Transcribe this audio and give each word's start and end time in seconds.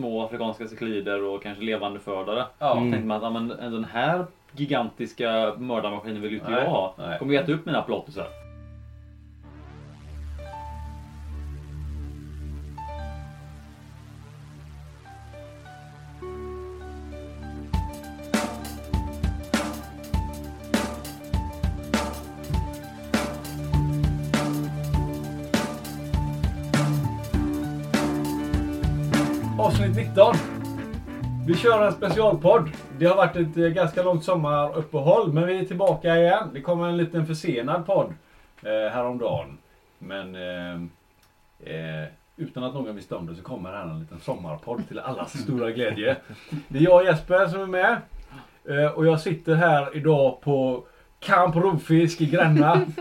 små 0.00 0.24
afrikanska 0.24 0.68
cyklider 0.68 1.24
och 1.24 1.42
kanske 1.42 1.64
levande 1.64 2.00
fördare. 2.00 2.44
Ja. 2.58 2.76
Mm. 2.76 2.92
tänkte 2.92 3.06
man 3.06 3.16
att 3.16 3.22
ja, 3.22 3.30
men, 3.30 3.50
en 3.50 3.70
sån 3.70 3.84
här 3.84 4.24
gigantiska 4.52 5.54
mördarmaskin 5.58 6.20
vill 6.20 6.30
ju 6.30 6.38
inte 6.38 6.52
jag 6.52 6.66
ha. 6.66 6.94
Kommer 7.18 7.32
ju 7.32 7.40
äta 7.40 7.52
upp 7.52 7.66
mina 7.66 7.82
plottisar. 7.82 8.39
Vi 31.70 31.74
kör 31.74 31.86
en 31.86 31.92
specialpodd. 31.92 32.70
Det 32.98 33.06
har 33.06 33.16
varit 33.16 33.36
ett 33.36 33.56
eh, 33.56 33.68
ganska 33.68 34.02
långt 34.02 34.24
sommaruppehåll 34.24 35.32
men 35.32 35.46
vi 35.46 35.58
är 35.58 35.64
tillbaka 35.64 36.16
igen. 36.16 36.48
Det 36.52 36.60
kommer 36.60 36.88
en 36.88 36.96
liten 36.96 37.26
försenad 37.26 37.86
podd 37.86 38.14
eh, 38.62 38.92
häromdagen. 38.92 39.58
Men 39.98 40.34
eh, 40.34 40.74
eh, 41.74 42.08
utan 42.36 42.64
att 42.64 42.74
någon 42.74 42.96
visste 42.96 43.14
om 43.14 43.26
det 43.26 43.34
så 43.34 43.42
kommer 43.42 43.72
här 43.72 43.82
en 43.82 44.00
liten 44.00 44.20
sommarpodd 44.20 44.88
till 44.88 44.98
allas 44.98 45.38
stora 45.38 45.70
glädje. 45.70 46.16
Det 46.68 46.78
är 46.78 46.82
jag 46.82 46.96
och 46.96 47.04
Jesper 47.04 47.46
som 47.46 47.60
är 47.60 47.66
med. 47.66 47.96
Eh, 48.64 48.90
och 48.90 49.06
jag 49.06 49.20
sitter 49.20 49.54
här 49.54 49.96
idag 49.96 50.40
på 50.40 50.84
Camp 51.18 51.56
Rovfisk 51.56 52.20
i 52.20 52.26
Gränna. 52.26 52.86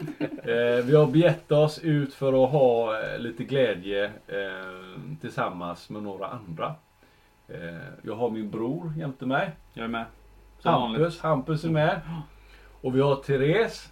Eh, 0.44 0.86
vi 0.86 0.96
har 0.96 1.08
begett 1.08 1.52
oss 1.52 1.80
ut 1.80 2.14
för 2.14 2.44
att 2.44 2.52
ha 2.52 2.94
lite 3.18 3.44
glädje 3.44 4.12
tillsammans 5.22 5.90
med 5.90 6.04
några 6.04 6.28
andra. 6.28 6.76
Eh, 7.54 7.78
jag 8.04 8.16
har 8.16 8.30
min 8.30 8.50
bror 8.50 8.94
jämte 8.98 9.26
mig. 9.26 9.52
Jag 9.74 9.84
är 9.84 9.88
med. 9.88 10.06
Som 10.60 10.74
vanligt. 10.74 11.00
Hampus, 11.02 11.22
Hampus 11.22 11.64
är 11.64 11.70
med. 11.70 12.02
Och 12.82 12.96
vi 12.96 13.02
har 13.02 13.16
Therese. 13.16 13.92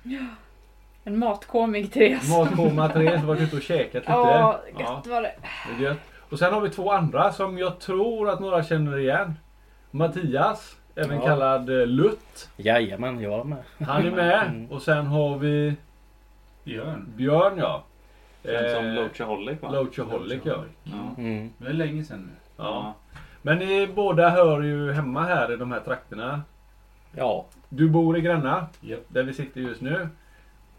En 1.03 1.19
matkomig 1.19 1.91
Therese. 1.93 2.29
Matkoma 2.37 2.89
Therese 2.93 3.19
har 3.19 3.27
varit 3.27 3.41
ute 3.41 3.55
och 3.55 3.61
käkat 3.61 3.93
lite. 3.93 4.11
Ja, 4.11 4.59
Ja, 4.77 4.79
gött 4.95 5.07
var 5.07 5.21
det. 5.21 5.31
det 5.77 5.83
gött. 5.83 5.99
Och 6.29 6.39
sen 6.39 6.53
har 6.53 6.61
vi 6.61 6.69
två 6.69 6.91
andra 6.91 7.31
som 7.31 7.57
jag 7.57 7.79
tror 7.79 8.29
att 8.29 8.39
några 8.39 8.63
känner 8.63 8.97
igen. 8.97 9.33
Mattias, 9.91 10.77
även 10.95 11.15
Ja. 11.17 11.25
kallad 11.25 11.69
eh, 11.81 11.87
Lutt. 11.87 12.49
Jajamän, 12.57 13.19
jag 13.21 13.39
är 13.39 13.43
med. 13.43 13.63
Han 13.79 14.05
är 14.05 14.11
med. 14.11 14.47
Mm. 14.47 14.71
Och 14.71 14.81
sen 14.81 15.05
har 15.07 15.37
vi 15.37 15.75
Björn. 16.63 17.05
Björn 17.15 17.57
ja. 17.57 17.83
Känns 18.43 18.73
som 18.73 18.85
Eh, 18.85 18.93
Loachaholic 18.93 19.61
va? 19.61 19.69
Loachaholic 19.71 20.41
ja. 20.43 20.63
Ja. 20.83 20.93
Mm. 21.17 21.49
Det 21.57 21.67
är 21.67 21.73
länge 21.73 22.03
sedan 22.03 22.21
nu. 22.21 22.63
ja. 22.63 22.93
Men 23.47 23.57
ni 23.57 23.87
båda 23.95 24.29
hör 24.29 24.61
ju 24.61 24.91
hemma 24.91 25.23
här 25.23 25.53
i 25.53 25.57
de 25.57 25.71
här 25.71 25.79
trakterna. 25.79 26.41
Ja, 27.11 27.45
Du 27.69 27.89
bor 27.89 28.17
i 28.17 28.21
Gränna, 28.21 28.67
Japp. 28.81 28.99
där 29.07 29.23
vi 29.23 29.33
sitter 29.33 29.61
just 29.61 29.81
nu. 29.81 30.07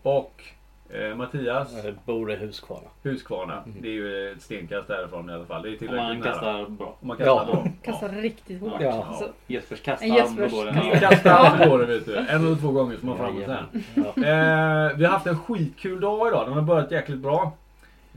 Och 0.02 0.42
eh, 0.90 1.16
Mattias, 1.16 1.84
jag 1.84 1.94
bor 2.04 2.32
i 2.32 2.36
Huskvarna. 2.36 2.88
Huskvarna. 3.02 3.62
Mm. 3.66 3.76
Det 3.82 3.88
är 3.88 3.92
ju 3.92 4.32
ett 4.32 4.42
stenkast 4.42 4.88
därifrån 4.88 5.30
i 5.30 5.32
alla 5.32 5.44
fall. 5.44 5.62
Det 5.62 5.68
är 5.68 5.76
tillräckligt 5.76 5.96
man 6.02 6.18
nära. 6.18 6.32
kastar 6.32 6.66
bra. 6.68 6.96
Om 7.00 7.08
man 7.08 7.16
kastar 7.16 7.32
Ja. 7.32 7.44
bra. 7.52 7.66
Kastar 7.82 8.08
riktigt 8.08 8.60
hårt. 8.60 8.72
Ja. 8.80 9.04
Alltså, 9.08 9.28
Jespers 9.46 9.78
En 9.78 9.84
kastarm, 9.84 10.10
Jespers 10.14 10.50
då 10.52 10.56
går 10.58 10.64
det. 10.64 10.72
Ja. 10.76 10.90
Ja. 10.92 10.98
Kastar 11.08 11.78
det 11.78 11.86
vet 11.86 12.06
du. 12.06 12.16
En 12.16 12.26
eller 12.46 12.56
två 12.56 12.70
gånger 12.72 12.96
så 13.00 13.06
man 13.06 13.16
framåt 13.18 13.44
sen. 13.44 13.82
Ja. 13.94 14.02
Eh, 14.02 14.96
vi 14.96 15.04
har 15.04 15.12
haft 15.12 15.26
en 15.26 15.38
skitkul 15.38 16.00
dag 16.00 16.28
idag. 16.28 16.46
Den 16.46 16.54
har 16.54 16.62
börjat 16.62 16.90
jäkligt 16.90 17.18
bra. 17.18 17.52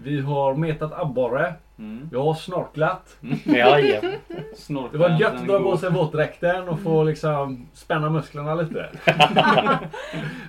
Vi 0.04 0.22
har 0.22 0.56
metat 0.56 0.94
abborre. 0.94 1.54
Mm. 1.80 2.10
Vi 2.12 2.18
har 2.18 2.34
snorklat. 2.34 3.18
Jajamän. 3.44 4.12
Snorklar 4.56 4.92
Det 4.92 5.10
var 5.10 5.20
gött 5.20 5.34
att 5.34 5.48
dra 5.48 5.60
på 5.60 5.78
sig 5.78 5.92
våtdräkten 5.92 6.70
och 6.70 6.80
få 6.80 7.04
liksom 7.04 7.68
spänna 7.74 8.10
musklerna 8.10 8.56
lite. 8.56 8.90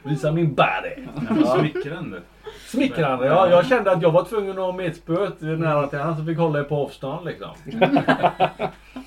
Visa 0.02 0.32
min 0.32 0.54
body. 0.54 1.06
Ja. 1.44 1.58
Smickrande. 1.58 2.20
Smickrande, 2.66 3.26
ja. 3.26 3.50
Jag 3.50 3.66
kände 3.66 3.92
att 3.92 4.02
jag 4.02 4.10
var 4.10 4.24
tvungen 4.24 4.50
att 4.50 4.64
ha 4.64 4.72
metspöet 4.72 5.40
nära 5.40 5.86
till 5.86 5.98
han 5.98 6.16
så 6.16 6.24
fick 6.24 6.38
hålla 6.38 6.64
på 6.64 6.76
avstånd 6.76 7.26
liksom. 7.26 7.50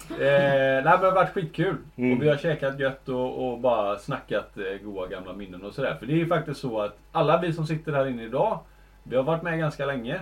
eh, 0.10 0.84
det 0.84 0.90
har 0.90 1.12
varit 1.12 1.34
skitkul. 1.34 1.78
Mm. 1.96 2.18
Och 2.18 2.24
vi 2.24 2.30
har 2.30 2.38
käkat 2.38 2.80
gött 2.80 3.10
och, 3.10 3.48
och 3.48 3.60
bara 3.60 3.98
snackat 3.98 4.58
eh, 4.58 4.86
goa 4.86 5.08
gamla 5.08 5.34
minnen 5.34 5.64
och 5.64 5.74
sådär. 5.74 5.96
För 6.00 6.06
det 6.06 6.14
är 6.14 6.18
ju 6.18 6.28
faktiskt 6.28 6.60
så 6.60 6.82
att 6.82 6.98
alla 7.12 7.42
vi 7.42 7.54
som 7.54 7.68
sitter 7.68 7.92
här 7.92 8.08
inne 8.08 8.24
idag, 8.24 8.60
vi 9.04 9.16
har 9.16 9.24
varit 9.24 9.44
med 9.44 9.60
ganska 9.60 9.86
länge. 9.86 10.20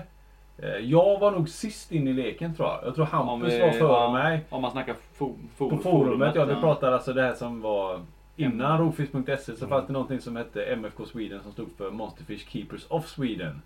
Eh, 0.58 0.70
jag 0.70 1.20
var 1.20 1.32
nog 1.32 1.50
sist 1.50 1.92
in 1.92 2.08
i 2.08 2.14
leken 2.14 2.56
tror 2.56 2.68
jag. 2.68 2.80
Jag 2.86 2.96
tror 2.96 3.16
Om 3.16 3.28
Hampus 3.28 3.54
vi- 3.54 3.60
var 3.62 3.72
före 3.72 3.92
ja, 3.92 4.12
mig. 4.12 4.46
Om 4.50 4.62
man 4.62 4.72
snackar 4.72 4.96
fo, 5.14 5.36
fo, 5.58 5.70
På 5.70 5.78
forumet, 5.78 6.36
ja. 6.36 6.46
Vi 6.46 6.56
pratade 6.56 6.96
alltså 6.96 7.14
det 7.14 7.22
här 7.22 7.34
som 7.34 7.62
var 7.62 8.00
innan 8.36 8.78
rofisk.se 8.80 9.56
så 9.56 9.68
fanns 9.68 9.88
det 9.88 9.94
någonting 9.94 10.20
som 10.22 10.36
hette 10.36 10.64
MFK 10.64 11.06
Sweden 11.06 11.40
som 11.44 11.52
stod 11.52 11.70
för 11.78 11.92
Monsterfish 11.92 12.50
Keepers 12.50 12.86
of 12.90 13.08
Sweden. 13.08 13.62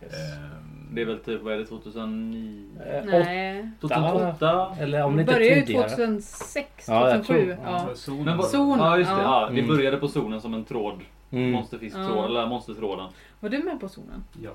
Ehm, 0.00 0.94
Det 0.94 1.00
är 1.02 1.06
väl 1.06 1.18
typ, 1.18 1.42
vad 1.42 1.54
är 1.54 1.58
det, 1.58 1.64
2009? 1.66 2.64
Eh, 2.86 3.04
nej. 3.04 3.70
2008? 3.80 4.76
Eller 4.80 5.04
om 5.04 5.16
det 5.16 5.20
inte 5.22 5.32
började 5.34 5.54
ju 5.54 5.66
tidigare. 5.66 5.88
2006, 5.88 6.88
Ja, 6.88 7.08
jag 7.10 7.24
2007. 7.24 7.54
tror- 7.54 7.58
Ja. 7.72 7.84
Ja. 7.88 7.94
Zonen. 7.94 8.24
Men 8.36 8.42
Zon, 8.42 8.78
Ja 8.78 8.98
just 8.98 9.10
det, 9.10 9.16
ja. 9.16 9.40
ja. 9.42 9.48
det 9.54 9.60
Mm. 9.60 9.76
började 9.76 9.96
på 9.96 10.08
zonen 10.08 10.40
som 10.40 10.54
en 10.54 10.64
tråd. 10.64 11.00
Mm. 11.30 11.50
Monsterfisktråd, 11.50 12.06
Ja. 12.16 12.24
eller 12.26 12.46
monstertråden. 12.46 13.06
Var 13.40 13.48
du 13.50 13.58
med 13.62 13.80
på 13.80 13.88
zonen? 13.88 14.24
Ja. 14.42 14.50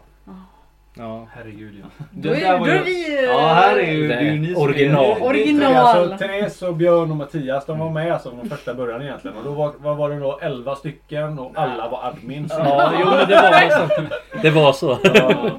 Ja. 0.97 1.27
Herregud 1.31 1.75
ja. 1.83 2.05
Då 2.11 2.29
är, 2.29 2.41
där 2.41 2.59
då 2.59 2.65
är 2.65 2.83
vi... 2.83 3.17
eh, 3.17 3.23
Ja, 3.23 3.47
här 3.47 3.77
är 3.77 3.91
ju, 3.91 4.07
Det 4.07 4.15
det 4.15 4.19
är 4.21 4.35
ni 4.35 4.55
original. 4.55 5.05
Är, 5.17 5.23
Original. 5.23 5.75
Alltså, 5.75 6.17
Therese 6.17 6.61
och 6.61 6.75
Björn 6.75 7.11
och 7.11 7.17
Mattias 7.17 7.65
de 7.65 7.79
var 7.79 7.89
med 7.89 8.13
alltså 8.13 8.31
från 8.31 8.49
första 8.49 8.73
början 8.73 9.01
egentligen. 9.01 9.37
Och 9.37 9.43
då 9.43 9.51
var, 9.51 9.73
vad 9.77 9.97
var 9.97 10.09
det 10.09 10.19
då 10.19 10.39
11 10.41 10.75
stycken 10.75 11.39
och 11.39 11.51
alla 11.55 11.89
var 11.89 12.03
admins. 12.05 12.53
Ja, 12.57 12.91
jo 12.99 13.05
men 13.09 13.27
det 13.27 13.35
var 13.41 13.69
så. 13.71 14.07
Det 14.41 14.49
var 14.49 14.73
så. 14.73 14.97
Ja. 15.03 15.51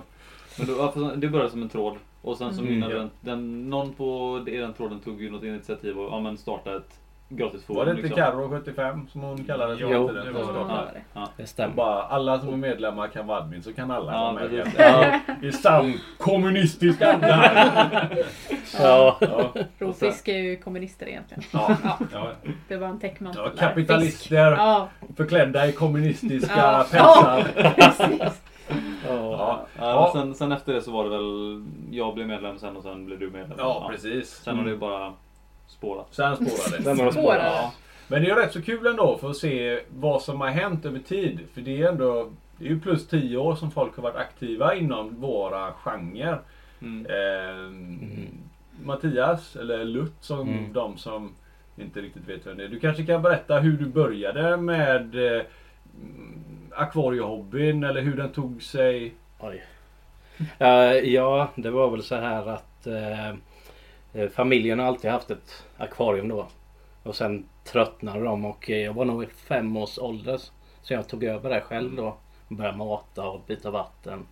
Men 0.59 0.67
då, 0.67 1.13
det 1.17 1.29
började 1.29 1.51
som 1.51 1.63
en 1.63 1.69
tråd. 1.69 1.95
Och 2.23 2.37
sen 2.37 2.55
så 2.55 2.61
Mm, 2.61 2.75
mynnade 2.75 2.95
ja. 2.95 2.99
den, 3.01 3.11
den, 3.21 3.71
någon 3.71 3.93
på 3.93 4.41
den 4.47 4.73
tråden 4.75 5.01
tog 5.01 5.23
ju 5.23 5.31
något 5.31 5.43
initiativ 5.45 5.99
och 5.99 6.13
ja, 6.13 6.21
men 6.21 6.37
starta 6.39 6.77
ett 6.77 7.01
gratis 7.29 7.65
forum. 7.65 7.79
Var 7.79 7.85
det 7.85 7.91
inte 7.91 8.03
liksom. 8.03 8.23
Carro 8.23 8.49
75 8.49 9.09
som 9.13 9.21
hon 9.21 9.45
kallade 9.45 9.77
sig? 9.77 9.87
Jo, 9.91 10.09
det 10.09 10.15
var 10.15 10.53
det. 10.53 10.65
Ja, 10.69 10.85
det 10.95 11.01
det. 11.15 11.27
Det 11.37 11.47
stämmer. 11.47 11.75
Bara, 11.75 12.03
alla 12.03 12.41
som 12.41 12.53
är 12.53 12.57
medlemmar 12.57 13.09
kan 13.09 13.27
vara 13.27 13.39
admin 13.39 13.63
så 13.63 13.73
kan 13.73 13.91
alla 13.91 14.13
Ja, 14.13 14.21
vara 14.23 14.33
med. 14.33 14.73
Ja. 14.79 15.21
I 15.49 15.53
sann 15.53 15.95
kommunistisk 16.19 17.03
anda. 17.03 17.51
Ja. 18.79 19.17
Ja. 19.21 19.53
Rovfisk 19.79 20.29
är 20.29 20.39
ju 20.39 20.57
kommunister 20.57 21.07
egentligen. 21.09 21.43
Ja. 21.53 21.77
Ja, 21.85 21.99
Ja. 22.13 22.29
det 22.69 22.77
var 22.77 22.89
en 22.89 23.01
täckmantel. 23.01 23.43
Ja, 23.45 23.51
kapitalister. 23.69 24.37
Ja, 24.53 24.89
förklädda 25.17 25.67
i 25.69 25.73
kommunistiska 25.73 26.53
Ja. 26.57 26.87
pälsar. 26.91 27.45
Ja. 28.19 28.33
Ja. 29.09 29.67
Ja, 29.79 30.11
sen, 30.13 30.35
sen 30.35 30.53
efter 30.53 30.73
det 30.73 30.83
så 30.83 30.91
var 30.93 31.05
det 31.05 31.11
väl 31.11 31.65
jag 31.91 32.15
blev 32.15 32.27
medlem 32.27 32.59
sen 32.59 32.77
och 32.77 32.83
sen 32.83 33.07
blev 33.07 33.19
du 33.19 33.31
medlem. 33.31 33.59
ja, 33.59 33.89
precis. 33.91 34.29
Sen 34.31 34.57
har 34.57 34.65
det 34.65 34.71
ju 34.71 34.77
bara 34.79 35.13
spårat. 35.69 36.07
Sen 36.11 36.37
spårade 36.37 36.85
Den 36.85 37.01
har. 37.01 37.37
Ja. 37.37 37.73
Men 38.09 38.23
det 38.23 38.31
är 38.31 38.37
rätt 38.37 38.53
så 38.53 38.63
kul 38.63 38.87
ändå 38.87 39.19
för 39.19 39.31
att 39.31 39.37
se 39.37 39.81
vad 39.89 40.23
som 40.23 40.41
har 40.41 40.49
hänt 40.49 40.85
över 40.85 40.99
tid. 40.99 41.41
För 41.55 41.61
det 41.61 41.83
är 41.83 41.89
ändå 41.89 42.31
det 42.59 42.65
är 42.65 42.69
ju 42.69 42.81
plus 42.81 43.09
10 43.09 43.37
år 43.37 43.55
som 43.55 43.71
folk 43.71 43.97
har 43.97 44.03
varit 44.03 44.17
aktiva 44.17 44.75
inom 44.75 45.21
våra 45.21 45.73
genrer. 45.73 46.41
Mm. 46.83 47.07
Ehm, 47.07 48.29
Mattias, 48.85 49.57
eller 49.57 49.85
Lutt 49.85 50.17
som 50.21 50.49
Mm. 50.49 50.73
de 50.73 50.99
som 50.99 51.35
inte 51.77 52.01
riktigt 52.01 52.29
vet 52.29 52.47
vem 52.47 52.57
det 52.57 52.65
är. 52.65 52.69
Du 52.69 52.81
kanske 52.81 53.07
kan 53.07 53.23
berätta 53.23 53.59
hur 53.59 53.73
du 53.79 53.87
började 53.87 54.57
med 54.57 55.15
eh, 55.15 55.43
mm, 56.03 56.43
akvariehobbyn 56.77 57.85
eller 57.85 58.01
hur 58.01 58.17
den 58.17 58.29
tog 58.33 58.63
sig. 58.63 59.15
Oj. 59.41 59.63
Eh, 60.59 60.93
ja, 60.93 61.51
det 61.57 61.71
var 61.71 61.91
väl 61.91 62.03
så 62.03 62.15
här 62.15 62.47
att 62.49 62.87
eh, 62.87 63.35
familjen 64.35 64.79
har 64.79 64.87
alltid 64.87 65.11
haft 65.11 65.31
ett 65.31 65.65
akvarium 65.77 66.29
då. 66.29 66.47
Och 67.03 67.17
sen 67.17 67.45
tröttnade 67.65 68.25
de 68.25 68.45
och 68.45 68.71
eh, 68.71 68.77
jag 68.79 68.93
var 68.93 69.05
nog 69.05 69.25
i 69.25 69.27
fem 69.27 69.77
års 69.77 69.99
ålder. 69.99 70.41
Så 70.83 70.93
jag 70.95 71.09
tog 71.09 71.25
över 71.25 71.51
det 71.51 71.61
själv 71.61 71.95
då. 71.97 72.17
Och 72.49 72.55
började 72.57 72.79
mata 72.79 73.29
och 73.29 73.41
byta 73.47 73.71
vatten. 73.71 74.27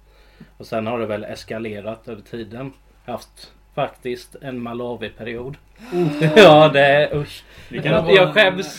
Och 0.57 0.67
sen 0.67 0.87
har 0.87 0.99
det 0.99 1.07
väl 1.07 1.25
eskalerat 1.25 2.09
över 2.09 2.23
tiden. 2.23 2.73
Jag 3.05 3.13
har 3.13 3.19
haft 3.19 3.53
faktiskt 3.75 4.37
en 4.43 4.61
Malawi-period. 4.63 5.57
ja, 6.37 6.69
det 6.69 6.81
är 6.87 7.17
usch. 7.17 7.45
Vi 7.71 7.83
kan 7.83 7.93
Jag, 7.93 8.11
jag 8.15 8.35
skäms. 8.35 8.79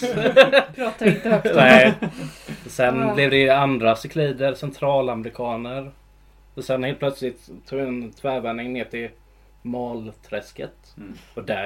Pratar 0.76 1.08
inte 1.08 1.30
högt. 1.30 1.56
Nej. 1.56 1.94
Sen 2.68 3.00
Ja. 3.00 3.14
blev 3.14 3.30
det 3.30 3.38
ju 3.38 3.50
andra 3.50 3.96
cyklider, 3.96 4.54
centralamerikaner. 4.54 5.92
Och 6.56 6.64
sen 6.64 6.84
helt 6.84 7.00
plötsligt 7.00 7.50
tog 7.66 7.80
jag 7.80 7.88
en 7.88 8.12
tvärvändning 8.12 8.74
ner 8.74 8.86
till 8.86 9.10
Malträsket. 9.62 10.96
Mm. 10.98 11.14
Och 11.34 11.44
där 11.44 11.64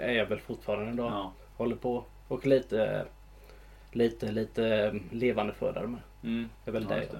är 0.00 0.12
jag 0.12 0.26
väl 0.26 0.40
fortfarande 0.40 0.92
idag. 0.92 1.12
Ja. 1.12 1.32
Håller 1.56 1.76
på. 1.76 2.04
Och 2.28 2.46
lite, 2.46 3.04
lite, 3.92 4.32
lite 4.32 4.94
levande 5.10 5.52
födare 5.52 5.86
med. 5.86 6.00
Mm. 6.24 6.48
Det 6.64 6.70
är 6.70 6.72
väl 6.72 6.86
Ja, 6.90 6.96
det, 6.96 7.18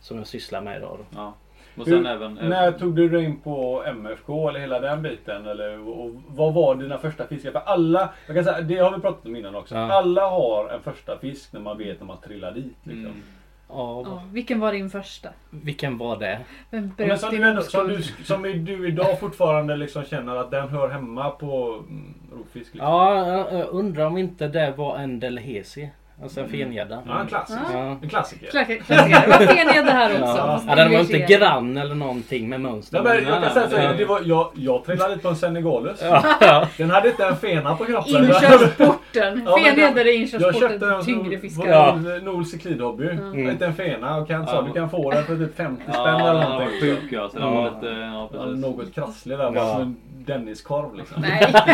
som 0.00 0.18
jag 0.18 0.26
sysslar 0.26 0.60
med 0.60 0.76
idag. 0.76 0.98
Då. 0.98 1.18
Ja. 1.18 1.34
Och 1.76 1.84
sen 1.84 1.94
Hur- 1.94 2.06
även... 2.06 2.34
När 2.34 2.72
tog 2.72 2.96
du 2.96 3.08
dig 3.08 3.24
in 3.24 3.40
på 3.40 3.84
MFK 3.86 4.48
eller 4.48 4.60
hela 4.60 4.80
den 4.80 5.02
biten? 5.02 5.46
Eller, 5.46 5.88
och 5.88 6.10
vad 6.28 6.54
var 6.54 6.74
dina 6.74 6.98
första 6.98 7.26
fiskar? 7.26 7.50
För 7.52 7.58
alla, 7.58 8.12
jag 8.26 8.36
kan 8.36 8.44
säga, 8.44 8.60
det 8.60 8.78
har 8.78 8.96
vi 8.96 9.00
pratat 9.00 9.26
om 9.26 9.36
innan 9.36 9.54
också. 9.54 9.74
Ja. 9.74 9.92
Alla 9.92 10.30
har 10.30 10.68
en 10.68 10.82
första 10.82 11.18
fisk 11.18 11.52
när 11.52 11.60
man 11.60 11.78
vet 11.78 12.00
när 12.00 12.06
man 12.06 12.20
trillar 12.20 12.52
dit. 12.52 12.76
Liksom. 12.82 13.04
Mm. 13.04 13.22
Ja, 13.68 14.02
Ja, 14.06 14.22
vilken 14.32 14.60
var 14.60 14.72
din 14.72 14.90
första? 14.90 15.28
vilken 15.50 15.98
var 15.98 16.16
det? 16.18 16.40
Vem 16.70 16.82
Men 16.96 17.06
bröt 17.08 17.20
som 17.20 17.30
din 17.30 17.40
du, 17.40 17.48
ändå, 17.48 17.62
som, 17.62 17.88
du, 17.88 18.02
som 18.02 18.42
du 18.42 18.88
idag 18.88 19.20
fortfarande 19.20 19.76
liksom 19.76 20.04
känner 20.04 20.36
att 20.36 20.50
den 20.50 20.68
hör 20.68 20.88
hemma 20.88 21.30
på 21.30 21.74
mm, 21.88 22.14
rovfisk. 22.32 22.74
Liksom. 22.74 22.78
Ja, 22.90 23.26
jag- 23.28 23.60
jag 23.60 23.68
undrar 23.68 24.06
om 24.06 24.16
inte 24.18 24.48
det 24.48 24.70
var 24.76 24.96
en 24.98 25.20
delhesi. 25.20 25.90
Alltså 26.22 26.40
en 26.40 26.48
fengädda. 26.48 27.02
Ja, 27.06 27.20
en 27.20 27.26
klassiker. 27.26 27.60
Ja. 27.72 27.78
En 28.02 28.08
klassiker. 28.08 28.50
Klassiker. 28.50 28.82
klassiker. 28.84 29.20
Det 29.38 29.46
var 29.46 29.54
fengädda 29.54 29.90
här 29.92 30.10
också. 30.12 30.24
Ja. 30.24 30.60
ja, 30.68 30.74
den 30.74 30.92
var 30.92 31.00
inte 31.00 31.18
grann 31.18 31.76
eller 31.76 31.94
någonting 31.94 32.48
med 32.48 32.60
mönster. 32.60 33.02
Nej, 33.02 33.20
men 33.22 33.32
jag 33.32 33.42
kan 33.42 33.52
säga 33.52 33.70
så 33.70 33.76
här, 33.76 33.88
men- 33.88 33.96
det 33.96 34.04
var, 34.04 34.20
jag, 34.24 34.50
jag 34.54 34.84
trillade 34.84 35.14
dit 35.14 35.22
på 35.22 35.28
en 35.28 35.36
senegalus. 35.36 36.00
Ja. 36.02 36.66
Den 36.76 36.90
hade 36.90 37.08
inte 37.08 37.24
en 37.26 37.36
fena 37.36 37.74
på 37.76 37.84
kroppen. 37.84 38.24
Inkörsporten. 38.24 39.42
Ja, 39.46 39.56
Fengäddor 39.58 40.00
är 40.00 40.04
Jag 40.04 40.14
inkörsporten 40.14 40.60
köpte 40.60 40.78
till 40.78 40.88
den 40.88 41.04
tyngre 41.04 41.38
fiskar. 41.38 41.66
Ja. 41.66 41.92
var 41.92 42.20
Nol 42.24 42.46
cyklidhobby. 42.46 43.08
Mm. 43.08 43.48
Inte 43.50 43.66
en 43.66 43.74
fena 43.74 44.16
och 44.16 44.28
Kent 44.28 44.48
sa 44.48 44.54
Ja. 44.54 44.62
du 44.62 44.72
kan 44.72 44.90
få 44.90 45.10
den 45.10 45.24
för 45.24 45.36
typ 45.36 45.56
50 45.56 45.82
spänn 45.82 45.96
eller 46.06 46.18
den 46.34 46.34
var 46.34 46.48
någonting. 46.58 46.80
sjuk 46.80 47.00
ja. 47.10 47.28
Så 47.32 47.38
den 47.38 47.54
var 47.54 47.64
lite... 47.74 47.86
Ja, 47.86 48.28
Ja, 48.32 48.38
precis. 48.44 48.60
något 48.60 48.94
krasslig 48.94 49.38
där, 49.38 49.52
Ja. 49.54 49.72
som 49.72 49.82
en 49.82 49.96
Denniskorv 50.26 50.94
liksom. 50.96 51.22
Nej. 51.22 51.54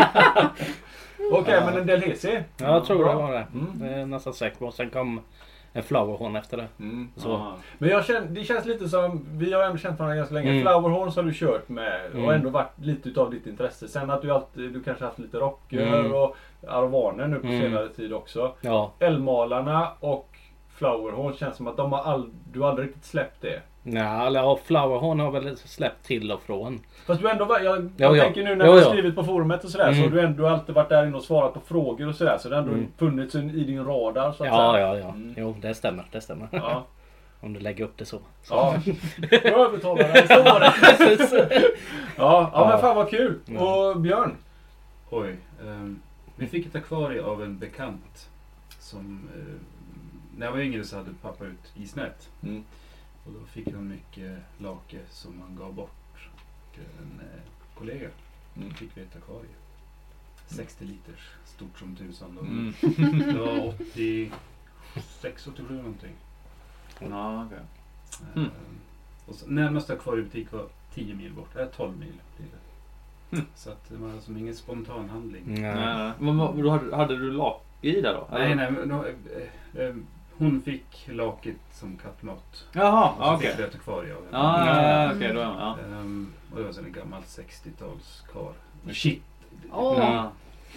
Okej, 1.31 1.53
Ja. 1.53 1.65
men 1.65 1.77
en 1.77 1.87
Delhesi? 1.87 2.43
Ja, 2.57 2.65
jag 2.73 2.85
tror 2.85 2.97
Bra. 2.97 3.09
det 3.09 3.15
var 3.21 3.31
det. 3.33 3.47
Mm. 3.53 3.67
Det 3.73 3.89
är 3.89 4.05
nästan 4.05 4.33
säker 4.33 4.57
på. 4.57 4.71
Sen 4.71 4.89
kom 4.89 5.21
en 5.73 5.83
flowerhorn 5.83 6.35
efter 6.35 6.57
det. 6.57 6.67
Mm. 6.79 7.09
Men 7.77 7.89
jag 7.89 8.05
känner, 8.05 8.21
det 8.27 8.43
känns 8.43 8.65
lite 8.65 8.89
som, 8.89 9.25
vi 9.31 9.53
har 9.53 9.63
ändå 9.63 9.77
känt 9.77 9.99
varandra 9.99 10.15
ganska 10.17 10.33
länge. 10.35 10.49
Mm. 10.49 10.61
Flowerhorns 10.61 11.15
har 11.15 11.23
du 11.23 11.33
kört 11.33 11.69
med 11.69 12.05
och 12.11 12.17
Mm. 12.19 12.29
ändå 12.29 12.49
varit 12.49 12.79
lite 12.81 13.09
utav 13.09 13.31
ditt 13.31 13.47
intresse. 13.47 13.87
Sen 13.87 14.09
att 14.09 14.21
du 14.21 14.31
alltid, 14.31 14.73
du 14.73 14.83
kanske 14.83 15.05
haft 15.05 15.19
lite 15.19 15.37
rocker 15.37 15.87
Mm. 15.87 16.13
och 16.13 16.35
aravaner 16.67 17.27
nu 17.27 17.39
på 17.39 17.47
Mm. 17.47 17.61
senare 17.61 17.89
tid 17.89 18.13
också. 18.13 18.53
Ja. 18.61 18.91
Älgmalarna 18.99 19.87
och 19.99 20.29
Flowerhorns 20.75 21.37
känns 21.39 21.57
som 21.57 21.67
att 21.67 21.77
de 21.77 21.91
har 21.93 21.99
all, 21.99 22.29
du 22.51 22.59
har 22.59 22.69
aldrig 22.69 22.87
riktigt 22.87 23.05
släppt 23.05 23.41
det. 23.41 23.61
Ja, 23.83 24.27
eller 24.27 24.39
ja, 24.39 24.59
flowerhorn 24.65 25.19
har 25.19 25.31
väl 25.31 25.57
släppt 25.57 26.05
till 26.05 26.31
och 26.31 26.41
från. 26.41 26.79
Fast 27.07 27.21
du 27.21 27.29
ändå 27.29 27.47
jag, 27.63 27.63
Ja, 27.63 27.89
jag 27.97 28.17
ja. 28.17 28.23
tänker 28.23 28.43
nu 28.43 28.55
när 28.55 28.65
Ja, 28.65 28.71
du 28.71 28.77
har 28.83 28.89
skrivit 28.91 29.15
på 29.15 29.23
forumet 29.23 29.63
och 29.63 29.69
sådär 29.69 29.85
så 29.93 29.99
Mm. 29.99 30.03
har 30.03 30.09
du 30.09 30.21
ändå 30.25 30.47
alltid 30.47 30.75
varit 30.75 30.89
där 30.89 31.05
inne 31.07 31.17
och 31.17 31.23
svarat 31.23 31.53
på 31.53 31.59
frågor 31.59 32.07
och 32.07 32.15
sådär. 32.15 32.37
Så 32.37 32.49
det 32.49 32.55
har 32.55 32.61
ändå 32.61 32.73
Mm. 32.73 32.87
funnits 32.97 33.35
i 33.35 33.39
din 33.63 33.85
radar 33.85 34.31
så 34.31 34.43
att 34.43 34.49
Ja, 34.49 34.73
säga. 34.73 34.87
ja, 34.87 34.97
ja. 34.97 35.09
Mm. 35.09 35.33
Jo, 35.37 35.55
det 35.61 35.73
stämmer. 35.75 36.05
Det 36.11 36.21
stämmer. 36.21 36.47
Ja. 36.51 36.85
Om 37.41 37.53
du 37.53 37.59
lägger 37.59 37.83
upp 37.85 37.97
det 37.97 38.05
så. 38.05 38.19
Ja. 38.49 38.75
Jag 39.31 39.45
övertalar 39.59 40.03
dig. 40.13 40.27
Så 40.27 40.43
var 40.43 40.59
det. 40.59 40.73
Ja, 42.17 42.49
ja, 42.53 42.67
men 42.69 42.79
fan 42.79 42.95
vad 42.95 43.09
kul. 43.09 43.39
Ja. 43.45 43.89
Och 43.89 43.99
Björn? 44.01 44.35
Oj. 45.09 45.35
ehm, 45.63 45.99
vi 46.35 46.47
fick 46.47 46.65
ett 46.65 46.75
akvarie 46.75 47.23
av 47.23 47.43
en 47.43 47.57
bekant. 47.59 48.29
Som, 48.79 49.29
eh, 49.35 49.74
när 50.37 50.45
jag 50.45 50.53
var 50.53 50.59
yngre 50.59 50.83
så 50.83 50.97
hade 50.97 51.13
pappa 51.21 51.45
ut 51.45 51.71
isnät. 51.75 52.29
Mm. 52.43 52.63
Och 53.25 53.31
då 53.33 53.45
fick 53.45 53.73
han 53.73 53.87
mycket 53.87 54.39
lake 54.57 54.99
som 55.09 55.41
han 55.41 55.55
gav 55.55 55.73
bort. 55.73 56.29
Och 56.71 56.77
en 56.77 57.19
eh, 57.19 57.41
kollega 57.77 58.07
Mm. 58.57 58.73
fick 58.73 58.97
vi 58.97 59.01
ett 59.01 59.15
akvarie. 59.15 59.49
60 60.47 60.85
liters, 60.85 61.29
stort 61.45 61.79
som 61.79 61.95
tusan. 61.95 62.35
Då. 62.35 62.41
Mm. 62.41 62.73
Det 63.33 63.39
var 63.39 63.67
86, 63.67 65.47
87 65.47 65.75
någonting. 65.77 66.13
Ja, 66.99 67.45
okej. 67.45 67.59
Ehm, 68.35 68.49
Och 69.25 69.35
så, 69.35 69.47
närmaste 69.47 69.93
akvariebutik 69.93 70.51
var 70.51 70.65
10 70.93 71.15
mil 71.15 71.33
bort. 71.33 71.55
Äh, 71.55 71.65
12 71.65 71.97
mil 71.99 72.13
blir 72.37 72.47
det. 72.47 73.35
Mm. 73.37 73.45
Så 73.55 73.69
att 73.71 73.89
det 73.89 73.95
var 73.97 74.19
som 74.19 74.37
ingen 74.37 74.55
spontan 74.55 75.09
handling. 75.09 75.43
Nej. 75.61 76.11
Men 76.19 76.39
hade, 76.39 76.95
hade 76.95 77.17
du 77.17 77.31
lak 77.31 77.63
i 77.81 78.01
där 78.01 78.13
då? 78.13 78.27
Nej, 78.31 78.55
nej, 78.55 78.71
men 78.71 78.89
då, 78.89 79.05
eh, 79.05 79.83
eh, 79.85 79.95
hon 80.37 80.61
fick 80.61 81.07
laket 81.11 81.55
som 81.71 81.97
kattmat. 81.97 82.65
Jaha, 82.71 83.09
Och 83.11 83.25
så 83.25 83.33
okej. 83.33 83.49
fick 83.49 83.59
vi 83.59 83.63
ett 83.63 83.75
akvarie 83.75 84.15
av 84.15 84.25
henne. 84.25 84.37
Ja, 84.37 84.65
ja, 84.67 85.03
ja, 85.03 85.13
okej. 85.15 85.33
Då 85.33 85.39
är 85.39 85.45
man... 85.45 85.57
Ja. 85.59 85.77
Ehm, 85.85 86.33
och 86.51 86.57
det 86.57 86.63
var 86.63 86.71
så 86.71 86.81
en 86.81 86.91
gammal 86.91 87.21
60-talskar. 87.21 88.53
Shit. 88.93 89.23
Åh. 89.71 89.97
Ja. 89.99 90.31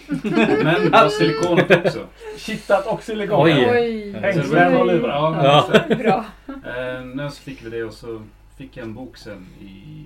Men 0.63 0.81
det 0.83 0.89
var 0.89 1.09
silikonat 1.09 1.85
också. 1.85 2.07
Kittat 2.37 2.87
och 2.87 3.03
silikon. 3.03 3.41
Oj. 3.41 4.11
Hängslen 4.11 4.77
och 4.77 4.85
lurar. 4.85 5.09
Ja, 5.09 5.69
Ja. 5.87 5.95
Bra. 5.95 6.25
Eh, 6.47 7.03
när 7.05 7.29
så 7.29 7.41
fick 7.41 7.65
vi 7.65 7.69
det 7.69 7.83
och 7.83 7.93
så 7.93 8.21
fick 8.57 8.77
jag 8.77 8.83
en 8.85 8.93
bok 8.93 9.17
sen 9.17 9.47
i 9.61 10.05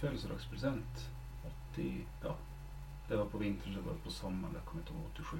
födelsedagspresent. 0.00 1.08
80, 1.72 1.94
ja, 2.24 2.34
det 3.08 3.16
var 3.16 3.24
på 3.24 3.38
vintern, 3.38 3.72
det 3.74 3.80
var 3.90 3.96
på 4.04 4.10
sommaren, 4.10 4.54
jag 4.54 4.64
kommer 4.64 4.82
inte 4.82 4.92
ihåg, 4.92 5.02
87. 5.14 5.36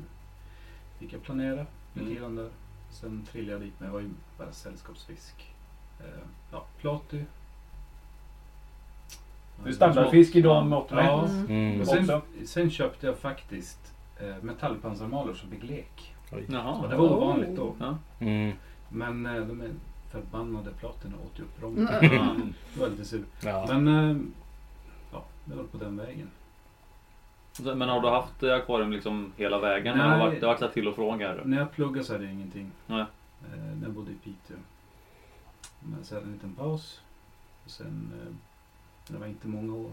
Fick 0.98 1.12
jag 1.12 1.22
planera 1.22 1.66
lite 1.94 2.10
Mm. 2.10 2.14
grann 2.22 2.36
där. 2.36 2.48
Sen 2.90 3.26
trillade 3.32 3.52
jag 3.52 3.60
dit, 3.60 3.74
men 3.78 3.88
det 3.88 3.92
var 3.92 4.00
ju 4.00 4.10
bara 4.38 4.52
sällskapsfisk. 4.52 5.54
Eh, 6.00 6.06
ja, 6.52 6.64
platy. 6.80 7.24
Det 9.64 9.68
är 9.68 9.72
standardfisk 9.72 10.36
i 10.36 10.40
de 10.40 10.68
måtten. 10.68 10.98
Ja. 10.98 11.26
Mm. 11.26 11.46
Mm. 11.46 11.86
Sen, 11.86 12.20
sen 12.46 12.70
köpte 12.70 13.06
jag 13.06 13.18
faktiskt 13.18 13.94
eh, 14.20 14.42
metallpansarmalor 14.42 15.34
som 15.34 15.50
fick 15.50 15.62
lek. 15.62 16.14
Jaha. 16.46 16.88
det 16.88 16.96
var 16.96 17.10
ovanligt 17.10 17.56
då. 17.56 17.74
Ja. 17.78 17.98
Mm. 18.18 18.52
Men 18.88 19.26
eh, 19.26 19.46
de 19.46 19.60
är 19.60 19.70
förbannade 20.10 20.70
platorna 20.70 21.16
åt 21.16 21.38
ju 21.38 21.42
upp 21.42 21.60
dem. 21.60 21.88
Mm. 21.88 22.52
Det 22.74 22.80
var 22.80 22.88
lite 22.88 23.04
sur. 23.04 23.24
Ja. 23.44 23.66
Men 23.68 23.88
eh, 23.88 24.16
ja, 25.12 25.24
det 25.44 25.54
var 25.54 25.64
på 25.64 25.78
den 25.78 25.96
vägen. 25.96 26.30
Så- 27.64 27.74
Men 27.74 27.88
har 27.88 28.00
du 28.00 28.08
haft 28.08 28.42
eh, 28.42 28.54
akvarium 28.54 28.92
liksom 28.92 29.32
hela 29.36 29.58
vägen? 29.58 29.96
Nej. 29.98 30.06
Eller 30.06 30.16
har 30.16 30.18
det 30.18 30.24
varit, 30.30 30.40
det 30.40 30.46
har 30.46 30.52
varit 30.54 30.60
så 30.60 30.68
till 30.68 30.88
och 30.88 30.94
från 30.94 31.20
här? 31.20 31.42
När 31.44 31.58
jag 31.58 31.72
pluggade 31.72 32.04
så 32.04 32.12
hade 32.12 32.24
jag 32.24 32.32
ingenting. 32.32 32.70
Nej. 32.86 33.00
Eh, 33.00 33.58
när 33.60 33.82
jag 33.82 33.92
bodde 33.92 34.10
i 34.10 34.14
Piteå. 34.14 34.56
Men 35.80 36.04
sen 36.04 36.22
en 36.22 36.32
liten 36.32 36.54
paus. 36.54 37.00
Och 37.64 37.70
sen, 37.70 38.12
eh, 38.26 38.32
det 39.12 39.18
var 39.18 39.26
inte 39.26 39.48
många 39.48 39.74
år. 39.74 39.92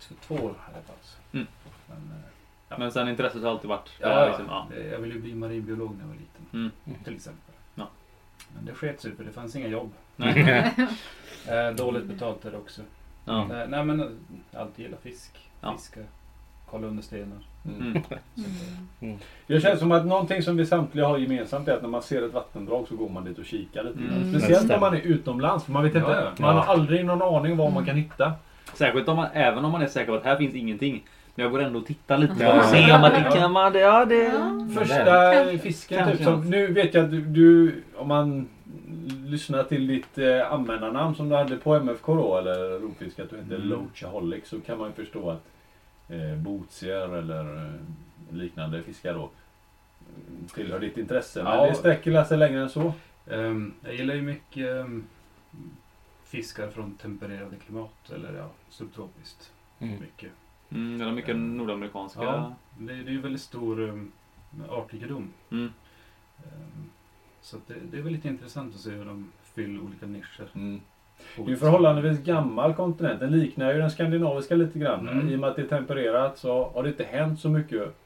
Två, 0.00 0.14
två 0.26 0.34
år 0.34 0.54
hade 0.60 0.78
jag 0.78 0.86
paus. 0.86 1.16
Mm. 1.32 1.46
Men, 1.86 1.96
eh, 1.96 2.24
Ja. 2.68 2.78
Men 2.78 2.92
sen 2.92 3.08
intresset 3.08 3.42
har 3.42 3.50
alltid 3.50 3.68
varit 3.68 3.90
ja, 4.00 4.08
där, 4.08 4.26
liksom, 4.28 4.46
ja. 4.48 4.66
eh, 4.76 4.86
jag 4.86 4.98
ville 4.98 5.14
ju 5.14 5.20
bli 5.20 5.34
marinbiolog 5.34 5.92
när 5.94 6.00
jag 6.00 6.08
var 6.08 6.14
liten. 6.14 6.46
Mm. 6.52 6.70
Till 7.04 7.14
exempel. 7.14 7.54
Ja. 7.74 7.88
Men 8.54 8.64
det 8.64 8.74
sket 8.74 9.00
sig 9.00 9.16
för 9.16 9.24
det 9.24 9.32
fanns 9.32 9.56
inga 9.56 9.68
jobb. 9.68 9.92
Nej. 10.16 10.74
Eh, 11.48 11.70
dåligt 11.70 12.04
betalt 12.04 12.42
där 12.42 12.56
också. 12.56 12.82
Ja. 13.24 13.40
Eh, 13.42 13.68
nej 13.68 13.84
men 13.84 14.18
alltid 14.54 14.84
gillat 14.84 15.00
fisk. 15.02 15.50
Ja. 15.60 15.72
Fiska. 15.76 16.00
Kolla 16.70 16.86
under 16.86 17.02
stenar. 17.02 17.38
Mm. 17.78 18.02
Mm. 19.00 19.16
Det 19.46 19.60
känns 19.60 19.78
som 19.80 19.92
att 19.92 20.06
någonting 20.06 20.42
som 20.42 20.56
vi 20.56 20.66
samtliga 20.66 21.06
har 21.06 21.18
gemensamt 21.18 21.68
är 21.68 21.72
att 21.74 21.82
när 21.82 21.88
man 21.88 22.02
ser 22.02 22.22
ett 22.22 22.32
vattendrag 22.34 22.86
så 22.88 22.96
går 22.96 23.08
man 23.08 23.24
dit 23.24 23.38
och 23.38 23.44
kikar 23.44 23.82
lite. 23.84 23.98
Mm. 23.98 24.30
Speciellt 24.38 24.70
om 24.72 24.80
man 24.80 24.94
är 24.94 25.00
utomlands. 25.00 25.64
För 25.64 25.72
man 25.72 25.82
vet 25.82 25.94
inte, 25.94 26.10
Ja, 26.10 26.20
ja. 26.24 26.30
man 26.38 26.56
har 26.56 26.64
aldrig 26.64 27.04
någon 27.04 27.22
aning 27.22 27.56
vad 27.56 27.72
man 27.72 27.84
kan 27.86 27.96
hitta. 27.96 28.32
Särskilt 28.74 29.08
om 29.08 29.16
man, 29.16 29.26
även 29.32 29.64
om 29.64 29.72
man 29.72 29.82
är 29.82 29.86
säker 29.86 30.06
på 30.12 30.18
att 30.18 30.24
här 30.24 30.36
finns 30.36 30.54
ingenting. 30.54 31.04
Men 31.34 31.42
jag 31.42 31.52
går 31.52 31.62
ändå 31.62 31.78
och 31.78 31.86
tittar 31.86 32.18
lite 32.18 32.34
Ja. 32.38 32.58
och 32.58 32.64
ser 32.64 32.94
om 32.94 33.00
man 33.00 33.10
det 33.12 33.30
kan 33.32 33.52
man. 33.52 33.74
Ja, 33.74 34.04
det... 34.04 34.14
Ja. 34.24 34.66
Första 34.80 35.32
Kanske. 35.34 35.58
fisken 35.58 35.98
Kanske. 35.98 36.16
typ. 36.16 36.26
Som, 36.26 36.50
nu 36.50 36.66
vet 36.72 36.94
jag 36.94 37.04
att 37.04 37.10
du, 37.10 37.20
du, 37.20 37.82
om 37.96 38.08
man 38.08 38.48
lyssnar 39.26 39.62
till 39.64 39.86
ditt 39.86 40.18
eh, 40.18 40.52
användarnamn 40.52 41.14
som 41.14 41.28
du 41.28 41.36
hade 41.36 41.56
på 41.56 41.74
MFK 41.74 42.14
då, 42.14 42.36
eller 42.38 42.78
rovfisk, 42.80 43.18
att 43.18 43.30
du 43.30 43.36
heter 43.36 43.56
Mm. 43.56 43.68
Loachaholic, 43.68 44.48
så 44.48 44.60
kan 44.60 44.78
man 44.78 44.86
ju 44.88 45.04
förstå 45.04 45.30
att 45.30 45.42
eh, 46.08 46.36
botsier 46.36 47.08
eller 47.16 47.56
eh, 47.66 47.72
liknande 48.36 48.82
fiskar 48.82 49.14
då 49.14 49.22
eh, 49.24 50.54
tillhör 50.54 50.80
ditt 50.80 50.98
intresse. 50.98 51.42
Men 51.42 51.52
Ja. 51.52 51.66
det 51.66 51.74
sträcker 51.74 52.24
sig 52.24 52.38
längre 52.38 52.62
än 52.62 52.70
så. 52.70 52.92
Ehm, 53.26 53.74
jag 53.84 53.94
gillar 53.94 54.14
ju 54.14 54.22
mycket 54.22 54.66
ehm, 54.76 55.06
fiskar 56.24 56.70
från 56.70 56.94
tempererade 56.94 57.56
klimat. 57.56 58.10
Eller 58.14 58.34
ja, 58.34 58.50
subtropiskt. 58.68 59.52
Mm. 59.78 60.00
Mycket. 60.00 60.30
Mm, 60.70 60.98
det 60.98 61.04
är 61.04 61.12
mycket 61.12 61.36
nordamerikanska. 61.36 62.22
Ja. 62.22 62.54
Det, 62.78 62.94
det 62.94 63.08
är 63.10 63.12
ju 63.12 63.20
väldigt 63.20 63.42
stor 63.42 63.80
um, 63.80 64.12
artrikedom. 64.70 65.32
Mm. 65.50 65.72
Ehm, 66.44 66.90
så 67.42 67.56
att 67.56 67.68
det, 67.68 67.74
det 67.90 67.98
är 67.98 68.02
väldigt 68.02 68.24
intressant 68.24 68.74
att 68.74 68.80
se 68.80 68.90
hur 68.90 69.04
de 69.04 69.32
fyller 69.42 69.80
olika 69.80 70.06
nischer. 70.06 70.48
Mm. 70.54 70.80
Det 71.36 71.42
är 71.42 71.48
ju 71.48 71.56
förhållandevis 71.56 72.18
gammal 72.24 72.74
kontinent. 72.74 73.20
Den 73.20 73.30
liknar 73.40 73.72
ju 73.72 73.78
den 73.80 73.90
skandinaviska 73.90 74.54
lite 74.54 74.78
grann. 74.78 75.08
Mm. 75.08 75.28
I 75.28 75.36
och 75.36 75.40
med 75.40 75.50
att 75.50 75.56
det 75.56 75.62
är 75.62 75.66
tempererat 75.66 76.38
så 76.38 76.70
har 76.74 76.82
det 76.82 76.88
inte 76.88 77.04
hänt 77.04 77.40
så 77.40 77.48
mycket 77.48 77.96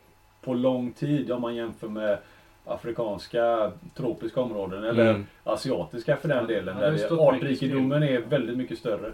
på 0.40 0.54
lång 0.54 0.92
tid 0.92 1.30
om 1.32 1.42
man 1.42 1.54
jämför 1.54 1.88
med 1.88 2.18
afrikanska 2.64 3.72
tropiska 3.94 4.40
områden 4.40 4.84
eller 4.84 5.10
Mm. 5.10 5.26
asiatiska 5.44 6.16
för 6.16 6.28
den 6.28 6.46
delen. 6.46 6.76
ja, 6.80 6.90
där 6.90 7.28
artrikedomen 7.28 8.02
är 8.02 8.20
väldigt 8.20 8.56
mycket 8.56 8.78
större. 8.78 9.12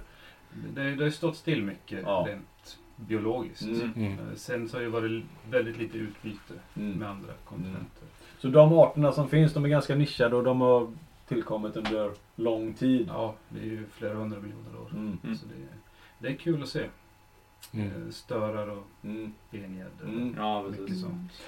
Det, 0.75 0.95
det 0.95 1.03
har 1.05 1.11
stått 1.11 1.37
still 1.37 1.63
mycket 1.63 1.99
Ja. 2.05 2.27
rent 2.29 2.79
biologiskt. 2.97 3.63
Mm. 3.63 3.93
Mm. 3.97 4.13
Eh, 4.13 4.19
Sen 4.37 4.69
så 4.69 4.77
har 4.77 4.83
det 4.83 4.89
varit 4.89 5.25
väldigt 5.51 5.79
lite 5.79 5.99
utbyte 5.99 6.53
med 6.75 7.09
andra 7.09 7.33
kontinenter. 7.45 8.03
Så 8.39 8.49
de 8.49 8.73
arterna 8.79 9.13
som 9.13 9.29
finns 9.29 9.53
de 9.55 9.65
är 9.65 9.69
ganska 9.69 9.95
nischade 9.95 10.37
och 10.37 10.45
de 10.45 10.61
har 10.61 10.89
tillkommit 11.29 11.77
under 11.77 12.11
lång 12.37 12.75
tid. 12.75 13.07
Ja, 13.09 13.35
det 13.49 13.61
är 13.61 13.65
ju 13.65 13.87
flera 13.93 14.15
hundra 14.15 14.41
miljoner 14.41 14.81
år. 14.81 14.91
Mm. 14.91 15.19
Så 15.23 15.27
mm. 15.27 15.39
det, 15.49 15.63
är, 15.63 15.79
det 16.19 16.29
är 16.29 16.39
kul 16.39 16.63
att 16.63 16.69
se. 16.69 16.87
Mm. 17.75 17.87
Eh, 17.87 18.11
störar 18.11 18.69
och 18.69 18.85
mm. 19.05 19.33
bengäddor. 19.51 20.05
Mm. 20.05 20.35
Ja, 20.39 20.65
precis. 20.71 21.05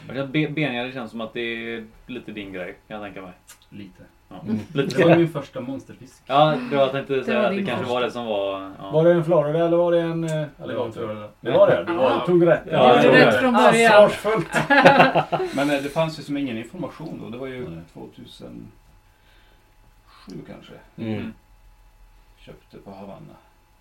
Mm. 0.08 0.32
Bengäddor 0.54 0.92
känns 0.92 1.11
som 1.11 1.20
att 1.20 1.32
det 1.32 1.40
är 1.40 1.87
lite 2.06 2.32
din 2.32 2.52
grej, 2.52 2.76
kan 2.88 3.00
jag 3.00 3.04
tänka 3.06 3.23
mig. 3.23 3.32
Lite. 3.68 4.02
Ja. 4.28 4.37
Mm. 4.42 4.58
Det 4.73 5.04
var 5.04 5.16
min 5.16 5.28
första 5.28 5.61
monsterfisk. 5.61 6.23
Ja, 6.26 6.56
det 6.70 6.76
var, 6.76 6.82
jag 6.82 6.92
tänkte 6.92 7.25
säga 7.25 7.40
det 7.40 7.49
att 7.49 7.56
det 7.56 7.64
kanske 7.64 7.76
monster. 7.76 7.94
var 7.94 8.02
det 8.02 8.11
som 8.11 8.26
var... 8.26 8.73
Ja. 8.78 8.90
Var 8.90 9.04
det 9.04 9.12
en 9.12 9.25
Florida 9.25 9.66
eller 9.66 9.76
var 9.76 9.92
det 9.92 10.00
en 10.00 10.25
eh, 10.25 10.47
alligator? 10.62 11.08
Det, 11.14 11.30
det 11.40 11.50
var 11.50 11.66
det? 11.66 11.85
Du 11.85 11.92
var, 11.92 12.26
tog 12.26 12.47
rätt? 12.47 12.62
Ja, 12.70 12.94
jag 12.94 13.04
tog 13.04 13.14
rätt 13.14 13.40
från 13.40 13.52
början. 13.52 13.92
Ansvarsfullt! 13.92 14.49
Men 15.56 15.70
eh, 15.70 15.82
det 15.82 15.88
fanns 15.88 16.18
ju 16.18 16.23
som 16.23 16.37
ingen 16.37 16.58
information 16.58 17.20
då. 17.23 17.28
Det 17.28 17.38
var 17.38 17.47
ju 17.47 17.80
2000... 17.92 18.70
Nu 20.28 20.42
kanske. 20.47 20.73
Mm. 20.97 21.32
Köpte 22.38 22.78
på 22.78 22.90
Havanna. 22.90 23.37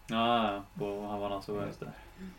Ja, 0.07 0.61
på 0.79 1.01
Havanna 1.01 1.41
så 1.41 1.53
var 1.53 1.61
det. 1.61 1.85
Mm. 1.85 2.31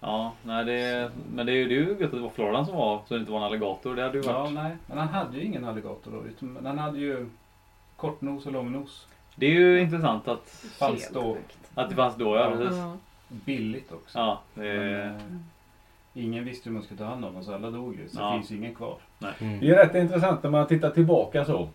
Ja, 0.00 0.32
nej 0.42 0.64
det, 0.64 1.10
men 1.34 1.46
det 1.46 1.52
är 1.52 1.56
ju 1.56 1.68
det 1.68 1.74
gött 1.74 2.02
att 2.02 2.10
det 2.10 2.20
var 2.20 2.30
Florida 2.30 2.64
som 2.64 2.76
var, 2.76 3.02
så 3.08 3.14
det 3.14 3.20
inte 3.20 3.32
var 3.32 3.38
en 3.38 3.44
alligator. 3.44 3.96
Det 3.96 4.02
hade 4.02 4.18
ju 4.18 4.22
varit... 4.22 4.54
Ja, 4.54 4.62
nej. 4.62 4.76
Men 4.86 4.98
han 4.98 5.08
hade 5.08 5.36
ju 5.36 5.44
ingen 5.44 5.64
alligator 5.64 6.10
då. 6.10 6.24
Utan 6.28 6.66
han 6.66 6.78
hade 6.78 6.98
ju 6.98 7.28
kortnos 7.96 8.46
och 8.46 8.52
långnos. 8.52 9.06
Det 9.34 9.46
är 9.46 9.50
ju 9.50 9.80
intressant 9.80 10.28
att... 10.28 10.50
Fanns 10.78 11.10
då. 11.12 11.36
Att 11.74 11.90
det 11.90 11.96
fanns 11.96 12.16
då, 12.16 12.36
ja. 12.36 12.50
ja. 12.50 12.56
Precis. 12.56 12.82
Billigt 13.28 13.92
också. 13.92 14.18
Ja, 14.18 14.40
det... 14.54 14.62
men, 14.62 15.10
eh, 15.10 15.22
Ingen 16.16 16.44
visste 16.44 16.68
hur 16.68 16.74
man 16.74 16.82
skulle 16.82 16.98
ta 16.98 17.04
hand 17.04 17.24
om 17.24 17.34
dem 17.34 17.44
så 17.44 17.54
alla 17.54 17.70
dog 17.70 17.96
ju. 17.96 18.08
Så 18.08 18.20
ja. 18.20 18.30
det 18.30 18.38
finns 18.38 18.50
ingen 18.50 18.74
kvar. 18.74 18.96
Nej. 19.18 19.32
Mm. 19.38 19.60
Det 19.60 19.70
är 19.70 19.86
rätt 19.86 19.94
intressant 19.94 20.42
när 20.42 20.50
man 20.50 20.66
tittar 20.66 20.90
tillbaka 20.90 21.44
så. 21.44 21.68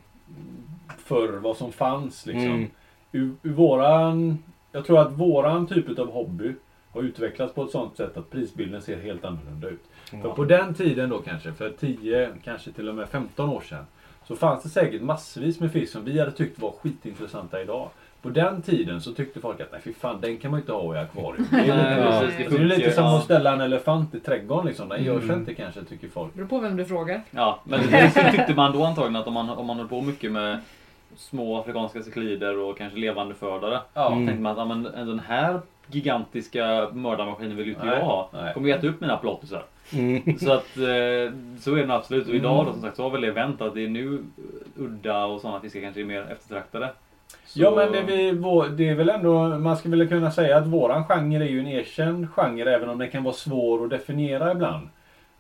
För 0.98 1.28
vad 1.34 1.58
som 1.58 1.72
fanns 1.72 2.26
liksom. 2.26 2.46
Mm. 2.52 2.70
Ur, 3.12 3.32
ur 3.44 3.54
våran, 3.54 4.44
jag 4.72 4.86
tror 4.86 5.00
att 5.00 5.12
våran 5.12 5.68
typ 5.68 6.00
av 6.00 6.12
hobby 6.12 6.54
har 6.92 7.02
utvecklats 7.02 7.54
på 7.54 7.64
ett 7.64 7.72
sånt 7.72 7.98
sätt 7.98 8.18
att 8.18 8.30
prisbilden 8.32 8.82
ser 8.82 8.98
helt 9.02 9.26
annorlunda 9.26 9.68
ut. 9.70 9.84
För 10.22 10.30
på 10.30 10.44
den 10.46 10.74
tiden 10.74 11.10
då 11.10 11.20
kanske, 11.20 11.54
för 11.54 11.70
10, 11.70 12.30
kanske 12.44 12.72
till 12.72 12.90
och 12.90 12.96
med 12.96 13.10
15 13.10 13.50
år 13.50 13.62
sedan. 13.62 13.86
Så 14.28 14.36
fanns 14.36 14.64
det 14.64 14.70
säkert 14.70 15.02
massvis 15.02 15.60
med 15.60 15.72
fisk 15.72 15.92
som 15.92 16.06
vi 16.06 16.20
hade 16.20 16.32
tyckt 16.32 16.60
var 16.60 16.72
skitintressanta 16.72 17.62
idag. 17.62 17.90
På 18.22 18.30
den 18.30 18.62
tiden 18.62 19.02
så 19.02 19.14
tyckte 19.14 19.40
folk 19.40 19.60
att 19.62 19.72
nej 19.72 19.82
fy 19.84 19.94
fan 19.94 20.22
den 20.22 20.38
kan 20.38 20.52
man 20.52 20.60
inte 20.60 20.72
ha 20.72 20.96
i 20.96 20.98
akvarium. 20.98 21.46
Det 21.52 21.58
är, 21.58 21.62
lite, 21.62 22.20
precis, 22.22 22.38
det 22.52 22.58
det 22.58 22.62
är 22.64 22.66
lite 22.66 22.82
funkar, 22.82 22.92
som 22.96 23.06
att 23.06 23.24
ställa 23.24 23.54
en 23.54 23.62
elefant 23.62 24.16
i 24.16 24.20
trädgården 24.20 24.66
liksom. 24.66 24.90
Den 24.90 25.04
görs 25.04 25.24
Mm. 25.24 25.40
inte 25.40 25.54
kanske 25.54 25.84
tycker 25.84 26.10
folk. 26.10 26.34
Beror 26.34 26.48
på 26.48 26.60
vem 26.60 26.78
du 26.78 26.86
frågar. 26.86 27.22
ja, 27.32 27.60
men 27.64 27.80
det 27.92 28.12
så 28.14 28.38
tyckte 28.38 28.54
man 28.56 28.74
då 28.74 28.84
antagligen 28.84 29.16
att 29.16 29.28
om 29.28 29.34
man, 29.34 29.50
om 29.50 29.66
man 29.66 29.78
höll 29.78 29.88
på 29.88 30.02
mycket 30.02 30.32
med 30.32 30.60
små 31.20 31.60
afrikanska 31.60 32.04
ciklider 32.04 32.58
och 32.60 32.78
kanske 32.78 33.00
levande 33.00 33.34
fördare. 33.36 33.80
Ja. 33.94 34.08
Mm. 34.12 34.28
tänkte 34.28 34.42
man 34.42 34.60
att 34.60 34.68
men 34.68 34.84
den 35.08 35.20
här 35.20 35.60
gigantiska 35.92 36.90
mördarmaskinen 36.94 37.58
vill 37.58 37.66
ju 37.68 37.74
inte 37.74 37.88
jag 37.88 38.02
ha. 38.02 38.30
nej. 38.34 38.54
Kommer 38.54 38.70
äta 38.70 38.88
upp 38.88 39.02
mina 39.02 39.18
plottisar. 39.18 39.64
Mm. 39.94 40.38
Så 40.40 40.54
att 40.54 40.78
eh, 40.78 41.34
så 41.60 41.76
är 41.76 41.88
det 41.88 41.94
absolut. 41.96 42.28
Och 42.28 42.36
idag 42.36 42.54
Mm. 42.54 42.66
då 42.66 42.74
som 42.74 42.82
sagt 42.82 42.96
så 42.96 43.04
har 43.04 43.10
väl 43.10 43.22
det 43.22 43.32
vänt 43.32 43.62
att 43.62 43.74
det 43.74 43.84
är 43.86 43.90
nu 43.90 44.24
udda 44.78 45.26
och 45.26 45.42
sådana 45.42 45.60
fiskar 45.60 45.82
kanske 45.82 46.02
är 46.02 46.06
mer 46.06 46.28
eftertraktade. 46.32 46.90
Så- 47.46 47.60
Ja 47.60 47.72
men 47.76 47.92
det, 47.92 48.02
vi, 48.02 48.32
det 48.78 48.90
är 48.90 48.96
väl 48.96 49.10
ändå, 49.10 49.48
man 49.48 49.78
skulle 49.78 49.98
väl 49.98 50.08
kunna 50.08 50.32
säga 50.32 50.58
att 50.58 50.68
våran 50.68 51.04
genre 51.06 51.44
är 51.46 51.50
ju 51.50 51.60
en 51.60 51.68
erkänd 51.68 52.28
genre 52.36 52.76
även 52.76 52.90
om 52.90 52.98
den 52.98 53.10
kan 53.12 53.24
vara 53.24 53.34
svår 53.34 53.84
att 53.84 53.90
definiera 53.90 54.52
ibland. 54.52 54.90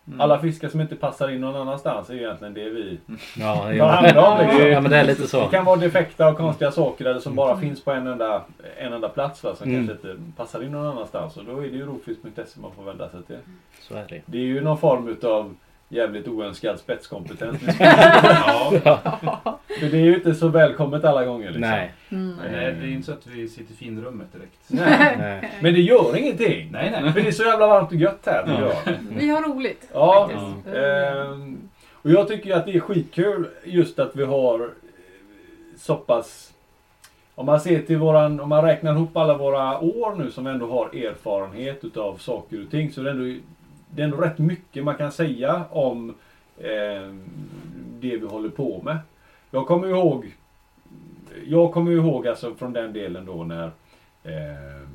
Mm. 0.09 0.21
Alla 0.21 0.39
fiskar 0.39 0.69
som 0.69 0.81
inte 0.81 0.95
passar 0.95 1.29
in 1.29 1.41
någon 1.41 1.55
annanstans 1.55 2.09
är 2.09 2.13
ju 2.13 2.19
egentligen 2.19 2.53
det 2.53 2.69
vi 2.69 2.99
Ja, 3.39 3.55
tar 3.55 3.71
ja. 3.71 3.85
hand 3.87 4.17
om. 4.17 4.47
Liksom. 4.47 4.67
ja, 4.67 4.81
men 4.81 4.91
det 4.91 4.97
är 4.97 5.03
lite 5.03 5.27
så. 5.27 5.39
Det 5.41 5.47
kan 5.47 5.65
vara 5.65 5.75
defekta 5.75 6.27
och 6.29 6.37
konstiga 6.37 6.71
saker 6.71 7.05
eller 7.05 7.19
som 7.19 7.35
bara 7.35 7.57
finns 7.57 7.83
på 7.83 7.91
en 7.91 8.07
enda, 8.07 8.41
en 8.77 8.93
enda 8.93 9.09
plats 9.09 9.43
va, 9.43 9.55
som 9.55 9.69
Mm. 9.69 9.87
kanske 9.87 10.09
inte 10.09 10.21
passar 10.37 10.63
in 10.63 10.71
någon 10.71 10.85
annanstans. 10.85 11.37
Och 11.37 11.45
då 11.45 11.57
är 11.57 11.61
det 11.61 11.67
ju 11.77 11.85
rovfisk.se 11.85 12.59
man 12.61 12.71
får 12.75 12.83
vända 12.83 13.09
sig 13.09 13.23
till. 13.23 13.37
Så 13.81 13.95
är 13.95 14.05
det. 14.09 14.21
Det 14.25 14.37
är 14.37 14.41
ju 14.45 14.61
någon 14.61 14.77
form 14.77 15.07
utav 15.07 15.55
jävligt 15.89 16.27
oönskad 16.27 16.79
spetskompetens. 16.79 17.61
Ja. 17.81 19.59
För 19.79 19.85
det 19.89 19.97
är 19.97 20.01
ju 20.01 20.15
inte 20.15 20.35
så 20.35 20.47
välkommet 20.47 21.05
alla 21.05 21.25
gånger. 21.25 21.45
Liksom. 21.45 21.61
Nej. 21.61 21.91
Mm. 22.09 22.35
Men 22.35 22.51
nej, 22.51 22.75
det 22.81 22.87
är 22.87 22.91
inte 22.91 23.05
så 23.05 23.11
att 23.11 23.27
vi 23.27 23.49
sitter 23.49 23.73
i 23.73 23.75
finrummet 23.75 24.33
direkt. 24.33 24.59
Nej. 24.67 25.15
Nej. 25.17 25.51
Men 25.61 25.73
det 25.73 25.79
gör 25.81 26.17
ingenting. 26.17 26.69
Nej, 26.71 26.91
nej. 27.01 27.13
För 27.13 27.21
det 27.21 27.27
är 27.27 27.31
så 27.31 27.43
jävla 27.43 27.67
varmt 27.67 27.91
och 27.91 27.97
gött 27.97 28.25
här 28.25 28.59
Ja. 28.85 28.93
Vi 29.09 29.29
har 29.29 29.41
roligt. 29.41 29.89
Ja, 29.93 30.29
faktiskt. 30.33 30.75
Ehm, 30.77 31.69
och 31.91 32.11
jag 32.11 32.27
tycker 32.27 32.49
ju 32.49 32.53
att 32.55 32.65
det 32.65 32.75
är 32.75 32.79
skitkul 32.79 33.47
just 33.63 33.99
att 33.99 34.15
vi 34.15 34.25
har 34.25 34.59
eh, 34.59 34.67
så 35.77 35.95
pass... 35.95 36.53
Om 37.35 37.45
man 37.45 37.59
ser 37.59 37.81
till 37.81 37.97
våran, 37.97 38.39
om 38.39 38.49
man 38.49 38.65
räknar 38.65 38.91
ihop 38.95 39.17
alla 39.17 39.37
våra 39.37 39.79
år 39.79 40.15
nu 40.15 40.31
som 40.31 40.47
ändå 40.47 40.67
har 40.71 40.85
erfarenhet 40.85 41.83
utav 41.83 42.17
saker 42.17 42.63
och 42.65 42.71
ting 42.71 42.91
så 42.91 43.01
är 43.01 43.05
det 43.05 43.11
ändå, 43.11 43.39
det 43.89 44.01
är 44.01 44.05
ändå 44.05 44.17
rätt 44.17 44.37
mycket 44.37 44.83
man 44.83 44.95
kan 44.95 45.11
säga 45.11 45.65
om 45.69 46.15
ehm, 46.63 47.23
det 47.99 48.17
vi 48.17 48.27
håller 48.27 48.49
på 48.49 48.81
med. 48.81 48.97
Jag 49.51 49.67
kommer 49.67 49.87
ihåg 49.87 50.35
Jag 51.47 51.73
kommer 51.73 51.91
ihåg 51.91 52.27
alltså 52.27 52.55
från 52.55 52.73
den 52.73 52.93
delen 52.93 53.25
då 53.25 53.43
när 53.43 53.71
ehm, 54.23 54.87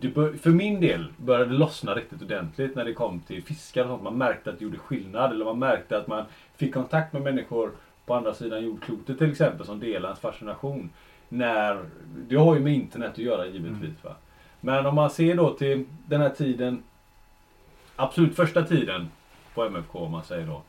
det 0.00 0.08
bör, 0.08 0.32
för 0.32 0.50
min 0.50 0.80
del 0.80 1.06
började 1.16 1.50
det 1.50 1.58
lossna 1.58 1.94
riktigt 1.94 2.22
ordentligt 2.22 2.74
när 2.74 2.84
det 2.84 2.92
kom 2.92 3.20
till 3.20 3.42
fiskar 3.42 3.82
och 3.82 3.88
sånt. 3.88 4.02
Man 4.02 4.18
märkte 4.18 4.50
att 4.50 4.58
det 4.58 4.64
gjorde 4.64 4.78
skillnad. 4.78 5.30
Eller 5.32 5.44
man 5.44 5.58
märkte 5.58 5.98
att 5.98 6.06
man 6.06 6.24
fick 6.56 6.74
kontakt 6.74 7.12
med 7.12 7.22
människor 7.22 7.70
på 8.06 8.14
andra 8.14 8.34
sidan 8.34 8.64
jordklotet 8.64 9.18
till 9.18 9.30
exempel 9.30 9.66
som 9.66 9.80
delar 9.80 10.08
ens 10.08 10.20
fascination. 10.20 10.90
När, 11.28 11.84
det 12.28 12.36
har 12.36 12.54
ju 12.54 12.60
med 12.60 12.74
internet 12.74 13.12
att 13.12 13.18
göra 13.18 13.46
givetvis. 13.46 14.04
Va? 14.04 14.14
Men 14.60 14.86
om 14.86 14.94
man 14.94 15.10
ser 15.10 15.34
då 15.34 15.50
till 15.50 15.84
den 16.06 16.20
här 16.20 16.30
tiden, 16.30 16.82
absolut 17.96 18.36
första 18.36 18.62
tiden 18.62 19.08
på 19.54 19.64
MFK 19.64 19.98
om 19.98 20.12
man 20.12 20.24
säger 20.24 20.46
då. 20.46 20.62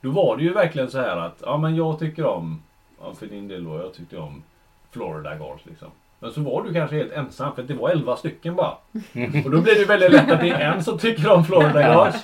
Då 0.00 0.10
var 0.10 0.36
det 0.36 0.42
ju 0.42 0.52
verkligen 0.52 0.90
så 0.90 0.98
här 0.98 1.16
att, 1.16 1.42
ja 1.44 1.56
men 1.56 1.76
jag 1.76 1.98
tycker 1.98 2.26
om, 2.26 2.62
ja, 3.00 3.12
för 3.18 3.26
din 3.26 3.48
del 3.48 3.64
då, 3.64 3.76
jag 3.78 3.94
tyckte 3.94 4.16
om 4.16 4.42
Florida 4.90 5.34
Gars 5.34 5.60
liksom. 5.64 5.88
Men 6.18 6.32
så 6.32 6.40
var 6.40 6.62
du 6.62 6.72
kanske 6.72 6.96
helt 6.96 7.12
ensam 7.12 7.54
för 7.54 7.62
det 7.62 7.74
var 7.74 7.90
11 7.90 8.16
stycken 8.16 8.54
bara. 8.54 8.74
Och 9.44 9.50
då 9.50 9.60
blir 9.60 9.74
det 9.74 9.84
väldigt 9.84 10.12
lätt 10.12 10.30
att 10.32 10.40
det 10.40 10.50
är 10.50 10.72
en 10.72 10.84
som 10.84 10.98
tycker 10.98 11.32
om 11.32 11.44
Florida 11.44 11.82
Gars. 11.82 12.14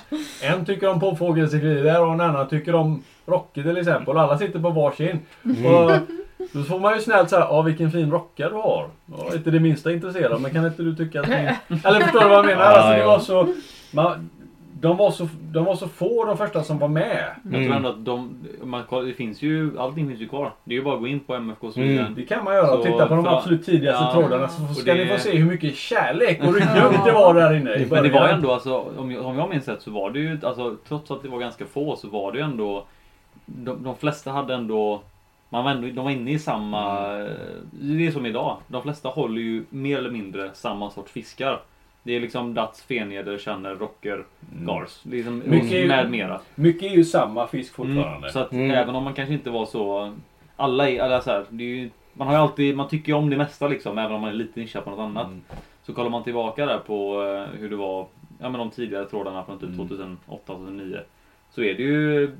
En 0.43 0.65
tycker 0.65 0.89
om 0.89 0.99
påfågelsekrider 0.99 2.01
och 2.01 2.13
en 2.13 2.21
annan 2.21 2.49
tycker 2.49 2.75
om 2.75 3.03
Rocke 3.25 3.63
till 3.63 3.77
exempel. 3.77 4.15
Och 4.15 4.21
alla 4.21 4.37
sitter 4.37 4.59
på 4.59 4.69
varsin. 4.69 5.19
Och 5.43 5.91
då 6.53 6.63
får 6.63 6.79
man 6.79 6.95
ju 6.95 7.01
snällt 7.01 7.29
säga, 7.29 7.47
ja 7.49 7.61
vilken 7.61 7.91
fin 7.91 8.11
rocka 8.11 8.49
du 8.49 8.55
har. 8.55 8.89
Jag 9.05 9.31
är 9.31 9.37
inte 9.37 9.51
det 9.51 9.59
minsta 9.59 9.91
intresserad 9.91 10.41
men 10.41 10.51
kan 10.51 10.65
inte 10.65 10.83
du 10.83 10.95
tycka 10.95 11.21
att 11.21 11.27
min... 11.27 11.37
Eller 11.83 11.99
förstår 11.99 12.19
du 12.19 12.27
vad 12.27 12.37
jag 12.37 12.45
menar? 12.45 12.63
Alltså, 12.63 12.97
det 12.97 13.05
var 13.05 13.19
så... 13.19 13.53
Man, 13.91 14.29
de, 14.83 14.97
var 14.97 15.11
så, 15.11 15.27
de 15.41 15.65
var 15.65 15.75
så 15.75 15.87
få 15.87 16.25
de 16.25 16.37
första 16.37 16.63
som 16.63 16.79
var 16.79 16.87
med. 16.87 17.25
Jag 17.43 17.51
tror 17.53 17.61
Mm. 17.61 17.73
ändå 17.73 17.89
att 17.89 18.05
de, 18.05 18.35
man 18.63 18.83
det 19.05 19.13
finns 19.13 19.41
ju, 19.41 19.79
allting 19.79 20.07
finns 20.07 20.21
ju 20.21 20.27
kvar. 20.27 20.53
Det 20.63 20.73
är 20.73 20.77
ju 20.77 20.83
bara 20.83 20.93
att 20.95 20.99
gå 21.01 21.07
in 21.07 21.19
på 21.19 21.33
MFK. 21.35 21.67
Mm. 21.75 22.13
Det 22.15 22.21
kan 22.25 22.43
man 22.43 22.55
göra. 22.55 22.67
Så, 22.67 22.83
Titta 22.83 23.07
på 23.07 23.15
de 23.15 23.27
absolut 23.27 23.65
tidigaste 23.65 24.03
Ja. 24.03 24.11
trådarna 24.13 24.47
så 24.47 24.73
ska 24.73 24.93
det- 24.93 25.03
ni 25.05 25.09
få 25.11 25.17
se 25.19 25.37
hur 25.37 25.45
mycket 25.51 25.75
kärlek 25.75 26.39
och 26.43 26.53
ryggdubb 26.53 27.05
det 27.05 27.11
var 27.11 27.33
där 27.33 27.53
inne 27.55 27.73
i 27.75 27.87
Men 27.91 28.03
det 28.03 28.09
var 28.09 28.27
ju 28.27 28.33
ändå 28.33 28.51
alltså, 28.53 28.85
om 28.97 29.11
jag, 29.11 29.25
om 29.25 29.37
jag 29.37 29.49
minns 29.49 29.67
rätt 29.67 29.81
så 29.81 29.91
var 29.91 30.09
det 30.11 30.19
ju, 30.19 30.39
alltså 30.43 30.75
trots 30.87 31.11
att 31.11 31.21
det 31.23 31.27
var 31.29 31.39
ganska 31.39 31.65
få 31.65 31.95
så 31.95 32.07
var 32.07 32.31
det 32.31 32.37
ju 32.37 32.43
ändå 32.43 32.85
De, 33.45 33.83
de 33.83 33.95
flesta 33.95 34.31
hade 34.31 34.53
ändå 34.53 35.01
man 35.49 35.63
var 35.63 35.71
ändå, 35.71 35.87
de 35.87 36.03
var 36.03 36.11
inne 36.11 36.31
i 36.31 36.39
samma, 36.39 37.07
det 37.71 38.07
är 38.07 38.11
som 38.11 38.25
idag. 38.25 38.57
De 38.67 38.81
flesta 38.81 39.09
håller 39.09 39.41
ju 39.41 39.63
mer 39.69 39.97
eller 39.97 40.11
mindre 40.11 40.49
samma 40.53 40.89
sorts 40.89 41.11
fiskar. 41.11 41.59
Det 42.03 42.15
är 42.15 42.19
liksom 42.19 42.53
Dats, 42.53 42.83
Feneder, 42.83 43.37
Channer, 43.37 43.75
Rocker, 43.75 44.25
Gars. 44.65 44.99
Det 45.03 45.09
är 45.15 45.17
liksom, 45.17 45.43
Mycket 45.45 45.71
är 45.71 45.77
ju- 45.81 45.87
med 45.87 46.11
mera. 46.11 46.41
Mycket 46.55 46.91
är 46.91 46.95
ju 46.95 47.03
samma 47.03 47.47
fisk 47.47 47.73
fortfarande. 47.73 48.17
Mm, 48.17 48.29
så 48.29 48.39
att 48.39 48.51
Mm. 48.51 48.71
även 48.71 48.95
om 48.95 49.03
man 49.03 49.13
kanske 49.13 49.33
inte 49.33 49.49
var 49.49 49.65
så 49.65 50.13
Alla 50.55 50.89
är, 50.89 50.99
alla 51.01 51.21
så 51.21 51.31
här, 51.31 51.45
det 51.49 51.63
är 51.63 51.67
ju, 51.67 51.89
Man 52.13 52.27
har 52.27 52.35
ju 52.35 52.41
alltid, 52.41 52.75
man 52.77 52.87
tycker 52.87 53.07
ju 53.11 53.17
om 53.17 53.29
det 53.29 53.37
mesta 53.37 53.67
liksom 53.67 53.97
även 53.97 54.11
om 54.11 54.21
man 54.21 54.29
är 54.29 54.33
lite 54.33 54.59
nischad 54.59 54.83
på 54.83 54.89
något 54.89 54.99
annat. 54.99 55.27
Mm. 55.27 55.41
Så 55.83 55.93
kollar 55.93 56.09
man 56.09 56.23
tillbaka 56.23 56.65
där 56.65 56.79
på 56.79 57.23
eh, 57.23 57.59
hur 57.59 57.69
det 57.69 57.75
var 57.75 58.07
Ja 58.39 58.49
men 58.49 58.59
de 58.59 58.69
tidigare 58.69 59.05
trådarna 59.05 59.43
från 59.43 59.59
typ 59.59 59.69
Mm. 59.69 59.87
2008-2009 59.87 60.99
Så 61.51 61.61
är 61.63 61.73
det 61.73 61.83
ju 61.83 62.31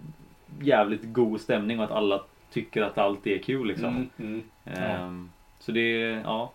jävligt 0.61 1.01
god 1.13 1.41
stämning 1.41 1.79
och 1.79 1.85
att 1.85 1.91
alla 1.91 2.21
tycker 2.51 2.81
att 2.81 2.97
allt 2.97 3.27
är 3.27 3.37
kul 3.37 3.67
liksom. 3.67 3.89
Mm, 3.89 4.09
mm. 4.17 4.43
Ehm, 4.65 5.29
Så 5.59 5.71
det, 5.71 5.99
ja. 6.25 6.51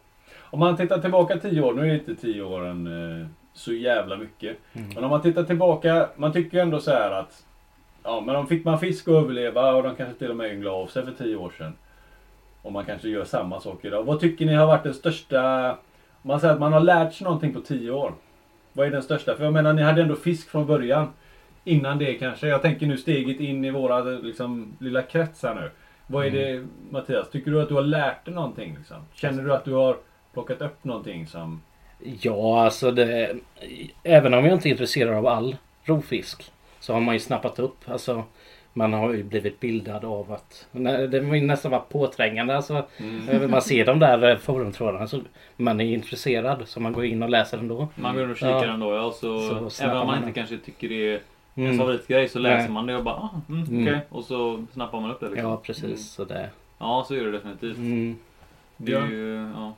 Om 0.50 0.60
man 0.60 0.76
tittar 0.76 0.98
tillbaka 0.98 1.38
tio 1.38 1.62
år, 1.62 1.74
nu 1.74 1.90
är 1.90 1.94
inte 1.94 2.14
tio 2.14 2.42
åren 2.42 2.86
eh, 3.20 3.26
så 3.52 3.72
jävla 3.72 4.16
mycket. 4.16 4.56
Mm. 4.72 4.88
Men 4.94 5.04
om 5.04 5.10
man 5.10 5.22
tittar 5.22 5.42
tillbaka, 5.42 6.08
man 6.16 6.32
tycker 6.32 6.56
ju 6.56 6.62
ändå 6.62 6.80
så 6.80 6.90
här 6.90 7.10
att 7.10 7.44
Ja 8.02 8.20
men 8.20 8.36
om 8.36 8.46
fick 8.46 8.64
man 8.64 8.78
fisk 8.78 9.08
att 9.08 9.14
överleva 9.14 9.72
och 9.72 9.82
de 9.82 9.96
kanske 9.96 10.14
till 10.14 10.30
och 10.30 10.36
med 10.36 10.52
ynglade 10.52 10.76
av 10.76 10.86
sig 10.86 11.04
för 11.04 11.12
tio 11.12 11.36
år 11.36 11.52
sedan. 11.58 11.72
Och 12.62 12.72
man 12.72 12.84
kanske 12.84 13.08
gör 13.08 13.24
samma 13.24 13.60
sak 13.60 13.84
idag. 13.84 14.04
Vad 14.04 14.20
tycker 14.20 14.46
ni 14.46 14.54
har 14.54 14.66
varit 14.66 14.82
den 14.82 14.94
största... 14.94 15.70
Om 16.22 16.28
man 16.28 16.40
säger 16.40 16.54
att 16.54 16.60
man 16.60 16.72
har 16.72 16.80
lärt 16.80 17.14
sig 17.14 17.24
någonting 17.24 17.54
på 17.54 17.60
tio 17.60 17.90
år. 17.90 18.14
Vad 18.72 18.86
är 18.86 18.90
den 18.90 19.02
största? 19.02 19.36
För 19.36 19.44
jag 19.44 19.52
menar 19.52 19.72
ni 19.72 19.82
hade 19.82 20.02
ändå 20.02 20.16
fisk 20.16 20.50
från 20.50 20.66
början. 20.66 21.08
Innan 21.64 21.98
det 21.98 22.14
kanske. 22.14 22.48
Jag 22.48 22.62
tänker 22.62 22.86
nu 22.86 22.96
steget 22.96 23.40
in 23.40 23.64
i 23.64 23.70
våra 23.70 24.00
liksom, 24.00 24.76
lilla 24.80 25.02
kretsar 25.02 25.54
nu. 25.54 25.70
Vad 26.06 26.26
är 26.26 26.30
det 26.30 26.66
Mattias? 26.90 27.30
Tycker 27.30 27.50
du 27.50 27.62
att 27.62 27.68
du 27.68 27.74
har 27.74 27.82
lärt 27.82 28.24
dig 28.24 28.34
någonting? 28.34 28.74
Liksom? 28.78 28.96
Känner 29.14 29.42
du 29.42 29.54
att 29.54 29.64
du 29.64 29.72
har 29.72 29.96
plockat 30.46 30.62
upp 30.70 30.84
någonting 30.84 31.26
som... 31.26 31.62
Ja, 32.20 32.64
alltså 32.64 32.90
det... 32.90 33.36
Även 34.02 34.34
om 34.34 34.44
jag 34.44 34.54
inte 34.54 34.68
är 34.68 34.70
intresserad 34.70 35.14
av 35.14 35.26
all 35.26 35.56
rovfisk 35.84 36.52
så 36.80 36.92
har 36.92 37.00
man 37.00 37.14
ju 37.14 37.20
snappat 37.20 37.58
upp. 37.58 37.76
Alltså, 37.86 38.22
man 38.72 38.92
har 38.92 39.12
ju 39.12 39.22
blivit 39.22 39.60
bildad 39.60 40.04
av 40.04 40.32
att... 40.32 40.66
Det 41.10 41.24
har 41.26 41.34
ju 41.34 41.40
nästan 41.46 41.70
varit 41.70 41.88
påträngande. 41.88 42.56
Alltså, 42.56 42.86
Mm. 42.98 43.50
Man 43.50 43.62
ser 43.62 43.86
de 43.86 43.98
där 43.98 44.30
eh, 44.30 44.36
forumtrådarna 44.38 45.06
så 45.06 45.20
man 45.56 45.80
är 45.80 45.84
intresserad 45.84 46.62
så 46.66 46.80
man 46.80 46.92
går 46.92 47.04
in 47.04 47.22
och 47.22 47.28
läser 47.30 47.58
ändå. 47.58 47.88
Man 47.94 48.14
går 48.14 48.24
in 48.24 48.30
och 48.30 48.36
kikar 48.36 48.50
Ja. 48.66 48.72
ändå 48.72 48.94
ja. 48.94 49.10
Så, 49.12 49.70
Så 49.70 49.84
även 49.84 49.96
om 49.96 50.06
man 50.06 50.06
man 50.06 50.18
inte 50.28 50.32
kanske 50.40 50.58
tycker 50.58 50.88
det 50.88 51.14
är 51.14 51.20
Mm. 51.56 51.78
favoritgrej 51.78 52.28
så 52.28 52.38
läser 52.38 52.58
Nej. 52.62 52.68
man 52.70 52.86
det 52.86 52.96
och 52.96 53.04
bara 53.04 53.14
ah, 53.14 53.40
mm, 53.48 53.62
Mm. 53.68 53.82
okej. 53.82 54.00
Och 54.08 54.24
så 54.24 54.64
snappar 54.72 55.00
man 55.00 55.10
upp 55.10 55.20
det 55.20 55.28
liksom. 55.28 55.48
Ja, 55.50 55.56
precis. 55.56 56.10
Så 56.10 56.24
det... 56.24 56.50
Ja, 56.78 57.04
så 57.08 57.14
är 57.14 57.20
det 57.24 57.30
definitivt. 57.32 57.76
Mm. 57.76 58.16
Det 58.76 58.92
är 58.92 59.06
ju, 59.06 59.52
ja. 59.56 59.72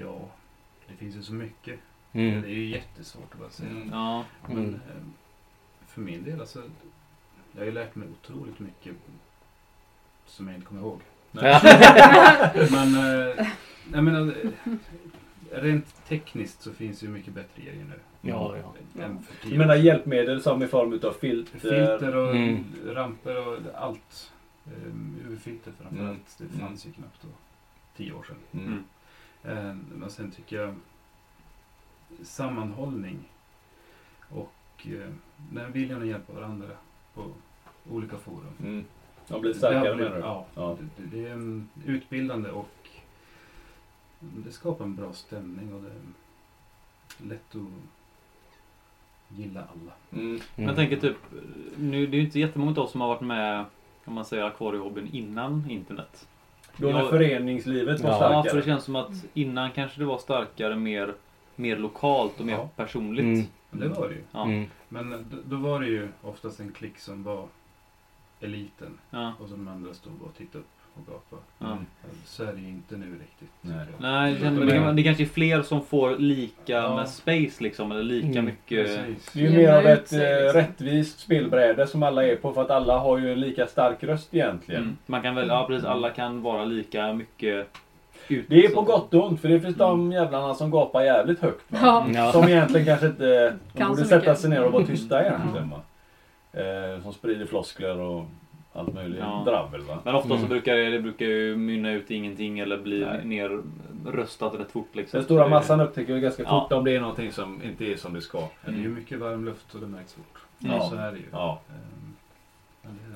Ja, 0.00 0.28
det 0.88 0.94
finns 0.96 1.16
ju 1.16 1.22
så 1.22 1.32
mycket. 1.32 1.80
Mm. 2.12 2.42
Det 2.42 2.48
är 2.48 2.52
ju 2.52 2.66
jättesvårt 2.66 3.32
att 3.34 3.38
bara 3.40 3.50
säga. 3.50 3.70
Mm. 3.70 3.88
ja. 3.92 4.24
Men 4.48 4.58
Mm. 4.58 4.74
eh, 4.74 5.02
för 5.86 6.00
min 6.00 6.24
del 6.24 6.40
alltså. 6.40 6.62
Jag 7.52 7.60
har 7.60 7.66
ju 7.66 7.72
lärt 7.72 7.94
mig 7.94 8.08
otroligt 8.08 8.58
mycket 8.58 8.94
som 10.26 10.46
jag 10.48 10.54
inte 10.56 10.66
kommer 10.66 10.80
ihåg. 10.80 11.00
Men, 12.70 12.94
eh, 12.94 13.46
jag 13.92 14.04
menar, 14.04 14.34
eh, 14.44 14.72
rent 15.62 16.04
tekniskt 16.08 16.62
så 16.62 16.72
finns 16.72 17.00
det 17.00 17.06
ju 17.06 17.12
mycket 17.12 17.34
bättre 17.34 17.62
grejer 17.62 17.84
nu. 17.84 18.00
Ja, 18.30 18.56
ja. 18.56 19.02
Än 19.02 19.22
för 19.22 19.50
Du 19.50 19.58
menar 19.58 19.74
hjälpmedel 19.74 20.42
som 20.42 20.62
i 20.62 20.66
form 20.66 20.92
utav 20.92 21.12
filter? 21.12 21.58
Filter 21.58 22.16
och 22.16 22.36
Mm. 22.36 22.64
ramper 22.86 23.48
och 23.48 23.58
allt. 23.74 24.32
UV-filter 25.26 25.72
framförallt. 25.80 26.40
Mm. 26.40 26.52
Det 26.52 26.58
fanns 26.58 26.86
ju 26.86 26.92
knappt 26.92 27.22
då. 27.22 27.28
Tio 27.96 28.12
år 28.12 28.22
sedan. 28.22 28.36
Mm. 28.66 28.84
Eh, 29.44 29.74
men 29.94 30.10
sen 30.10 30.30
tycker 30.30 30.56
jag 30.56 30.74
sammanhållning 32.22 33.18
och 34.30 34.86
eh, 34.86 35.10
den 35.52 35.72
viljan 35.72 36.02
att 36.02 36.08
hjälpa 36.08 36.32
varandra 36.32 36.66
på 37.14 37.24
olika 37.90 38.16
forum. 38.16 38.52
Mm. 38.60 38.84
De 39.28 39.40
blir 39.40 39.52
starkare 39.54 39.80
menar 39.82 39.94
blivit- 39.96 40.12
du? 40.12 40.18
Ja, 40.20 40.46
Ja. 40.54 40.76
Det, 40.96 41.16
det 41.16 41.28
är 41.28 41.32
mm, 41.32 41.68
utbildande 41.86 42.50
och 42.50 42.68
det 44.20 44.52
skapar 44.52 44.84
en 44.84 44.96
bra 44.96 45.12
stämning 45.12 45.74
och 45.74 45.82
det 45.82 45.88
är 45.88 47.28
lätt 47.28 47.54
att 47.54 47.60
gilla 49.38 49.60
alla. 49.60 50.22
Mm. 50.22 50.40
Men 50.56 50.66
jag 50.66 50.76
tänker 50.76 50.96
typ, 50.96 51.16
nu, 51.76 52.06
det 52.06 52.16
är 52.16 52.18
ju 52.18 52.24
inte 52.24 52.40
jättemånga 52.40 52.70
av 52.70 52.78
oss 52.78 52.92
som 52.92 53.00
har 53.00 53.08
varit 53.08 53.20
med 53.20 53.64
om 54.04 54.14
man 54.14 54.24
säger 54.24 54.44
akvariehobbyn 54.44 55.08
innan 55.12 55.70
internet. 55.70 56.28
Då 56.76 56.86
när 56.86 56.98
Ja. 56.98 57.08
föreningslivet 57.10 58.00
var 58.00 58.10
Ja, 58.10 58.14
Ja, 58.14 58.18
starkare? 58.18 58.50
för 58.50 58.56
det 58.56 58.64
känns 58.64 58.84
som 58.84 58.96
att 58.96 59.10
innan 59.34 59.70
kanske 59.70 59.98
det 60.00 60.04
var 60.04 60.18
starkare, 60.18 60.76
mer, 60.76 61.14
mer 61.56 61.76
lokalt 61.76 62.40
och 62.40 62.46
mer 62.46 62.52
Ja. 62.54 62.68
personligt. 62.76 63.24
Mm. 63.24 63.46
Det 63.70 63.88
var 63.88 64.08
det 64.08 64.14
ju. 64.14 64.20
Ja. 64.32 64.44
Mm. 64.44 64.64
Men 64.88 65.10
då, 65.10 65.36
då 65.44 65.56
var 65.56 65.80
det 65.80 65.86
ju 65.86 66.08
oftast 66.22 66.60
en 66.60 66.72
klick 66.72 66.98
som 66.98 67.22
var 67.22 67.46
eliten 68.40 68.98
Ja. 69.10 69.32
och 69.40 69.48
så 69.48 69.54
de 69.54 69.68
andra 69.68 69.94
stod 69.94 70.22
och 70.22 70.34
tittade 70.34 70.58
upp 70.58 70.66
och 70.94 71.06
gapade. 71.06 71.42
Ja. 71.58 71.66
Mm. 71.66 71.86
Så 72.24 72.42
är 72.44 72.52
det 72.52 72.60
ju 72.60 72.68
inte 72.68 72.96
nu 72.96 73.06
riktigt. 73.20 73.50
Nej. 73.60 73.86
Nej, 73.98 74.34
det, 74.34 74.50
men 74.50 74.66
det, 74.66 74.92
det 74.92 75.02
kanske 75.02 75.22
är 75.22 75.26
fler 75.26 75.62
som 75.62 75.82
får 75.84 76.16
lika 76.16 76.72
Ja. 76.72 76.96
med 76.96 77.08
space 77.08 77.62
liksom, 77.62 77.92
eller 77.92 78.02
lika 78.02 78.26
Mm, 78.28 78.44
mycket... 78.44 78.86
Precis. 78.86 79.30
Det 79.32 79.40
är 79.46 79.50
ju 79.50 79.56
mer 79.56 79.72
av 79.72 79.86
ett 79.86 80.12
eh, 80.12 80.18
liksom. 80.18 80.60
rättvist 80.60 81.20
spelbräde 81.20 81.86
som 81.86 82.02
alla 82.02 82.24
är 82.24 82.36
på 82.36 82.52
för 82.52 82.62
att 82.62 82.70
alla 82.70 82.98
har 82.98 83.18
ju 83.18 83.32
en 83.32 83.40
lika 83.40 83.66
stark 83.66 84.04
röst 84.04 84.34
egentligen. 84.34 84.82
Mm. 84.82 84.96
Man 85.06 85.22
kan 85.22 85.34
väl, 85.34 85.48
ja 85.48 85.64
precis, 85.68 85.84
alla 85.84 86.10
kan 86.10 86.42
vara 86.42 86.64
lika 86.64 87.12
mycket 87.12 87.66
ut. 88.28 88.46
Det 88.48 88.64
är 88.64 88.68
på 88.74 88.82
gott 88.82 89.14
och 89.14 89.26
ont 89.26 89.40
för 89.40 89.48
det 89.48 89.60
finns 89.60 89.76
de 89.76 90.12
jävlarna 90.12 90.54
som 90.54 90.70
gapar 90.70 91.02
jävligt 91.02 91.40
högt. 91.40 91.64
Va? 91.68 92.06
Ja. 92.14 92.32
Som 92.32 92.48
egentligen 92.48 92.86
kanske 92.86 93.06
inte... 93.06 93.50
De 93.72 93.78
Kan 93.78 93.88
borde 93.90 94.04
sätta 94.04 94.34
sig 94.34 94.50
ner 94.50 94.64
och 94.64 94.72
vara 94.72 94.86
tysta 94.86 95.26
egentligen. 95.26 95.70
Va? 95.70 95.80
Eh, 96.60 97.02
som 97.02 97.12
sprider 97.12 97.46
floskler 97.46 97.98
och 98.00 98.24
allt 98.72 98.94
möjligt 98.94 99.18
Ja. 99.20 99.42
dravel. 99.46 99.80
Va? 99.82 99.98
Men 100.04 100.14
ofta 100.14 100.28
så 100.28 100.34
Mm. 100.34 100.48
brukar 100.48 100.74
det, 100.76 100.90
det 100.90 101.00
brukar 101.00 101.26
ju 101.26 101.56
mynna 101.56 101.90
ut 101.92 102.10
i 102.10 102.14
ingenting 102.14 102.58
eller 102.58 102.78
bli 102.78 103.00
Nej. 103.24 103.24
nerröstat 104.04 104.54
rätt 104.60 104.70
fort 104.72 104.88
liksom. 104.92 105.18
Den 105.18 105.24
stora 105.24 105.42
Så 105.42 105.44
det- 105.48 105.50
massan 105.50 105.80
upptäcker 105.80 106.14
ju 106.14 106.20
ganska 106.20 106.42
Ja. 106.42 106.60
fort 106.60 106.72
om 106.72 106.84
det 106.84 106.96
är 106.96 107.00
någonting 107.00 107.32
som 107.32 107.62
inte 107.62 107.84
är 107.84 107.96
som 107.96 108.14
det 108.14 108.20
ska. 108.20 108.38
Ja, 108.38 108.48
det 108.64 108.72
är 108.72 108.76
ju 108.78 108.88
mycket 108.88 109.18
varm 109.18 109.44
luft 109.44 109.74
och 109.74 109.80
det 109.80 109.86
märks 109.86 110.12
fort. 110.14 110.38
Ja. 110.58 110.80
Så 110.90 110.96
är 110.96 111.12
det 111.12 111.18
ju. 111.18 111.24
Ja. 111.32 111.60
Ehm, 111.70 112.14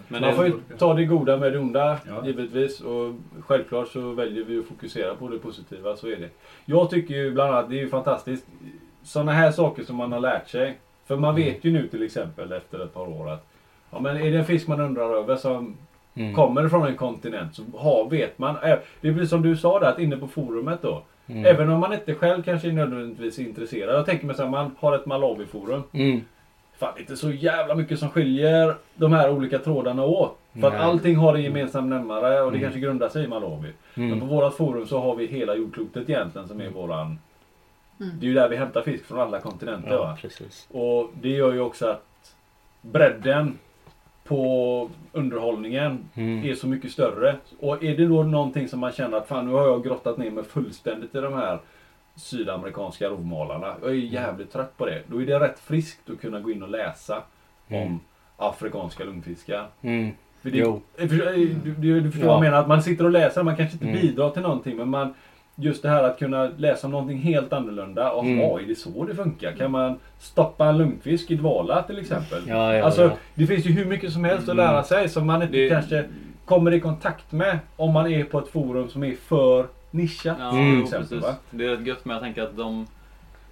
men 0.08 0.20
Man 0.20 0.34
får 0.34 0.46
ju 0.46 0.52
ta 0.78 0.94
det 0.94 1.04
goda 1.04 1.36
med 1.36 1.52
det 1.52 1.58
onda 1.58 1.98
Ja. 2.08 2.26
givetvis. 2.26 2.80
Och 2.80 3.14
självklart 3.40 3.88
så 3.88 4.12
väljer 4.12 4.44
vi 4.44 4.58
att 4.58 4.66
fokusera 4.66 5.14
på 5.14 5.28
det 5.28 5.38
positiva. 5.38 5.96
Så 5.96 6.06
är 6.08 6.16
det. 6.16 6.28
Jag 6.64 6.90
tycker 6.90 7.14
ju 7.14 7.30
bland 7.32 7.54
annat, 7.54 7.70
det 7.70 7.76
är 7.76 7.80
ju 7.82 7.88
fantastiskt. 7.88 8.46
Sådana 9.02 9.32
här 9.32 9.50
saker 9.50 9.82
som 9.84 9.96
man 9.96 10.12
har 10.12 10.20
lärt 10.20 10.48
sig. 10.48 10.78
För 11.06 11.16
man 11.16 11.34
vet 11.34 11.64
ju 11.64 11.72
nu 11.72 11.88
till 11.88 12.02
exempel 12.02 12.52
efter 12.52 12.84
ett 12.84 12.94
par 12.94 13.08
år 13.08 13.30
att 13.30 13.46
Ja 13.96 14.00
men 14.02 14.16
är 14.16 14.30
det 14.30 14.38
en 14.38 14.44
fisk 14.44 14.68
man 14.68 14.80
undrar 14.80 15.10
över 15.14 15.36
som 15.36 15.76
Mm. 16.18 16.34
kommer 16.34 16.68
från 16.68 16.86
en 16.86 16.96
kontinent 16.96 17.54
så 17.54 17.62
har, 17.78 18.10
vet 18.10 18.38
man. 18.38 18.56
eh, 18.56 18.78
Det 19.00 19.08
är 19.08 19.12
precis 19.12 19.30
som 19.30 19.42
du 19.42 19.56
sa 19.56 19.80
där, 19.80 19.86
att 19.88 19.98
inne 19.98 20.16
på 20.16 20.26
forumet 20.28 20.82
då. 20.82 21.02
Mm. 21.26 21.46
Även 21.46 21.70
om 21.70 21.80
man 21.80 21.92
inte 21.92 22.14
själv 22.14 22.42
kanske 22.42 22.68
är 22.68 22.72
nödvändigtvis 22.72 23.38
intresserad. 23.38 23.94
Jag 23.94 24.06
tänker 24.06 24.26
mig 24.26 24.36
så 24.36 24.42
här, 24.42 24.50
man 24.50 24.70
har 24.78 24.94
ett 24.94 25.06
Malawi-forum. 25.06 25.82
Mm. 25.92 26.20
Fan, 26.78 26.92
det 26.94 26.98
är 26.98 27.02
inte 27.02 27.16
så 27.16 27.30
jävla 27.30 27.74
mycket 27.74 27.98
som 27.98 28.08
skiljer 28.10 28.74
de 28.94 29.12
här 29.12 29.30
olika 29.30 29.58
trådarna 29.58 30.04
åt. 30.04 30.38
För 30.60 30.66
att 30.66 30.72
Nej. 30.72 30.82
allting 30.82 31.16
har 31.16 31.34
en 31.34 31.42
gemensam 31.42 31.90
nämnare 31.90 32.40
och 32.40 32.50
det 32.52 32.58
Mm. 32.58 32.60
kanske 32.60 32.80
grundar 32.80 33.08
sig 33.08 33.24
i 33.24 33.28
Malawi. 33.28 33.68
Men 33.94 34.10
på 34.10 34.16
Mm. 34.16 34.28
vårat 34.28 34.54
forum 34.56 34.86
så 34.86 34.98
har 35.00 35.16
vi 35.16 35.26
hela 35.26 35.54
jordklotet 35.54 36.08
egentligen 36.10 36.48
som 36.48 36.60
är 36.60 36.70
våran... 36.70 37.18
Mm. 38.00 38.12
Det 38.20 38.26
är 38.26 38.28
ju 38.28 38.34
där 38.34 38.48
vi 38.48 38.56
hämtar 38.56 38.82
fisk 38.82 39.04
från 39.04 39.20
alla 39.20 39.40
kontinenter 39.40 39.90
Ja, 39.92 39.98
va. 39.98 40.16
precis. 40.22 40.68
Och 40.72 41.10
det 41.20 41.28
gör 41.30 41.52
ju 41.52 41.60
också 41.60 41.86
att 41.86 42.34
bredden 42.82 43.58
på 44.28 44.90
underhållningen 45.12 46.08
Mm. 46.14 46.44
är 46.44 46.54
så 46.54 46.66
mycket 46.68 46.90
större. 46.92 47.36
Och 47.60 47.84
är 47.84 47.96
det 47.96 48.06
då 48.06 48.22
någonting 48.22 48.68
som 48.68 48.80
man 48.80 48.92
känner 48.92 49.16
att 49.16 49.28
fan 49.28 49.46
nu 49.46 49.52
har 49.52 49.66
jag 49.66 49.84
grottat 49.84 50.18
ner 50.18 50.30
mig 50.30 50.44
fullständigt 50.44 51.14
i 51.14 51.20
de 51.20 51.32
här 51.34 51.58
sydamerikanska 52.16 53.08
rovmalarna. 53.08 53.74
Jag 53.82 53.90
är 53.90 53.94
jävligt 53.94 54.52
trött 54.52 54.76
på 54.76 54.86
det. 54.86 55.02
Då 55.06 55.22
är 55.22 55.26
det 55.26 55.40
rätt 55.40 55.58
friskt 55.58 56.10
att 56.10 56.20
kunna 56.20 56.40
gå 56.40 56.50
in 56.50 56.62
och 56.62 56.70
läsa 56.70 57.22
Mm. 57.68 57.86
om 57.86 58.00
afrikanska 58.36 59.04
lungfiskar. 59.04 59.66
Mm. 59.82 60.10
För 60.42 60.50
det, 60.50 60.58
Jo. 60.58 60.80
För- 60.96 61.04
eh, 61.04 61.34
Du, 61.64 61.74
du, 61.78 62.00
du 62.00 62.10
förstår 62.10 62.28
Ja. 62.30 62.36
vad 62.36 62.44
jag 62.44 62.50
menar? 62.50 62.60
Att 62.62 62.68
man 62.68 62.82
sitter 62.82 63.04
och 63.04 63.10
läser, 63.10 63.42
man 63.42 63.56
kanske 63.56 63.74
inte 63.74 63.86
Mm. 63.88 64.00
bidrar 64.00 64.30
till 64.30 64.42
någonting 64.42 64.76
men 64.76 64.88
man 64.88 65.14
Just 65.58 65.82
det 65.82 65.88
här 65.88 66.02
att 66.02 66.18
kunna 66.18 66.50
läsa 66.56 66.86
om 66.86 66.90
någonting 66.90 67.18
helt 67.18 67.52
annorlunda. 67.52 68.02
Jaha, 68.02 68.20
Mm. 68.24 68.40
är 68.40 68.66
det 68.68 68.74
så 68.74 69.04
det 69.04 69.14
funkar? 69.14 69.52
Kan 69.52 69.70
man 69.70 69.98
stoppa 70.18 70.66
en 70.66 70.78
lungfisk 70.78 71.30
i 71.30 71.34
dvala 71.34 71.82
till 71.82 71.98
exempel? 71.98 72.42
Ja, 72.48 72.74
ja, 72.74 72.84
alltså, 72.84 73.02
ja. 73.02 73.10
Det 73.34 73.46
finns 73.46 73.66
ju 73.66 73.70
hur 73.70 73.84
mycket 73.84 74.12
som 74.12 74.24
helst 74.24 74.42
att 74.48 74.54
Mm. 74.54 74.66
lära 74.66 74.82
sig 74.82 75.08
som 75.08 75.26
man 75.26 75.42
inte 75.42 75.56
Det- 75.56 75.68
kanske 75.68 76.04
kommer 76.44 76.74
i 76.74 76.80
kontakt 76.80 77.32
med 77.32 77.58
om 77.76 77.92
man 77.92 78.12
är 78.12 78.24
på 78.24 78.38
ett 78.38 78.48
forum 78.48 78.88
som 78.88 79.04
är 79.04 79.14
för 79.14 79.66
nischat. 79.90 80.36
Ja, 80.40 80.50
Mm. 80.50 80.74
jo, 80.78 80.82
exempel, 80.84 81.20
va? 81.20 81.34
Det 81.50 81.64
är 81.66 81.68
rätt 81.76 81.86
gött 81.86 82.04
men 82.04 82.14
jag 82.14 82.22
tänker 82.22 82.42
att 82.42 82.56
de 82.56 82.86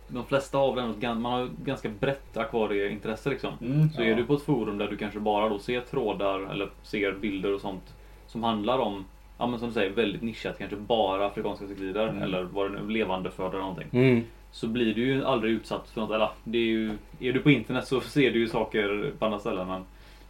de 0.09 0.25
flesta 0.25 0.59
ett 0.59 0.97
gan- 1.01 1.21
man 1.21 1.33
har 1.33 1.49
ganska 1.65 1.89
brett 2.01 2.37
akvarieintresse 2.37 3.31
liksom. 3.31 3.51
Mm. 3.61 3.91
Så 3.91 4.03
är 4.03 4.15
du 4.15 4.25
på 4.25 4.35
ett 4.35 4.43
forum 4.43 4.79
där 4.79 4.87
du 4.89 4.97
kanske 4.97 5.21
bara 5.21 5.49
då 5.49 5.59
ser 5.59 5.81
trådar 5.81 6.51
eller 6.53 6.69
ser 6.83 7.13
bilder 7.13 7.55
och 7.55 7.61
sånt 7.61 7.95
som 8.27 8.43
handlar 8.45 8.79
om, 8.79 9.05
ja 9.39 9.47
men 9.47 9.59
som 9.59 9.69
du 9.69 9.75
säger, 9.75 9.91
väldigt 9.91 10.23
nischat, 10.23 10.59
kanske 10.59 10.77
bara 10.77 11.27
afrikanska 11.27 11.67
cyklidar 11.67 12.09
Mm. 12.09 12.23
eller 12.23 12.43
vad 12.43 12.73
det 12.73 12.81
nu 12.83 12.89
levande 12.89 13.31
för 13.31 13.49
eller 13.49 13.59
någonting. 13.59 13.89
Mm. 13.93 14.25
Så 14.51 14.67
blir 14.69 14.95
du 14.95 15.05
ju 15.05 15.25
aldrig 15.25 15.53
utsatt 15.53 15.89
för 15.91 16.01
något, 16.01 16.11
eller 16.11 16.29
det 16.45 16.59
är 16.59 16.63
ju, 16.67 16.91
är 17.21 17.33
du 17.33 17.41
på 17.41 17.51
internet 17.51 17.87
så 17.87 18.01
ser 18.01 18.31
du 18.31 18.39
ju 18.39 18.49
saker 18.49 19.13
på 19.19 19.25
andra 19.25 19.39
ställen 19.39 19.69
men 19.69 19.85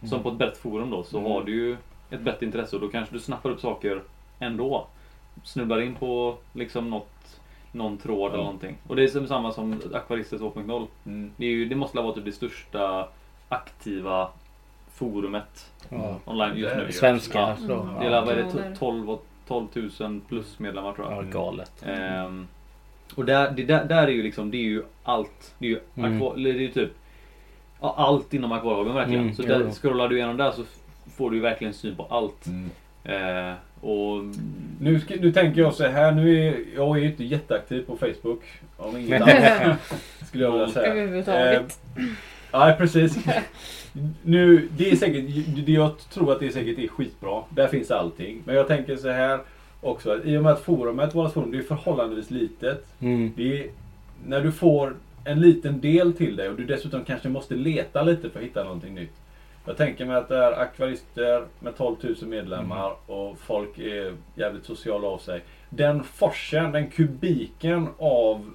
som 0.09 0.23
på 0.23 0.29
ett 0.29 0.35
brett 0.35 0.57
forum 0.57 0.89
då 0.89 1.03
så 1.03 1.17
Mm. 1.19 1.31
har 1.31 1.43
du 1.43 1.51
ju 1.55 1.77
ett 2.09 2.21
brett 2.21 2.41
intresse 2.41 2.75
och 2.75 2.81
då 2.81 2.87
kanske 2.87 3.15
du 3.15 3.19
snappar 3.19 3.49
upp 3.49 3.59
saker 3.59 4.01
ändå. 4.39 4.87
Snubblar 5.43 5.81
in 5.81 5.95
på 5.95 6.35
liksom 6.53 6.89
något, 6.89 7.39
någon 7.71 7.97
tråd 7.97 8.33
eller 8.33 8.43
någonting. 8.43 8.77
Och 8.87 8.95
det 8.95 9.03
är 9.03 9.25
samma 9.27 9.51
som 9.51 9.81
Akvarister 9.93 10.37
2.0. 10.37 10.87
Mm. 11.05 11.31
Det, 11.37 11.45
ju, 11.45 11.65
det 11.65 11.75
måste 11.75 11.97
vara 11.97 12.13
typ 12.13 12.25
det 12.25 12.31
största 12.31 13.07
aktiva 13.49 14.27
forumet 14.95 15.71
Ja. 15.89 16.19
online 16.25 16.57
just 16.57 16.75
nu. 16.75 16.91
Svenska. 16.91 17.39
Ja. 17.67 17.73
Mm. 17.81 17.99
Det 17.99 18.05
är, 18.05 18.21
vad 18.21 18.29
är 18.29 18.35
det, 18.35 18.43
Ja, 18.69 18.75
12, 18.79 19.09
och- 19.09 19.25
12 19.47 19.67
000 19.99 20.21
plus 20.29 20.59
medlemmar 20.59 20.93
tror 20.93 21.11
jag. 21.11 21.25
ja, 21.25 21.29
galet. 21.31 21.71
Ehm, 21.85 22.47
och 23.15 23.25
där, 23.25 23.51
det, 23.51 23.63
där, 23.63 23.85
där 23.85 24.03
är 24.03 24.11
ju 24.11 24.23
liksom, 24.23 24.51
det 24.51 24.57
är 24.57 24.63
ju 24.63 24.83
allt. 25.03 25.53
Det 25.59 25.65
är 25.65 25.69
ju, 25.69 25.79
Mm. 25.95 26.15
akva, 26.21 26.33
eller 26.35 26.53
det 26.53 26.59
är 26.59 26.61
ju 26.61 26.71
typ 26.71 26.91
ja, 27.81 27.93
allt 27.97 28.33
inom 28.33 28.51
akvariehobbyn 28.51 28.93
verkligen. 28.93 29.21
Mm, 29.21 29.35
så 29.35 29.41
där, 29.41 29.61
jo. 29.65 29.71
scrollar 29.71 30.07
du 30.09 30.15
igenom 30.17 30.37
där 30.37 30.51
så 30.51 30.63
får 31.17 31.29
du 31.31 31.35
ju 31.37 31.41
verkligen 31.41 31.73
syn 31.73 31.95
på 31.95 32.07
allt. 32.09 32.45
Mm. 32.47 32.69
Eh, 33.03 33.53
och 33.81 34.23
Nu, 34.79 34.99
ska, 34.99 35.15
nu 35.15 35.31
tänker 35.31 35.61
jag 35.61 35.73
så 35.73 35.87
här, 35.87 36.11
nu 36.11 36.47
är 36.47 36.57
jag 36.75 36.97
är 36.97 37.01
ju 37.01 37.07
inte 37.07 37.23
jätteaktiv 37.23 37.85
på 37.85 37.97
Facebook. 37.97 38.43
Om 38.77 38.97
inget 38.97 39.21
annat 39.21 39.79
skulle 40.27 40.43
jag 40.43 40.51
vilja 40.51 40.67
säga. 40.67 40.91
Överhuvudtaget. 40.91 41.79
Eh, 41.97 42.03
Ja, 42.55 42.75
precis. 42.77 43.17
Nu, 44.23 44.69
det 44.77 44.91
är 44.91 44.95
säkert, 44.95 45.25
det 45.65 45.71
jag 45.71 45.97
tror 45.97 46.31
att 46.31 46.39
det 46.39 46.51
säkert 46.51 46.79
är 46.79 46.87
skitbra. 46.87 47.43
Där 47.49 47.67
finns 47.67 47.91
allting. 47.91 48.41
Men 48.45 48.55
jag 48.55 48.67
tänker 48.67 48.95
så 48.95 49.09
här 49.09 49.39
också. 49.81 50.23
I 50.23 50.37
och 50.37 50.43
med 50.43 50.51
att 50.51 50.61
forumet, 50.61 51.15
vårt 51.15 51.33
forum, 51.33 51.51
det 51.51 51.57
är 51.57 51.61
förhållandevis 51.61 52.31
litet. 52.31 52.85
Mm. 52.99 53.33
Det 53.35 53.59
är, 53.59 53.69
när 54.25 54.41
du 54.41 54.51
får 54.51 54.95
en 55.23 55.39
liten 55.39 55.81
del 55.81 56.13
till 56.13 56.35
dig 56.35 56.49
och 56.49 56.55
du 56.55 56.65
dessutom 56.65 57.05
kanske 57.05 57.29
måste 57.29 57.55
leta 57.55 58.03
lite 58.03 58.29
för 58.29 58.39
att 58.39 58.45
hitta 58.45 58.63
någonting 58.63 58.95
nytt. 58.95 59.13
Jag 59.65 59.77
tänker 59.77 60.05
mig 60.05 60.15
att 60.15 60.29
det 60.29 60.37
är 60.37 60.51
akvarister 60.51 61.45
med 61.59 61.77
12 61.77 61.95
000 62.01 62.15
medlemmar 62.21 62.95
och 63.05 63.37
folk 63.39 63.79
är 63.79 64.13
jävligt 64.35 64.65
sociala 64.65 65.07
av 65.07 65.17
sig. 65.17 65.41
Den 65.69 66.03
forsen, 66.03 66.71
den 66.71 66.89
kubiken 66.89 67.87
av 67.97 68.51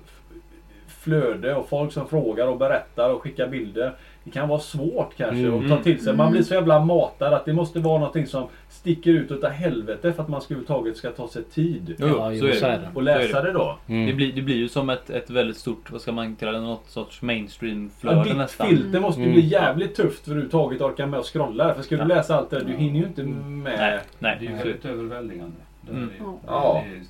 flöde 1.01 1.55
och 1.55 1.69
folk 1.69 1.93
som 1.93 2.09
frågar 2.09 2.47
och 2.47 2.59
berättar 2.59 3.11
och 3.11 3.23
skickar 3.23 3.47
bilder. 3.49 3.93
Det 4.25 4.31
kan 4.31 4.49
vara 4.49 4.61
svårt 4.61 5.17
kanske 5.17 5.39
Mm. 5.47 5.63
att 5.63 5.69
ta 5.69 5.83
till 5.83 6.05
sig. 6.05 6.17
Man 6.17 6.33
blir 6.33 6.43
så 6.43 6.55
jävla 6.55 6.85
matad 6.85 7.35
att 7.35 7.45
det 7.45 7.53
måste 7.53 7.79
vara 7.79 7.99
någonting 7.99 8.27
som 8.27 8.47
sticker 8.69 9.11
ut 9.11 9.31
utav 9.31 9.51
helvete 9.51 10.13
för 10.13 10.23
att 10.23 10.29
man 10.29 10.41
ska 10.41 10.55
överhuvudtaget 10.55 10.97
ska 10.97 11.11
ta 11.11 11.29
sig 11.29 11.45
tid 11.45 11.95
Jo, 11.99 12.07
Ja, 12.09 12.15
så 12.29 12.33
jo, 12.33 12.47
är 12.47 12.53
så 12.53 12.67
det. 12.67 12.73
är 12.73 12.79
det. 12.79 12.89
och 12.95 13.03
läsa 13.03 13.43
det 13.43 13.53
då. 13.53 13.79
Mm. 13.87 14.07
Det 14.07 14.13
blir, 14.13 14.33
det 14.33 14.43
blir 14.43 14.57
ju 14.57 14.69
som 14.69 14.91
ett, 14.91 15.11
ett 15.11 15.31
väldigt 15.31 15.57
stort, 15.57 15.91
vad 15.91 16.01
ska 16.01 16.13
man 16.13 16.37
kalla 16.37 16.53
det, 16.53 16.61
något 16.61 16.87
sorts 16.89 17.19
Ja, 17.23 17.27
mainstream-flöde 17.27 18.25
ditt 18.25 18.37
nästan. 18.37 18.67
filter 18.69 19.01
måste 19.01 19.21
ju 19.21 19.27
Mm. 19.27 19.41
bli 19.41 19.47
jävligt 19.49 19.95
tufft 19.95 20.19
för 20.19 20.23
att 20.25 20.29
överhuvudtaget 20.29 20.81
orka 20.81 21.07
med 21.07 21.19
och 21.21 21.33
scrolla. 21.33 21.75
För 21.75 21.83
ska 21.83 21.97
du 21.97 22.03
Ja. 22.03 22.07
läsa 22.09 22.37
allt 22.37 22.51
det 22.51 22.59
där, 22.59 22.65
du 22.65 22.73
hinner 22.73 23.01
ju 23.01 23.07
inte 23.07 23.23
Mm. 23.23 23.63
med. 23.63 23.79
Nej, 23.79 23.99
nej. 24.19 24.37
Det 24.41 24.47
är 24.47 24.51
ju 24.51 24.57
väldigt 24.57 24.85
överväldigande. 24.85 25.57
Det 25.81 25.93
är 25.93 25.97
Mm. 25.97 26.09
det. 26.09 26.25
Ja. 26.47 26.83
Det 26.89 26.97
är, 26.97 27.03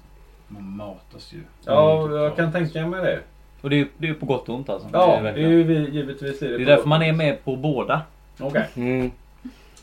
man 0.48 0.76
matas 0.76 1.32
ju. 1.32 1.38
Ja, 1.66 2.02
Mm. 2.04 2.16
jag 2.16 2.36
kan 2.36 2.52
tänka 2.52 2.86
mig 2.86 3.00
det. 3.04 3.18
Och 3.60 3.70
det 3.70 3.76
är 3.76 3.78
ju 3.78 3.86
det 3.98 4.08
är 4.08 4.14
på 4.14 4.26
gott 4.26 4.48
och 4.48 4.54
ont 4.54 4.68
alltså. 4.68 4.88
Ja, 4.92 5.06
det 5.06 5.12
är, 5.12 5.12
det 5.12 5.18
är 5.18 5.22
verkligen- 5.22 5.50
ju 5.50 5.62
vi, 5.62 5.90
givetvis 5.90 6.42
är 6.42 6.48
det. 6.48 6.56
det 6.56 6.62
är 6.62 6.66
därför 6.66 6.88
man 6.88 7.02
är 7.02 7.12
med 7.12 7.44
på 7.44 7.56
båda. 7.56 8.02
Okej. 8.40 8.66
Mm. 8.76 9.10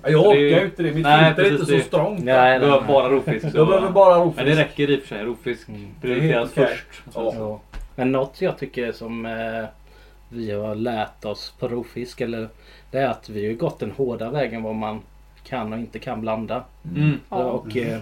Ja, 0.04 0.10
Jag 0.10 0.22
orkar 0.28 0.40
ju 0.40 0.66
inte 0.66 0.84
det. 0.84 0.92
Mitt 0.92 1.04
Nej, 1.04 1.26
filter 1.26 1.44
är 1.44 1.52
inte 1.52 1.66
så 1.66 1.72
det- 1.72 1.82
strångt. 1.82 2.24
Nej, 2.24 2.34
Du 2.36 2.42
nej, 2.42 2.60
behöver 2.60 2.80
nej. 2.80 2.88
bara 2.94 3.10
rovfisk. 3.10 3.46
Jag 3.54 3.68
behöver 3.68 3.90
bara 3.90 4.16
rovfisk. 4.20 4.38
Men 4.38 4.46
det 4.46 4.62
räcker 4.64 4.90
i 4.90 4.98
och 4.98 5.02
för 5.02 5.08
sig. 5.08 5.24
Rovfisk 5.24 5.70
Mm. 5.70 5.88
prioriteras 6.02 6.52
Det 6.54 6.62
är 6.62 6.66
helt 6.66 6.76
okej. 6.78 6.84
först. 7.02 7.16
Ja. 7.16 7.34
Ja. 7.38 7.60
Men 7.96 8.12
något 8.12 8.42
jag 8.42 8.58
tycker 8.58 8.92
som 8.92 9.26
eh, 9.26 9.66
vi 10.30 10.52
har 10.52 10.76
lärt 10.76 11.26
oss 11.26 11.54
på 11.60 11.68
rovfisk 11.68 12.22
eller 12.22 12.48
det 12.92 12.98
är 12.98 13.08
att 13.08 13.30
vi 13.30 13.40
har 13.46 13.52
ju 13.52 13.58
gått 13.58 13.80
den 13.80 13.92
hårda 13.92 14.30
vägen 14.32 14.64
vad 14.64 14.76
man 14.76 15.02
kan 15.44 15.74
och 15.74 15.80
inte 15.80 16.00
kan 16.00 16.22
blanda. 16.22 16.64
Mm. 16.96 17.20
Ja. 17.30 17.36
Och 17.38 17.78
eh, 17.78 18.00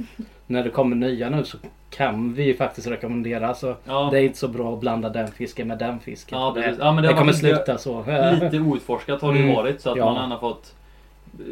när 0.47 0.63
det 0.63 0.69
kommer 0.69 0.95
nya 0.95 1.29
nu 1.29 1.43
så 1.43 1.57
kan 1.95 2.33
vi 2.33 2.43
ju 2.43 2.55
faktiskt 2.57 2.87
rekommendera. 2.87 3.53
Så 3.53 3.75
Ja. 3.83 4.07
det 4.11 4.19
är 4.19 4.23
inte 4.23 4.37
så 4.37 4.47
bra 4.47 4.73
att 4.73 4.79
blanda 4.79 5.09
den 5.09 5.27
fisken 5.27 5.67
med 5.67 5.77
den 5.77 5.99
fisken. 5.99 6.39
Ja, 6.39 6.51
det, 6.55 6.75
Ja, 6.79 6.91
men 6.91 7.03
det 7.03 7.09
det, 7.09 7.15
kommer 7.15 7.33
sluta 7.33 7.77
så. 7.77 8.05
Lite 8.41 8.59
outforskat 8.59 9.21
har 9.21 9.33
det 9.33 9.39
Mm. 9.39 9.55
varit 9.55 9.81
så 9.81 9.89
att 9.91 9.97
Ja. 9.97 10.13
man 10.13 10.31
har 10.31 10.37
fått 10.37 10.75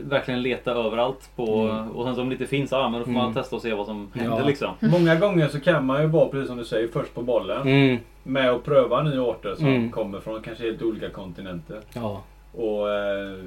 verkligen 0.04 0.42
leta 0.42 0.72
överallt 0.72 1.30
på 1.36 1.46
Mm. 1.60 1.92
och 1.92 2.06
sen 2.06 2.16
som 2.16 2.30
det 2.30 2.34
inte 2.36 2.46
finns, 2.48 2.72
ja 2.72 2.90
men 2.90 3.00
då 3.00 3.06
får 3.06 3.12
man 3.12 3.22
Mm. 3.22 3.34
testa 3.34 3.56
och 3.56 3.62
se 3.62 3.74
vad 3.74 3.86
som 3.86 4.12
Ja. 4.14 4.22
händer 4.22 4.46
liksom. 4.46 4.70
Många 4.80 5.16
gånger 5.16 5.48
så 5.48 5.60
kan 5.60 5.86
man 5.86 6.02
ju 6.02 6.08
vara, 6.08 6.28
precis 6.30 6.48
som 6.48 6.58
du 6.58 6.66
säger, 6.66 6.88
först 6.88 7.14
på 7.14 7.22
bollen. 7.22 7.62
Mm, 7.68 7.98
Med 8.24 8.50
att 8.50 8.64
pröva 8.64 9.04
nya 9.04 9.22
arter 9.24 9.56
som 9.58 9.68
Mm. 9.68 9.92
kommer 9.92 10.20
från 10.20 10.42
kanske 10.42 10.64
helt 10.64 10.82
olika 10.82 11.10
kontinenter. 11.10 11.80
ja. 11.94 12.22
Och, 12.54 12.92
eh, 12.92 13.38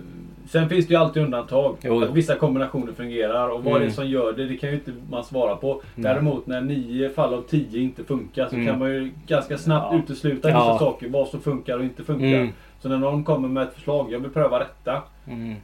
sen 0.49 0.69
finns 0.69 0.87
det 0.87 0.95
ju 0.95 1.01
alltid 1.01 1.23
undantag. 1.23 1.77
Jo, 1.83 2.03
Att 2.03 2.11
vissa 2.11 2.35
kombinationer 2.37 2.93
fungerar 2.93 3.49
och 3.49 3.65
vad 3.65 3.73
det 3.75 3.79
är 3.79 3.81
Mm. 3.81 3.93
som 3.93 4.07
gör 4.07 4.33
det, 4.33 4.47
det 4.47 4.57
kan 4.57 4.69
ju 4.71 4.75
inte 4.75 4.93
man 5.11 5.25
svara 5.25 5.57
på. 5.57 5.83
Nej. 5.95 6.13
Däremot 6.15 6.47
när 6.47 6.61
nio 6.61 7.11
fall 7.11 7.35
av 7.35 7.43
tio 7.43 7.81
inte 7.81 8.05
funkar 8.05 8.47
så 8.49 8.55
Mm. 8.55 8.67
kan 8.67 8.79
man 8.79 8.89
ju 8.91 9.11
ganska 9.27 9.59
snabbt 9.59 9.87
Ja. 9.93 9.99
utesluta 9.99 10.51
Ja. 10.51 10.59
vissa 10.73 10.79
saker. 10.85 11.09
Vad 11.09 11.29
som 11.29 11.41
funkar 11.41 11.79
och 11.79 11.85
inte 11.85 12.05
funkar. 12.05 12.27
Mm, 12.27 12.49
Så 12.81 12.89
när 12.89 12.99
någon 12.99 13.25
kommer 13.25 13.49
med 13.49 13.63
ett 13.63 13.75
förslag, 13.75 14.13
jag 14.13 14.19
vill 14.19 14.31
pröva 14.31 14.59
detta. 14.59 15.03
mm, 15.27 15.55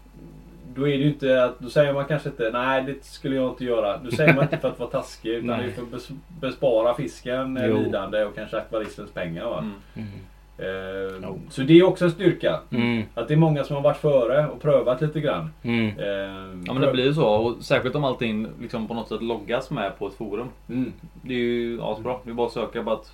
Då 0.74 0.88
är 0.88 0.90
det 0.98 1.02
ju 1.04 1.08
inte 1.08 1.44
att, 1.44 1.58
då 1.60 1.68
säger 1.70 1.92
man 1.94 2.04
kanske 2.04 2.28
inte 2.28 2.50
nej 2.52 2.82
det 2.82 3.04
skulle 3.04 3.36
jag 3.36 3.50
inte 3.50 3.64
göra. 3.64 3.98
Då 3.98 4.10
säger 4.10 4.34
man 4.34 4.42
inte 4.44 4.58
för 4.58 4.68
att 4.68 4.78
vara 4.78 4.90
taskig 4.90 5.30
utan 5.30 5.46
det 5.58 5.64
är 5.64 5.70
för 5.70 5.82
att 5.82 5.88
bes- 5.88 6.18
bespara 6.40 6.94
fisken 6.94 7.56
eh, 7.56 7.66
Jo. 7.66 7.76
lidande 7.78 8.24
och 8.24 8.34
kanske 8.34 8.56
akvaristens 8.56 9.10
pengar. 9.10 9.64
Mm. 10.58 10.70
mm, 10.70 11.06
Eh, 11.06 11.20
Jo. 11.22 11.38
så 11.50 11.62
det 11.62 11.78
är 11.78 11.84
också 11.86 12.04
en 12.04 12.10
styrka. 12.10 12.60
mm, 12.70 13.02
Att 13.14 13.28
det 13.28 13.34
är 13.34 13.38
många 13.38 13.64
som 13.64 13.76
har 13.76 13.82
varit 13.82 13.96
före 13.96 14.46
och 14.46 14.62
prövat 14.62 15.00
lite 15.00 15.20
grann. 15.20 15.50
mm. 15.62 15.86
Eh, 15.98 16.64
Ja 16.66 16.72
men 16.72 16.80
det 16.80 16.92
blir 16.92 17.04
ju 17.04 17.14
så 17.14 17.26
och 17.28 17.56
särskilt 17.64 17.94
om 17.94 18.04
allting 18.04 18.46
liksom 18.60 18.88
på 18.88 18.94
något 18.94 19.08
sätt 19.08 19.22
loggas 19.22 19.70
med 19.70 19.98
på 19.98 20.06
ett 20.06 20.14
forum. 20.14 20.48
Mm. 20.68 20.92
Det 21.22 21.34
är 21.34 21.38
ju 21.38 21.82
asbra. 21.82 22.16
Det 22.24 22.30
är 22.30 22.34
bara 22.34 22.46
att 22.46 22.52
söka 22.52 22.82
bara 22.82 22.94
att 22.94 23.12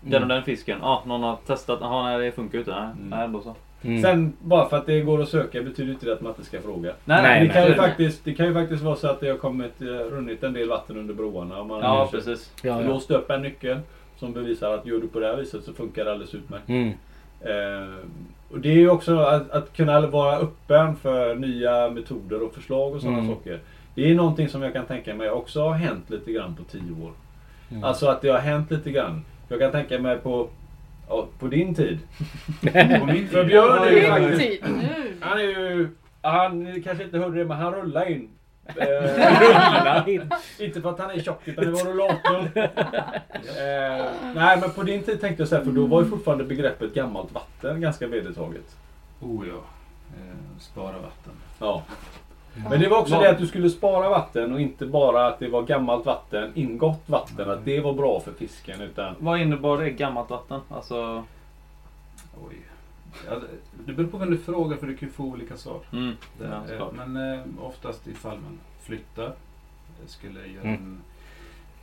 den 0.00 0.22
och 0.22 0.28
den 0.28 0.42
fisken, 0.42 0.78
ja 0.82 1.02
någon 1.06 1.22
har 1.22 1.36
testat, 1.46 1.78
jaha 1.80 2.02
nej 2.02 2.24
det 2.26 2.32
funkar 2.32 2.54
ju 2.54 2.58
inte. 2.58 2.70
Nej, 2.70 2.82
Mm. 2.82 3.08
nej 3.10 3.28
då 3.28 3.40
så. 3.40 3.54
Mm. 3.84 4.02
Sen 4.02 4.32
bara 4.40 4.68
för 4.68 4.76
att 4.76 4.86
det 4.86 5.00
går 5.00 5.22
att 5.22 5.28
söka 5.28 5.62
betyder 5.62 5.92
inte 5.92 6.06
det 6.06 6.12
att 6.12 6.20
man 6.20 6.30
inte 6.32 6.44
ska 6.44 6.60
fråga. 6.60 6.92
Nej, 7.04 7.22
Nej, 7.22 7.40
det, 7.40 7.44
nej, 7.46 7.54
kan 7.54 7.62
ju 7.62 7.68
nej. 7.68 7.78
faktiskt, 7.78 8.24
det 8.24 8.34
kan 8.34 8.46
ju 8.46 8.54
faktiskt 8.54 8.82
vara 8.82 8.96
så 8.96 9.08
att 9.08 9.20
det 9.20 9.28
har 9.28 9.36
kommit, 9.36 9.82
eh, 9.82 9.86
runnit 9.86 10.42
en 10.42 10.52
del 10.52 10.68
vatten 10.68 10.96
under 10.96 11.14
broarna. 11.14 11.60
Om 11.60 11.68
man 11.68 11.80
Ja 11.80 12.08
precis. 12.10 12.52
ja, 12.62 12.82
ja. 12.82 12.88
låst 12.88 13.10
upp 13.10 13.30
en 13.30 13.42
nyckel 13.42 13.78
som 14.22 14.32
bevisar 14.32 14.74
att 14.74 14.86
gör 14.86 15.00
du 15.00 15.08
på 15.08 15.20
det 15.20 15.26
här 15.26 15.36
viset 15.36 15.64
så 15.64 15.72
funkar 15.72 16.04
det 16.04 16.12
alldeles 16.12 16.34
utmärkt. 16.34 16.68
Mm, 16.68 16.92
Eh, 17.44 17.94
och 18.50 18.60
det 18.60 18.68
är 18.68 18.74
ju 18.74 18.90
också 18.90 19.18
att, 19.18 19.50
att 19.50 19.76
kunna 19.76 20.06
vara 20.06 20.36
öppen 20.36 20.96
för 20.96 21.34
nya 21.34 21.90
metoder 21.90 22.42
och 22.42 22.54
förslag 22.54 22.94
och 22.94 23.00
sådana 23.00 23.18
Mm. 23.18 23.30
saker. 23.34 23.60
Det 23.94 24.10
är 24.10 24.14
någonting 24.14 24.48
som 24.48 24.62
jag 24.62 24.72
kan 24.72 24.86
tänka 24.86 25.14
mig 25.14 25.30
också 25.30 25.62
har 25.62 25.72
hänt 25.74 26.10
lite 26.10 26.32
grann 26.32 26.56
på 26.56 26.62
tio 26.64 26.92
år. 27.04 27.12
mm. 27.70 27.84
Alltså 27.84 28.06
att 28.06 28.22
det 28.22 28.28
har 28.28 28.38
hänt 28.38 28.70
lite 28.70 28.90
grann. 28.90 29.24
Jag 29.48 29.58
kan 29.60 29.72
tänka 29.72 29.98
mig 29.98 30.18
på, 30.18 30.48
ja, 31.08 31.26
på 31.38 31.46
din 31.46 31.74
tid. 31.74 31.98
På 33.00 33.06
min 33.06 33.28
För. 33.28 33.44
Björn 33.44 33.82
är 33.88 33.90
ju 33.90 34.02
faktiskt... 34.06 34.62
nu. 34.64 35.16
Han 35.20 35.38
är 35.38 35.42
ju... 35.42 35.88
Han 36.22 36.82
kanske 36.82 37.04
inte 37.04 37.18
hörde 37.18 37.38
det 37.38 37.44
men 37.44 37.56
han 37.56 37.74
rullar 37.74 38.10
in. 38.10 38.28
Eh, 38.66 38.84
Rulla 39.40 40.04
in. 40.06 40.30
inte 40.58 40.80
för 40.80 40.90
att 40.90 40.98
han 40.98 41.10
är 41.10 41.20
tjock 41.20 41.48
utan 41.48 41.64
det 41.64 41.70
var 41.70 41.84
rullatorn. 41.84 42.50
eh, 42.54 44.10
nej 44.34 44.60
men 44.60 44.70
på 44.70 44.82
din 44.82 45.02
tid 45.02 45.20
tänkte 45.20 45.42
jag 45.42 45.48
så 45.48 45.56
här, 45.56 45.64
för 45.64 45.70
då 45.72 45.86
var 45.86 46.02
ju 46.02 46.08
fortfarande 46.08 46.44
begreppet 46.44 46.94
gammalt 46.94 47.32
vatten 47.32 47.80
ganska 47.80 48.06
vedertaget. 48.06 48.76
Oh 49.20 49.48
ja. 49.48 49.54
Eh, 50.16 50.58
spara 50.60 50.92
vatten. 50.92 51.32
Ja. 51.58 51.82
Men 52.70 52.80
det 52.80 52.88
var 52.88 52.98
också 52.98 53.20
det 53.20 53.30
att 53.30 53.38
du 53.38 53.46
skulle 53.46 53.70
spara 53.70 54.08
vatten 54.08 54.52
och 54.52 54.60
inte 54.60 54.86
bara 54.86 55.26
att 55.26 55.38
det 55.38 55.48
var 55.48 55.62
gammalt 55.62 56.06
vatten, 56.06 56.52
ingått 56.54 57.02
vatten, 57.06 57.50
att 57.50 57.64
det 57.64 57.80
var 57.80 57.92
bra 57.92 58.20
för 58.20 58.32
fisken. 58.32 58.80
Utan 58.80 59.14
Vad 59.18 59.40
innebar 59.40 59.78
det 59.78 59.90
gammalt 59.90 60.30
vatten? 60.30 60.60
Alltså... 60.68 61.24
Oj. 62.48 62.56
Ja, 63.26 63.40
det- 63.86 63.92
beror 63.92 64.06
på 64.08 64.18
vem 64.18 64.30
du 64.30 64.38
frågar 64.38 64.76
för 64.76 64.86
du 64.86 64.96
kan 64.96 65.08
ju 65.08 65.12
få 65.14 65.24
olika 65.24 65.56
svar. 65.56 65.80
Mm. 65.92 66.14
Det, 66.38 66.44
Ja, 66.68 66.74
eh, 66.74 67.06
men 67.06 67.16
eh, 67.38 67.44
oftast 67.60 68.06
ifall 68.06 68.38
man 68.40 68.58
flyttar. 68.80 69.26
eh, 69.26 70.06
Skulle 70.06 70.46
göra 70.46 70.64
Mm. 70.68 70.74
en, 70.82 71.00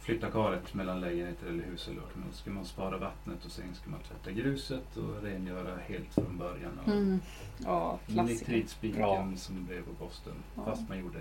flytta 0.01 0.31
karet 0.31 0.73
mellan 0.73 1.01
lägenheter 1.01 1.47
eller 1.47 1.63
hus 1.63 1.87
eller 1.87 2.01
vart. 2.01 2.15
Men 2.15 2.33
ska 2.33 2.51
man 2.51 2.65
spara 2.65 2.97
vattnet 2.97 3.45
och 3.45 3.51
sen 3.51 3.75
ska 3.75 3.89
man 3.89 3.99
tvätta 3.99 4.31
gruset 4.31 4.97
och 4.97 5.23
rengöra 5.23 5.77
helt 5.87 6.13
från 6.13 6.37
början. 6.37 6.79
Och 6.85 6.87
Mm. 6.91 7.19
Ja, 7.57 7.99
klassiker. 8.07 8.51
Nitritspiken 8.51 9.01
Ja. 9.01 9.27
som 9.35 9.65
blev 9.65 9.81
på 9.85 10.05
posten. 10.05 10.33
Ja. 10.55 10.65
Fast 10.65 10.89
man 10.89 10.99
gjorde 10.99 11.19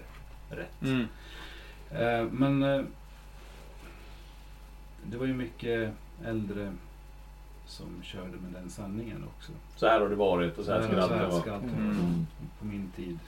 rätt. 0.51 0.83
Mm. 0.83 1.05
Eh, 1.91 2.33
men 2.33 2.63
eh, 2.63 2.83
det 5.05 5.17
var 5.17 5.27
ju 5.27 5.35
mycket 5.35 5.93
äldre 6.25 6.73
som 7.69 8.03
körde 8.03 8.31
med 8.43 8.53
den 8.53 8.71
sanningen 8.71 9.25
också. 9.37 9.53
så 9.77 9.87
här 9.87 10.01
har 10.01 10.09
det 10.09 10.15
varit 10.17 10.59
och 10.59 10.65
så 10.65 10.73
här 10.73 10.83
ska 10.83 10.93
det 10.97 11.03
alltid 11.03 11.19
vara. 11.47 11.57
Mm. 11.57 12.27
På 12.59 12.67
min 12.67 12.91
tid. 12.97 13.19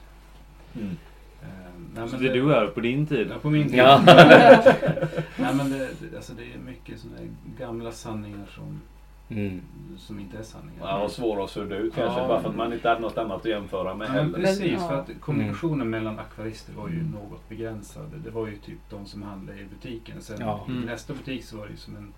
Mm. 0.75 0.97
Eh, 1.43 1.49
nej, 1.95 2.09
Så 2.09 2.17
men 2.17 2.25
det 2.25 2.33
du 2.33 2.55
är 2.55 2.67
på 2.67 2.81
din 2.81 3.07
tid? 3.07 3.29
Ja, 3.31 3.39
på 3.43 3.51
min 3.51 3.69
tid. 3.69 3.79
Ja. 3.79 4.03
nej, 5.37 5.55
men 5.55 5.71
det, 5.71 5.79
det, 6.01 6.17
alltså 6.17 6.33
det 6.33 6.43
är 6.55 6.59
mycket 6.59 6.99
sådana 7.01 7.19
här 7.19 7.29
gamla 7.59 7.93
sanningar 7.93 8.47
som, 8.55 8.81
Mm. 9.29 9.61
som 9.99 10.21
inte 10.21 10.39
är 10.39 10.43
sanningar. 10.43 10.81
Ja, 10.83 11.01
och 11.03 11.11
svåra 11.11 11.45
att 11.45 11.51
sudda 11.51 11.77
ut 11.77 11.95
kanske 11.95 12.21
Ja. 12.21 12.29
bara 12.29 12.43
för 12.43 12.49
att 12.49 12.57
man 12.57 12.73
inte 12.73 12.89
hade 12.89 13.01
något 13.01 13.19
annat 13.19 13.37
att 13.41 13.45
jämföra 13.45 13.95
med 13.95 14.09
heller. 14.09 14.39
precis, 14.39 14.79
för 14.87 14.95
att 15.01 15.11
kommunikationen 15.21 15.91
mellan 15.91 16.19
akvarister 16.19 16.73
var 16.73 16.89
ju 16.89 17.03
något 17.03 17.49
begränsad. 17.49 18.11
Det 18.25 18.31
var 18.31 18.47
ju 18.47 18.57
typ 18.57 18.79
de 18.91 19.07
som 19.07 19.23
handlade 19.23 19.61
i 19.61 19.65
butiken. 19.65 20.21
Sen 20.23 20.37
Ja. 20.41 20.65
i 20.69 20.71
Mm. 20.71 20.83
nästa 20.85 21.13
butik 21.15 21.45
så 21.45 21.57
var 21.57 21.65
det 21.67 21.71
ju 21.71 21.77
som 21.77 21.97
en 21.97 22.13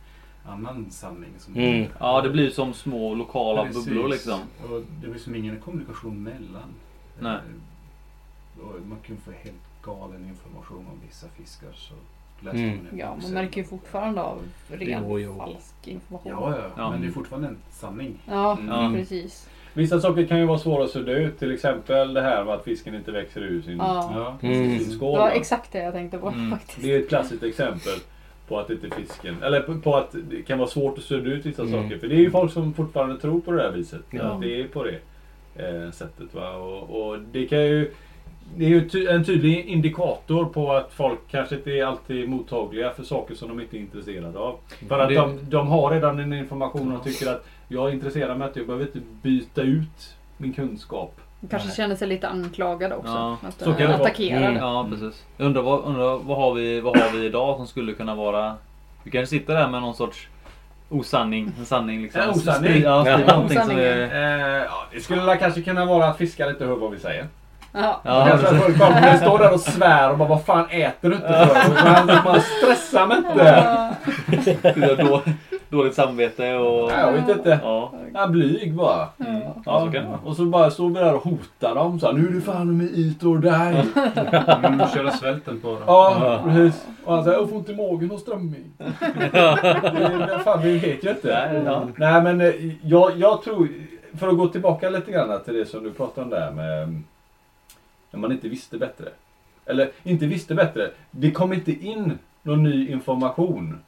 annan 0.46 0.90
sanning. 0.90 1.30
Som 1.38 1.54
Mm. 1.56 1.86
Ja 2.00 2.20
det 2.20 2.30
blir 2.30 2.50
som 2.50 2.74
små 2.74 3.14
lokala 3.14 3.64
Precis. 3.64 3.84
bubblor 3.86 4.08
liksom. 4.08 4.40
Och 4.62 4.82
det 5.00 5.06
var 5.06 5.14
ju 5.14 5.20
som 5.20 5.34
ingen 5.34 5.60
kommunikation 5.60 6.22
mellan. 6.22 6.74
Nej. 7.20 7.32
Eh, 7.32 7.40
Och 8.64 8.86
man 8.88 8.98
kunde 9.06 9.22
få 9.22 9.30
helt 9.30 9.56
galen 9.82 10.28
information 10.28 10.78
om 10.92 11.00
vissa 11.08 11.26
fiskar. 11.28 11.68
Så 11.74 11.94
läste 12.40 12.58
Mm. 12.58 12.78
man 12.90 12.98
Ja, 12.98 13.16
man 13.22 13.32
märker 13.32 13.60
ju 13.60 13.66
fortfarande 13.66 14.22
av 14.22 14.38
ren 14.68 15.04
Jo, 15.08 15.18
jo. 15.18 15.36
falsk 15.38 15.74
information. 15.88 16.32
Ja, 16.32 16.56
ja, 16.58 16.64
Ja. 16.76 16.90
men 16.90 17.00
det 17.00 17.06
är 17.06 17.10
fortfarande 17.12 17.48
en 17.48 17.58
sanning. 17.70 18.18
Ja, 18.26 18.58
Mm. 18.60 18.94
precis. 18.94 19.48
Vissa 19.74 20.00
saker 20.00 20.26
kan 20.26 20.38
ju 20.38 20.46
vara 20.46 20.58
svåra 20.58 20.84
att 20.84 20.90
sudda 20.90 21.12
ut. 21.12 21.38
Till 21.38 21.54
exempel 21.54 22.14
det 22.14 22.20
här 22.22 22.44
med 22.44 22.54
att 22.54 22.64
fisken 22.64 22.94
inte 22.94 23.12
växer 23.12 23.40
ur 23.40 23.62
sin, 23.62 23.76
Ja. 23.76 24.12
Ja. 24.42 24.48
Mm. 24.48 24.78
sin 24.78 24.88
Det 24.88 24.94
skål. 24.94 25.18
var 25.18 25.26
va? 25.28 25.30
exakt 25.30 25.72
det 25.72 25.78
jag 25.78 25.92
tänkte 25.92 26.18
på 26.18 26.28
Mm. 26.28 26.50
faktiskt. 26.50 26.82
Det 26.82 26.94
är 26.94 27.00
ett 27.00 27.08
klassiskt 27.08 27.42
exempel 27.42 27.92
på 28.52 28.58
att 28.58 28.70
inte 28.70 28.90
fisken, 28.96 29.42
eller 29.42 29.60
på, 29.60 29.74
på 29.80 29.96
att 29.96 30.14
det 30.30 30.42
kan 30.42 30.58
vara 30.58 30.68
svårt 30.68 30.98
att 30.98 31.04
sudda 31.04 31.30
ut 31.30 31.46
vissa 31.46 31.62
Mm. 31.62 31.82
saker. 31.82 31.98
För 31.98 32.06
det 32.08 32.14
är 32.14 32.18
ju 32.18 32.30
folk 32.30 32.52
som 32.52 32.74
fortfarande 32.74 33.18
tror 33.20 33.40
på 33.40 33.52
det 33.52 33.62
här 33.62 33.70
viset. 33.70 34.00
Ja. 34.10 34.22
Att 34.22 34.40
det 34.40 34.60
är 34.60 34.68
på 34.68 34.84
det. 34.84 34.98
eh, 35.56 35.90
sättet. 35.90 36.34
Va? 36.34 36.50
Och, 36.56 37.06
och 37.12 37.18
det 37.32 37.46
kan 37.46 37.62
ju 37.66 37.90
det 38.56 38.64
är 38.64 38.68
ju 38.68 38.88
ty- 38.88 39.06
en 39.06 39.24
tydlig 39.24 39.64
indikator 39.66 40.44
på 40.44 40.72
att 40.72 40.92
folk 40.92 41.18
kanske 41.30 41.54
inte 41.56 41.70
är 41.70 41.84
alltid 41.84 42.28
mottagliga 42.28 42.90
för 42.90 43.02
saker 43.02 43.34
som 43.34 43.48
de 43.48 43.60
inte 43.60 43.76
är 43.76 43.80
intresserade 43.80 44.38
av. 44.38 44.56
För 44.88 44.98
att 44.98 45.08
Det- 45.08 45.14
de, 45.14 45.38
de 45.50 45.68
har 45.68 45.90
redan 45.90 46.18
en 46.18 46.32
information 46.32 46.96
och 46.96 47.04
tycker 47.04 47.30
att 47.30 47.46
jag 47.68 47.88
är 47.88 47.92
intresserad 47.92 48.38
med 48.38 48.48
att 48.48 48.56
jag 48.56 48.66
behöver 48.66 48.86
inte 48.86 49.00
byta 49.22 49.62
ut 49.62 50.16
min 50.36 50.52
kunskap. 50.52 51.20
Kanske 51.50 51.68
Nej. 51.68 51.76
känner 51.76 51.96
sig 51.96 52.08
lite 52.08 52.28
anklagad 52.28 52.92
också. 52.92 53.12
Ja, 53.12 53.36
att, 53.48 53.58
så 53.58 53.64
kan 53.64 53.76
det 53.76 53.86
vara. 53.86 53.96
attackerade. 53.96 54.46
Mm. 54.46 54.56
Ja 54.56 54.86
precis. 54.90 55.22
Jag 55.36 55.46
undrar, 55.46 55.62
vad, 55.62 55.84
undrar 55.84 56.18
vad, 56.24 56.36
har 56.38 56.54
vi, 56.54 56.80
vad 56.80 56.98
har 56.98 57.10
vi 57.10 57.26
idag 57.26 57.56
som 57.56 57.66
skulle 57.66 57.92
kunna 57.92 58.14
vara... 58.14 58.54
Vi 59.02 59.10
kanske 59.10 59.38
sitter 59.38 59.54
där 59.54 59.68
med 59.68 59.80
någon 59.82 59.94
sorts 59.94 60.28
osanning. 60.88 61.52
En 61.58 61.66
sanning 61.66 62.02
liksom. 62.02 62.20
En 62.20 62.30
osanning? 62.30 62.70
Sprid- 62.70 62.84
Ja, 62.84 63.08
Ja. 63.08 63.18
någonting 63.18 63.60
som 63.60 63.70
är... 63.70 64.14
Eh, 64.14 64.62
ja, 64.64 64.86
det 64.92 65.00
skulle 65.00 65.36
kanske 65.36 65.62
kunna 65.62 65.84
vara 65.84 66.06
att 66.06 66.18
fiska 66.18 66.46
lite 66.46 66.64
och 66.64 66.70
höra 66.70 66.78
vad 66.78 66.90
vi 66.90 66.98
säger. 66.98 67.26
Ja. 67.74 68.00
Ja, 68.04 68.38
folk 68.38 68.78
kommer 68.78 69.16
står 69.16 69.38
där 69.38 69.52
och 69.54 69.60
svär 69.60 70.10
och 70.10 70.18
bara 70.18 70.28
vad 70.28 70.44
fan 70.44 70.66
äter 70.70 71.08
du 71.10 71.14
inte 71.16 71.28
för? 71.46 71.84
Man, 72.06 72.24
man 72.24 72.40
stressar 72.40 73.06
mig 73.06 73.16
inte. 73.18 75.04
Då, 75.04 75.22
dåligt 75.72 75.94
samvete 75.94 76.54
och... 76.54 76.88
Nej, 76.88 77.00
jag 77.00 77.12
vet 77.12 77.28
inte. 77.28 77.60
Ja. 77.62 77.92
Är 78.14 78.28
blyg 78.28 78.74
bara. 78.74 79.08
Mm. 79.18 79.42
Ja, 79.64 79.80
så 79.80 79.92
kan 79.92 79.92
det 79.92 80.08
vara. 80.08 80.20
och 80.24 80.36
så 80.36 80.44
bara 80.44 80.70
står 80.70 80.88
vi 80.88 80.94
där 80.94 81.14
och 81.14 81.22
hotar 81.22 81.74
dem. 81.74 82.00
Så 82.00 82.06
här, 82.06 82.12
nu 82.12 82.28
är 82.28 82.32
det 82.32 82.40
fan 82.40 82.76
med 82.76 82.98
eat 82.98 83.24
or 83.24 83.38
die. 83.38 83.84
Mm, 84.68 84.88
köra 84.94 85.10
svälten 85.10 85.60
på 85.60 85.68
dem. 85.68 85.82
Ja, 85.86 86.40
precis. 86.44 86.86
Och 87.04 87.14
han 87.14 87.24
säger 87.24 87.38
jag 87.38 87.48
får 87.48 87.56
ont 87.56 87.68
i 87.68 87.74
magen 87.74 88.10
och 88.10 88.20
strömming. 88.20 88.72
Det 89.08 90.40
fan, 90.44 90.62
vi 90.62 90.78
vet 90.78 91.04
ju 91.04 91.10
inte. 91.10 91.48
Nej, 91.52 91.62
ja. 91.64 91.88
Nej 91.96 92.22
men 92.22 92.40
eh, 92.40 92.52
jag, 92.82 93.12
jag 93.16 93.42
tror, 93.42 93.68
för 94.18 94.28
att 94.28 94.36
gå 94.36 94.48
tillbaka 94.48 94.90
lite 94.90 95.12
grann 95.12 95.40
till 95.44 95.54
det 95.54 95.66
som 95.66 95.84
du 95.84 95.92
pratade 95.92 96.24
om 96.24 96.30
där 96.30 96.50
med 96.50 97.02
när 98.10 98.20
man 98.20 98.32
inte 98.32 98.48
visste 98.48 98.78
bättre. 98.78 99.08
Eller 99.66 99.90
inte 100.02 100.26
visste 100.26 100.54
bättre, 100.54 100.90
det 101.10 101.30
kom 101.30 101.52
inte 101.52 101.72
in 101.72 102.18
någon 102.42 102.62
ny 102.62 102.88
information. 102.88 103.78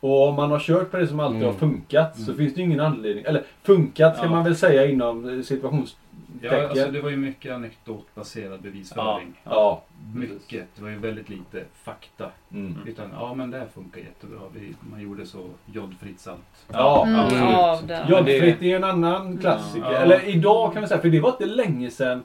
Och 0.00 0.28
om 0.28 0.34
man 0.34 0.50
har 0.50 0.58
kört 0.58 0.90
på 0.90 0.96
det 0.96 1.06
som 1.06 1.20
alltid 1.20 1.36
Mm. 1.42 1.52
har 1.52 1.58
funkat 1.58 2.16
så 2.16 2.22
Mm. 2.22 2.36
finns 2.36 2.54
det 2.54 2.62
ingen 2.62 2.80
anledning, 2.80 3.24
eller 3.24 3.42
funkat 3.62 4.16
ska 4.16 4.26
Ja. 4.26 4.30
man 4.30 4.44
väl 4.44 4.56
säga 4.56 4.86
inom 4.86 5.28
eh, 5.38 5.42
situations... 5.42 5.96
Ja, 6.42 6.68
alltså, 6.68 6.90
det 6.90 7.00
var 7.00 7.10
ju 7.10 7.16
mycket 7.16 7.52
anekdotbaserad 7.54 8.60
bevisföring. 8.62 9.40
Ja. 9.44 9.82
Mycket. 10.14 10.66
Det 10.76 10.82
var 10.82 10.88
ju 10.90 10.98
väldigt 10.98 11.28
lite 11.28 11.64
fakta. 11.82 12.30
Mm. 12.52 12.78
Utan 12.86 13.04
ja 13.14 13.34
men 13.34 13.50
det 13.50 13.58
här 13.58 13.66
funkar 13.74 14.00
jättebra. 14.00 14.38
Vi, 14.54 14.74
man 14.90 15.02
gjorde 15.02 15.26
så 15.26 15.38
jodfritt 15.72 16.20
salt. 16.20 16.38
Ja, 16.72 17.04
Mm, 17.06 17.20
absolut. 17.20 17.42
ja. 17.44 17.80
Ja. 17.88 18.08
Jodfritt 18.08 18.62
är 18.62 18.76
en 18.76 18.84
annan 18.84 19.38
klassiker. 19.38 19.92
Ja. 19.92 19.98
Eller 19.98 20.28
idag 20.28 20.72
kan 20.72 20.82
vi 20.82 20.88
säga, 20.88 21.00
för 21.00 21.08
det 21.08 21.20
var 21.20 21.30
inte 21.30 21.46
länge 21.46 21.90
sedan 21.90 22.22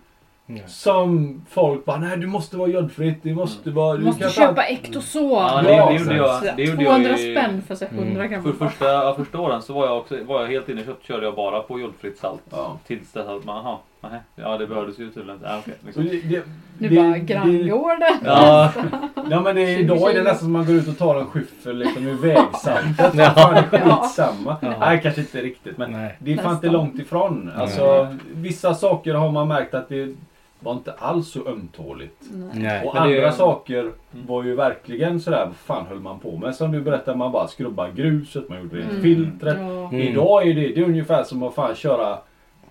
Ja. 0.58 0.64
som 0.68 1.42
folk 1.50 1.86
bara 1.86 1.98
nej 1.98 2.18
du 2.18 2.28
måste 2.28 2.58
vara 2.58 2.68
jodfritt, 2.70 3.20
det 3.24 3.34
måste 3.34 3.70
vara... 3.72 3.98
Du 3.98 4.04
måste 4.06 4.30
köpa 4.30 4.64
Ectoson. 4.64 5.30
Ja, 5.32 5.62
det, 5.62 5.70
det 5.70 6.00
gjorde 6.04 6.16
jag. 6.16 6.56
Det 6.58 6.64
gjorde 6.64 6.84
200 6.86 7.10
jag 7.10 7.20
i- 7.20 7.36
spänn 7.36 7.62
för 7.68 7.76
sig 7.76 7.88
100 7.92 8.28
gram. 8.28 8.44
För 8.44 8.52
första, 8.54 8.86
ja, 8.86 9.14
första 9.18 9.40
åren 9.40 9.62
så 9.62 9.74
var 9.74 9.86
jag, 9.86 9.98
också, 9.98 10.16
var 10.24 10.42
jag 10.42 10.48
helt 10.48 10.70
inne 10.70 10.82
i 10.82 10.86
kött 10.86 11.00
körde 11.04 11.26
jag 11.26 11.36
bara 11.36 11.60
på 11.60 11.80
jodfritt 11.80 12.18
salt. 12.18 12.42
Ja. 12.50 12.78
Tills 12.88 13.12
dess 13.12 13.28
att 13.28 13.46
man, 13.46 13.58
aha, 13.58 13.82
nej, 14.02 14.20
ja 14.36 14.58
det 14.58 14.68
behövdes 14.68 15.00
ju 15.00 15.10
tydligen 15.10 15.36
inte. 15.36 15.48
Ja, 15.48 15.58
okej, 15.60 15.74
Så 15.94 16.02
liksom. 16.02 16.04
det, 16.30 16.36
det, 16.36 16.44
Nu 16.78 16.90
det- 16.90 16.96
bara 16.96 17.18
granngården. 17.18 18.18
Ja, 18.26 18.72
Ja 19.30 19.42
men 19.42 19.56
det, 19.56 19.62
idag 19.80 20.10
är 20.12 20.14
det 20.14 20.24
nästan 20.24 20.38
som 20.40 20.52
man 20.52 20.66
går 20.66 20.76
ut 20.76 20.88
och 20.88 20.98
tar 20.98 21.16
en 21.16 21.26
skyffel 21.26 21.78
liksom 21.78 22.08
ur 22.08 22.14
vägsaltet. 22.16 23.12
Ja. 23.14 23.30
Fan, 23.30 23.54
det 23.72 23.78
är 23.78 23.80
skitsamma. 24.02 24.56
Ja. 24.62 24.74
Nej 24.80 25.00
kanske 25.04 25.22
inte 25.22 25.42
riktigt 25.42 25.78
men 25.78 25.92
Nej. 25.92 26.16
det 26.20 26.34
är 26.34 26.38
fan 26.38 26.54
inte 26.56 26.70
långt 26.70 27.00
ifrån. 27.00 27.52
Alltså, 27.58 28.16
vissa 28.34 28.74
saker 28.74 29.14
har 29.14 29.32
man 29.32 29.48
märkt 29.48 29.74
att 29.74 29.90
det 29.90 30.16
var 30.64 30.72
inte 30.74 30.94
alls 30.94 31.28
så 31.32 31.48
ömtåligt. 31.48 32.22
Nej. 32.54 32.86
Och 32.86 33.02
andra 33.02 33.32
saker 33.32 33.92
var 34.12 34.44
ju 34.44 34.56
verkligen 34.56 35.20
sådär, 35.20 35.46
vad 35.46 35.56
fan 35.56 35.86
höll 35.88 36.00
man 36.00 36.20
på 36.20 36.38
med? 36.38 36.56
Som 36.56 36.72
du 36.72 36.82
berättade, 36.82 37.18
man 37.18 37.32
bara 37.32 37.48
skrubbar 37.48 37.90
gruset, 37.96 38.50
man 38.50 38.62
gjorde 38.62 38.76
rent 38.78 38.90
Mm. 38.92 39.02
filtret. 39.04 39.58
Ja. 39.60 39.66
Mm. 39.90 40.02
Idag 40.02 40.48
är 40.48 40.54
det, 40.54 40.62
det 40.68 40.82
är 40.82 40.86
ungefär 40.86 41.24
som 41.24 41.44
att 41.44 41.56
fan 41.56 41.76
köra 41.76 42.18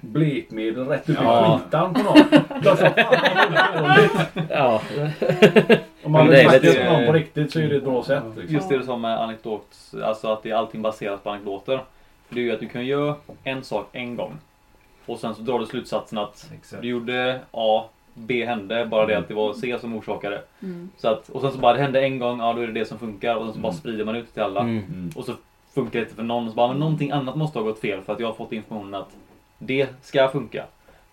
blekmedel 0.01 0.87
rätt 0.87 1.09
upp 1.09 1.17
Ja. 1.23 1.57
i 1.57 1.59
skitan 1.59 1.95
på 1.95 2.01
någon. 2.03 2.17
Som. 2.77 2.89
Ja. 4.51 4.81
Om 6.05 6.13
man 6.13 6.29
vill 6.29 6.37
är 6.39 6.49
snacka 6.61 6.93
någon 6.93 7.07
på 7.07 7.13
riktigt 7.13 7.53
så 7.53 7.61
är 7.61 7.69
det 7.69 7.77
ett 7.77 7.85
bra 7.85 8.03
sätt. 8.05 8.23
Liksom. 8.37 8.55
just 8.55 8.69
det 8.69 8.83
sa 8.85 8.97
med 8.97 9.21
anekdot, 9.21 9.67
alltså 10.05 10.29
att 10.29 10.43
det 10.43 10.51
är 10.51 10.55
allting 10.55 10.83
baserat 10.83 11.25
på 11.25 11.31
anekdoter. 11.31 11.81
För 12.29 12.35
det 12.35 12.41
är 12.41 12.45
ju 12.45 12.53
att 12.53 12.61
du 12.61 12.69
kan 12.69 12.87
göra 12.87 13.15
en 13.45 13.63
sak 13.65 13.89
en 13.93 14.17
gång. 14.17 14.39
Och 15.13 15.19
sen 15.19 15.35
så 15.35 15.43
drar 15.43 15.59
du 15.59 15.67
slutsatsen 15.67 16.19
att 16.19 16.51
Exakt. 16.55 16.83
du 16.83 16.89
gjorde 16.89 17.41
A, 17.51 17.85
B 18.15 18.45
hände, 18.47 18.87
bara 18.87 19.07
det 19.07 19.19
att 19.19 19.29
det 19.29 19.35
var 19.35 19.53
C 19.53 19.77
som 19.81 19.95
orsakade. 19.97 20.43
Mm. 20.63 20.91
Så 20.97 21.09
att, 21.09 21.29
och 21.29 21.41
sen 21.41 21.53
så 21.53 21.59
bara 21.59 21.73
det 21.73 21.83
hände 21.83 22.01
en 22.03 22.19
gång, 22.19 22.41
ja 22.41 22.53
då 22.53 22.61
är 22.61 22.67
det 22.67 22.73
det 22.73 22.85
som 22.85 22.99
funkar. 22.99 23.37
Och 23.37 23.45
sen 23.45 23.55
så 23.55 23.61
bara 23.61 23.69
Mm. 23.69 23.79
sprider 23.81 24.05
man 24.05 24.17
ut 24.17 24.27
det 24.27 24.33
till 24.33 24.43
alla. 24.43 24.61
Mm. 24.61 24.77
Mm. 24.79 25.11
Och 25.17 25.25
så 25.25 25.33
funkar 25.75 25.99
det 25.99 26.05
inte 26.05 26.15
för 26.17 26.23
någon. 26.23 26.45
Och 26.45 26.51
så 26.51 26.57
bara, 26.57 26.69
men 26.69 26.79
någonting 26.79 27.11
annat 27.11 27.37
måste 27.37 27.59
ha 27.59 27.67
gått 27.67 27.81
fel 27.81 28.01
för 28.03 28.13
att 28.13 28.21
jag 28.21 28.27
har 28.27 28.35
fått 28.35 28.53
informationen 28.53 28.95
att 28.95 29.17
det 29.59 29.89
ska 30.03 30.29
funka. 30.29 30.65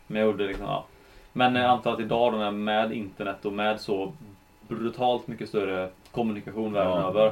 Men 0.07 0.21
jag 0.21 0.31
gjorde 0.31 0.47
liksom, 0.47 0.65
ja. 0.65 0.85
Men 1.33 1.55
jag 1.55 1.65
antar 1.65 1.93
att 1.93 1.99
idag 1.99 2.33
då 2.33 2.37
med- 2.37 2.53
med 2.53 2.91
internet 2.93 3.45
och 3.45 3.53
med 3.53 3.81
så 3.81 4.11
brutalt 4.67 5.27
mycket 5.27 5.49
större 5.49 5.89
kommunikation 6.11 6.73
världen 6.73 7.01
Ja. 7.01 7.07
över. 7.09 7.31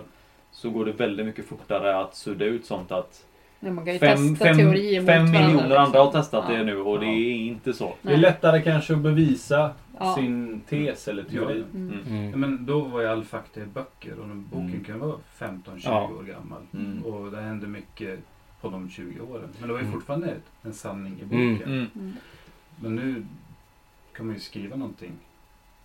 Så 0.51 0.69
går 0.69 0.86
det 0.86 0.91
väldigt 0.91 1.25
mycket 1.25 1.45
fortare 1.47 1.97
att 1.97 2.15
sudda 2.15 2.45
ut 2.45 2.65
sånt 2.65 2.91
att 2.91 3.25
Ja, 3.59 3.71
man 3.71 3.85
kan 3.85 3.93
ju 3.93 3.99
fem, 3.99 4.35
testa 4.35 4.45
fem, 4.45 5.05
fem 5.05 5.31
miljoner 5.31 5.75
andra 5.75 5.99
har 5.99 6.11
testat 6.11 6.45
Ja. 6.49 6.55
det 6.57 6.63
nu 6.63 6.77
och 6.77 6.99
det 6.99 7.05
är 7.05 7.35
inte 7.35 7.73
så. 7.73 7.95
Det 8.01 8.13
är 8.13 8.17
lättare 8.17 8.61
kanske 8.61 8.93
att 8.93 8.99
bevisa 8.99 9.73
Ja. 9.99 10.15
sin 10.15 10.61
tes 10.69 11.07
eller 11.07 11.23
teori. 11.23 11.63
Mm. 11.73 11.99
Mm. 12.09 12.29
Ja, 12.29 12.37
men 12.37 12.65
då 12.65 12.81
var 12.81 13.01
ju 13.01 13.07
all 13.07 13.23
fakta 13.23 13.59
i 13.61 13.65
böcker 13.65 14.19
och 14.19 14.27
den 14.27 14.45
boken 14.51 14.69
Mm. 14.69 14.83
kan 14.83 14.99
vara 14.99 15.15
15-20 15.37 15.81
Ja. 15.83 16.03
år 16.19 16.23
gammal. 16.23 16.61
Mm. 16.73 17.03
Och 17.05 17.31
det 17.31 17.41
hände 17.41 17.67
mycket 17.67 18.19
på 18.61 18.69
de 18.69 18.89
20 18.89 19.19
åren. 19.21 19.49
Men 19.59 19.67
det 19.67 19.73
var 19.73 19.79
ju 19.79 19.85
Mm. 19.85 19.93
fortfarande 19.93 20.33
en 20.63 20.73
sanning 20.73 21.13
i 21.19 21.23
Mm. 21.35 21.53
boken. 21.53 21.71
Mm. 21.73 21.87
Mm. 21.95 22.13
Men 22.81 22.95
nu 22.95 23.25
kan 24.15 24.25
man 24.25 24.35
ju 24.35 24.41
skriva 24.41 24.75
någonting 24.75 25.11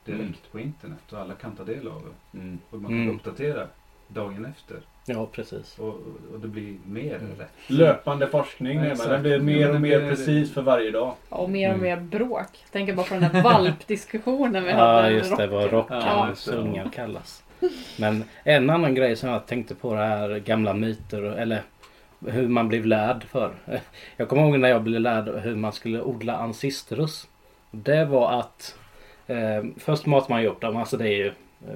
direkt 0.04 0.20
Mm. 0.22 0.32
på 0.52 0.60
internet 0.60 1.12
och 1.12 1.18
alla 1.18 1.34
kan 1.34 1.56
ta 1.56 1.64
del 1.64 1.88
av 1.88 2.02
det. 2.32 2.38
Mm. 2.38 2.58
Och 2.70 2.80
man 2.82 2.90
kan 2.90 3.00
Mm. 3.02 3.14
uppdatera 3.16 3.66
dagen 4.14 4.44
efter. 4.56 4.76
Ja, 5.06 5.26
precis. 5.32 5.78
Och, 5.78 5.88
och 6.32 6.40
det 6.42 6.48
blir 6.48 6.76
mer 6.86 7.14
Mm. 7.16 7.30
rätt. 7.38 7.48
Löpande 7.66 8.26
forskning, 8.26 8.76
Ja, 8.76 8.82
men 8.82 8.92
exakt. 8.92 9.08
den 9.10 9.22
blir 9.22 9.32
Ja, 9.36 9.42
mer 9.42 9.74
och 9.74 9.80
mer 9.80 10.00
precis 10.10 10.54
för 10.54 10.62
varje 10.62 10.90
dag. 10.90 11.14
Ja, 11.30 11.36
Och 11.36 11.50
mer 11.50 11.68
och 11.68 11.74
Mm. 11.78 11.86
mer 12.00 12.08
bråk. 12.18 12.48
Jag 12.62 12.72
tänker 12.72 12.94
bara 12.94 13.06
på 13.06 13.14
den 13.14 13.22
här 13.22 13.42
valpdiskussionen 13.42 14.64
vi 14.64 14.70
Ja, 14.70 14.76
hade. 14.76 15.10
just 15.10 15.36
det. 15.36 15.46
Vad 15.46 15.62
Ja, 15.62 15.68
rockarnas 15.68 16.48
ungar 16.48 16.88
kallas. 16.94 17.42
Men 17.98 18.24
en 18.44 18.70
annan 18.70 18.94
grej 18.94 19.16
som 19.16 19.28
jag 19.28 19.46
tänkte 19.46 19.74
på 19.74 19.94
det 19.94 20.00
här 20.04 20.38
gamla 20.38 20.74
myter 20.74 21.22
eller 21.22 21.62
hur 22.26 22.48
man 22.48 22.68
blev 22.68 22.86
lärd 22.86 23.24
för. 23.24 23.54
Jag 24.16 24.28
kommer 24.28 24.42
ihåg 24.42 24.58
när 24.58 24.68
jag 24.68 24.82
blev 24.82 25.00
lärd 25.00 25.28
hur 25.42 25.56
man 25.56 25.72
skulle 25.72 26.00
odla 26.02 26.36
ancistrus. 26.36 27.28
Det 27.70 28.04
var 28.04 28.32
att 28.32 28.74
eh, 29.26 29.64
först 29.78 30.06
matar 30.06 30.28
man 30.34 30.42
ju 30.42 30.48
upp 30.48 30.60
dem, 30.60 30.76
alltså 30.76 30.96
det 30.96 31.08
är 31.08 31.16
ju 31.16 31.32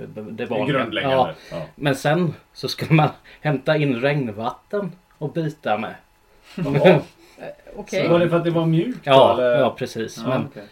det 0.06 0.22
Det 0.30 0.46
vanliga. 0.46 0.78
grundläggande. 0.78 1.16
Ja, 1.16 1.32
Ja. 1.50 1.62
men 1.74 1.94
sen 1.94 2.34
så 2.52 2.68
skulle 2.68 2.92
man 2.92 3.08
hämta 3.40 3.76
in 3.76 4.00
regnvatten 4.00 4.92
och 5.18 5.32
byta 5.32 5.78
med. 5.78 5.94
Okej. 7.76 8.02
Så 8.04 8.08
var 8.12 8.18
det 8.18 8.28
för 8.28 8.36
att 8.36 8.44
det 8.44 8.50
var 8.50 8.66
mjukt 8.66 9.00
Ja, 9.06 9.32
eller? 9.34 9.58
ja 9.58 9.74
precis. 9.78 10.18
Ja, 10.18 10.28
Men, 10.28 10.46
okej. 10.46 10.62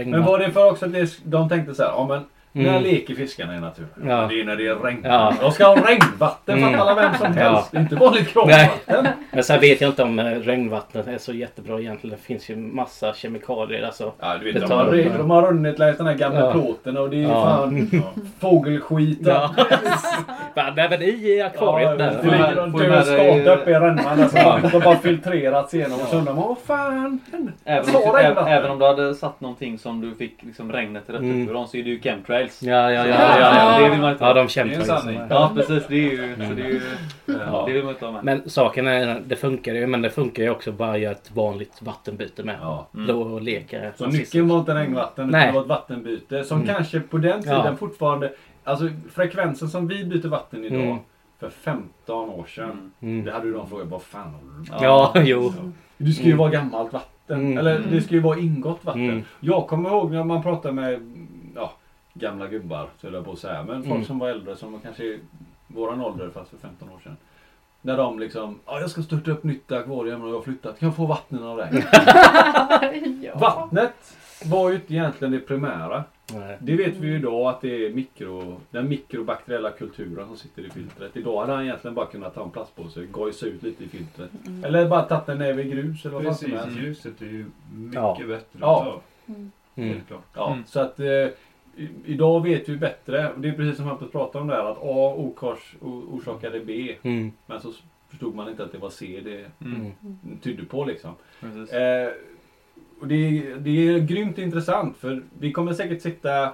eh, 0.00 0.06
Men 0.06 0.24
var 0.24 0.38
det 0.38 0.50
för 0.52 0.70
också 0.70 0.86
att 0.86 0.92
det, 0.92 1.18
de 1.24 1.48
tänkte 1.48 1.74
så 1.74 1.82
här, 1.82 1.90
ja 1.90 2.06
men 2.08 2.24
när 2.62 2.70
Mm. 2.70 2.82
leker 2.82 3.14
fiskarna 3.14 3.56
i 3.56 3.60
naturen? 3.60 3.88
Ja. 4.06 4.26
Det 4.30 4.40
är 4.40 4.44
när 4.44 4.56
det 4.56 4.66
är 4.66 4.74
regn. 4.76 5.00
Ja. 5.04 5.32
De 5.40 5.52
ska 5.52 5.64
ha 5.66 5.74
regnvatten, 5.88 6.58
Mm. 6.58 6.70
fattar 6.72 6.86
alla 6.90 6.94
vem 7.02 7.14
som 7.14 7.34
Ja. 7.36 7.42
helst. 7.50 7.74
Inte 7.74 7.94
vanligt 7.96 8.28
kranvatten. 8.28 9.06
Men 9.30 9.44
sen 9.44 9.60
vet 9.60 9.80
jag 9.80 9.90
inte 9.90 10.02
om 10.02 10.18
eh, 10.18 10.24
regnvattnet 10.24 11.08
är 11.08 11.18
så 11.18 11.32
jättebra 11.32 11.80
egentligen. 11.80 12.16
Det 12.16 12.22
finns 12.22 12.48
ju 12.50 12.56
massa 12.56 13.14
kemikalier. 13.14 13.86
Alltså. 13.86 14.12
Ja, 14.20 14.36
du 14.38 14.44
vet, 14.44 14.54
Det 14.54 14.60
de, 14.60 14.66
tar- 14.66 14.76
har, 14.84 15.18
de 15.18 15.30
har 15.30 15.42
runnit 15.42 15.78
längs 15.78 15.96
den 15.96 16.06
här 16.06 16.14
gamla 16.14 16.40
Ja. 16.40 16.52
plåten 16.52 16.96
och 16.96 17.10
det 17.10 17.16
är 17.16 17.22
Ja. 17.28 17.42
fan 17.42 18.02
fågelskit. 18.40 19.18
Ja. 19.22 19.54
Bara, 20.54 20.72
Nej 20.76 20.86
men 20.90 21.02
i 21.02 21.40
akvariet 21.42 21.90
Ja, 21.90 21.96
där. 21.96 22.18
det 22.22 22.30
ligger 22.30 22.82
ju 22.84 22.88
död 22.90 23.04
skata 23.06 23.54
uppe 23.54 23.70
i 23.70 23.74
rännan 23.74 24.18
där 24.18 24.28
som 24.28 24.44
bara, 24.44 24.70
som 24.70 24.80
bara 24.80 24.96
filtrerats 24.96 25.74
igenom. 25.74 26.00
Och 26.00 26.08
så 26.08 26.16
undrar 26.16 26.34
man, 26.34 26.48
vad 26.48 26.58
fan? 26.58 27.20
Även 27.64 27.94
om, 27.96 28.46
även 28.46 28.70
om 28.70 28.78
du 28.78 28.84
hade 28.86 29.14
satt 29.14 29.40
någonting 29.40 29.78
som 29.78 30.00
du 30.00 30.14
fick 30.14 30.42
liksom 30.42 30.72
regnet 30.72 31.02
rätt 31.06 31.20
Mm. 31.20 31.42
upp 31.42 31.48
ifrån 31.48 31.68
så 31.68 31.76
är 31.76 31.82
det 31.82 31.90
ju 31.90 32.00
chemtrails. 32.00 32.45
Ja, 32.62 32.72
ja, 32.72 32.90
ja. 32.90 33.06
Ja, 33.06 33.06
ja, 33.06 33.38
ja, 33.40 33.72
ja. 33.78 33.84
det 33.84 33.90
vill 33.90 34.00
man 34.00 34.12
inte 34.12 34.24
Ja, 34.24 34.28
ha. 34.28 34.34
de 34.34 34.40
Det 34.40 34.44
är 34.44 34.48
kämpar 34.48 34.74
en 34.74 34.80
ju 34.80 34.86
sanning. 34.86 35.18
som- 35.18 35.26
Ja 35.30 35.52
precis, 35.54 35.82
det 35.88 35.94
är 35.94 36.10
ju, 36.10 36.34
så 36.48 36.54
det, 36.54 36.62
är 36.62 36.68
ju 36.68 36.80
Ja. 37.26 37.64
det 37.66 37.72
vill 37.72 37.84
man 37.84 37.92
inte 37.92 38.04
ha 38.04 38.12
med. 38.12 38.24
Men 38.24 38.50
saken 38.50 38.86
är, 38.86 39.20
det 39.26 39.36
funkar 39.36 39.74
ju. 39.74 39.86
Men 39.86 40.02
det 40.02 40.10
funkar 40.10 40.42
ju 40.42 40.50
också 40.50 40.72
bara 40.72 40.92
att 40.92 41.00
göra 41.00 41.12
ett 41.12 41.30
vanligt 41.34 41.82
vattenbyte 41.82 42.42
med. 42.44 42.56
Ja. 42.60 42.88
Mm. 42.94 43.16
Och 43.16 43.42
leka. 43.42 43.92
Så 43.96 44.06
nyckeln 44.06 44.48
var 44.48 44.58
inte 44.58 44.74
regnvatten 44.74 45.30
det 45.32 45.50
var 45.54 45.60
ett 45.60 45.66
vattenbyte. 45.66 46.44
Som 46.44 46.60
Mm. 46.62 46.74
kanske 46.74 47.00
på 47.00 47.18
den 47.18 47.42
tiden 47.42 47.60
Ja. 47.64 47.76
fortfarande... 47.78 48.32
Alltså 48.64 48.88
frekvensen 49.14 49.68
som 49.68 49.88
vi 49.88 50.04
byter 50.04 50.28
vatten 50.28 50.64
idag. 50.64 50.80
Mm. 50.82 50.96
För 51.40 51.50
15 51.50 52.30
år 52.30 52.44
sedan. 52.46 52.64
Mm. 52.64 52.90
Mm. 53.14 53.24
Det 53.24 53.32
hade 53.32 53.46
ju 53.46 53.52
de 53.52 53.68
frågat, 53.68 53.86
vad 53.88 54.02
fan 54.02 54.28
håller 54.34 54.78
du? 54.78 54.84
Ja, 54.84 55.12
jo. 55.16 55.52
Du 55.96 56.12
ska 56.12 56.22
ju 56.24 56.28
Mm. 56.28 56.38
vara 56.38 56.50
gammalt 56.50 56.92
vatten. 56.92 57.40
Mm. 57.40 57.58
Eller 57.58 57.82
det 57.90 58.00
ska 58.00 58.14
ju 58.14 58.20
vara 58.20 58.38
ingått 58.38 58.78
vatten. 58.84 59.08
Mm. 59.10 59.22
Jag 59.40 59.66
kommer 59.66 59.90
ihåg 59.90 60.10
när 60.12 60.24
man 60.24 60.42
pratade 60.42 60.74
med 60.74 60.92
ja, 60.92 60.98
gamla 62.18 62.46
gubbar, 62.48 62.88
så 63.00 63.06
jag 63.12 63.24
på 63.24 63.32
att 63.32 63.38
säga. 63.38 63.62
Men 63.62 63.82
folk 63.82 63.94
Mm. 63.94 64.04
som 64.04 64.18
var 64.18 64.28
äldre, 64.28 64.56
som 64.56 64.72
var 64.72 64.80
kanske 64.80 65.18
våran 65.66 66.00
ålder 66.00 66.30
fast 66.34 66.50
för 66.50 66.56
15 66.56 66.88
år 66.88 67.00
sedan. 67.04 67.16
När 67.82 67.96
de 67.96 68.18
liksom, 68.18 68.58
ja 68.66 68.80
jag 68.80 68.90
ska 68.90 69.02
starta 69.02 69.30
upp 69.30 69.44
nytt 69.44 69.72
akvarium 69.72 70.22
och 70.22 70.28
jag 70.28 70.34
har 70.34 70.42
flyttat. 70.42 70.78
Kan 70.78 70.86
jag 70.88 70.96
få 70.96 71.06
vatten 71.06 71.42
av 71.42 71.56
dig? 71.56 71.68
ja. 73.22 73.38
Vattnet 73.38 74.16
var 74.44 74.68
ju 74.70 74.74
inte 74.76 74.94
egentligen 74.94 75.32
det 75.32 75.40
primära. 75.40 76.04
Nej. 76.32 76.56
Det 76.60 76.76
vet 76.76 76.94
vi 76.96 77.08
ju 77.08 77.16
idag 77.16 77.48
att 77.48 77.60
det 77.60 77.86
är 77.86 77.92
mikro, 77.94 78.60
den 78.70 78.88
mikrobakteriella 78.88 79.70
kulturen 79.70 80.26
som 80.26 80.36
sitter 80.36 80.62
i 80.66 80.70
filtret. 80.70 81.16
Idag 81.16 81.40
hade 81.40 81.52
han 81.52 81.64
egentligen 81.64 81.94
bara 81.94 82.06
kunnat 82.06 82.34
ta 82.34 82.42
en 82.44 82.50
plastpåse, 82.50 83.04
gojsa 83.06 83.46
ut 83.46 83.62
lite 83.62 83.84
i 83.84 83.88
filtret. 83.88 84.30
Mm. 84.46 84.64
Eller 84.64 84.88
bara 84.88 85.02
tagit 85.02 85.28
en 85.28 85.38
näve 85.38 85.62
grus 85.64 86.04
eller 86.04 86.14
vad 86.14 86.24
fan 86.24 86.34
som 86.34 86.50
Precis, 86.50 86.64
helst. 86.64 86.80
ljuset 86.80 87.20
är 87.22 87.26
ju 87.26 87.44
mycket 87.74 87.94
Ja. 87.94 88.16
bättre 88.28 88.58
Ja. 88.60 89.00
Mm. 89.28 89.50
Helt 89.74 90.06
klart. 90.08 90.22
Ja, 90.34 90.52
Mm. 90.52 90.64
så 90.66 90.80
att 90.80 91.00
eh, 91.00 91.06
i- 91.06 91.32
idag 92.04 92.42
vet 92.42 92.68
vi 92.68 92.76
bättre. 92.76 93.30
Och 93.32 93.40
det 93.40 93.48
är 93.48 93.52
precis 93.52 93.76
som 93.76 93.84
Hampus 93.86 94.10
pratade 94.12 94.42
om 94.42 94.48
där 94.48 94.70
att 94.70 94.78
A 94.82 95.14
okors, 95.16 95.76
orsakade 95.80 96.60
B. 96.60 96.94
Mm. 97.02 97.32
Men 97.46 97.60
så 97.60 97.72
förstod 98.10 98.34
man 98.34 98.48
inte 98.48 98.62
att 98.64 98.72
det 98.72 98.78
var 98.78 98.90
C 98.90 99.20
det 99.24 99.44
Mm. 99.66 99.92
Mm. 100.02 100.38
tydde 100.42 100.64
på 100.64 100.84
liksom. 100.84 101.10
Eh, 101.42 102.12
och 103.00 103.06
det, 103.08 103.42
det 103.58 103.88
är 103.88 103.98
grymt 103.98 104.38
intressant 104.38 104.96
för 104.96 105.22
vi 105.38 105.52
kommer 105.52 105.72
säkert 105.72 106.02
sitta 106.02 106.50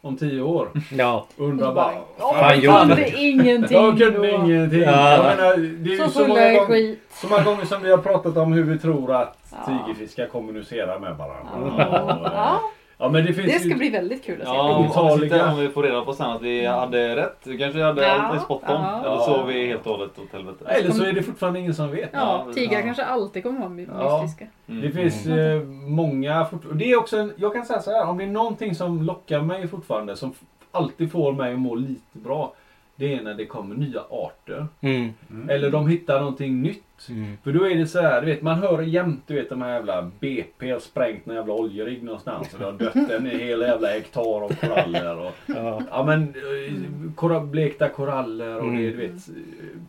om 0.00 0.16
tio 0.16 0.40
år 0.42 0.68
Ja. 0.92 1.26
och 1.36 1.48
undra 1.48 1.64
bara... 1.66 1.74
bara, 1.74 1.94
"Åh, 2.18 2.38
fan 2.40 2.60
gjorde 2.60 2.78
Kunde 2.78 2.94
det?" 2.94 3.16
ingenting 3.18 3.76
Jag 3.76 3.98
kunde 3.98 4.30
ingenting. 4.30 4.80
Ja. 4.80 5.10
Jag 5.16 5.36
menar, 5.36 5.56
det 5.84 5.94
är 5.94 5.98
Så 5.98 6.10
så, 6.10 6.26
många 6.28 6.66
skit. 6.66 7.00
så 7.10 7.28
många 7.28 7.42
gånger 7.44 7.64
som 7.64 7.82
vi 7.82 7.90
har 7.90 7.98
pratat 7.98 8.36
om 8.36 8.52
hur 8.52 8.62
vi 8.62 8.78
tror 8.78 9.14
att 9.14 9.38
Ja. 9.52 9.84
tigerfiskar 9.86 10.26
kommunicerar 10.26 10.98
med 10.98 11.16
varandra. 11.16 11.74
Ja. 11.78 12.02
Och, 12.20 12.26
eh, 12.26 12.58
Ja, 12.98 13.08
men 13.08 13.24
det 13.26 13.32
finns 13.32 13.52
det 13.52 13.58
ska 13.58 13.68
ju... 13.68 13.74
bli 13.74 13.90
väldigt 13.90 14.24
kul 14.24 14.40
att 14.42 14.48
se. 14.48 14.54
Ja, 14.54 14.74
om, 14.74 14.82
vi 14.82 14.88
Otaliga. 14.88 15.50
om 15.52 15.58
vi 15.58 15.68
får 15.68 15.82
reda 15.82 16.04
på 16.04 16.12
sen 16.14 16.26
att 16.26 16.42
vi 16.42 16.66
hade 16.66 17.16
rätt. 17.16 17.38
Vi 17.44 17.58
kanske 17.58 17.82
hade 17.82 18.02
Ja, 18.02 18.12
allt 18.12 18.36
i 18.40 18.44
spot 18.44 18.62
on. 18.62 18.68
ja. 18.70 19.02
Eller 19.06 19.18
så 19.18 19.40
är 19.42 19.44
vi 19.46 19.66
helt 19.66 19.86
och 19.86 19.92
hållet 19.96 20.18
åt 20.18 20.32
helvete. 20.32 20.64
Eller 20.68 20.90
så 20.90 21.04
är 21.04 21.12
det 21.12 21.22
fortfarande 21.22 21.58
ingen 21.60 21.74
som 21.74 21.90
vet. 21.90 22.10
Ja, 22.12 22.44
Ja, 22.46 22.52
tigrar 22.54 22.72
ja. 22.78 22.82
kanske 22.82 23.04
alltid 23.04 23.42
kommer 23.42 23.58
vara 23.58 23.68
my- 23.68 23.86
Ja. 23.98 24.22
mystiska. 24.22 24.46
Mm. 24.68 24.82
Det 24.82 24.90
finns 24.90 25.26
eh, 25.26 25.60
många 25.88 26.46
Det 26.72 26.90
är 26.92 26.98
också 26.98 27.16
en, 27.18 27.32
jag 27.36 27.52
kan 27.52 27.64
säga 27.66 27.80
så 27.82 27.90
här, 27.90 28.06
om 28.08 28.18
det 28.18 28.24
är 28.24 28.28
någonting 28.28 28.74
som 28.74 29.02
lockar 29.02 29.40
mig 29.40 29.68
fortfarande, 29.68 30.16
som 30.16 30.32
alltid 30.72 31.12
får 31.12 31.32
mig 31.32 31.52
att 31.52 31.58
må 31.58 31.74
lite 31.74 32.18
bra. 32.18 32.52
Det 32.96 33.14
är 33.14 33.22
när 33.22 33.34
det 33.34 33.46
kommer 33.46 33.74
nya 33.74 34.00
arter. 34.10 34.66
Mm. 34.80 35.10
Mm. 35.30 35.48
Eller 35.50 35.70
de 35.70 35.88
hittar 35.88 36.18
någonting 36.18 36.62
nytt. 36.62 36.80
Mm. 37.08 37.36
För 37.44 37.52
då 37.52 37.64
är 37.70 37.74
det 37.74 37.86
så 37.86 38.00
här, 38.00 38.20
du 38.20 38.26
vet, 38.26 38.42
man 38.42 38.58
hör 38.58 38.82
jämt 38.82 39.22
du 39.26 39.34
vet 39.34 39.48
de 39.48 39.62
här 39.62 39.72
jävla 39.74 40.10
BP 40.20 40.70
har 40.72 40.78
sprängt 40.78 41.26
någon 41.26 41.36
jävla 41.36 41.54
oljerigg 41.54 42.02
någonstans 42.02 42.52
och 42.54 42.58
det 42.58 42.64
har 42.64 42.72
dött 42.72 43.10
en 43.10 43.26
hel 43.26 43.60
jävla 43.60 43.88
hektar 43.88 44.20
av 44.44 44.54
koraller. 44.54 45.16
Och, 45.18 45.32
Ja. 45.46 45.82
ja 45.90 46.04
men 46.04 46.22
eh, 46.22 47.12
kora, 47.14 47.40
blekta 47.40 47.88
koraller 47.88 48.56
och 48.56 48.62
det 48.62 48.68
Mm. 48.68 48.82
du 48.82 48.96
vet 48.96 49.12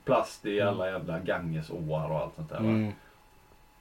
plast 0.05 0.45
i 0.45 0.61
alla 0.61 0.87
jävla 0.91 1.19
Gangesåar 1.19 2.11
och 2.11 2.17
allt 2.19 2.35
sånt 2.35 2.49
där. 2.49 2.59
va. 2.59 2.91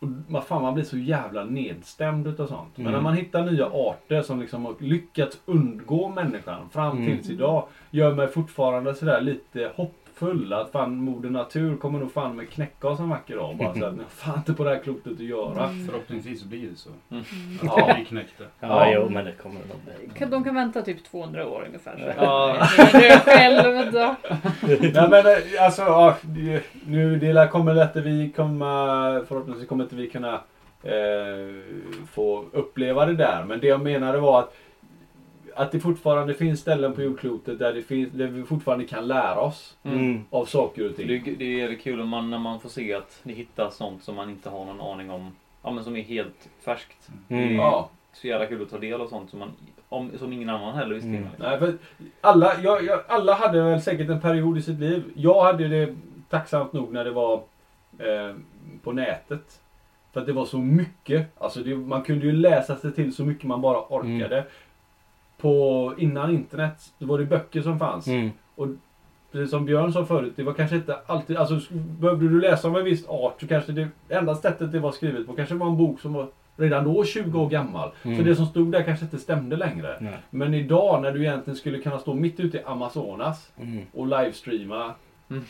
Mm. 0.04 0.24
Man, 0.28 0.42
fan, 0.42 0.62
man 0.62 0.74
blir 0.74 0.84
så 0.84 0.98
jävla 0.98 1.44
nedstämd 1.44 2.26
utav 2.26 2.46
sånt. 2.46 2.68
Men 2.76 2.86
Mm. 2.86 2.92
när 2.92 3.00
man 3.00 3.14
hittar 3.14 3.44
nya 3.50 3.66
arter 3.66 4.22
som 4.22 4.40
liksom 4.40 4.64
har 4.64 4.74
lyckats 4.78 5.38
undgå 5.46 6.08
människan 6.08 6.68
fram 6.70 6.96
Mm. 6.98 7.06
tills 7.16 7.30
idag. 7.30 7.66
Gör 7.90 8.14
mig 8.14 8.28
fortfarande 8.28 8.94
sådär 8.94 9.20
lite 9.20 9.70
hoppfull. 10.20 10.52
Att 10.52 10.72
fan 10.72 10.96
moder 10.96 11.30
natur 11.30 11.76
kommer 11.76 11.98
nog 11.98 12.12
fan 12.12 12.36
med 12.36 12.50
knäcka 12.50 12.88
oss 12.88 13.00
en 13.00 13.08
vacker 13.08 13.36
dag. 13.36 13.56
Bara 13.56 13.74
så 13.74 13.80
har 13.84 13.98
fan 14.08 14.38
inte 14.38 14.52
på 14.54 14.64
det 14.64 14.70
här 14.70 14.78
klotet 14.82 15.12
att 15.12 15.20
göra. 15.20 15.64
Mm. 15.68 15.86
Förhoppningsvis 15.86 16.40
så 16.40 16.48
blir 16.48 16.70
det 16.70 16.76
så. 16.76 16.90
Mm. 17.10 17.24
Ja. 17.62 17.94
Vi 17.98 18.04
knäckte. 18.04 18.44
Ja, 18.60 18.90
Ja. 18.90 18.92
jo 18.94 19.08
men 19.08 19.24
det 19.24 19.32
kommer 19.32 19.60
bli. 19.60 20.08
Kan- 20.18 20.30
De 20.30 20.44
kan 20.44 20.54
vänta 20.54 20.82
typ 20.82 21.04
200 21.04 21.46
år 21.48 21.64
ungefär. 21.66 21.96
Så 21.98 22.24
Ja. 22.24 22.56
Jag 22.78 22.92
dör 23.02 23.18
själv 23.18 23.92
då. 23.92 24.14
Nej 25.00 25.08
men 25.10 25.26
eh, 25.26 25.64
alltså, 25.64 25.82
ja, 25.82 26.16
det, 26.22 26.62
nu 26.86 27.16
det 27.18 27.32
lär 27.32 27.46
kommer 27.46 27.74
lätt 27.74 27.96
att 27.96 28.04
vi 28.04 28.32
komma, 28.36 28.74
förhoppningsvis 29.28 29.68
kommer 29.68 29.84
inte 29.84 29.96
vi 29.96 30.10
kunna 30.10 30.34
eh, 30.82 31.54
få 32.12 32.44
uppleva 32.52 33.06
det 33.06 33.14
där. 33.14 33.44
Men 33.44 33.60
det 33.60 33.66
jag 33.66 33.80
menade 33.82 34.18
var 34.18 34.38
att 34.40 34.54
att 35.56 35.72
det 35.72 35.80
fortfarande 35.80 36.34
finns 36.34 36.60
ställen 36.60 36.92
på 36.92 37.02
jordklotet 37.02 37.58
där, 37.58 37.72
det 37.72 37.82
finns, 37.82 38.12
där 38.12 38.26
vi 38.26 38.42
fortfarande 38.44 38.84
kan 38.86 39.06
lära 39.08 39.40
oss 39.40 39.76
Mm. 39.82 40.24
av 40.30 40.44
saker 40.44 40.90
och 40.90 40.96
ting. 40.96 41.08
Det, 41.08 41.18
det 41.38 41.60
är 41.60 41.74
kul 41.74 42.00
om 42.00 42.08
man, 42.08 42.30
när 42.30 42.38
man 42.38 42.60
får 42.60 42.68
se 42.68 42.94
att 42.94 43.20
ni 43.22 43.32
hittar 43.32 43.70
sånt 43.70 44.02
som 44.02 44.14
man 44.16 44.30
inte 44.30 44.50
har 44.50 44.64
någon 44.64 44.80
aning 44.80 45.10
om. 45.10 45.32
Ja 45.62 45.70
men 45.70 45.84
som 45.84 45.96
är 45.96 46.02
helt 46.02 46.48
färskt. 46.64 47.08
Det 47.28 47.34
är 47.34 47.42
Mm. 47.42 47.56
Ja. 47.56 47.88
så 48.12 48.26
jävla 48.26 48.46
kul 48.46 48.62
att 48.62 48.70
ta 48.70 48.78
del 48.78 49.00
av 49.00 49.06
sånt 49.08 49.30
som, 49.30 49.38
man, 49.38 49.50
om, 49.88 50.10
som 50.18 50.32
ingen 50.32 50.48
annan 50.48 50.74
heller 50.74 50.94
visste 50.94 51.08
Mm. 51.08 51.26
Nej, 51.38 51.58
för 51.58 51.74
alla, 52.20 52.60
jag, 52.62 52.84
jag, 52.84 53.00
alla 53.08 53.34
hade 53.34 53.62
väl 53.62 53.82
säkert 53.82 54.08
en 54.10 54.20
period 54.20 54.58
i 54.58 54.62
sitt 54.62 54.78
liv. 54.80 55.02
Jag 55.14 55.42
hade 55.44 55.68
det 55.68 55.94
tacksamt 56.30 56.72
nog 56.72 56.92
när 56.92 57.04
det 57.04 57.10
var 57.10 57.34
eh, 57.98 58.34
på 58.82 58.92
nätet. 58.92 59.60
För 60.12 60.20
att 60.20 60.26
det 60.26 60.32
var 60.32 60.44
så 60.44 60.58
mycket. 60.58 61.26
Alltså 61.42 61.60
det, 61.60 61.74
man 61.76 62.02
kunde 62.02 62.26
ju 62.26 62.32
läsa 62.32 62.76
sig 62.76 62.92
till 62.92 63.14
så 63.14 63.24
mycket 63.24 63.44
man 63.44 63.60
bara 63.60 63.80
orkade. 63.88 64.44
På, 65.44 65.94
innan 65.98 66.30
internet, 66.30 66.92
då 66.98 67.06
var 67.06 67.18
det 67.18 67.24
böcker 67.24 67.62
som 67.62 67.78
fanns. 67.78 68.06
Mm. 68.06 68.30
Precis 69.32 69.50
som 69.50 69.64
Björn 69.66 69.92
sa 69.92 70.04
förut, 70.04 70.32
det 70.36 70.42
var 70.42 70.52
kanske 70.52 70.76
inte 70.76 70.96
alltid... 71.06 71.36
Alltså 71.36 71.60
behövde 71.72 72.28
du 72.28 72.40
läsa 72.40 72.68
om 72.68 72.76
en 72.76 72.84
viss 72.84 73.08
art 73.08 73.40
så 73.40 73.46
kanske 73.46 73.72
det 73.72 73.88
enda 74.08 74.34
sättet 74.34 74.72
det 74.72 74.78
var 74.78 74.92
skrivet 74.92 75.26
på 75.26 75.32
kanske 75.32 75.54
var 75.54 75.66
en 75.66 75.76
bok 75.76 76.00
som 76.00 76.12
var 76.12 76.26
redan 76.56 76.84
då 76.84 77.04
20 77.04 77.40
år 77.40 77.48
gammal. 77.48 77.90
Så 78.02 78.08
Mm. 78.08 78.24
det 78.24 78.36
som 78.36 78.46
stod 78.46 78.72
där 78.72 78.82
kanske 78.82 79.04
inte 79.04 79.18
stämde 79.18 79.56
längre. 79.56 79.96
Nej. 80.00 80.18
Men 80.30 80.54
idag 80.54 81.02
när 81.02 81.12
du 81.12 81.20
egentligen 81.24 81.56
skulle 81.56 81.78
kunna 81.78 81.98
stå 81.98 82.14
mitt 82.14 82.40
ute 82.40 82.56
i 82.58 82.62
Amazonas 82.64 83.50
Mm. 83.60 83.84
och 83.92 84.06
livestreama. 84.06 84.92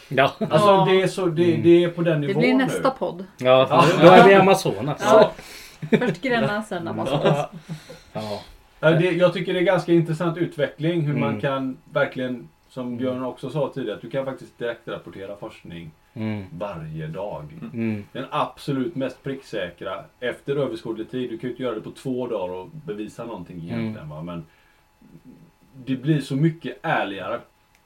Ja. 0.08 0.30
Alltså 0.40 0.68
Ja. 0.68 0.86
det, 0.90 1.02
är 1.02 1.06
så, 1.06 1.26
det, 1.26 1.50
Mm. 1.50 1.62
det 1.62 1.84
är 1.84 1.88
på 1.90 2.02
den 2.02 2.20
Det 2.20 2.26
nivån 2.26 2.40
blir 2.40 2.54
nu. 2.54 2.64
nästa 2.64 2.90
podd. 2.90 3.24
Ja, 3.38 3.66
Ja. 3.70 3.84
då 4.00 4.06
är 4.08 4.24
vi 4.24 4.30
i 4.30 4.34
Amazonas. 4.34 5.02
Ja. 5.04 5.30
Först 5.98 6.22
Gränna, 6.22 6.62
sen 6.62 6.88
Amazonas. 6.88 7.46
Ja. 8.12 8.40
Det, 8.90 9.10
jag 9.10 9.32
tycker 9.32 9.52
det 9.54 9.58
är 9.60 9.64
ganska 9.64 9.92
intressant 9.92 10.38
utveckling 10.38 11.00
hur 11.00 11.14
man 11.16 11.28
Mm. 11.28 11.40
kan 11.40 11.76
verkligen, 11.92 12.48
som 12.68 12.96
Björn 12.96 13.22
också 13.24 13.50
sa 13.50 13.72
tidigare, 13.74 13.96
att 13.96 14.02
du 14.02 14.10
kan 14.10 14.24
faktiskt 14.24 14.58
direkt 14.58 14.88
rapportera 14.88 15.36
forskning 15.36 15.90
Mm. 16.16 16.44
varje 16.58 17.06
dag. 17.06 17.44
Mm. 17.72 18.04
Den 18.12 18.24
absolut 18.30 18.94
mest 18.96 19.22
pricksäkra 19.22 20.04
efter 20.20 20.56
överskådlig 20.56 21.10
tid. 21.10 21.30
Du 21.30 21.38
kan 21.38 21.48
ju 21.48 21.52
inte 21.52 21.62
göra 21.62 21.74
det 21.74 21.80
på 21.80 21.90
två 21.90 22.26
dagar 22.26 22.54
och 22.54 22.68
bevisa 22.86 23.24
någonting 23.24 23.56
egentligen. 23.62 24.08
Va? 24.08 24.22
Men 24.22 24.44
det 25.86 25.96
blir 25.96 26.20
så 26.20 26.36
mycket 26.36 26.76
ärligare 26.82 27.40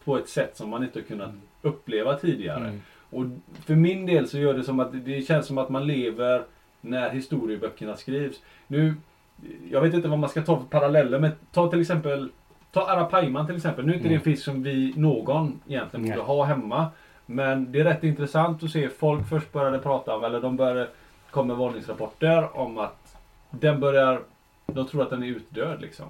på 0.04 0.18
ett 0.18 0.28
sätt 0.28 0.56
som 0.56 0.68
man 0.68 0.82
inte 0.82 0.98
har 0.98 1.04
kunnat 1.04 1.30
uppleva 1.62 2.14
tidigare. 2.16 2.64
Mm. 2.68 2.82
Och 3.11 3.24
för 3.64 3.74
min 3.74 4.06
del 4.06 4.28
så 4.28 4.38
gör 4.38 4.54
det 4.54 4.64
som 4.64 4.80
att 4.80 5.04
det 5.04 5.26
känns 5.26 5.46
som 5.46 5.58
att 5.58 5.68
man 5.68 5.87
lever 5.87 6.42
när 6.80 7.11
historieböckerna 7.11 7.96
skrivs. 7.96 8.40
Nu, 8.66 8.94
jag 9.70 9.81
vet 9.81 9.94
inte 9.94 10.09
vad 10.09 10.18
man 10.18 10.31
ska 10.31 10.42
ta 10.42 10.59
för 10.59 10.64
paralleller 10.66 11.18
men 11.18 11.31
ta 11.53 11.70
till 11.70 11.81
exempel 11.81 12.31
Ta 12.70 12.87
Arapaiman 12.87 13.46
till 13.46 13.57
exempel. 13.57 13.87
Nu 13.87 13.92
är 13.92 13.96
inte 13.96 14.09
det 14.09 14.14
en 14.14 14.20
fisk 14.20 14.44
som 14.44 14.62
vi 14.62 14.92
någon 14.96 15.61
egentligen 15.68 16.07
borde 16.07 16.20
ha 16.20 16.44
hemma. 16.44 16.87
Men 17.27 17.72
det 17.72 17.81
är 17.81 17.85
rätt 17.85 18.05
intressant 18.05 18.62
att 18.62 18.70
se 18.70 18.88
folk 18.88 19.29
först 19.29 19.53
började 19.53 19.79
prata 19.79 20.16
om, 20.16 20.24
eller 20.24 20.40
de 20.40 20.57
började 20.57 20.88
komma 21.31 21.46
med 21.46 21.57
varningsrapporter 21.57 22.57
om 22.59 22.79
att 22.79 23.16
den 23.51 23.81
börjar, 23.81 24.22
de 24.66 24.87
tror 24.87 25.03
att 25.03 25.11
den 25.11 25.22
är 25.22 25.27
utdöd 25.27 25.81
liksom. 25.81 26.07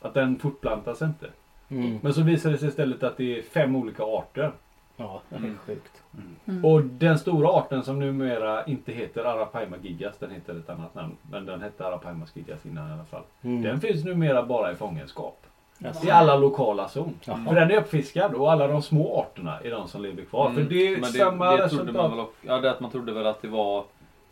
Att 0.00 0.14
den 0.14 0.38
fortplantas 0.38 1.02
inte. 1.02 1.26
Mm. 1.68 1.98
Men 2.02 2.14
så 2.14 2.22
visar 2.22 2.50
det 2.50 2.58
sig 2.58 2.68
istället 2.68 3.02
att 3.02 3.16
det 3.16 3.38
är 3.38 3.42
fem 3.42 3.76
olika 3.76 4.02
arter. 4.02 4.52
Ja, 4.96 5.22
det 5.28 5.34
är 5.36 5.38
Mm. 5.38 5.58
sjukt. 5.66 6.02
Mm. 6.46 6.64
Och 6.64 6.82
den 6.84 7.18
stora 7.18 7.48
arten 7.48 7.82
som 7.82 7.98
numera 7.98 8.64
inte 8.64 8.92
heter 8.92 9.24
Arapaima 9.24 9.76
gigas, 9.82 10.18
den 10.18 10.30
heter 10.30 10.58
ett 10.58 10.70
annat 10.70 10.94
namn. 10.94 11.16
Men 11.30 11.46
den 11.46 11.60
hette 11.62 11.86
Arapaima 11.86 12.26
gigas 12.34 12.66
innan 12.66 12.90
i 12.90 12.92
alla 12.92 13.04
fall. 13.04 13.22
Mm. 13.42 13.62
Den 13.62 13.80
finns 13.80 14.04
numera 14.04 14.42
bara 14.42 14.72
i 14.72 14.74
fångenskap. 14.74 15.40
Jaså. 15.78 16.06
I 16.06 16.10
alla 16.10 16.36
lokala 16.36 16.88
zon. 16.88 17.14
Jaha. 17.24 17.44
För 17.48 17.54
den 17.54 17.70
är 17.70 17.76
uppfiskad 17.76 18.34
och 18.34 18.52
alla 18.52 18.66
de 18.68 18.82
små 18.82 19.20
arterna 19.20 19.58
är 19.64 19.70
de 19.70 19.88
som 19.88 20.02
lever 20.02 20.24
kvar. 20.24 20.50
För 20.50 20.60
det 20.60 20.86
är 20.86 20.88
Mm. 20.88 21.00
Men 21.00 21.10
samma 21.10 21.50
det, 21.50 21.62
det 21.62 21.68
trodde 21.68 21.84
resultat. 21.84 22.10
man 22.10 22.16
väl 22.16 22.26
ja, 22.42 22.58
det 22.60 22.70
att 22.70 22.80
man 22.80 22.90
trodde 22.90 23.12
väl 23.12 23.26
att 23.26 23.42
det 23.42 23.48
var 23.48 23.84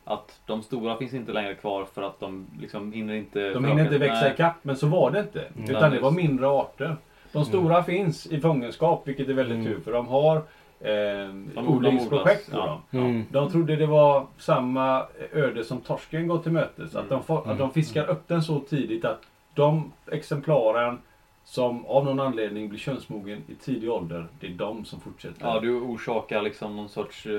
att 0.05 0.41
de 0.47 0.63
stora 0.63 0.97
finns 0.97 1.15
inte 1.15 1.33
längre 1.33 1.55
kvar 1.55 1.85
för 1.85 2.03
att 2.03 2.21
de 2.21 2.47
liksom 2.61 2.93
hinner 2.93 3.15
inte 3.15 3.51
De 3.51 3.65
hinner 3.65 3.85
inte 3.85 3.99
växa 3.99 4.33
ikapp, 4.33 4.55
men 4.63 4.77
så 4.77 4.87
var 4.87 5.11
det 5.11 5.21
inte. 5.21 5.41
Mm. 5.41 5.71
Utan 5.71 5.83
Nej, 5.91 5.91
det 5.91 6.05
var 6.05 6.11
mindre 6.11 6.49
arter. 6.49 6.97
De 7.33 7.45
stora 7.45 7.83
finns 7.83 8.27
i 8.27 8.41
fångenskap, 8.41 9.03
vilket 9.09 9.29
är 9.29 9.33
väldigt 9.33 9.59
Mm. 9.59 9.67
tur 9.73 9.81
för 9.81 9.93
de 9.93 10.09
har 10.09 10.43
eh, 10.85 11.69
odlingsprojekt. 11.69 12.49
Ja. 12.53 12.83
ja. 12.91 12.99
Mm. 12.99 13.25
De 13.31 13.51
trodde 13.51 13.77
det 13.77 13.87
var 13.87 14.27
samma 14.39 15.07
öde 15.33 15.65
som 15.65 15.81
torsken 15.81 16.29
går 16.29 16.39
till 16.39 16.53
mötes. 16.53 16.95
Att, 16.97 17.09
de 17.09 17.15
Mm. 17.15 17.25
får, 17.25 17.51
att 17.51 17.59
de 17.59 17.71
fiskar 17.73 18.11
upp 18.11 18.29
den 18.29 18.43
så 18.43 18.61
tidigt 18.61 19.05
att 19.05 19.21
de 19.55 19.93
exemplaren 20.13 20.99
som 21.45 21.87
av 21.87 22.05
någon 22.05 22.21
anledning 22.21 22.69
blir 22.69 22.79
könsmogen 22.79 23.39
i 23.49 23.55
tidig 23.55 23.91
ålder, 23.91 24.27
det 24.41 24.47
är 24.47 24.51
de 24.51 24.85
som 24.85 25.01
fortsätter. 25.01 25.47
Ja, 25.47 25.61
du 25.61 25.81
orsakar 25.81 26.43
liksom 26.43 26.77
någon 26.77 26.89
sorts, 26.89 27.27
eh, 27.27 27.33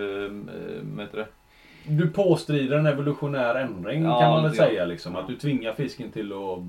vad 0.96 1.06
heter 1.06 1.18
det? 1.18 1.28
Du 1.88 2.08
påstrider 2.10 2.78
en 2.78 2.86
evolutionär 2.86 3.56
ändring 3.56 4.04
Ja, 4.04 4.20
kan 4.20 4.30
man 4.32 4.44
väl 4.44 4.56
grann. 4.56 4.68
säga. 4.68 4.86
Liksom. 4.86 5.16
Att 5.16 5.28
du 5.28 5.36
tvingar 5.36 5.74
fisken 5.74 6.12
till 6.12 6.34
att 6.34 6.60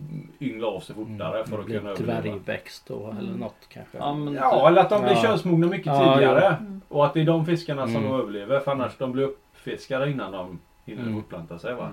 yngla 0.41 0.67
av 0.67 0.81
sig 0.81 0.95
fortare 0.95 1.45
för 1.45 1.59
att 1.59 1.67
kunna 1.67 1.91
överleva. 1.91 2.21
dvärgväxt 2.21 2.85
då 2.89 3.11
eller 3.11 3.29
Mm. 3.29 3.41
något 3.41 3.55
kanske. 3.69 3.99
Ja, 3.99 4.15
men 4.15 4.35
Ja, 4.35 4.69
eller 4.69 4.81
att 4.81 4.91
de 4.91 5.03
blir 5.03 5.13
Ja. 5.13 5.23
könsmogna 5.23 5.67
mycket 5.67 5.87
Ja, 5.87 6.15
tidigare. 6.15 6.47
Mm. 6.47 6.81
Och 6.89 7.05
att 7.07 7.15
det 7.15 7.21
är 7.21 7.25
de 7.25 7.47
fiskarna 7.47 7.87
som 7.87 7.97
Mm. 8.05 8.13
överlever. 8.21 8.61
För 8.61 8.71
annars 8.73 8.97
de 8.99 9.13
blir 9.13 9.25
uppfiskade 9.25 10.11
innan 10.11 10.33
de 10.33 10.59
hinner 10.87 11.03
Mm. 11.03 11.15
fortplanta 11.15 11.59
sig. 11.59 11.75
Va? 11.75 11.89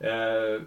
Mm. 0.00 0.54
Eh, 0.54 0.60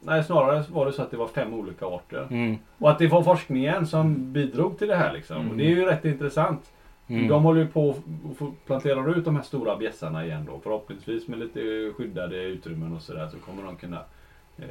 nej, 0.00 0.24
snarare 0.24 0.64
var 0.68 0.86
det 0.86 0.92
så 0.92 1.02
att 1.02 1.10
det 1.10 1.16
var 1.16 1.26
fem 1.26 1.54
olika 1.54 1.86
arter. 1.86 2.26
Mm. 2.30 2.58
Och 2.78 2.90
att 2.90 2.98
det 2.98 3.06
var 3.06 3.22
forskningen 3.22 3.86
som 3.86 4.32
bidrog 4.32 4.78
till 4.78 4.88
det 4.88 4.96
här. 4.96 5.12
Liksom. 5.12 5.36
Mm. 5.36 5.50
Och 5.50 5.56
det 5.56 5.64
är 5.64 5.68
ju 5.70 5.84
rätt 5.84 6.04
intressant. 6.04 6.70
Mm. 7.10 7.28
De 7.28 7.42
håller 7.42 7.60
ju 7.60 7.66
på 7.66 7.90
att 7.90 8.66
planterar 8.66 9.18
ut 9.18 9.24
de 9.24 9.36
här 9.36 9.42
stora 9.42 9.76
bjässarna 9.76 10.24
igen 10.26 10.44
då. 10.50 10.60
Förhoppningsvis 10.62 11.28
med 11.28 11.38
lite 11.38 11.92
skyddade 11.96 12.36
utrymmen 12.42 12.96
och 12.96 13.02
sådär 13.02 13.28
så 13.32 13.38
kommer 13.38 13.62
de 13.62 13.76
kunna 13.76 13.98
eh, 14.58 14.64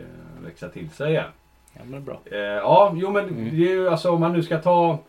växa 0.44 0.70
till 0.70 0.90
sig 0.90 1.10
igen. 1.12 1.30
Ja 1.74 1.82
men 1.86 2.04
bra. 2.06 2.20
Eh, 2.26 2.38
ja, 2.40 2.94
jo 2.96 3.12
men 3.12 3.24
Mm. 3.30 3.44
det 3.44 3.50
är 3.50 3.70
ju 3.76 3.90
alltså 3.90 4.12
om 4.12 4.20
man 4.20 4.34
nu 4.34 4.44
ska 4.44 4.58
ta 4.58 5.00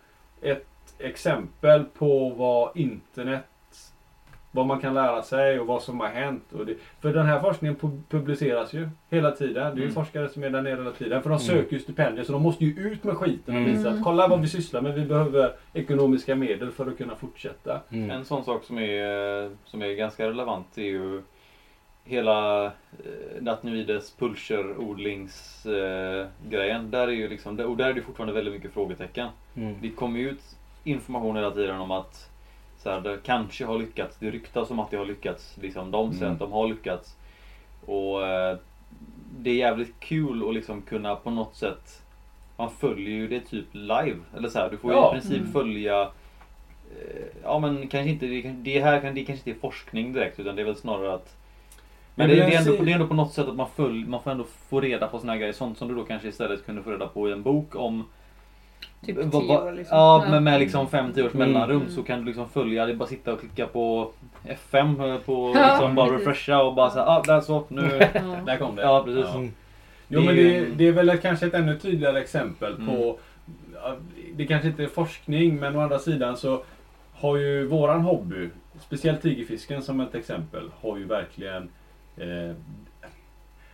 ett 0.41 0.67
exempel 0.99 1.85
på 1.85 2.29
vad 2.31 2.77
internet 2.77 3.45
vad 4.53 4.67
man 4.67 4.81
kan 4.81 4.95
lära 4.95 5.23
sig 5.23 5.61
och 5.61 5.67
vad 5.67 5.83
som 5.83 6.01
har 6.01 6.09
hänt. 6.09 6.53
Och 6.53 6.67
det, 6.67 6.75
för 7.01 7.13
den 7.15 7.27
här 7.27 7.41
forskningen 7.41 7.77
pu- 7.77 8.03
publiceras 8.11 8.73
ju 8.73 8.89
hela 9.11 9.31
tiden. 9.31 9.55
Det 9.55 9.61
är 9.71 9.77
ju 9.77 9.83
Mm. 9.83 9.95
forskare 9.95 10.29
som 10.29 10.43
är 10.45 10.51
där 10.51 10.63
nere 10.63 10.77
hela 10.77 10.91
tiden. 10.91 11.23
För 11.23 11.31
de 11.31 11.37
Mm. 11.37 11.47
söker 11.47 11.73
ju 11.73 11.79
stipendier 11.83 12.25
så 12.25 12.33
de 12.33 12.43
måste 12.43 12.65
ju 12.65 12.91
ut 12.93 13.05
med 13.05 13.17
skiten 13.17 13.55
och 13.55 13.61
Mm. 13.61 13.73
visa 13.77 13.91
att 13.91 14.05
kolla 14.05 14.29
vad 14.29 14.41
vi 14.41 14.49
sysslar 14.49 14.81
med. 14.81 14.95
Vi 14.95 15.07
behöver 15.07 15.53
ekonomiska 15.73 16.35
medel 16.35 16.71
för 16.71 16.87
att 16.87 16.99
kunna 16.99 17.17
fortsätta. 17.17 17.81
Mm. 17.91 18.11
En 18.11 18.25
sån 18.25 18.45
sak 18.45 18.65
som 18.65 18.79
är, 18.79 19.51
som 19.65 19.83
är 19.83 19.95
ganska 19.95 20.29
relevant 20.29 20.79
är 20.79 20.83
ju 20.83 21.23
hela 22.05 22.65
eh, 22.67 22.71
pulcherodlingsgrejen. 24.19 26.21
Eh, 26.21 26.27
grejen. 26.49 26.91
där 26.91 27.09
är 27.09 27.13
ju 27.13 27.29
liksom, 27.29 27.61
och 27.61 27.77
där 27.77 27.91
är 27.91 27.95
det 27.95 28.03
fortfarande 28.03 28.35
väldigt 28.35 28.55
mycket 28.55 28.73
frågetecken. 28.73 29.29
Mm. 29.57 29.75
Det 29.83 29.91
kommer 29.91 30.19
ju 30.19 30.31
ut 30.31 30.43
information 30.85 31.37
hela 31.37 31.51
tiden 31.51 31.81
om 31.81 31.91
att 31.91 32.30
så 32.83 32.91
här, 32.91 33.01
det 33.01 33.19
kanske 33.25 33.65
har 33.65 33.79
lyckats. 33.79 34.17
Det 34.21 34.31
ryktas 34.31 34.71
om 34.71 34.79
att 34.81 34.91
det 34.91 34.97
har 34.97 35.07
lyckats. 35.07 35.57
Liksom, 35.63 35.91
de 35.91 36.13
säger 36.13 36.25
Mm. 36.27 36.33
att 36.33 36.39
de 36.41 36.53
har 36.53 36.69
lyckats. 36.69 37.17
Och 37.87 38.27
eh, 38.27 38.57
Det 39.39 39.51
är 39.51 39.55
jävligt 39.55 40.01
kul 40.01 40.49
att 40.49 40.55
liksom 40.55 40.83
kunna 40.83 41.17
på 41.17 41.31
något 41.31 41.55
sätt 41.57 42.03
Man 42.57 42.71
följer 42.71 43.11
ju 43.11 43.29
det 43.29 43.41
typ 43.41 43.67
live. 43.73 44.17
Eller 44.37 44.49
så 44.49 44.59
här, 44.59 44.71
du 44.71 44.77
får 44.77 44.91
ju 44.93 44.97
Ja. 44.97 45.09
i 45.09 45.21
princip 45.21 45.41
Mm. 45.41 45.53
följa 45.53 46.03
eh, 46.03 47.27
Ja 47.43 47.59
men 47.59 47.89
kanske 47.89 48.11
inte, 48.11 48.27
det, 48.27 48.43
det 48.43 48.81
här 48.81 49.01
kan, 49.01 49.15
det 49.15 49.25
kanske 49.25 49.51
inte 49.51 49.59
är 49.59 49.61
forskning 49.61 50.13
direkt 50.13 50.41
utan 50.41 50.57
det 50.57 50.63
är 50.63 50.67
väl 50.67 50.77
snarare 50.77 51.15
att 51.15 51.37
men 52.15 52.29
Det 52.29 52.35
det, 52.35 52.41
är 52.43 52.47
det, 52.51 52.55
är 52.57 52.59
väl 52.65 52.73
ändå, 52.73 52.85
det 52.85 52.91
är 52.91 52.95
ändå 52.95 53.07
på 53.07 53.15
något 53.15 53.33
sätt 53.33 53.49
att 53.49 53.57
man, 53.57 53.69
följ, 53.77 54.05
man 54.09 54.23
får 54.23 54.31
ändå 54.31 54.45
få 54.69 54.81
reda 54.81 55.07
på 55.07 55.19
såna 55.19 55.33
här 55.33 55.39
grejer. 55.39 55.53
Sånt 55.53 55.79
som 55.79 55.89
du 55.89 55.95
då 55.95 56.05
kanske 56.05 56.29
istället 56.29 56.67
kunde 56.67 56.83
få 56.83 56.91
reda 56.91 57.07
på 57.07 57.29
i 57.29 57.33
en 57.33 57.43
bok 57.43 57.77
om 57.77 58.05
Typ 59.07 59.17
vad- 59.17 59.31
10 59.33 59.49
vad- 59.49 59.63
år 59.67 59.73
liksom. 59.73 59.99
Ja, 59.99 60.27
med, 60.31 60.43
med 60.43 60.61
liksom 60.61 60.87
5-10 60.89 61.27
års 61.27 61.35
Mm. 61.35 61.53
mellanrum 61.53 61.77
Mm. 61.81 61.91
så 61.93 62.03
kan 62.03 62.19
du 62.21 62.25
liksom 62.25 62.49
följa. 62.49 62.87
Det 62.87 62.93
är 62.93 62.97
bara 62.97 63.09
sitta 63.09 63.33
och 63.33 63.41
klicka 63.41 63.67
på 63.67 64.11
F5 64.45 65.01
eh, 65.15 65.19
på 65.19 65.53
Ja, 65.57 65.67
liksom 65.73 65.95
bara 65.95 66.17
refresha 66.17 66.63
och 66.63 66.75
bara 66.75 66.91
såhär, 66.91 67.07
ah 67.07 67.23
där 67.27 67.41
så, 67.41 67.65
nu. 67.69 68.01
Ja. 68.15 68.21
Där 68.47 68.57
kom 68.57 68.77
det. 68.77 68.83
Ja 68.83 69.03
precis. 69.05 69.35
Mm. 69.35 69.53
Jo 70.09 70.21
men 70.21 70.37
det, 70.37 70.67
det 70.77 70.87
är 70.89 70.93
väl 70.93 71.19
kanske 71.19 71.47
ett 71.47 71.55
ännu 71.55 71.79
tydligare 71.79 72.21
exempel 72.21 72.75
Mm. 72.75 72.87
på 72.87 73.19
ja, 73.75 73.97
Det 74.37 74.47
kanske 74.47 74.69
inte 74.69 74.83
är 74.83 74.87
forskning 74.87 75.57
men 75.57 75.77
å 75.77 75.81
andra 75.81 75.99
sidan 75.99 76.37
så 76.37 76.63
har 77.13 77.37
ju 77.37 77.67
våran 77.67 78.01
hobby, 78.01 78.49
speciellt 78.81 79.23
tigerfisken 79.23 79.83
som 79.83 80.01
ett 80.01 80.15
exempel, 80.15 80.71
har 80.81 80.99
ju 80.99 81.05
verkligen 81.05 81.69
eh, 82.17 82.55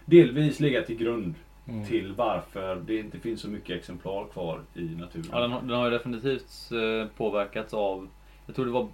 delvis 0.04 0.61
legat 0.61 0.86
till 0.86 0.96
grund 0.96 1.34
Mm. 1.68 1.86
till 1.86 2.12
varför 2.14 2.76
det 2.76 2.98
inte 2.98 3.18
finns 3.18 3.40
så 3.40 3.48
mycket 3.48 3.76
exemplar 3.76 4.26
kvar 4.32 4.60
i 4.74 4.80
naturen. 4.84 5.26
Ja, 5.32 5.40
den, 5.40 5.52
har- 5.52 5.60
den 5.60 5.70
har 5.70 5.84
ju 5.84 5.90
definitivt 5.90 6.70
eh, 6.72 7.08
påverkats 7.16 7.74
av, 7.74 8.08
jag 8.46 8.54
tror 8.56 8.64
det 8.64 8.70
var, 8.72 8.88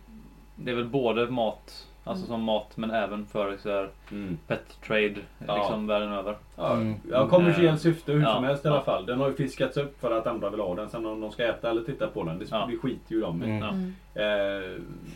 det 0.57 0.71
är 0.71 0.75
väl 0.75 0.89
både 0.89 1.31
mat, 1.31 1.89
alltså 2.05 2.25
Mm. 2.27 2.37
som 2.37 2.43
mat 2.43 2.77
men 2.77 2.91
även 2.91 3.27
för 3.27 3.57
så 3.57 3.71
här, 3.71 3.89
Mm. 4.13 4.39
pet 4.47 4.81
trade 4.87 5.15
Ja. 5.47 5.57
liksom 5.57 5.87
världen 5.87 6.13
över. 6.13 6.37
Ja, 6.57 6.73
Mm. 6.75 6.95
ja, 7.11 7.29
kommersiellt 7.29 7.71
Eh, 7.71 7.77
syfte 7.77 8.13
hur 8.13 8.21
ja, 8.23 8.35
som 8.35 8.45
helst 8.45 8.65
i 8.65 8.69
alla 8.69 8.81
fall. 8.83 9.07
Den 9.07 9.21
har 9.21 9.29
ju 9.29 9.35
fiskats 9.35 9.77
upp 9.77 10.01
för 10.01 10.19
att 10.19 10.27
andra 10.27 10.51
vill 10.51 10.61
ha 10.61 10.75
den. 10.75 10.89
Sen 10.89 11.07
om 11.07 11.21
de 11.21 11.33
ska 11.33 11.45
äta 11.45 11.71
eller 11.71 11.83
titta 11.83 12.07
på 12.07 12.25
den, 12.25 12.39
det, 12.39 12.45
Ja. 12.51 12.69
det 12.71 12.77
skiter 12.77 13.15
ju 13.15 13.21
de 13.21 13.43
i. 13.43 13.47
Mm. 13.47 13.59
Ja. 13.59 13.69
Mm. 13.69 13.95
Eh, 14.15 14.71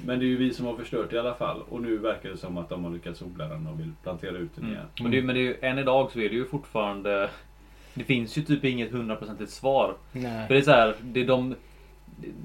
men 0.07 0.19
det 0.19 0.25
är 0.25 0.29
ju 0.29 0.37
vi 0.37 0.55
som 0.55 0.67
har 0.67 0.75
förstört 0.77 1.13
i 1.13 1.19
alla 1.19 1.35
fall. 1.35 1.63
Och 1.69 1.81
nu 1.83 1.97
verkar 1.97 2.29
det 2.29 2.37
som 2.37 2.57
att 2.59 2.69
de 2.69 2.85
har 2.85 2.91
lyckats 2.91 3.23
odla 3.23 3.45
den 3.49 3.67
och 3.67 3.81
vill 3.81 3.93
plantera 4.03 4.37
ut 4.37 4.51
den 4.55 4.65
Mm. 4.65 4.75
igen. 4.77 4.87
Men, 5.03 5.11
det, 5.11 5.23
men 5.23 5.35
det 5.35 5.41
är 5.41 5.45
ju, 5.45 5.57
än 5.61 5.79
idag 5.79 6.11
så 6.13 6.19
är 6.21 6.29
det 6.29 6.35
ju 6.35 6.45
fortfarande 6.45 7.31
Det 7.95 8.05
finns 8.05 8.39
ju 8.39 8.43
typ 8.43 8.65
inget 8.65 8.93
hundraprocentigt 8.93 9.51
svar. 9.51 9.95
Nej. 10.13 10.47
För 10.47 10.55
det 10.55 10.61
är 10.61 10.65
så 10.65 10.71
här, 10.71 10.95
det 11.03 11.21
är 11.21 11.27
de 11.27 11.55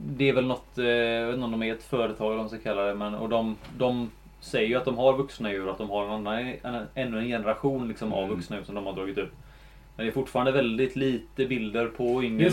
Det 0.05 0.29
är 0.29 0.33
väl 0.33 0.45
något, 0.47 0.77
eh, 0.77 0.85
jag 0.85 1.25
vet 1.25 1.33
inte 1.35 1.45
om 1.45 1.51
de 1.51 1.63
är 1.63 1.73
ett 1.73 1.83
företag 1.83 2.25
eller 2.27 2.35
vad 2.35 2.37
man 2.37 2.49
ska 2.49 2.57
kalla 2.57 2.81
det 2.81 2.93
men 2.95 3.15
och 3.15 3.29
de, 3.29 3.55
de 3.77 4.09
säger 4.41 4.67
ju 4.67 4.75
att 4.75 4.85
de 4.85 4.97
har 4.97 5.17
vuxna 5.17 5.51
djur, 5.51 5.69
att 5.69 5.77
de 5.77 5.89
har 5.89 6.05
en 6.05 6.11
annan, 6.11 6.37
en, 6.63 6.85
ännu 6.95 7.19
en 7.19 7.27
generation 7.27 7.87
liksom 7.87 8.13
av 8.13 8.23
Mm. 8.23 8.35
vuxna 8.35 8.55
djur 8.55 8.63
som 8.63 8.75
de 8.75 8.85
har 8.85 8.93
dragit 8.93 9.17
upp. 9.17 9.31
Men 9.95 10.05
det 10.05 10.09
är 10.09 10.13
fortfarande 10.13 10.51
väldigt 10.51 10.95
lite 10.95 11.45
bilder 11.45 11.87
på 11.87 12.23
yngel. 12.23 12.51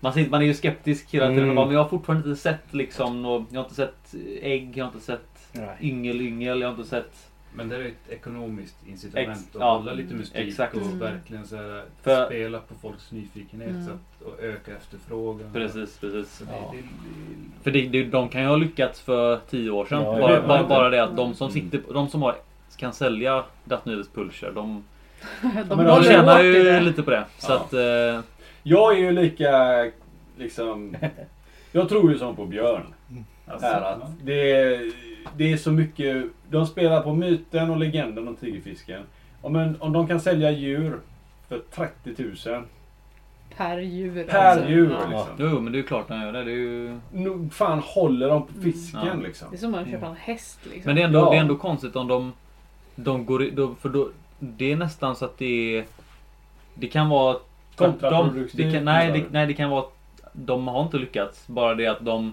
Man, 0.00 0.12
sitter, 0.12 0.30
man 0.30 0.42
är 0.42 0.46
ju 0.46 0.54
skeptisk 0.54 1.14
hela 1.14 1.26
tiden. 1.26 1.38
Mm. 1.38 1.50
och 1.50 1.56
bara, 1.56 1.66
Men 1.66 1.74
jag 1.74 1.82
har 1.82 1.88
fortfarande 1.88 2.28
inte 2.28 2.40
sett 2.40 2.74
liksom, 2.74 3.22
nå- 3.22 3.44
jag 3.50 3.58
har 3.60 3.64
inte 3.64 3.74
sett 3.74 4.14
ägg, 4.42 4.76
jag 4.76 4.84
har 4.84 4.92
inte 4.92 5.04
sett 5.04 5.56
yngel, 5.80 6.20
yngel, 6.20 6.60
jag 6.60 6.68
har 6.68 6.74
inte 6.76 6.88
sett 6.88 7.30
Men 7.54 7.68
det 7.68 7.76
är 7.76 7.80
ett 7.84 8.08
ekonomiskt 8.10 8.76
incitament 8.88 9.30
Ex- 9.38 9.56
att 9.56 9.60
ja, 9.60 9.76
hålla 9.76 9.92
lite 9.92 10.14
mystik 10.14 10.48
exakt. 10.48 10.74
och 10.76 10.82
Mm. 10.82 10.98
verkligen 10.98 11.46
så 11.46 11.56
här, 11.56 11.84
För- 12.02 12.26
spela 12.26 12.58
på 12.58 12.74
folks 12.74 13.12
nyfikenhet 13.12 13.70
Mm. 13.70 13.86
så 13.86 13.90
att, 13.92 14.22
och 14.26 14.40
öka 14.42 14.76
efterfrågan. 14.76 15.50
Precis, 15.52 15.98
precis. 15.98 16.38
Det, 16.38 16.44
Ja. 16.50 16.72
det, 16.72 16.78
det, 16.78 17.62
För 17.62 17.70
det, 17.70 17.88
det, 17.88 18.04
de 18.04 18.28
kan 18.28 18.40
ju 18.42 18.46
ha 18.48 18.56
lyckats 18.56 19.00
för 19.00 19.40
tio 19.50 19.70
år 19.70 19.84
sedan. 19.86 20.02
Ja, 20.02 20.18
bara, 20.20 20.46
bara, 20.48 20.66
bara 20.68 20.90
det 20.90 21.02
att 21.02 21.16
de 21.16 21.34
som 21.34 21.50
Mm. 21.50 21.70
sitter, 21.70 21.92
de 21.94 22.08
som 22.08 22.22
har, 22.22 22.34
kan 22.76 22.92
sälja 22.92 23.44
Datnydes 23.64 24.08
Pulcher, 24.08 24.52
de, 24.54 24.84
De, 25.42 25.48
men 25.54 25.68
de 25.68 25.84
de 25.84 26.02
tjänar 26.04 26.42
ju 26.42 26.52
det. 26.64 26.80
lite 26.80 27.02
på 27.02 27.10
det. 27.10 27.24
Så 27.38 27.52
Ja. 27.52 27.56
att, 27.56 27.72
eh, 27.72 28.24
Jag 28.62 28.92
är 28.94 28.98
ju 29.00 29.12
lika 29.12 29.84
liksom... 30.38 30.96
Jag 31.72 31.88
tror 31.88 32.12
ju 32.12 32.18
som 32.18 32.36
på 32.36 32.46
Björn. 32.46 32.82
alltså, 33.46 33.66
Här, 33.66 33.80
att 33.82 34.02
det, 34.22 34.50
är, 34.52 34.92
det 35.36 35.52
är 35.52 35.56
så 35.56 35.70
mycket... 35.72 36.26
De 36.50 36.66
spelar 36.66 37.00
på 37.02 37.14
myten 37.14 37.70
och 37.70 37.76
legenden 37.76 38.28
om 38.28 38.36
tigerfisken. 38.36 39.02
Om, 39.40 39.56
en, 39.56 39.76
om 39.80 39.92
de 39.92 40.06
kan 40.06 40.20
sälja 40.20 40.50
djur 40.50 40.98
för 41.48 41.60
30 41.74 42.22
000 42.50 42.64
Per 43.56 43.78
djur. 43.78 44.24
per 44.24 44.38
alltså. 44.38 44.68
djur 44.68 44.90
Ja. 44.90 45.06
liksom. 45.10 45.34
jo 45.38 45.60
men 45.60 45.72
det 45.72 45.78
är 45.78 45.82
klart 45.82 46.08
de 46.08 46.20
gör 46.22 46.32
det. 46.32 46.44
det 46.44 46.50
är 46.50 46.54
ju, 46.56 46.98
Nog 47.12 47.52
fan 47.52 47.78
håller 47.84 48.28
de 48.28 48.46
på 48.46 48.52
fisken 48.62 49.00
Ja. 49.06 49.14
liksom. 49.14 49.48
Det 49.50 49.56
är 49.56 49.58
som 49.58 49.74
att 49.74 49.90
köpa 49.90 50.06
en 50.06 50.16
häst 50.16 50.58
liksom. 50.64 50.82
men 50.84 50.96
det 50.96 51.02
är, 51.02 51.06
ändå, 51.06 51.18
Ja. 51.18 51.30
det 51.30 51.36
är 51.36 51.40
ändå 51.40 51.56
konstigt 51.56 51.96
om 51.96 52.08
de, 52.08 52.32
de 52.94 53.26
går 53.26 53.50
då, 53.52 53.74
för 53.80 53.88
då, 53.88 54.08
det 54.38 54.72
är 54.72 54.76
nästan 54.76 55.16
så 55.16 55.24
att 55.24 55.38
det 55.38 55.76
är, 55.78 55.84
det 56.74 56.86
kan 56.86 57.08
vara. 57.08 57.36
Kontraproduktivt, 57.76 58.56
Det 58.56 58.72
kan, 58.72 58.84
nej, 58.84 59.12
det, 59.12 59.18
du? 59.18 59.24
nej, 59.30 59.46
det 59.46 59.54
kan 59.54 59.70
vara 59.70 59.80
att 59.80 59.92
de 60.32 60.68
har 60.68 60.82
inte 60.82 60.96
lyckats. 60.98 61.46
Bara 61.48 61.74
det 61.74 61.86
att 61.86 62.04
de 62.04 62.32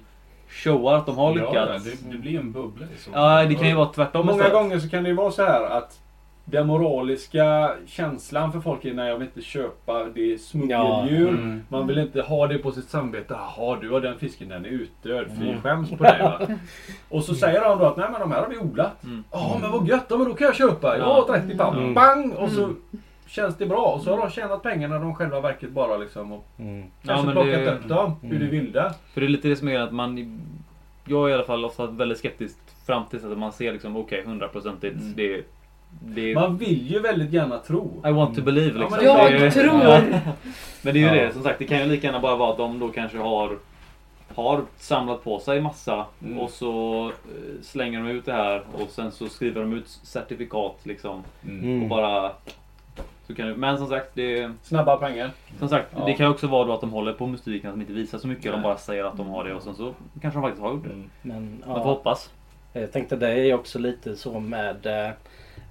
showar 0.49 0.95
att 0.95 1.05
de 1.05 1.17
har 1.17 1.37
Ja, 1.37 1.45
lyckats. 1.47 1.83
det, 1.83 2.11
det 2.11 2.17
blir 2.17 2.39
en 2.39 2.51
bubbla 2.51 2.85
i 2.85 2.97
så 2.97 3.09
Ja, 3.13 3.45
det 3.45 3.55
kan 3.55 3.67
ju 3.67 3.75
vara 3.75 3.89
tvärtom 3.89 4.25
Många 4.25 4.37
istället. 4.37 4.53
gånger 4.53 4.79
så 4.79 4.89
kan 4.89 5.03
det 5.03 5.09
ju 5.09 5.15
vara 5.15 5.31
så 5.31 5.43
här 5.45 5.63
att 5.77 5.99
den 6.45 6.67
moraliska 6.67 7.71
känslan 7.87 8.51
för 8.51 8.59
folk 8.59 8.85
är 8.85 8.93
nej 8.93 9.09
jag 9.09 9.17
vill 9.17 9.27
inte 9.27 9.41
köpa 9.41 10.03
det 10.03 10.33
är 10.33 10.37
smuggeldjur. 10.37 11.29
Mm. 11.29 11.61
Man 11.69 11.87
vill 11.87 11.97
inte 11.97 12.21
ha 12.21 12.47
det 12.47 12.57
på 12.57 12.71
sitt 12.71 12.89
samvete. 12.89 13.35
Jaha, 13.57 13.77
du 13.81 13.89
har 13.91 14.01
den 14.01 14.17
fisken, 14.19 14.49
den 14.49 14.65
är 14.65 14.69
utdöd. 14.69 15.27
Fy 15.39 15.49
Mm. 15.49 15.61
skäms 15.61 15.89
på 15.89 16.03
dig 16.03 16.19
va. 16.23 16.39
Och 17.09 17.23
så 17.23 17.35
säger 17.35 17.61
de 17.63 17.79
då 17.79 17.85
att 17.85 17.97
nej 17.97 18.07
men 18.11 18.19
de 18.21 18.31
här 18.31 18.41
har 18.41 18.49
vi 18.49 18.57
odlat. 18.57 19.03
Mm. 19.03 19.23
Ja 19.31 19.57
men 19.61 19.71
vad 19.71 19.87
gött, 19.87 20.05
ja, 20.09 20.17
men 20.17 20.27
då 20.27 20.33
kan 20.33 20.45
jag 20.45 20.55
köpa. 20.55 20.97
Ja. 20.97 21.25
Ja 21.27 21.33
30 21.39 21.57
pound. 21.57 21.77
Mm. 21.77 21.93
Bang! 21.93 22.33
Och 22.33 22.49
så 22.49 22.63
Mm. 22.63 22.75
Känns 23.29 23.57
det 23.57 23.65
bra. 23.65 23.85
Och 23.85 24.01
så 24.01 24.11
har 24.11 24.17
de 24.17 24.29
tjänat 24.29 24.63
pengarna 24.63 24.99
de 24.99 25.15
själva 25.15 25.41
verket 25.41 25.69
bara 25.69 25.97
liksom. 25.97 26.31
Och 26.31 26.45
Mm. 26.59 26.83
kanske 27.05 27.25
men 27.25 27.33
plockat 27.35 27.51
det- 27.65 27.71
upp 27.73 27.87
dem 27.87 28.15
ur 28.23 28.27
Mm. 28.35 28.39
det 28.39 28.45
vilda. 28.51 28.93
För 29.13 29.21
det 29.21 29.27
är 29.27 29.29
lite 29.29 29.47
det 29.47 29.55
som 29.55 29.67
är 29.67 29.79
att 29.79 29.91
man... 29.93 30.39
Jag 31.05 31.25
är 31.25 31.29
i 31.29 31.33
alla 31.33 31.43
fall 31.43 31.65
ofta 31.65 31.85
väldigt 31.85 32.17
skeptisk 32.17 32.57
fram 32.85 33.03
tills 33.09 33.23
att 33.23 33.37
man 33.37 33.51
ser 33.51 33.73
liksom 33.73 33.97
okej, 33.97 34.23
hundraprocentigt. 34.25 34.95
Mm. 34.95 35.13
Det, 35.15 35.43
det 36.01 36.35
Man 36.35 36.57
vill 36.57 36.91
ju 36.91 36.99
väldigt 36.99 37.33
gärna 37.33 37.57
tro. 37.57 38.01
I 38.05 38.11
want 38.11 38.35
to 38.35 38.41
believe 38.41 38.67
Ja, 38.79 38.79
liksom. 38.79 38.97
men 38.97 39.05
jag 39.31 39.41
Det 39.41 39.51
tror. 39.51 39.81
Ja. 39.83 40.01
Men 40.81 40.93
det 40.93 40.99
är 41.03 41.11
ju 41.13 41.17
Ja. 41.17 41.25
det 41.27 41.33
som 41.33 41.43
sagt. 41.43 41.59
Det 41.59 41.65
kan 41.65 41.79
ju 41.79 41.85
lika 41.85 42.07
gärna 42.07 42.19
bara 42.19 42.35
vara 42.35 42.51
att 42.51 42.57
de 42.57 42.79
då 42.79 42.87
kanske 42.89 43.17
har 43.17 43.57
har 44.35 44.61
samlat 44.77 45.23
på 45.23 45.39
sig 45.39 45.61
massa 45.61 46.05
Mm. 46.25 46.39
och 46.39 46.49
så 46.49 47.05
eh, 47.07 47.61
slänger 47.61 47.99
de 47.99 48.07
ut 48.09 48.25
det 48.25 48.33
här 48.33 48.63
och 48.73 48.89
sen 48.89 49.11
så 49.11 49.27
skriver 49.29 49.61
de 49.61 49.73
ut 49.73 49.87
certifikat 49.87 50.79
liksom. 50.83 51.23
Mm. 51.47 51.83
Och 51.83 51.89
bara... 51.89 52.31
Så 53.29 53.35
kan 53.35 53.47
det, 53.47 53.55
men 53.55 53.77
som 53.77 53.87
sagt, 53.87 54.09
det, 54.13 54.51
Snabba 54.61 54.97
pengar. 54.97 55.31
som 55.59 55.69
sagt 55.69 55.87
Ja. 55.97 56.05
det 56.05 56.13
kan 56.13 56.27
också 56.31 56.47
vara 56.47 56.65
då 56.65 56.73
att 56.73 56.81
de 56.81 56.89
håller 56.91 57.13
på 57.13 57.27
mystiken, 57.27 57.69
att 57.69 57.75
de 57.75 57.81
inte 57.81 57.93
visar 57.93 58.17
så 58.17 58.27
mycket. 58.27 58.45
Nej. 58.45 58.53
De 58.53 58.61
bara 58.61 58.77
säger 58.77 59.03
att 59.03 59.17
de 59.17 59.27
har 59.29 59.43
det 59.43 59.53
och 59.53 59.61
sen 59.61 59.75
så 59.75 59.93
kanske 60.21 60.39
de 60.39 60.43
faktiskt 60.43 60.61
har 60.63 60.71
gjort 60.71 60.83
det. 60.83 60.89
Mm. 60.93 61.09
Men, 61.21 61.63
Man 61.65 61.75
får 61.75 61.77
ja, 61.77 61.83
hoppas. 61.83 62.29
jag 62.73 62.91
tänkte 62.91 63.15
det 63.15 63.27
är 63.29 63.43
ju 63.43 63.53
också 63.53 63.79
lite 63.79 64.15
så 64.15 64.39
med 64.39 64.85
eh, 64.85 65.07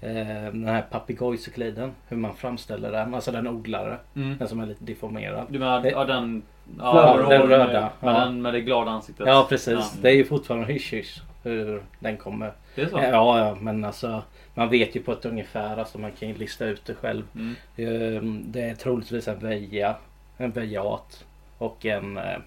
eh, 0.00 0.42
den 0.52 0.68
här 0.68 0.82
papegojcykliden. 0.90 1.92
Hur 2.08 2.16
man 2.16 2.34
framställer 2.34 2.92
den. 2.92 3.14
Alltså 3.14 3.32
den 3.32 3.48
odlare. 3.48 3.96
Mm. 4.16 4.38
Den 4.38 4.48
som 4.48 4.60
är 4.60 4.66
lite 4.66 4.84
deformerad. 4.84 5.46
Du 5.48 5.58
menar 5.58 5.84
ja, 5.90 6.04
den... 6.04 6.42
Ja, 6.78 7.16
den 7.16 7.28
med, 7.28 7.48
röda. 7.48 7.66
Med, 7.66 7.88
Ja. 8.00 8.20
den, 8.24 8.42
med 8.42 8.54
det 8.54 8.60
glada 8.60 8.90
ansiktet. 8.90 9.26
Ja 9.26 9.46
precis. 9.48 9.78
Ja. 9.78 9.84
Det 10.02 10.08
är 10.08 10.14
ju 10.14 10.24
fortfarande 10.24 10.66
hysch 10.66 10.92
hysch 10.92 11.22
hur 11.42 11.82
den 11.98 12.16
kommer. 12.16 12.52
Det 12.74 12.82
är 12.82 12.86
så? 12.86 12.98
Ja, 13.02 13.38
ja 13.38 13.56
men 13.60 13.84
alltså 13.84 14.22
man 14.58 14.68
vet 14.70 14.96
ju 14.96 15.02
på 15.02 15.12
ett 15.12 15.24
ungefär. 15.24 15.76
Alltså 15.76 15.98
man 15.98 16.12
kan 16.12 16.28
ju 16.28 16.34
lista 16.34 16.64
ut 16.66 16.84
det 16.84 16.94
själv. 16.94 17.24
Mm. 17.34 17.54
Eh, 17.76 18.22
Det 18.44 18.62
är 18.62 18.74
troligtvis 18.74 19.28
en 19.28 19.38
veja. 19.38 19.96
En 20.36 20.50
vejat. 20.50 21.24
Och 21.58 21.86
en, 21.86 22.16
eh, 22.16 22.38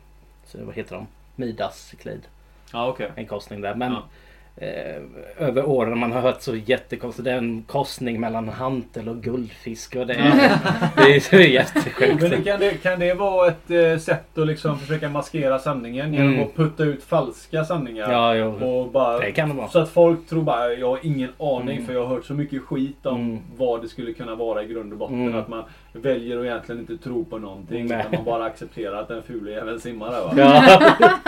vad 0.54 0.76
heter 0.76 0.96
de? 0.96 1.08
Midascyklid. 1.36 2.22
Ja, 2.74 2.88
okej. 2.88 3.12
En 3.16 3.26
korsning 3.28 3.62
där. 3.62 3.76
Men 3.76 3.92
Ja. 3.92 4.04
Eh, 4.62 5.48
över 5.48 5.66
åren 5.70 5.98
man 6.00 6.12
har 6.12 6.22
hört 6.22 6.42
så 6.42 6.56
jättekonstigt. 6.56 7.26
Det 7.26 7.32
är 7.32 7.38
en 7.38 7.64
korsning 7.68 8.20
mellan 8.20 8.50
hantel 8.50 9.10
och 9.10 9.18
guldfisk. 9.24 9.96
Och 9.96 10.08
det, 10.08 10.14
är, 10.14 10.52
det 11.06 11.16
är 11.16 11.20
så 11.20 11.36
jättesjukt. 11.36 12.22
Men 12.22 12.30
det, 12.32 12.38
kan, 12.42 12.60
det, 12.60 12.84
kan 12.84 13.00
det 13.00 13.14
vara 13.14 13.48
ett 13.48 13.72
eh, 13.72 13.98
sätt 13.98 14.38
att 14.38 14.48
liksom 14.48 14.80
försöka 14.80 15.10
maskera 15.10 15.60
sanningen 15.60 16.14
genom 16.14 16.28
Mm. 16.34 16.44
att 16.44 16.56
putta 16.56 16.84
ut 16.84 17.04
falska 17.04 17.66
sanningar? 17.66 18.12
Ja, 18.12 18.36
jo. 18.36 18.66
Och 18.66 18.92
bara, 18.92 19.20
Det 19.20 19.32
kan 19.32 19.50
det 19.50 19.56
vara. 19.56 19.68
Så 19.68 19.80
att 19.80 19.90
folk 19.90 20.28
tror 20.30 20.44
bara, 20.44 20.74
jag 20.74 20.88
har 20.90 21.00
ingen 21.02 21.30
aning 21.40 21.76
Mm. 21.76 21.86
för 21.86 21.94
jag 21.94 22.02
har 22.06 22.16
hört 22.16 22.26
så 22.26 22.34
mycket 22.34 22.62
skit 22.62 23.06
om 23.06 23.16
Mm. 23.22 23.40
vad 23.58 23.82
det 23.82 23.88
skulle 23.88 24.14
kunna 24.14 24.36
vara 24.36 24.64
i 24.64 24.68
grund 24.68 24.92
och 24.92 24.98
botten. 25.00 25.22
Mm. 25.28 25.40
Att 25.40 25.48
man 25.48 25.64
väljer 25.94 26.38
att 26.40 26.46
egentligen 26.46 26.82
inte 26.82 26.98
tro 26.98 27.26
på 27.26 27.38
någonting. 27.38 27.86
Nej. 27.86 28.00
Utan 28.00 28.12
man 28.16 28.26
bara 28.26 28.46
accepterar 28.46 29.02
att 29.02 29.08
den 29.08 29.22
fule 29.24 29.52
jäveln 29.52 29.80
simmar 29.80 30.12
där 30.12 30.22
va. 30.22 30.34
Ja. 30.38 31.10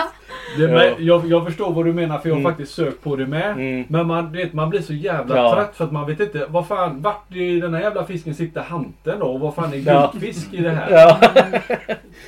Det, 0.56 0.62
Ja. 0.62 0.68
men, 0.68 1.06
jag, 1.06 1.26
jag 1.26 1.44
förstår 1.46 1.70
vad 1.72 1.84
du 1.84 1.92
menar 1.92 2.18
för 2.18 2.28
jag 2.28 2.34
har 2.36 2.40
Mm. 2.40 2.52
faktiskt 2.52 2.74
sökt 2.74 3.02
på 3.02 3.16
det 3.16 3.23
med. 3.26 3.50
Mm. 3.52 3.84
Men 3.88 4.06
man, 4.06 4.32
vet, 4.32 4.52
man 4.52 4.70
blir 4.70 4.80
så 4.80 4.92
jävla 4.94 5.36
Ja. 5.36 5.54
trött 5.54 5.76
för 5.76 5.84
att 5.84 5.92
man 5.92 6.06
vet 6.06 6.20
inte 6.20 6.46
vad 6.48 6.66
fan, 6.66 7.02
vart 7.02 7.34
i 7.34 7.60
den 7.60 7.74
här 7.74 7.80
jävla 7.80 8.04
fisken 8.04 8.34
sitter 8.34 8.60
hanten 8.62 9.18
då? 9.18 9.26
Och 9.26 9.40
vad 9.40 9.54
fan 9.54 9.72
är 9.72 9.76
Ja. 9.76 10.10
guldfisk 10.12 10.52
i 10.52 10.62
det 10.62 10.70
här? 10.70 10.90
Ja. 10.90 11.18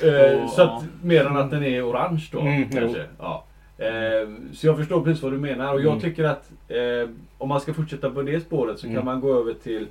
Eh, 0.07 0.47
så 0.49 0.61
att, 0.61 0.83
mer 1.01 1.25
än 1.25 1.37
att 1.37 1.51
den 1.51 1.63
är 1.63 1.89
orange 1.89 2.23
då. 2.31 2.39
Mm, 2.39 2.69
kanske. 2.69 3.03
Ja. 3.19 3.43
Eh, 3.77 4.29
så 4.53 4.67
jag 4.67 4.77
förstår 4.77 5.01
precis 5.03 5.23
vad 5.23 5.31
du 5.31 5.37
menar 5.37 5.73
och 5.73 5.81
jag 5.81 5.87
Mm. 5.87 5.99
tycker 5.99 6.23
att 6.23 6.51
eh, 6.67 7.09
om 7.37 7.49
man 7.49 7.61
ska 7.61 7.73
fortsätta 7.73 8.09
på 8.09 8.21
det 8.21 8.39
spåret 8.39 8.79
så 8.79 8.85
Mm. 8.87 8.95
kan 8.97 9.05
man 9.05 9.21
gå 9.21 9.39
över 9.39 9.53
till 9.53 9.87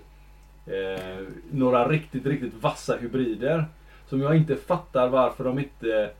eh, 0.66 1.24
några 1.50 1.88
riktigt, 1.88 2.26
riktigt 2.26 2.52
vassa 2.60 2.96
hybrider. 3.00 3.64
Som 4.08 4.20
jag 4.20 4.36
inte 4.36 4.56
fattar 4.56 5.08
varför 5.08 5.44
de 5.44 5.58
inte 5.58 6.10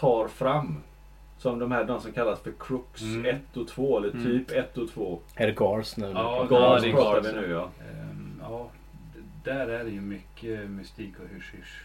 tar 0.00 0.28
fram. 0.28 0.76
Som 1.40 1.58
de 1.58 1.72
här 1.72 1.84
de 1.84 2.00
som 2.00 2.12
kallas 2.12 2.40
för 2.40 2.52
Crooks 2.58 3.02
Mm. 3.02 3.24
1 3.26 3.56
och 3.56 3.68
2 3.68 3.98
eller 3.98 4.10
Mm. 4.10 4.24
typ 4.24 4.50
1 4.50 4.78
och 4.78 4.90
2. 4.90 5.18
Är 5.34 5.46
det 5.46 5.52
Gars 5.52 5.96
nu? 5.96 6.10
Ja, 6.14 6.46
Gars 6.50 6.82
det 6.82 6.88
är 6.88 6.92
pratar 6.92 7.22
vi 7.22 7.32
nu 7.40 7.50
ja. 7.50 7.68
Ehm, 7.90 8.40
ja, 8.42 8.68
där 9.44 9.68
är 9.68 9.84
det 9.84 9.90
ju 9.90 10.00
mycket 10.00 10.70
mystik 10.70 11.12
och 11.18 11.28
hysch-hysch. 11.36 11.82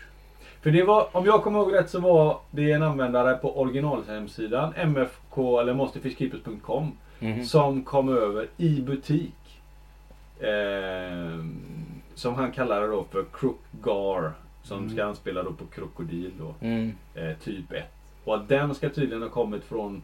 För 0.62 0.72
det 0.72 0.84
var, 0.84 1.08
om 1.18 1.26
jag 1.26 1.44
kommer 1.44 1.60
ihåg 1.60 1.74
rätt 1.74 1.90
så 1.90 2.00
var 2.00 2.40
det 2.52 2.72
en 2.72 2.84
användare 2.84 3.38
på 3.38 3.60
originalhemsidan 3.60 4.74
mfk 4.88 5.38
eller 5.62 5.74
monsterfishkeepers.com 5.74 6.92
Mhm. 7.20 7.44
som 7.46 7.84
kom 7.84 8.10
över 8.18 8.48
i 8.58 8.82
butik. 8.82 9.62
Eh, 10.40 11.46
som 12.16 12.36
han 12.36 12.52
kallade 12.52 12.88
då 12.88 13.04
för 13.04 13.26
Crookgar. 13.34 14.32
Som 14.64 14.78
Mm. 14.78 14.90
ska 14.90 15.06
anspela 15.06 15.44
då 15.44 15.52
på 15.54 15.66
krokodil 15.66 16.32
då. 16.40 16.54
Mm. 16.62 16.92
Eh, 17.16 17.38
typ 17.44 17.72
1. 17.72 17.84
Och 18.26 18.36
att 18.36 18.50
den 18.50 18.76
ska 18.76 18.90
tydligen 18.90 19.22
ha 19.24 19.30
kommit 19.30 19.64
från 19.64 20.02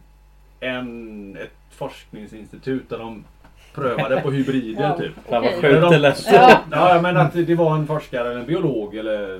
en, 0.60 1.36
ett 1.36 1.52
forskningsinstitut 1.70 2.88
där 2.88 2.98
de 2.98 3.24
prövade 3.74 4.20
på 4.20 4.30
hybrider 4.30 4.82
Ja. 4.88 4.98
typ. 4.98 5.12
Fan 5.28 5.42
vad 5.42 5.52
Eller 5.64 5.80
det 5.80 5.90
de- 5.90 5.96
lät. 5.98 6.26
Ja. 6.32 6.60
Ja, 6.70 7.00
men 7.02 7.16
att 7.16 7.32
det 7.32 7.54
var 7.54 7.76
en 7.76 7.86
forskare 7.86 8.30
eller 8.30 8.40
en 8.40 8.46
biolog 8.46 8.94
eller 8.94 9.36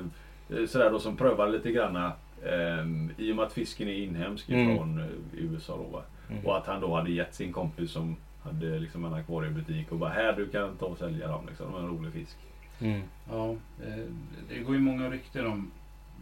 eh, 0.49 0.65
sådär 0.67 0.89
då 0.91 0.99
som 0.99 1.17
prövade 1.17 1.51
lite 1.51 1.71
granna. 1.71 2.11
ehm, 2.45 3.09
I 3.17 3.31
och 3.31 3.35
med 3.35 3.45
att 3.45 3.53
fisken 3.53 3.87
är 3.87 3.93
inhemsk 3.93 4.49
Mm. 4.49 4.77
från 4.77 4.99
eh, 4.99 5.05
USA 5.33 5.77
då. 5.77 5.97
va. 5.97 6.01
Mm. 6.29 6.45
Och 6.45 6.57
att 6.57 6.67
han 6.67 6.81
då 6.81 6.95
hade 6.95 7.11
gett 7.11 7.35
sin 7.35 7.53
kompis 7.53 7.91
som 7.91 8.15
hade 8.43 8.79
liksom 8.79 9.05
en 9.05 9.13
akvariebutik 9.13 9.91
och 9.91 9.97
bara 9.97 10.09
här 10.09 10.33
du 10.33 10.47
kan 10.47 10.75
ta 10.77 10.85
och 10.85 10.97
sälja 10.97 11.27
dem 11.27 11.45
liksom. 11.47 11.65
De 11.71 11.75
är 11.75 11.83
en 11.87 11.97
rolig 11.97 12.13
fisk. 12.13 12.37
Mm. 12.81 13.01
Ja, 13.31 13.49
eh, 13.87 14.03
det 14.49 14.59
går 14.59 14.75
ju 14.75 14.81
många 14.81 15.09
rykten 15.09 15.45
om 15.47 15.71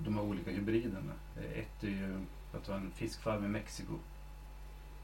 de 0.05 0.16
här 0.16 0.24
olika 0.24 0.51
hybriderna. 0.51 1.12
Ett 1.55 1.84
är 1.84 1.88
ju 1.88 2.20
att 2.54 2.66
det 2.66 2.72
var 2.72 2.78
en 2.78 2.91
fiskfarm 2.95 3.45
i 3.45 3.47
Mexiko. 3.47 3.93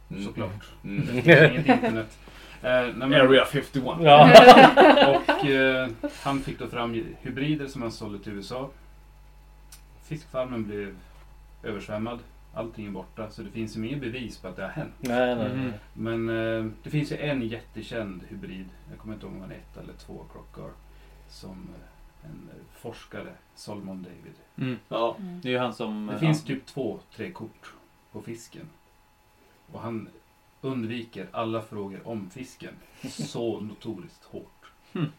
Mm. 0.09 0.23
Såklart. 0.23 0.71
Mm. 0.83 1.05
Det 1.05 1.11
finns 1.11 1.27
inget 1.27 1.67
internet. 1.67 2.17
Eh, 2.61 3.21
Area 3.21 3.45
51. 3.45 3.83
Ja. 4.01 4.31
Och 5.39 5.45
eh, 5.45 5.89
han 6.23 6.41
fick 6.41 6.59
då 6.59 6.67
fram 6.67 7.03
hybrider 7.21 7.67
som 7.67 7.81
han 7.81 7.91
sålde 7.91 8.19
till 8.19 8.33
USA. 8.33 8.69
Fiskfarmen 10.03 10.63
blev 10.63 10.95
översvämmad. 11.63 12.19
Allting 12.53 12.87
är 12.87 12.91
borta. 12.91 13.29
Så 13.29 13.41
det 13.41 13.51
finns 13.51 13.77
ju 13.77 13.87
inget 13.87 14.01
bevis 14.01 14.37
på 14.37 14.47
att 14.47 14.55
det 14.55 14.61
har 14.61 14.69
hänt. 14.69 14.93
Nej, 14.99 15.35
nej, 15.35 15.49
nej. 15.55 15.71
Men 15.93 16.29
eh, 16.29 16.71
det 16.83 16.89
finns 16.89 17.11
ju 17.11 17.17
en 17.17 17.47
jättekänd 17.47 18.23
hybrid. 18.29 18.69
Jag 18.89 18.99
kommer 18.99 19.13
inte 19.13 19.25
ihåg 19.25 19.35
om 19.35 19.41
han 19.41 19.51
är 19.51 19.55
ett 19.55 19.77
eller 19.83 19.93
två 19.93 20.25
krockar. 20.33 20.71
Som 21.29 21.69
eh, 21.75 21.96
en 22.23 22.49
eh, 22.49 22.63
forskare, 22.79 23.33
Solomon 23.55 24.03
David. 24.03 24.33
Mm. 24.55 24.77
Ja. 24.89 25.15
Mm. 25.19 25.41
Det 25.41 25.47
är 25.49 25.51
ju 25.51 25.57
han 25.59 25.73
som... 25.73 26.05
Det 26.07 26.13
ja. 26.13 26.19
finns 26.19 26.43
typ 26.43 26.65
två, 26.65 26.99
tre 27.15 27.31
kort 27.31 27.73
på 28.11 28.21
fisken. 28.21 28.69
Och 29.71 29.81
han 29.81 30.09
undviker 30.61 31.27
alla 31.31 31.61
frågor 31.61 32.07
om 32.07 32.29
fisken. 32.29 32.73
Så 33.09 33.59
notoriskt 33.59 34.23
hårt. 34.23 34.71
Hmm. 34.93 35.11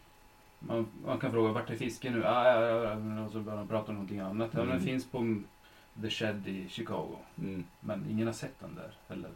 Man, 0.59 0.87
man 1.05 1.19
kan 1.19 1.31
fråga 1.33 1.53
vart 1.53 1.71
är 1.71 1.77
fisken 1.77 2.13
nu? 2.13 2.25
Ah, 2.27 2.45
ja, 2.45 2.61
ja, 2.61 2.85
ja. 2.85 3.25
Och 3.25 3.33
så 3.33 3.41
börjar 3.41 3.59
de 3.59 3.69
prata 3.69 3.89
om 3.89 3.95
någonting 3.95 4.19
annat. 4.21 4.51
Ja, 4.53 4.61
Mm. 4.61 4.75
den 4.75 4.85
finns 4.85 5.07
på 5.07 5.43
The 6.03 6.11
Shed 6.11 6.49
i 6.49 6.69
Chicago. 6.69 7.17
Mm. 7.39 7.65
Men 7.81 8.07
ingen 8.11 8.27
har 8.27 8.35
sett 8.35 8.61
den 8.61 8.75
där. 8.75 8.93
Eller 9.09 9.31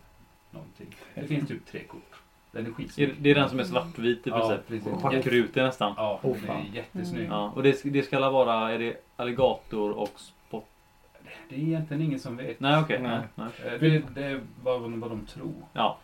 någonting. 0.50 0.96
Det 1.14 1.26
finns 1.26 1.48
typ 1.48 1.66
tre 1.66 1.84
kort. 1.84 2.22
Den 2.53 2.62
är 2.64 2.68
Det 2.68 2.74
skitsnygg. 2.74 3.09
är- 3.11 3.14
det 3.18 3.30
är 3.30 3.34
den 3.34 3.48
som 3.48 3.61
är 3.61 3.64
svartvit 3.64 4.26
i 4.26 4.30
Ja, 4.30 4.38
princip. 4.38 4.68
precis. 4.68 4.86
Och 4.92 5.03
packar 5.03 5.30
ut 5.34 5.55
det 5.55 5.62
nästan. 5.62 5.94
Ja, 5.96 6.20
Oh, 6.22 6.36
den 6.46 6.50
är 6.57 6.64
jättesnygg. 6.74 7.20
Mm. 7.24 7.32
Ja, 7.32 7.53
och 7.57 7.62
det, 7.62 7.80
det 7.84 8.03
ska 8.03 8.30
vara, 8.30 8.72
är 8.72 8.78
det 8.78 8.96
alligator 9.16 9.90
och 9.90 10.12
spott? 10.16 10.66
Det 11.48 11.55
är 11.57 11.59
egentligen 11.61 12.03
ingen 12.03 12.18
som 12.18 12.36
vet. 12.36 12.61
Nej 12.61 12.80
okej. 12.80 12.98
Nej. 13.03 13.18
Nej. 13.34 13.46
Nej. 13.64 13.74
Eh, 13.74 13.80
Det, 13.80 14.03
det 14.14 14.24
är 14.26 14.40
vad, 14.62 14.80
vad 14.80 15.11
de 15.11 15.26
tror. 15.26 15.53
Ja, 15.72 15.98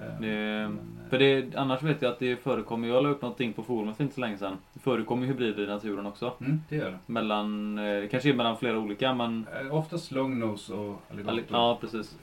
Eh, 0.00 0.20
det, 0.20 0.26
men, 0.26 0.98
eh, 1.04 1.10
för 1.10 1.18
det, 1.18 1.56
annars 1.56 1.82
vet 1.82 2.02
jag 2.02 2.12
att 2.12 2.18
det 2.18 2.36
förekommer, 2.36 2.88
jag 2.88 3.02
la 3.02 3.08
upp 3.08 3.22
någonting 3.22 3.52
på 3.52 3.62
forumet 3.62 3.96
för 3.96 4.02
inte 4.04 4.14
så 4.14 4.20
länge 4.20 4.38
sedan. 4.38 4.58
Det 4.72 4.80
förekommer 4.80 5.26
hybrider 5.26 5.62
i 5.62 5.66
naturen 5.66 6.06
också. 6.06 6.32
Mm, 6.40 6.60
det 6.68 6.76
gör 6.76 6.90
det. 6.90 6.98
Mellan, 7.06 7.78
kanske 8.10 8.28
är 8.28 8.34
mellan 8.34 8.56
flera 8.56 8.78
olika 8.78 9.14
men... 9.14 9.46
Oftast 9.70 10.10
longnose 10.12 10.72
och 10.74 11.02
alligator. 11.10 11.32
Alli- 11.32 11.44
Ja, 11.50 11.78
precis. 11.80 12.16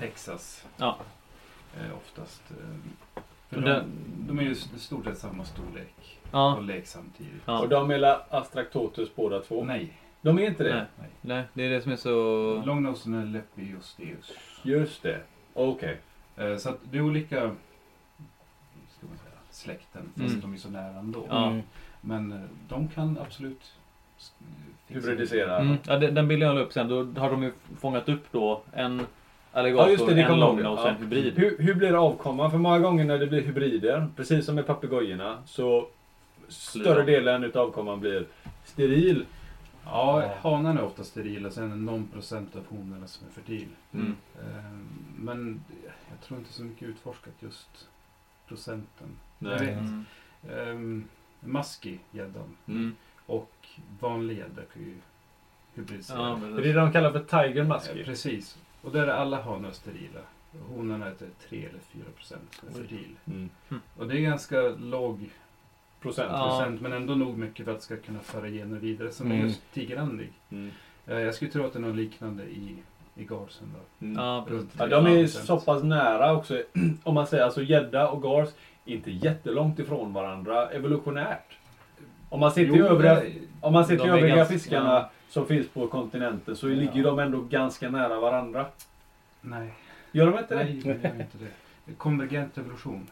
Texas. 0.00 0.66
Ja. 0.76 0.96
Eh, 1.80 1.96
oftast. 1.96 2.42
Eh, 2.50 3.22
för 3.48 3.60
de, 3.60 3.82
de 4.28 4.38
är 4.38 4.42
ju 4.42 4.50
i 4.50 4.54
stort 4.54 5.04
sett 5.04 5.18
samma 5.18 5.44
storlek. 5.44 6.18
Ja. 6.32 6.56
Och 6.56 6.62
lek 6.62 6.86
samtidigt. 6.86 7.42
ja. 7.46 7.58
Och 7.60 7.68
de 7.68 7.90
är 7.90 7.98
la 7.98 8.22
Astractotus 8.30 9.14
båda 9.16 9.40
två? 9.40 9.64
Nej, 9.64 9.92
De 10.20 10.38
är 10.38 10.42
inte 10.46 10.64
det? 10.64 10.74
Nej. 10.74 10.84
nej. 10.96 11.08
Nej, 11.20 11.44
det 11.54 11.62
är 11.62 11.70
det 11.70 11.80
som 11.82 11.92
är 11.92 11.96
så... 11.96 12.62
Longnosen 12.66 13.14
är 13.14 13.26
Lepiosteus. 13.26 14.32
Just 14.62 15.02
det. 15.02 15.20
Okej. 15.54 15.98
Eh, 16.36 16.56
så 16.56 16.68
att 16.68 16.78
det 16.90 16.98
är 16.98 17.02
olika 17.02 17.36
ska 18.98 19.06
man 19.06 19.18
säga, 19.18 19.34
släkten. 19.50 20.02
Fast 20.16 20.28
Mm. 20.34 20.40
de 20.40 20.54
är 20.54 20.58
så 20.58 20.70
nära 20.70 20.98
ändå. 20.98 21.26
Ja. 21.28 21.46
Mm. 21.46 21.62
Men 22.00 22.32
eh, 22.32 22.40
de 22.68 22.88
kan 22.88 23.18
absolut 23.18 23.72
s- 24.18 24.32
Hybridisera. 24.88 25.58
Mm. 25.58 25.76
Ja, 25.86 25.98
den 25.98 26.14
den 26.14 26.28
bilden 26.28 26.48
jag 26.48 26.54
la 26.54 26.60
upp 26.62 26.72
sen, 26.72 26.88
då 26.88 27.20
har 27.20 27.30
de 27.30 27.42
ju 27.42 27.52
fångat 27.80 28.08
upp 28.08 28.24
då 28.32 28.62
en 28.72 29.06
Ja, 29.54 29.60
alligator, 29.60 29.90
just 29.90 30.06
det, 30.06 30.14
det 30.14 30.22
en 30.22 30.40
longnose 30.40 30.82
och 30.82 30.88
en 30.88 30.94
Ja. 30.94 31.00
hybrid. 31.00 31.38
Hur, 31.38 31.58
hur 31.58 31.74
blir 31.74 32.06
avkomman? 32.06 32.50
För 32.50 32.58
många 32.58 32.78
gånger 32.78 33.04
när 33.04 33.18
det 33.18 33.26
blir 33.26 33.40
hybrider, 33.42 34.08
precis 34.16 34.46
som 34.46 34.54
med 34.54 34.66
papegojorna, 34.66 35.42
så 35.46 35.88
större 36.48 37.02
delen 37.02 37.44
utav 37.44 37.66
avkomman 37.68 38.00
blir 38.00 38.26
steril. 38.64 39.24
Ja, 39.84 40.30
hanen 40.42 40.78
är 40.78 40.82
ofta 40.84 41.04
sterila. 41.04 41.50
Sen 41.50 41.64
är 41.64 41.68
det 41.68 41.82
någon 41.82 42.06
procent 42.08 42.56
av 42.56 42.62
honorna 42.78 43.06
som 43.06 43.26
är 43.28 43.32
fertil. 43.32 43.66
Mm. 43.92 44.16
Eh, 44.34 44.70
Men 45.16 45.64
jag 46.10 46.20
tror 46.28 46.38
inte 46.40 46.52
så 46.52 46.62
mycket 46.62 46.88
utforskat 46.88 47.34
just 47.40 47.88
procenten. 48.48 49.08
Nej. 49.38 49.52
Jag 49.52 49.58
vet. 49.60 49.78
Mm. 49.78 50.04
Um, 50.68 51.04
Musky 51.40 51.98
gäddan 52.10 52.56
Mm. 52.68 52.94
och 53.26 53.52
vanlig 54.00 54.38
gädda 54.38 54.62
kan 54.72 54.82
ju 54.82 54.94
hybridisera. 55.74 56.18
Ja, 56.18 56.38
det 56.48 56.68
är 56.70 56.74
det 56.74 56.80
de 56.80 56.92
kallar 56.92 57.10
för 57.12 57.20
tiger 57.20 57.60
Eh, 57.62 57.68
musky. 57.68 58.04
Precis. 58.04 58.58
Och 58.84 58.92
där 58.92 59.06
är 59.06 59.12
alla 59.12 59.42
hanar 59.42 59.70
sterila. 59.70 60.20
Honorna 60.74 61.06
är 61.06 61.14
till 61.14 61.26
3 61.48 61.58
eller 61.58 61.78
4 61.92 62.02
procent 62.16 62.54
fertil. 62.76 63.14
Mm. 63.26 63.50
Och 63.98 64.06
det 64.08 64.16
är 64.18 64.20
ganska 64.20 64.60
låg 64.68 65.30
Procent. 66.00 66.28
Ja. 66.32 66.48
procent 66.48 66.80
men 66.80 66.92
ändå 66.92 67.14
nog 67.14 67.38
mycket 67.38 67.64
för 67.64 67.72
att 67.72 67.78
det 67.78 67.84
ska 67.84 67.96
kunna 67.96 68.20
föra 68.20 68.48
gener 68.48 68.78
vidare 68.78 69.10
som 69.10 69.30
är 69.30 69.34
Mm. 69.34 69.46
just 69.46 69.72
tigerandig. 69.74 70.32
Mm. 70.50 70.70
Eh, 71.06 71.18
Jag 71.18 71.34
skulle 71.34 71.50
tro 71.50 71.64
att 71.66 71.72
det 71.72 71.78
är 71.78 71.80
något 71.80 71.96
liknande 71.96 72.42
i 72.42 72.76
i 73.16 73.24
Garsen 73.24 73.66
då. 73.74 74.06
Mm. 74.06 74.16
Ja, 74.22 74.46
Ja, 74.78 74.86
de 74.86 75.06
är 75.06 75.10
3-5%. 75.10 75.26
så 75.46 75.60
pass 75.60 75.82
nära 75.82 76.32
också. 76.36 76.62
Om 77.02 77.14
man 77.14 77.26
säger 77.26 77.44
alltså 77.44 77.62
gädda 77.62 78.08
och 78.08 78.22
gars, 78.22 78.48
inte 78.84 79.10
jättelångt 79.10 79.78
ifrån 79.78 80.12
varandra 80.12 80.68
evolutionärt. 80.70 81.58
Om 82.28 82.40
man 82.40 82.52
ser 82.52 82.64
till 82.72 82.80
övriga, 82.80 83.22
om 83.60 83.72
man 83.72 83.84
ser 83.86 83.96
till 83.98 84.10
övriga 84.10 84.36
ganska- 84.36 84.52
fiskarna 84.54 84.90
ja. 84.92 85.10
Som 85.34 85.46
finns 85.46 85.68
på 85.68 85.86
kontinenten 85.88 86.56
så 86.56 86.68
Ja. 86.70 86.74
ligger 86.74 87.04
de 87.04 87.18
ändå 87.18 87.40
ganska 87.40 87.90
nära 87.90 88.20
varandra. 88.20 88.66
Nej, 89.40 89.74
Gör 90.12 90.30
de 90.30 90.38
inte 90.38 90.54
det? 90.54 90.64
nej, 90.64 90.80
det 90.82 90.88
gör 90.88 91.20
inte 91.20 91.38
det. 91.38 91.94
Konvergent 91.94 92.58
evolution. 92.58 93.10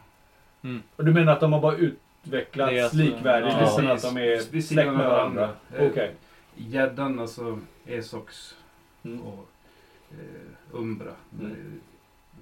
Och 0.95 1.05
du 1.05 1.13
menar 1.13 1.33
att 1.33 1.39
de 1.39 1.53
har 1.53 1.61
bara 1.61 1.75
utvecklats 1.75 2.71
Det 2.71 2.79
är 2.79 2.83
alltså- 2.83 2.97
likvärdigt 2.97 3.53
ja. 3.59 3.73
utan 3.79 3.91
att 3.91 4.01
de 4.01 4.17
är 4.17 4.61
släkt 4.61 4.87
med 4.87 4.95
varandra? 4.97 5.41
varandra. 5.41 5.89
Okej. 5.91 6.15
Eh, 6.55 6.67
Gäddan, 6.67 7.19
alltså 7.19 7.59
Esox 7.85 8.55
Mm. 9.03 9.21
och 9.21 9.49
eh, 10.11 10.51
Umbra. 10.71 11.11
Mm. 11.39 11.51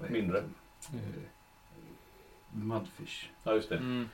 eh, 0.03 0.11
Mindre. 0.11 0.41
de? 0.91 0.97
Eh, 0.97 1.03
Mudfish. 2.51 3.29
Ja, 3.43 3.53
just 3.53 3.69
det. 3.69 3.77
Mm. 3.77 4.09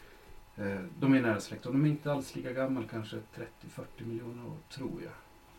Eh, 0.57 0.81
de 0.99 1.13
är 1.13 1.21
nära 1.21 1.39
släkt 1.39 1.65
och 1.65 1.73
de 1.73 1.85
är 1.85 1.89
inte 1.89 2.11
alls 2.11 2.35
lika 2.35 2.51
gamla, 2.53 2.81
kanske 2.91 3.17
30-40 3.35 4.05
miljoner 4.05 4.45
år 4.45 4.57
tror 4.69 5.01
jag. 5.03 5.11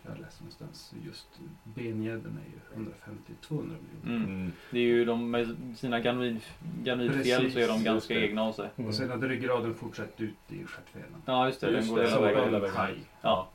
Jag 0.03 0.11
har 0.11 0.19
läst 0.19 0.41
någonstans. 0.41 0.93
Just 1.07 1.29
bengädden 1.65 2.39
är 2.47 2.79
ju 2.81 2.85
150-200 2.85 3.61
miljoner. 3.61 4.25
Mm. 4.25 4.25
Mm. 4.25 4.53
Det 4.71 4.79
är 4.79 4.83
ju 4.83 5.05
de 5.05 5.31
med 5.31 5.57
sina 5.77 6.01
ganoidfjäll 6.01 7.53
så 7.53 7.59
är 7.59 7.69
de 7.69 7.85
ganska 7.85 8.15
egna 8.21 8.43
av 8.43 8.53
sig. 8.53 8.69
Mm. 8.77 8.89
Och 8.89 8.95
sen 8.95 9.11
hade 9.11 9.29
ryggraden 9.29 9.75
fortsatt 9.75 10.21
ut 10.21 10.35
i 10.49 10.65
stjärtfenan. 10.65 11.23
Ja 11.27 11.47
just 11.47 11.61
det, 11.61 11.71
Just 11.71 11.87
den 11.89 11.97
går 11.97 12.03
det, 12.03 12.09
hela 12.09 12.17
så 12.17 12.23
vägen. 12.23 12.45
hela 12.45 12.57
en 12.57 12.73
vägen. 12.73 12.97
Ja, 13.23 13.49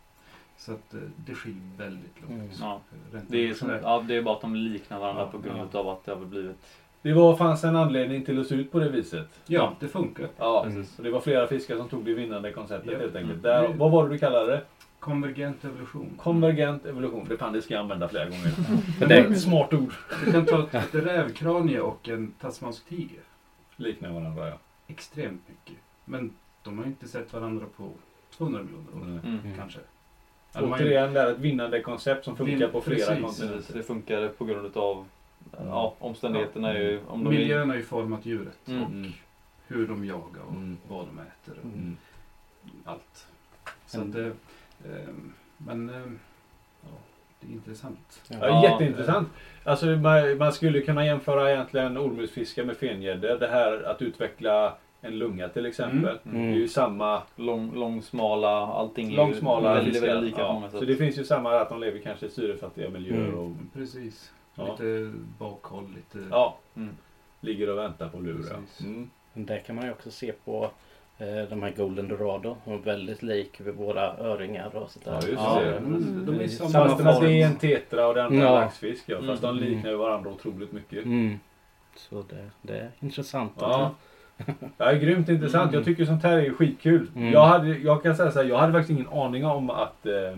Så 0.57 0.71
att 0.71 0.93
eh, 0.93 0.99
det 1.25 1.35
skiljer 1.35 1.61
väldigt 1.77 2.21
långt. 2.21 2.31
Mm. 2.31 2.49
ja. 2.59 2.81
Det, 3.27 3.49
är 3.49 3.53
som, 3.53 3.69
ja, 3.69 4.03
det 4.07 4.15
är 4.15 4.21
bara 4.21 4.35
att 4.35 4.41
de 4.41 4.55
liknar 4.55 4.99
varandra 4.99 5.21
Ja, 5.21 5.31
på 5.31 5.37
grund 5.37 5.69
ja. 5.71 5.79
av 5.79 5.89
att 5.89 6.05
det 6.05 6.11
har 6.11 6.25
blivit... 6.25 6.55
Det 7.01 7.13
var, 7.13 7.35
fanns 7.35 7.63
en 7.63 7.75
anledning 7.75 8.25
till 8.25 8.39
att 8.41 8.47
se 8.47 8.55
ut 8.55 8.71
på 8.71 8.79
det 8.79 8.89
viset. 8.89 9.27
Ja, 9.45 9.75
det 9.79 9.87
funkar. 9.87 10.27
Ja, 10.37 10.63
Precis. 10.63 10.95
så 10.95 11.01
det 11.01 11.11
var 11.11 11.19
flera 11.21 11.47
fiskar 11.47 11.77
som 11.77 11.89
tog 11.89 12.05
det 12.05 12.13
vinnande 12.13 12.51
konceptet 12.51 12.91
Ja. 12.93 12.99
helt 12.99 13.15
enkelt. 13.15 13.31
Mm. 13.31 13.41
Där, 13.41 13.73
vad 13.73 13.91
var 13.91 14.07
det 14.07 14.13
du 14.13 14.19
kallade 14.19 14.51
det? 14.51 14.61
Konvergent 15.03 15.65
evolution. 15.65 16.09
Konvergent 16.17 16.85
evolution. 16.85 17.25
Det 17.29 17.37
fan 17.37 17.53
det 17.53 17.61
ska 17.61 17.73
jag 17.73 17.81
använda 17.81 18.07
flera 18.09 18.25
gånger. 18.25 18.49
För 18.99 19.07
Det 19.07 19.15
är 19.17 19.31
ett 19.31 19.41
smart 19.41 19.73
ord. 19.73 19.93
Du 20.25 20.31
kan 20.31 20.45
ta 20.45 20.67
ett 20.71 20.95
rävkranie 20.95 21.79
och 21.79 22.09
en 22.09 22.31
tasmansk 22.31 22.85
tiger. 22.85 23.19
Liknar 23.75 24.09
varandra 24.13 24.47
ja. 24.49 24.57
Extremt 24.87 25.41
mycket. 25.47 25.81
Men 26.05 26.31
de 26.63 26.77
har 26.77 26.85
inte 26.85 27.07
sett 27.07 27.33
varandra 27.33 27.65
på 27.77 27.89
200 28.37 28.61
miljoner 28.63 28.91
år. 28.95 29.01
Mm. 29.01 29.19
Mm. 29.25 29.39
Mm. 29.45 29.57
Kanske. 29.57 29.79
Ja, 30.53 30.61
Återigen, 30.61 31.13
det 31.13 31.19
är 31.21 31.31
ett 31.31 31.39
vinnande 31.39 31.81
koncept 31.81 32.25
som 32.25 32.37
funkar 32.37 32.57
Vin- 32.57 32.71
på 32.71 32.81
flera 32.81 32.97
precis. 32.97 33.23
kontinenter. 33.23 33.57
Precis, 33.57 33.75
det 33.75 33.83
funkar 33.83 34.27
på 34.27 34.45
grund 34.45 34.77
av 34.77 35.05
ja, 35.57 35.95
omständigheterna 35.99 36.73
är 36.73 36.79
ju... 36.79 37.01
Om 37.07 37.23
Miljön 37.23 37.69
har 37.69 37.75
ju 37.77 37.83
format 37.83 38.25
djuret. 38.25 38.67
Mm. 38.67 38.83
Och 38.83 38.89
Mm. 38.89 39.11
hur 39.67 39.87
de 39.87 40.05
jagar 40.05 40.41
och 40.47 40.51
Mm. 40.55 40.77
vad 40.87 41.05
de 41.07 41.19
äter. 41.19 41.59
Och 41.59 41.65
Mm. 41.65 41.97
allt. 42.85 43.27
Så 43.85 43.97
Mm. 43.97 44.09
att 44.09 44.15
det, 44.15 44.31
men 45.57 45.89
ehm, 45.89 46.19
ja, 46.81 46.89
det 47.39 47.47
är 47.47 47.51
intressant. 47.51 48.21
Ja, 48.27 48.37
Ja, 48.41 48.63
jätteintressant. 48.63 49.29
Alltså, 49.63 49.85
man, 49.85 50.37
man 50.37 50.53
skulle 50.53 50.81
kunna 50.81 51.05
jämföra 51.05 51.51
egentligen 51.51 51.97
ormmusfiske 51.97 52.63
med 52.63 52.77
fengäddor. 52.77 53.39
Det 53.39 53.47
här 53.47 53.83
att 53.83 54.01
utveckla 54.01 54.75
en 55.01 55.17
lunga 55.19 55.49
till 55.49 55.65
exempel. 55.65 56.17
Mm. 56.25 56.41
Det 56.41 56.47
är 56.51 56.55
ju 56.59 56.67
samma 56.67 57.21
lång, 57.35 57.73
långsmala, 57.75 58.49
allting 58.67 59.11
är 59.11 59.17
långsmala 59.17 59.69
ju 59.69 59.75
väldigt, 59.75 59.93
fiskar. 59.93 60.07
väldigt 60.07 60.31
lika 60.31 60.41
ja. 60.41 60.53
många 60.53 60.69
sätt. 60.69 60.79
Så 60.79 60.85
det 60.85 60.95
finns 60.95 61.17
ju 61.17 61.23
samma 61.23 61.55
att 61.61 61.69
de 61.69 61.79
lever 61.79 61.99
kanske 61.99 62.25
i 62.25 62.29
syrefattiga 62.29 62.89
miljöer. 62.89 63.27
Mm. 63.27 63.37
Och, 63.37 63.51
Precis. 63.73 64.31
Ja. 64.55 64.71
Lite 64.71 65.13
bakhåll, 65.39 65.87
lite... 65.95 66.27
ja, 66.31 66.57
Mm. 66.75 66.89
ligger 67.41 67.69
och 67.69 67.77
väntar 67.77 68.09
på 68.09 68.19
lur. 68.19 68.45
ja. 68.49 68.55
Precis. 68.55 68.85
Mm. 68.85 69.09
det 69.33 69.59
kan 69.59 69.75
man 69.75 69.85
ju 69.85 69.91
också 69.91 70.11
se 70.11 70.31
på 70.45 70.71
de 71.49 71.63
här 71.63 71.73
Golden 71.77 72.07
Dorado. 72.07 72.57
De 72.65 72.73
är 72.73 72.77
väldigt 72.77 73.23
lik 73.23 73.59
vid 73.61 73.73
våra 73.75 74.17
öringar 74.17 74.75
och 74.75 74.89
sådär. 74.91 75.19
Ja, 75.21 75.27
just 75.27 75.41
Ja, 75.41 75.61
det. 75.61 75.79
men 75.79 76.25
de 76.25 76.39
är 76.43 76.47
samma 76.47 76.87
Fast 76.89 77.03
form. 77.03 77.23
det 77.25 77.41
är 77.41 77.45
en 77.45 77.55
tetra 77.55 78.07
och 78.07 78.15
den 78.15 78.25
andra 78.25 78.43
Ja. 78.45 78.55
laxfisk. 78.55 79.03
Ja. 79.07 79.21
Fast 79.27 79.41
de 79.41 79.57
Mm. 79.57 79.69
liknar 79.69 79.89
ju 79.91 79.95
varandra 79.97 80.29
otroligt 80.29 80.71
mycket. 80.71 81.05
Mm. 81.05 81.39
Så 81.95 82.21
det, 82.29 82.49
det 82.61 82.77
är 82.77 82.91
intressant. 82.99 83.51
Ja. 83.59 83.91
Det 84.77 84.83
är 84.83 84.95
grymt 84.99 85.29
intressant. 85.29 85.63
Mm. 85.63 85.75
Jag 85.75 85.85
tycker 85.85 86.05
sånt 86.05 86.23
här 86.23 86.37
är 86.37 86.49
skitkul. 86.53 87.07
Mm. 87.15 87.33
Jag, 87.33 87.45
hade, 87.45 87.67
jag 87.77 88.03
kan 88.03 88.15
säga 88.15 88.31
så 88.31 88.39
här, 88.41 88.49
jag 88.49 88.57
hade 88.57 88.73
faktiskt 88.73 88.99
ingen 88.99 89.07
aning 89.13 89.45
om 89.45 89.69
att... 89.69 90.05
Eh, 90.05 90.37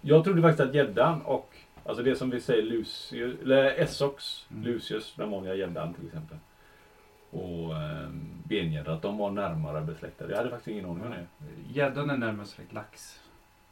jag 0.00 0.24
trodde 0.24 0.42
faktiskt 0.42 0.68
att 0.68 0.74
gäddan 0.74 1.22
och 1.22 1.54
alltså 1.84 2.02
det 2.02 2.16
som 2.16 2.30
vi 2.30 2.40
säger 2.40 2.62
Lucius, 2.62 3.34
eller 3.42 3.64
Essox, 3.80 4.46
Mm. 4.50 4.62
Lucius, 4.64 5.14
den 5.16 5.30
vanliga 5.30 5.54
gäddan 5.54 5.94
till 5.94 6.06
exempel. 6.06 6.36
Och 7.30 7.76
eh, 7.76 8.08
bengädda, 8.44 8.92
att 8.92 9.02
de 9.02 9.18
var 9.18 9.30
närmare 9.30 9.80
besläktade. 9.80 10.30
Jag 10.30 10.38
hade 10.38 10.50
faktiskt 10.50 10.68
ingen 10.68 10.84
aning 10.84 11.04
om 11.04 11.10
det. 11.10 11.26
Gäddan 11.72 12.10
är 12.10 12.16
närmast 12.16 12.50
släkt 12.54 12.72
lax. 12.72 13.20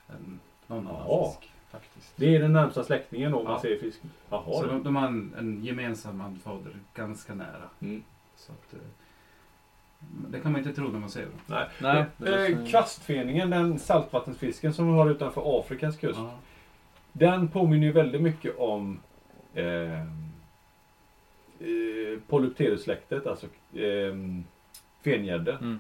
Än 0.09 0.41
någon 0.67 0.87
annan 0.87 1.01
Jaha. 1.09 1.31
fisk. 1.33 1.53
Faktiskt. 1.71 2.13
Det 2.17 2.37
är 2.37 2.41
den 2.41 2.53
närmsta 2.53 2.85
släktingen 2.85 3.33
då 3.33 3.39
om 3.39 3.45
man 3.45 3.53
Ja. 3.53 3.61
säger 3.61 3.81
fisk. 3.81 4.01
Jaha. 4.31 4.43
Så 4.61 4.67
de, 4.67 4.83
de 4.83 4.97
har 4.97 5.07
en, 5.07 5.35
en 5.39 5.65
gemensam 5.65 6.21
anfader 6.21 6.73
ganska 6.95 7.35
nära. 7.35 7.69
Mm. 7.81 8.03
Så 8.37 8.53
att, 8.53 8.75
eh, 8.75 8.81
det 10.31 10.41
kan 10.41 10.53
man 10.53 10.61
inte 10.61 10.73
tro 10.75 10.89
när 10.89 10.99
man 10.99 11.11
ser 11.11 11.23
dem. 11.23 11.31
Nej. 11.47 11.67
Nej, 12.19 12.51
Eh, 12.51 12.67
kvastfeningen, 12.71 13.51
den 13.51 13.79
saltvattensfisken 13.79 14.75
som 14.75 14.87
vi 14.93 14.99
har 14.99 15.11
utanför 15.11 15.61
Afrikas 15.61 15.97
kust. 15.97 16.19
Ja. 16.19 16.31
Den 17.13 17.49
påminner 17.49 17.87
ju 17.87 17.93
väldigt 17.93 18.23
mycket 18.23 18.59
om 18.59 19.01
eh, 19.55 20.05
eh, 21.61 22.21
Polypterus-släktet, 22.29 23.27
alltså 23.27 23.47
eh, 23.75 24.15
fengädde. 25.05 25.53
Mm. 25.53 25.79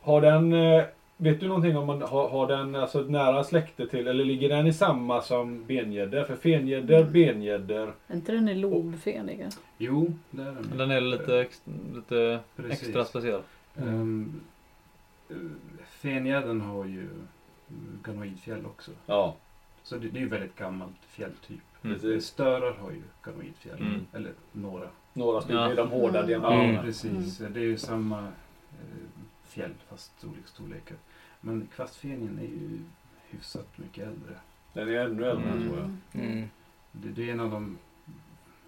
Har 0.00 0.20
den, 0.20 0.52
eh, 0.52 0.84
vet 1.16 1.40
du 1.40 1.48
någonting 1.48 1.76
om 1.76 1.86
man 1.86 2.02
har, 2.02 2.28
har 2.28 2.48
den 2.48 2.74
alltså 2.74 3.00
ett 3.00 3.10
nära 3.10 3.44
släkte 3.44 3.86
till, 3.86 4.08
eller 4.08 4.24
ligger 4.24 4.48
den 4.48 4.66
i 4.66 4.72
samma 4.72 5.22
som 5.22 5.64
bengäddor? 5.64 6.24
För 6.24 6.36
fengäddor, 6.36 7.04
bengäddor, 7.04 7.94
Är 8.06 8.14
inte 8.14 8.32
den 8.32 8.48
i 8.48 8.54
lobfeniga? 8.54 9.50
Jo, 9.78 10.12
det 10.30 10.42
är 10.42 10.52
den. 10.52 10.78
Den 10.78 10.90
är 10.90 11.00
lite, 11.00 11.40
ex, 11.40 11.62
lite 11.94 12.40
Precis. 12.56 12.82
extra 12.82 13.04
speciell. 13.04 13.42
Um, 13.76 14.40
Fengädden 15.88 16.60
har 16.60 16.84
ju 16.84 17.00
mm, 17.00 18.00
ganoidfjäll 18.02 18.66
också. 18.66 18.90
ja 19.06 19.36
Så 19.82 19.96
det, 19.96 20.08
det 20.08 20.18
är 20.18 20.20
ju 20.20 20.28
väldigt 20.28 20.56
gammalt 20.56 21.04
fjälltyp. 21.08 21.60
Mm. 21.84 22.20
Störar 22.20 22.74
har 22.74 22.90
ju 22.90 23.02
ganoidfjäll. 23.22 23.78
Mm. 23.80 24.06
Eller 24.12 24.32
några. 24.52 24.88
Några 25.12 25.40
stycken 25.40 25.56
Ja. 25.60 25.74
de 25.74 25.90
hårda 25.90 26.18
Mm. 26.18 26.26
diamanterna. 26.28 26.64
Mm. 26.72 26.82
Precis. 26.84 27.38
Det 27.38 27.60
är 27.60 27.64
ju 27.64 27.78
samma 27.78 28.18
eh, 28.18 29.08
fjäll 29.44 29.74
fast 29.88 30.24
olika 30.24 30.46
storlekar. 30.48 30.96
Men 31.40 31.68
kvastfenien 31.74 32.38
är 32.38 32.42
ju 32.42 32.78
hyfsat 33.30 33.78
mycket 33.78 34.06
äldre. 34.08 34.34
Den 34.72 34.88
är 34.88 34.92
ännu 34.92 35.24
äldre 35.24 35.30
Mm. 35.52 35.68
tror 35.68 35.78
jag. 35.78 36.22
Mm. 36.24 36.48
Det, 36.92 37.08
det 37.08 37.28
är 37.28 37.32
en 37.32 37.40
av 37.40 37.50
de 37.50 37.78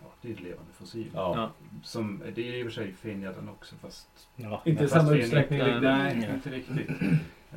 ja, 0.02 0.06
det 0.22 0.28
är 0.28 0.32
ett 0.32 0.40
levande 0.40 0.72
fossil. 0.72 1.10
Ja. 1.14 1.32
Ja. 1.36 1.50
Som, 1.82 2.22
det 2.34 2.48
är 2.48 2.54
i 2.54 2.62
och 2.62 2.66
för 2.66 2.72
sig 2.72 2.92
fengädden 2.92 3.48
också 3.48 3.76
fast 3.76 4.28
Ja. 4.36 4.62
Inte 4.64 4.84
i 4.84 4.88
samma 4.88 5.14
utsträckning 5.14 5.58
Nej, 5.58 5.68
riktigt. 5.68 5.82
Nej, 5.82 6.12
Mm. 6.24 6.34
inte 6.34 6.50
riktigt. 6.50 6.90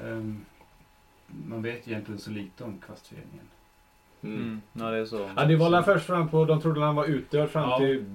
Ehm, 0.04 0.45
man 1.28 1.62
vet 1.62 1.88
egentligen 1.88 2.20
så 2.20 2.30
lite 2.32 2.64
om 2.64 2.78
kvastfenien. 2.86 3.47
Mm. 4.24 4.36
Mm. 4.41 4.61
Ja, 4.74 4.84
det 4.91 4.97
är 4.97 5.05
så. 5.05 5.30
Ja, 5.36 5.45
det 5.45 5.55
var 5.55 5.69
väl 5.69 5.84
först 5.84 6.05
fram 6.05 6.28
på, 6.30 6.45
de 6.45 6.61
trodde 6.61 6.82
han 6.82 6.95
var 6.95 7.05
utdöd 7.05 7.49
fram 7.49 7.69
Ja. 7.69 7.78
till 7.78 8.05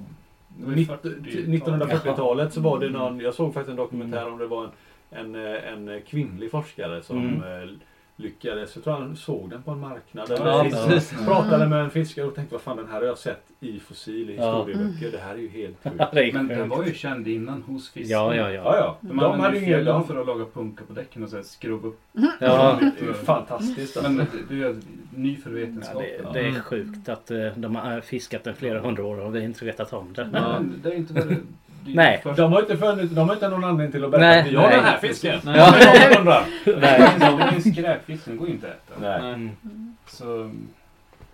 Det 0.56 0.64
var 0.64 0.70
ju 0.70 0.76
mitt- 0.76 0.88
40 0.88 1.02
till 1.22 1.48
1940-talet 1.48 2.52
så 2.52 2.60
var 2.60 2.78
det 2.80 2.86
Mm. 2.86 2.98
någon, 2.98 3.20
jag 3.20 3.34
såg 3.34 3.54
faktiskt 3.54 3.70
en 3.70 3.76
dokumentär 3.76 4.32
om 4.32 4.38
det 4.38 4.46
var 4.46 4.64
en, 5.10 5.34
en, 5.34 5.34
eh, 5.46 5.72
en 5.72 6.00
kvinnlig 6.06 6.50
forskare 6.50 7.02
som 7.02 7.18
Mm. 7.18 7.78
Lyckades, 8.20 8.74
jag 8.74 8.84
tror 8.84 8.94
han 8.94 9.16
såg 9.16 9.50
den 9.50 9.62
på 9.62 9.70
en 9.70 9.80
marknad. 9.80 10.26
Ja, 10.30 10.34
eller 10.36 10.46
Ja, 10.46 10.86
precis. 10.86 11.24
Pratade 11.26 11.66
med 11.66 11.80
en 11.80 11.90
fiskare 11.90 12.26
och 12.26 12.34
tänkte 12.34 12.54
vad 12.54 12.62
fan 12.62 12.76
den 12.76 12.86
här 12.86 12.94
har 12.94 13.02
jag 13.02 13.18
sett 13.18 13.42
i 13.60 13.80
fossil 13.80 14.30
i 14.30 14.36
Ja. 14.36 14.58
historieböcker. 14.66 15.10
Det 15.12 15.18
här 15.18 15.34
är 15.34 15.38
ju 15.38 15.48
helt 15.48 15.76
Ja, 15.98 16.10
sjukt. 16.14 16.34
Men 16.34 16.48
den 16.48 16.68
var 16.68 16.84
ju 16.84 16.94
känd 16.94 17.28
innan 17.28 17.62
hos 17.62 17.90
fisk. 17.90 18.10
Ja, 18.10 18.34
ja, 18.34 18.50
Ja, 18.50 18.64
ja. 18.64 18.76
ja. 18.76 18.96
De, 19.00 19.16
De, 19.16 19.40
hade 19.40 19.58
ju 19.58 19.64
fjällan 19.64 20.06
för 20.06 20.20
att 20.20 20.26
laga 20.26 20.44
punka 20.54 20.84
på 20.88 20.92
däcken 20.92 21.22
och 21.24 21.30
så 21.30 21.42
skruva 21.42 21.88
upp. 21.88 22.00
ja. 22.40 22.78
det 22.80 23.04
är 23.04 23.08
ju 23.08 23.14
fantastiskt 23.14 23.96
alltså. 23.96 24.12
Men 24.12 24.26
det, 24.48 24.54
är 24.62 24.76
ny 25.14 25.36
för 25.36 25.50
Ja, 25.50 25.56
vetenskapen. 25.56 26.32
det, 26.32 26.40
det 26.40 26.48
är 26.48 26.60
sjukt 26.60 27.08
att 27.08 27.30
eh, 27.30 27.46
de 27.56 27.76
har 27.76 28.00
fiskat 28.00 28.44
den 28.44 28.54
flera 28.54 28.80
hundra 28.80 29.04
år 29.04 29.20
och 29.20 29.34
vi 29.34 29.44
inte 29.44 29.64
vetat 29.64 29.92
om 29.92 30.12
det. 30.12 30.28
Men 30.32 30.80
det 30.82 30.88
är 30.88 30.94
inte 30.96 31.14
är 31.20 31.36
Nej. 31.84 32.22
De 32.36 32.52
har 32.52 32.60
inte 32.60 32.76
funnit, 32.76 33.14
de 33.14 33.28
har 33.28 33.34
inte 33.34 33.48
någon 33.48 33.64
anledning 33.64 33.92
till 33.92 34.04
att 34.04 34.10
berätta 34.10 34.26
Nej, 34.26 34.40
att 34.40 34.46
vi 34.46 34.56
har 34.56 34.68
nej. 34.68 34.76
den 34.76 34.84
här 34.84 34.98
fisken. 34.98 35.40
Nej. 35.44 35.58
Ja. 35.58 36.44
Nej. 36.80 37.10
Det 37.38 37.52
finns 37.52 37.76
skräpfisk, 37.76 38.24
den 38.24 38.36
går 38.36 38.48
ju 38.48 38.54
inte 38.54 38.66
att 38.66 38.72
äta. 38.72 39.00
Nej. 39.00 39.32
Mm. 39.32 39.96
Så 40.06 40.50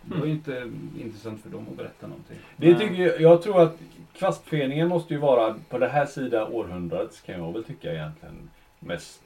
det 0.03 0.19
var 0.19 0.27
ju 0.27 0.33
inte 0.33 0.71
intressant 1.01 1.43
för 1.43 1.51
dem 1.51 1.67
att 1.71 1.77
berätta 1.77 2.07
någonting. 2.07 2.37
Det 2.57 2.75
tycker 2.75 2.95
jag, 2.95 3.21
jag 3.21 3.43
tror 3.43 3.63
att 3.63 3.77
kvastfeningen 4.19 4.89
måste 4.89 5.15
ju 5.15 5.21
vara 5.21 5.55
på 5.69 5.79
det 5.79 5.89
här 5.89 6.07
sida 6.07 6.47
århundradet 6.47 7.23
kan 7.27 7.35
jag 7.35 7.53
väl 7.53 7.65
tycka 7.65 7.93
egentligen 7.93 8.51
mest, 8.79 9.21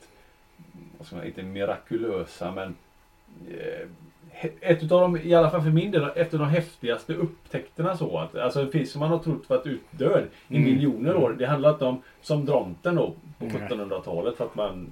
vad 0.99 1.07
ska 1.07 1.17
man, 1.17 1.27
inte 1.27 1.43
mirakulösa 1.43 2.53
men 2.53 2.75
eh, 3.51 3.89
ett 4.61 4.83
utav 4.83 5.01
de, 5.01 5.17
i 5.17 5.35
alla 5.35 5.51
fall 5.51 5.63
för 5.63 5.71
min 5.71 5.91
del, 5.91 6.05
ett 6.17 6.35
av 6.35 6.41
de 6.41 6.49
häftigaste 6.49 7.15
upptäckterna 7.15 7.97
så 7.97 8.19
att, 8.19 8.37
alltså 8.37 8.61
en 8.61 8.71
fisk 8.71 8.93
som 8.93 9.01
man 9.01 9.11
har 9.11 9.19
trott 9.19 9.49
varit 9.51 9.67
utdöd 9.67 10.25
i 10.49 10.57
Mm. 10.57 10.71
miljoner 10.71 11.17
år. 11.17 11.37
Det 11.39 11.47
handlar 11.47 11.71
inte 11.73 11.85
om, 11.85 12.03
som 12.21 12.45
dronten 12.45 12.95
då, 12.95 13.15
på 13.39 13.45
Nej. 13.45 13.69
1700-talet 13.71 14.37
för 14.37 14.45
att 14.45 14.55
man 14.55 14.87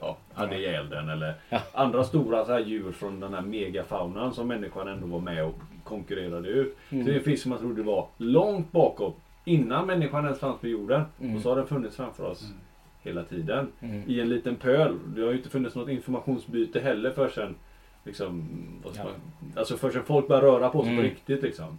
ja, 0.00 0.16
hade 0.34 0.56
ihjäl 0.56 0.88
den 0.88 1.08
eller 1.08 1.34
Ja. 1.48 1.58
andra 1.72 2.04
stora 2.04 2.44
så 2.44 2.52
här 2.52 2.60
djur 2.60 2.92
från 2.92 3.20
den 3.20 3.34
här 3.34 3.40
megafaunan 3.42 4.32
som 4.34 4.48
människan 4.48 4.88
ändå 4.88 5.06
var 5.06 5.20
med 5.20 5.44
och 5.44 5.54
konkurrerade 5.84 6.48
ut. 6.48 6.76
Mm. 6.90 7.04
Så 7.04 7.10
det 7.10 7.14
är 7.14 7.18
en 7.18 7.24
fisk 7.24 7.42
som 7.42 7.50
man 7.50 7.58
trodde 7.58 7.82
var 7.82 8.06
långt 8.16 8.72
bakåt 8.72 9.16
innan 9.44 9.86
människan 9.86 10.24
ens 10.24 10.38
fanns 10.40 10.60
på 10.60 10.68
jorden. 10.68 11.02
Mm. 11.20 11.36
Och 11.36 11.42
så 11.42 11.48
har 11.48 11.56
den 11.56 11.66
funnits 11.66 11.96
framför 11.96 12.24
oss 12.24 12.42
Mm. 12.42 12.56
hela 13.02 13.22
tiden 13.24 13.68
Mm. 13.80 14.02
i 14.06 14.20
en 14.20 14.28
liten 14.28 14.56
pöl. 14.56 14.98
Det 15.06 15.22
har 15.22 15.30
ju 15.30 15.36
inte 15.36 15.48
funnits 15.50 15.74
något 15.74 15.88
informationsbyte 15.88 16.80
heller 16.80 17.10
förrän 17.10 17.54
liksom, 18.04 18.48
vad 18.84 18.94
ska 18.94 19.04
man, 19.04 19.12
alltså 19.56 19.76
förrän 19.76 20.04
folk 20.04 20.28
börjar 20.28 20.42
röra 20.42 20.68
på 20.68 20.78
sig 20.82 20.88
på 20.88 21.00
Mm. 21.00 21.04
riktigt. 21.04 21.42
Liksom. 21.42 21.78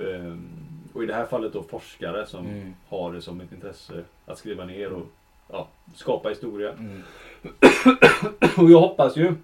Ehm, 0.00 0.48
och 0.92 1.02
i 1.02 1.06
det 1.06 1.14
här 1.14 1.26
fallet 1.26 1.52
då 1.52 1.62
forskare 1.62 2.26
som 2.26 2.46
Mm. 2.46 2.74
har 2.88 3.12
det 3.12 3.22
som 3.22 3.40
ett 3.40 3.52
intresse 3.52 4.04
att 4.26 4.38
skriva 4.38 4.64
ner 4.64 4.92
och 4.92 5.06
ja, 5.50 5.68
skapa 5.94 6.28
historia. 6.28 6.72
Mm. 6.72 7.02
Och 8.56 8.70
jag 8.70 8.80
hoppas 8.80 9.16
ju 9.16 9.34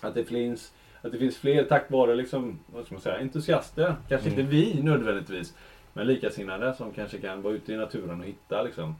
att 0.00 0.14
det 0.14 0.24
finns, 0.24 0.72
att 1.02 1.12
det 1.12 1.18
finns 1.18 1.36
fler 1.36 1.64
tack 1.64 1.90
vare 1.90 2.14
liksom, 2.14 2.58
vad 2.66 2.84
ska 2.84 2.94
man 2.94 3.02
säga, 3.02 3.18
entusiaster. 3.18 3.96
Kanske 4.08 4.28
Mm. 4.28 4.40
inte 4.40 4.50
vi 4.56 4.82
nödvändigtvis. 4.82 5.54
Men 5.92 6.06
likasinnade 6.06 6.74
som 6.74 6.92
kanske 6.92 7.18
kan 7.18 7.42
vara 7.42 7.54
ute 7.54 7.72
i 7.72 7.76
naturen 7.76 8.20
och 8.20 8.26
hitta 8.26 8.62
liksom, 8.62 8.96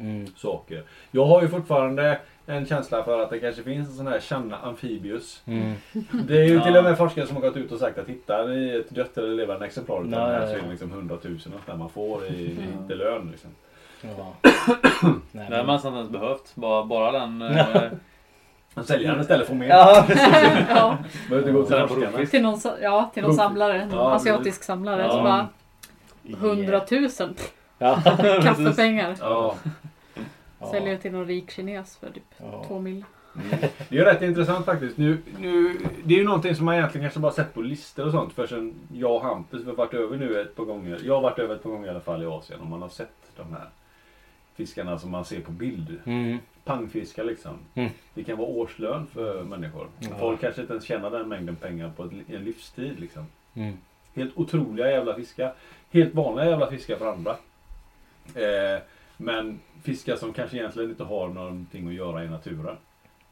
Mm. 0.00 0.26
saker. 0.36 0.82
Jag 1.10 1.24
har 1.24 1.42
ju 1.42 1.48
fortfarande 1.48 2.18
en 2.46 2.66
känsla 2.66 3.04
för 3.04 3.22
att 3.22 3.30
det 3.30 3.38
kanske 3.38 3.62
finns 3.62 3.88
en 3.88 3.94
sån 3.94 4.06
här 4.06 4.20
Channa 4.20 4.56
Amphibius. 4.56 5.42
Mm. 5.46 5.74
Det 6.12 6.38
är 6.40 6.44
ju 6.44 6.54
Ja. 6.54 6.64
till 6.64 6.76
och 6.76 6.84
med 6.84 6.98
forskare 6.98 7.26
som 7.26 7.36
har 7.36 7.42
gått 7.42 7.56
ut 7.56 7.72
och 7.72 7.78
sagt 7.78 7.98
att 7.98 8.08
hittar 8.08 8.48
ni 8.48 8.76
ett 8.76 8.90
dött 8.90 9.18
eller 9.18 9.28
levande 9.28 9.66
exemplar 9.66 9.96
av 9.96 10.04
den 10.04 10.14
här 10.14 10.46
så 10.46 10.52
är 10.52 10.62
det 10.62 10.70
liksom 10.70 10.92
100 10.92 11.16
000 11.22 11.38
och 11.46 11.60
där 11.66 11.76
man 11.76 11.90
får 11.90 12.26
i, 12.26 12.28
i 12.28 12.56
inte 12.80 12.94
lön. 12.94 13.28
Liksom. 13.30 13.50
Ja. 14.00 14.34
Det 15.32 15.38
hade 15.42 15.62
man 15.64 15.76
inte 15.76 15.88
ens 15.88 16.10
behövt. 16.10 16.52
Bara, 16.54 16.84
bara 16.84 17.12
den... 17.12 17.40
Ja. 17.40 17.80
Eh, 18.76 18.82
säljaren 18.84 19.20
istället 19.20 19.46
får 19.46 19.54
mer. 19.54 19.68
Ja, 19.68 20.06
Ja, 20.68 20.98
Behöver 21.28 21.48
inte 21.48 21.52
gå 21.52 21.86
till 22.16 22.28
till 22.28 22.42
någon, 22.42 22.60
ja, 22.82 23.10
till 23.14 23.22
någon 23.22 23.34
samlare. 23.34 23.88
Ja, 23.92 24.12
asiatisk 24.14 24.62
samlare. 24.62 25.02
Ja. 25.02 25.10
Så 25.10 25.22
bara, 25.22 25.48
hundratusen 26.38 27.34
ja. 27.78 28.00
kaffepengar. 28.42 29.16
Ja. 29.20 29.54
Säljer 30.70 30.90
det 30.90 30.98
till 30.98 31.12
någon 31.12 31.26
rik 31.26 31.50
kines 31.50 31.96
för 31.96 32.10
typ 32.10 32.24
Ja. 32.36 32.64
två 32.68 32.80
mil. 32.80 33.04
Det 33.52 33.66
är 33.88 33.94
ju 33.98 34.04
rätt 34.04 34.22
intressant 34.22 34.66
faktiskt. 34.66 34.96
Nu, 34.98 35.18
nu, 35.38 35.78
det 36.04 36.14
är 36.14 36.18
ju 36.18 36.24
någonting 36.24 36.54
som 36.54 36.64
man 36.64 36.74
egentligen 36.74 37.04
kanske 37.04 37.20
bara 37.20 37.32
sett 37.32 37.54
på 37.54 37.62
listor 37.62 38.06
och 38.06 38.12
sånt. 38.12 38.32
Förrän 38.32 38.74
jag 38.92 39.14
och 39.14 39.22
Hampus 39.22 39.66
har 39.66 39.72
varit 39.72 39.94
över 39.94 40.16
nu 40.16 40.40
ett 40.40 40.56
par 40.56 40.64
gånger. 40.64 41.00
Jag 41.04 41.14
har 41.14 41.20
varit 41.20 41.38
över 41.38 41.54
ett 41.54 41.62
par 41.62 41.70
gånger 41.70 41.86
i 41.86 41.90
alla 41.90 42.00
fall 42.00 42.22
i 42.22 42.26
Asien. 42.26 42.60
Och 42.60 42.66
man 42.66 42.82
har 42.82 42.88
sett 42.88 43.32
de 43.36 43.52
här 43.52 43.68
fiskarna 44.54 44.98
som 44.98 45.10
man 45.10 45.24
ser 45.24 45.40
på 45.40 45.50
bild. 45.52 46.00
Mm. 46.04 46.38
Pangfiskar 46.64 47.24
liksom. 47.24 47.52
Mm. 47.74 47.90
Det 48.14 48.24
kan 48.24 48.38
vara 48.38 48.48
årslön 48.48 49.06
för 49.06 49.42
människor. 49.42 49.86
Ja. 49.98 50.08
Folk 50.20 50.40
kanske 50.40 50.60
inte 50.60 50.72
ens 50.72 50.84
tjänar 50.84 51.10
den 51.10 51.28
mängden 51.28 51.56
pengar 51.56 51.90
på 51.96 52.02
en 52.02 52.44
livstid. 52.44 53.00
Liksom. 53.00 53.26
Mm. 53.54 53.76
Helt 54.14 54.36
otroliga 54.38 54.90
jävla 54.90 55.14
fiskar. 55.14 55.54
Helt 55.90 56.14
vanliga 56.14 56.46
jävla 56.50 56.70
fiskar 56.70 56.96
för 56.96 57.12
andra. 57.12 57.30
Eh, 58.34 58.82
men 59.20 59.60
fiskar 59.82 60.16
som 60.16 60.32
kanske 60.32 60.56
egentligen 60.56 60.90
inte 60.90 61.04
har 61.04 61.28
någonting 61.28 61.88
att 61.88 61.94
göra 61.94 62.24
i 62.24 62.28
naturen. 62.28 62.76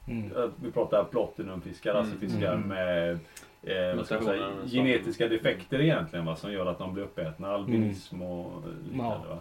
Mm. 0.09 0.37
Eh, 0.37 0.49
Vi 0.57 0.71
pratar 0.73 1.05
platinumfiskar, 1.05 1.95
alltså 1.95 2.15
Mm. 2.17 2.21
fiskar 2.29 2.53
Mm. 2.55 2.69
med 2.69 3.19
eh, 3.63 4.03
säga, 4.05 4.49
genetiska 4.67 5.29
defekter 5.29 5.81
egentligen 5.81 6.25
va, 6.27 6.37
som 6.37 6.53
gör 6.53 6.67
att 6.67 6.79
de 6.79 6.95
blir 6.95 7.05
uppätna. 7.05 7.49
Albinism 7.55 8.23
och 8.23 8.63
liknande. 8.85 9.27
Ja. 9.29 9.35
Va? 9.35 9.39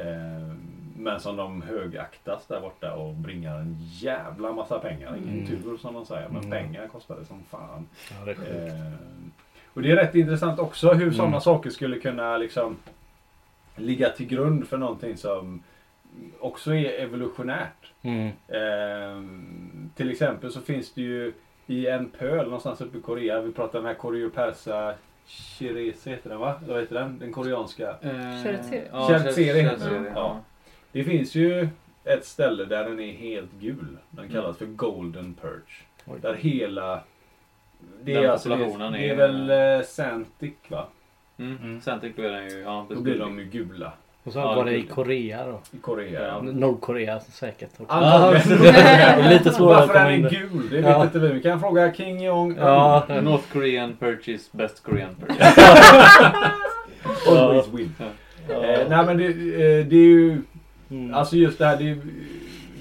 Eh, 0.00 0.54
men 0.96 1.20
som 1.20 1.36
de 1.36 1.62
högaktas 1.62 2.46
där 2.46 2.60
borta 2.60 2.94
och 2.94 3.14
bringar 3.14 3.58
en 3.58 3.76
jävla 3.80 4.52
massa 4.52 4.78
pengar. 4.78 5.16
Ingen 5.16 5.34
Mm. 5.34 5.46
tur 5.46 5.76
som 5.76 5.94
de 5.94 6.04
säger, 6.06 6.28
men 6.28 6.44
Mm. 6.44 6.50
pengar 6.50 6.88
kostar 6.88 7.16
det 7.16 7.24
som 7.24 7.42
fan. 7.42 7.86
Ja, 8.10 8.24
det. 8.24 8.32
Eh, 8.32 8.92
och 9.74 9.82
det 9.82 9.90
är 9.90 9.96
rätt 9.96 10.14
intressant 10.14 10.58
också 10.58 10.92
hur 10.92 11.10
sådana 11.10 11.28
Mm. 11.28 11.40
saker 11.40 11.70
skulle 11.70 11.98
kunna 11.98 12.36
liksom 12.36 12.76
ligga 13.76 14.08
till 14.10 14.26
grund 14.26 14.68
för 14.68 14.76
någonting 14.78 15.16
som 15.16 15.62
också 16.40 16.74
är 16.74 17.00
evolutionärt. 17.00 17.92
Mm. 18.02 18.26
Eh, 18.48 19.22
till 19.96 20.10
exempel 20.10 20.52
så 20.52 20.60
finns 20.60 20.92
det 20.92 21.00
ju 21.02 21.32
i 21.66 21.86
en 21.86 22.08
pöl 22.08 22.44
någonstans 22.44 22.80
uppe 22.80 22.98
i 22.98 23.00
Korea. 23.00 23.40
Vi 23.40 23.52
pratar 23.52 23.78
om 23.78 23.84
den 23.84 23.94
här 23.94 24.00
Koryopersa 24.00 24.94
Chirese 25.26 26.06
heter 26.10 26.30
den 26.30 26.38
va? 26.38 26.60
Eller 26.64 26.72
vad 26.72 26.82
heter 26.82 26.94
den? 26.94 27.18
Den 27.18 27.32
koreanska. 27.32 27.90
eh, 28.02 28.42
Chertseri. 28.44 28.88
ja, 28.92 29.08
heter 29.18 29.90
den. 29.90 30.04
ja. 30.04 30.10
Ja. 30.14 30.40
Det 30.92 31.04
finns 31.04 31.34
ju 31.34 31.68
ett 32.04 32.24
ställe 32.24 32.64
där 32.64 32.84
den 32.88 33.00
är 33.00 33.12
helt 33.12 33.50
gul. 33.60 33.96
Den 34.10 34.28
kallas 34.28 34.44
Mm. 34.44 34.54
för 34.56 34.66
Golden 34.86 35.34
Perch. 35.34 35.82
Oj. 36.06 36.18
Där 36.22 36.34
hela... 36.34 37.00
Det 38.02 38.14
Den 38.14 38.24
är, 38.24 38.28
alltså, 38.28 38.48
det, 38.48 38.56
populationen 38.56 38.92
det 38.92 39.08
är 39.08 39.12
är- 39.12 39.16
väl 39.16 39.50
eh, 39.80 39.86
Santic 39.86 40.52
va? 40.68 40.86
Mm. 41.38 41.56
Mm. 41.62 41.80
Centric 41.80 42.16
blir 42.16 42.28
den 42.30 42.48
ju. 42.48 42.58
Ja, 42.60 42.86
Då 42.90 43.00
blir 43.00 43.18
de 43.18 43.38
ju 43.38 43.44
gula 43.44 43.92
Och 44.24 44.32
så 44.32 44.38
Ja, 44.38 44.54
var 44.54 44.64
det 44.64 44.70
det 44.70 44.76
i 44.76 44.82
Korea 44.82 45.46
då. 45.46 45.60
i 45.72 45.80
Korea. 45.80 46.26
Ja. 46.26 46.40
Nordkorea 46.42 47.20
säkert 47.20 47.70
också. 47.78 47.96
Det 48.64 48.68
är 48.68 49.28
lite 49.38 49.50
svårare 49.50 49.82
att 49.82 49.88
Varför 49.88 50.00
den 50.10 50.12
är 50.12 50.18
där. 50.22 50.30
gul, 50.30 50.68
det 50.70 50.76
vet 50.76 50.84
Ja. 50.84 51.02
inte 51.04 51.18
vi. 51.18 51.28
Vi 51.32 51.42
kan 51.42 51.60
fråga 51.60 51.94
King 51.94 52.24
Jong 52.24 52.56
Ja. 52.58 53.06
North 53.22 53.44
Korean 53.52 53.96
purchase 54.00 54.44
best 54.52 54.82
Korean 54.82 55.14
purchase. 55.14 55.60
Always 57.28 57.68
win. 57.68 57.94
Eh, 58.48 58.88
nej 58.88 59.06
men 59.06 59.16
det, 59.18 59.26
eh, 59.26 59.86
det 59.86 59.96
är 59.96 60.08
ju... 60.08 60.42
Mm. 60.90 61.14
Alltså 61.14 61.36
just 61.36 61.58
det 61.58 61.66
här, 61.66 61.76
det, 61.76 61.98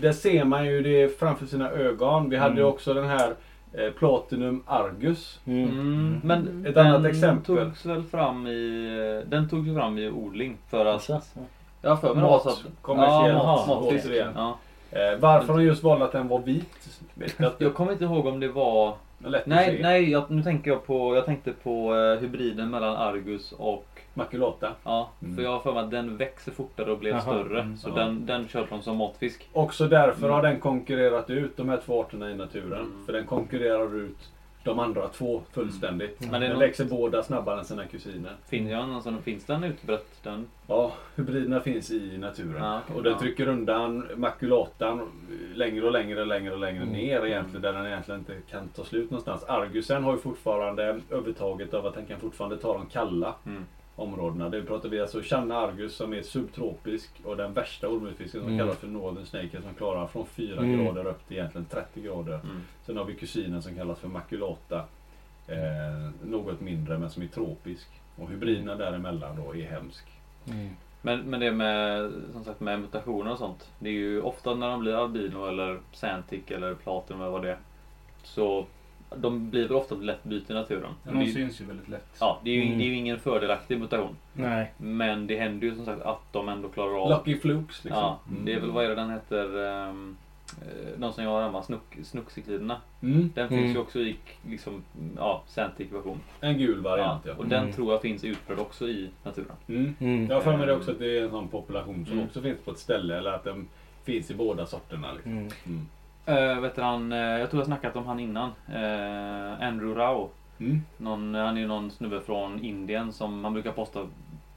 där 0.01 0.12
ser 0.14 0.43
man 0.43 0.66
ju 0.66 0.82
det 0.82 1.20
framför 1.20 1.45
sina 1.45 1.70
ögon. 1.70 2.30
Vi 2.30 2.38
hade 2.38 2.56
ju 2.56 2.62
Mm. 2.62 2.74
också 2.74 2.93
den 2.93 3.06
här 3.08 3.34
eh, 3.74 3.90
Platinum 3.92 4.64
Argus. 4.68 5.40
Mm. 5.46 5.64
Mm, 5.70 6.22
men 6.24 6.66
Ett 6.68 6.76
den 6.76 6.88
annat 6.88 7.06
exempel. 7.06 7.46
togs 7.46 7.86
väl 7.86 8.04
fram 8.04 8.48
i... 8.48 9.24
Den 9.28 9.50
togs 9.50 9.68
ju 9.68 9.76
fram 9.76 9.98
i 9.98 10.10
odling 10.10 10.58
för 10.70 10.86
att... 10.86 11.10
Jag 11.82 11.90
har 11.90 11.98
för 11.98 12.14
mig 12.14 12.24
Mat, 12.24 12.44
så 12.44 12.50
att... 12.50 12.64
kommersiellt, 12.82 13.28
Ja, 13.28 13.44
mat, 13.44 13.68
matfisk. 13.68 14.06
återigen. 14.06 14.32
Ja. 14.36 14.58
Eh, 14.92 15.20
varför 15.20 15.54
de 15.54 15.64
just 15.64 15.84
valde 15.84 16.06
att 16.06 16.12
den 16.12 16.28
var 16.28 16.40
vit 16.40 17.00
jag 17.58 17.74
kommer 17.74 17.92
inte 17.92 18.04
ihåg 18.04 18.26
om 18.26 18.40
det 18.40 18.48
var... 18.48 18.94
Nej, 19.46 19.80
nej 19.82 20.10
jag, 20.12 20.32
nu 20.32 20.44
tänker 20.44 20.72
jag 20.72 20.86
på... 20.86 21.16
Jag 21.16 21.26
tänkte 21.26 21.52
på 21.52 21.96
eh, 21.96 22.20
hybriden 22.22 22.70
mellan 22.70 22.96
Argus 22.96 23.52
och... 23.52 23.93
Makulata. 24.14 24.72
Ja, 24.84 25.09
Mm. 25.22 25.36
för 25.36 25.43
jag 25.43 25.51
har 25.51 25.59
för 25.59 25.74
mig 25.74 25.84
att 25.84 25.91
den 25.91 26.18
växer 26.18 26.51
fortare 26.51 26.91
och 26.91 26.99
blev 26.99 27.11
Jaha, 27.14 27.22
större. 27.22 27.61
mm, 27.61 27.78
så 27.78 27.89
ja. 27.89 27.95
den, 27.95 28.26
den 28.26 28.47
körde 28.47 28.68
de 28.70 28.82
som 28.82 28.97
matfisk. 28.97 29.49
Också 29.53 29.88
därför 29.88 30.20
Mm. 30.26 30.32
har 30.32 30.41
den 30.41 30.59
konkurrerat 30.59 31.30
ut 31.30 31.57
de 31.57 31.70
här 31.70 31.80
två 31.86 32.01
arterna 32.01 32.32
i 32.32 32.36
naturen. 32.36 32.80
Mm. 32.80 33.05
För 33.05 33.14
den 33.14 33.26
konkurrerar 33.26 33.95
ut 33.95 34.30
de 34.64 34.80
andra 34.80 35.07
två 35.07 35.41
fullständigt. 35.51 36.20
Mm. 36.22 36.32
Men 36.32 36.41
Den 36.41 36.51
något, 36.51 36.61
växer 36.61 36.86
båda 36.86 37.24
snabbare 37.24 37.59
än 37.59 37.66
sina 37.66 37.86
kusiner. 37.86 38.32
finns, 38.49 38.72
ja, 38.72 38.95
alltså, 38.95 39.14
finns 39.24 39.45
den 39.45 39.64
utbrett? 39.64 40.24
Den? 40.24 40.47
Ja, 40.68 40.91
hybriderna 41.16 41.59
finns 41.59 41.91
i 41.91 42.18
naturen. 42.18 42.64
Ja, 42.64 42.80
okej, 42.86 42.95
och 42.95 43.03
den 43.03 43.14
ja. 43.14 43.20
trycker 43.20 43.47
undan 43.47 44.07
makulatan 44.16 45.01
längre 45.55 45.86
och 45.86 45.91
längre 45.91 46.22
och 46.22 46.28
längre 46.28 46.53
och 46.53 46.59
längre 46.59 46.82
Mm. 46.84 46.93
ner 46.93 47.26
egentligen. 47.26 47.61
Där 47.61 47.74
den 47.74 47.86
egentligen 47.86 48.20
inte 48.20 48.34
kan 48.51 48.68
ta 48.68 48.84
slut 48.84 49.11
någonstans. 49.11 49.43
Argusen 49.43 50.03
har 50.03 50.11
ju 50.14 50.20
fortfarande 50.20 50.99
övertaget 51.09 51.74
av 51.74 51.86
att 51.86 51.93
den 51.93 52.05
kan 52.05 52.20
fortfarande 52.20 52.57
ta 52.57 52.74
de 52.74 52.86
kalla 52.86 53.36
Mm. 53.45 53.66
Områdena. 53.96 54.50
Det 54.50 54.62
pratar 54.62 54.89
vi 54.89 55.02
alltså 55.02 55.22
Channa 55.22 55.58
argus 55.58 55.96
som 55.96 56.14
är 56.14 56.22
subtropisk 56.22 57.10
och 57.24 57.38
den 57.38 57.54
värsta 57.54 57.88
ormutfisken 57.88 58.41
som 58.41 58.50
Mm. 58.50 58.60
kallas 58.60 58.78
för 58.78 58.88
Northern 58.88 59.26
Snake 59.26 59.62
som 59.62 59.74
klarar 59.74 60.08
från 60.08 60.26
4 60.26 60.60
Mm. 60.62 60.86
grader 60.86 61.06
upp 61.08 61.28
till 61.28 61.38
egentligen 61.38 61.66
30 61.66 62.02
grader. 62.02 62.34
Mm. 62.44 62.62
Sen 62.86 62.98
har 62.98 63.06
vi 63.06 63.16
kusinen 63.16 63.62
som 63.62 63.76
kallas 63.76 64.00
för 64.00 64.08
makulata. 64.08 64.86
Eh, 65.48 66.10
något 66.30 66.62
mindre 66.62 66.98
men 66.98 67.10
som 67.10 67.24
är 67.24 67.28
tropisk. 67.28 67.88
Och 68.16 68.30
hybriderna 68.30 68.76
däremellan 68.76 69.36
då 69.36 69.56
är 69.56 69.66
hemsk. 69.66 70.06
Mm. 70.50 70.70
Men, 71.02 71.20
men 71.22 71.39
det 71.39 71.52
med, 71.52 72.12
som 72.34 72.44
sagt, 72.44 72.60
med 72.60 72.80
mutationer 72.80 73.32
och 73.32 73.38
sånt. 73.38 73.70
Det 73.80 73.89
är 73.89 73.94
ju 73.94 74.22
ofta 74.22 74.56
när 74.56 74.70
de 74.70 74.80
blir 74.80 74.94
albino 75.04 75.46
eller 75.48 75.80
Santic 75.91 76.41
eller 76.48 76.74
platinum 76.76 77.22
eller 77.22 77.32
vad 77.32 77.41
det 77.41 77.52
är. 77.52 77.58
Så 78.24 78.66
de 79.18 79.49
blir 79.49 79.68
väl 79.68 79.76
ofta 79.78 79.95
lätt 79.95 80.24
byte 80.24 80.53
i 80.53 80.55
naturen. 80.55 80.89
Ja, 81.03 81.11
Det 81.11 81.18
är 81.18 81.20
de 81.20 81.26
ju- 81.26 81.34
syns 81.34 81.61
ju 81.61 81.66
väldigt 81.66 81.89
lätt. 81.89 82.18
Ja, 82.20 82.39
det 82.43 82.49
är, 82.49 82.55
ju, 82.55 82.64
Mm. 82.64 82.78
det 82.78 82.84
är 82.84 82.86
ju 82.88 82.95
ingen 82.95 83.20
fördelaktig 83.20 83.80
mutation. 83.80 84.16
Nej. 84.34 84.74
Men 84.78 85.28
det 85.28 85.39
händer 85.39 85.68
ju 85.68 85.76
som 85.76 85.86
sagt 85.86 86.01
att 86.01 86.34
de 86.34 86.49
ändå 86.49 86.70
klarar 86.70 86.99
av... 87.03 87.09
Lucky 87.09 87.39
flukes 87.39 87.84
liksom. 87.84 88.01
Ja, 88.01 88.20
Mm. 88.32 88.45
det 88.45 88.53
är 88.53 88.59
väl, 88.59 88.72
vad 88.72 88.86
är 88.86 88.89
det 88.89 88.95
den 88.95 89.09
heter? 89.09 89.66
ehm, 89.68 90.18
eh, 90.61 90.99
de 90.99 91.14
som 91.14 91.24
jag 91.24 91.32
har 91.32 91.41
hemma, 91.41 91.64
snuck, 91.64 91.97
snuckcykliderna. 92.03 92.82
Mm. 93.01 93.32
Den 93.36 93.47
Mm. 93.47 93.59
finns 93.64 93.76
ju 93.76 93.80
också 93.80 93.99
i 93.99 94.16
liksom, 94.49 94.84
ja, 95.18 95.43
Santic 95.47 95.91
version. 95.91 96.20
En 96.41 96.57
gul 96.57 96.82
Ja, 96.84 96.89
variant 96.89 97.22
ja. 97.26 97.34
och 97.38 97.47
den 97.47 97.61
Mm. 97.64 97.74
tror 97.74 97.91
jag 97.91 98.01
finns 98.01 98.24
utbredd 98.24 98.59
också 98.59 98.88
i 98.88 99.09
naturen. 99.24 99.55
Mm. 99.68 99.95
Mm. 99.99 100.28
Jag 100.28 100.36
har 100.36 100.41
för 100.41 100.57
mig 100.57 100.68
det 100.68 100.74
också 100.74 100.91
att 100.91 100.99
det 100.99 101.18
är 101.18 101.24
en 101.24 101.30
sån 101.30 101.47
population 101.47 102.05
som 102.05 102.14
Mm. 102.14 102.26
också 102.26 102.41
finns 102.41 102.59
på 102.66 102.72
ett 102.72 102.80
ställe. 102.80 103.18
Eller 103.18 103.32
att 103.34 103.43
den 103.43 103.68
finns 104.03 104.32
i 104.32 104.36
båda 104.36 104.66
sorterna. 104.66 105.07
Liksom. 105.14 105.49
Uh, 106.30 106.60
vet 106.60 106.78
han, 106.78 107.12
eh, 107.12 107.18
jag 107.20 107.50
tror 107.50 107.60
jag 107.60 107.68
snackat 107.68 107.96
om 107.96 108.06
han 108.06 108.20
innan. 108.20 108.50
Uh, 108.70 109.64
Andrew 109.64 110.02
Rao. 110.02 110.30
Mm. 110.60 110.82
Någon, 110.98 111.36
han 111.36 111.58
är 111.58 111.62
ju 111.62 111.68
någon 111.68 111.92
snubbe 111.92 112.22
från 112.22 112.64
Indien 112.64 113.14
som 113.14 113.44
han 113.44 113.54
brukar 113.54 113.72
posta 113.72 114.08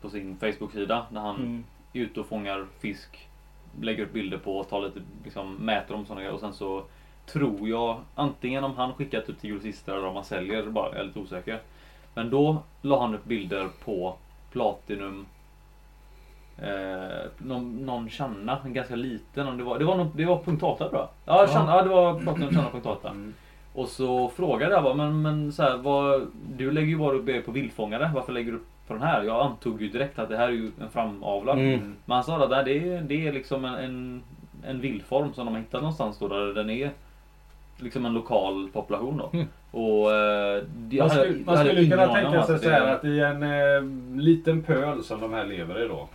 på 0.00 0.10
sin 0.10 0.36
Facebook-sida. 0.38 1.06
När 1.10 1.20
han 1.20 1.36
Mm. 1.36 1.64
är 1.92 2.00
ute 2.00 2.20
och 2.20 2.26
fångar 2.26 2.66
fisk. 2.80 3.28
Lägger 3.80 4.02
upp 4.04 4.12
bilder 4.12 4.38
på 4.38 4.58
och 4.58 4.68
tar 4.68 4.80
lite, 4.80 5.00
liksom, 5.24 5.54
mäter 5.54 5.92
dem 5.92 6.00
och 6.00 6.06
sådana 6.06 6.20
grejer. 6.20 6.34
Och 6.34 6.40
sen 6.40 6.52
så 6.54 6.84
tror 7.26 7.68
jag 7.68 8.00
antingen 8.14 8.64
om 8.64 8.74
han 8.76 8.94
skickar 8.94 9.20
typ 9.20 9.38
till 9.40 9.50
grossister 9.50 9.92
eller 9.92 10.06
om 10.06 10.14
han 10.14 10.24
säljer. 10.24 10.66
Bara, 10.66 10.88
jag 10.88 11.00
är 11.00 11.04
lite 11.04 11.18
osäker. 11.18 11.60
Men 12.14 12.30
då 12.30 12.62
la 12.82 13.00
han 13.00 13.14
upp 13.14 13.24
bilder 13.24 13.68
på 13.84 14.16
Platinum 14.52 15.26
Eh, 16.62 17.26
någon, 17.38 17.86
någon 17.86 18.08
Channa, 18.08 18.58
en 18.64 18.72
ganska 18.72 18.96
liten. 18.96 19.46
om 19.46 19.58
Det 19.58 19.64
var, 19.64 19.78
det 19.78 19.84
var, 19.84 19.96
någon, 19.96 20.10
det 20.14 20.24
var 20.24 20.38
punkt 20.42 20.62
.8 20.62 20.78
tror 20.78 20.90
jag. 20.92 21.08
Ja, 21.24 21.46
Channa, 21.46 21.76
ja 21.76 21.82
det 21.82 21.88
var 21.88 22.20
Platinum 22.20 22.54
Channa 22.54 22.70
punkt 22.70 22.86
.8. 22.86 23.10
Mm. 23.10 23.34
Och 23.72 23.88
så 23.88 24.28
frågade 24.28 24.74
jag 24.74 24.82
bara, 24.84 24.94
men, 24.94 25.22
men 25.22 25.52
så 25.52 25.62
här, 25.62 25.76
vad, 25.76 26.26
du 26.56 26.70
lägger 26.70 26.88
ju 26.88 26.98
bara 26.98 27.16
upp 27.16 27.28
er 27.28 27.40
på 27.40 27.52
vildfångare. 27.52 28.10
Varför 28.14 28.32
lägger 28.32 28.52
du 28.52 28.58
upp 28.58 28.66
på 28.86 28.94
den 28.94 29.02
här? 29.02 29.22
Jag 29.22 29.40
antog 29.46 29.82
ju 29.82 29.88
direkt 29.88 30.18
att 30.18 30.28
det 30.28 30.36
här 30.36 30.48
är 30.48 30.52
ju 30.52 30.70
en 30.80 30.90
framavlad. 30.90 31.58
Mm. 31.58 31.94
Men 32.04 32.14
han 32.14 32.24
sa 32.24 32.44
att 32.44 32.64
det, 32.64 32.78
är, 32.78 33.00
det 33.00 33.26
är 33.26 33.32
liksom 33.32 33.64
en, 33.64 33.74
en, 33.74 34.22
en 34.66 34.80
vildform 34.80 35.32
som 35.34 35.46
de 35.46 35.54
har 35.54 35.60
hittat 35.60 35.80
någonstans 35.80 36.18
då 36.18 36.28
där 36.28 36.54
den 36.54 36.70
är 36.70 36.90
liksom 37.78 38.06
en 38.06 38.12
lokal 38.12 38.68
population 38.72 39.16
då. 39.16 39.30
Mm. 39.32 39.46
Och 39.70 40.12
eh, 40.14 40.62
Man 40.90 41.00
hade- 41.00 41.10
skulle, 41.10 41.36
jag 41.38 41.46
man 41.46 41.56
hade 41.56 41.70
skulle 41.70 41.90
kunna 41.90 42.14
tänka 42.14 42.42
sig 42.42 42.54
att 42.54 42.62
så 42.62 42.70
här 42.70 42.94
att 42.94 43.04
i 43.04 43.20
en 43.20 43.42
eh, 43.42 44.20
liten 44.20 44.62
pöl 44.62 45.04
som 45.04 45.20
de 45.20 45.32
här 45.32 45.44
lever 45.44 45.84
i 45.84 45.88
då. 45.88 46.08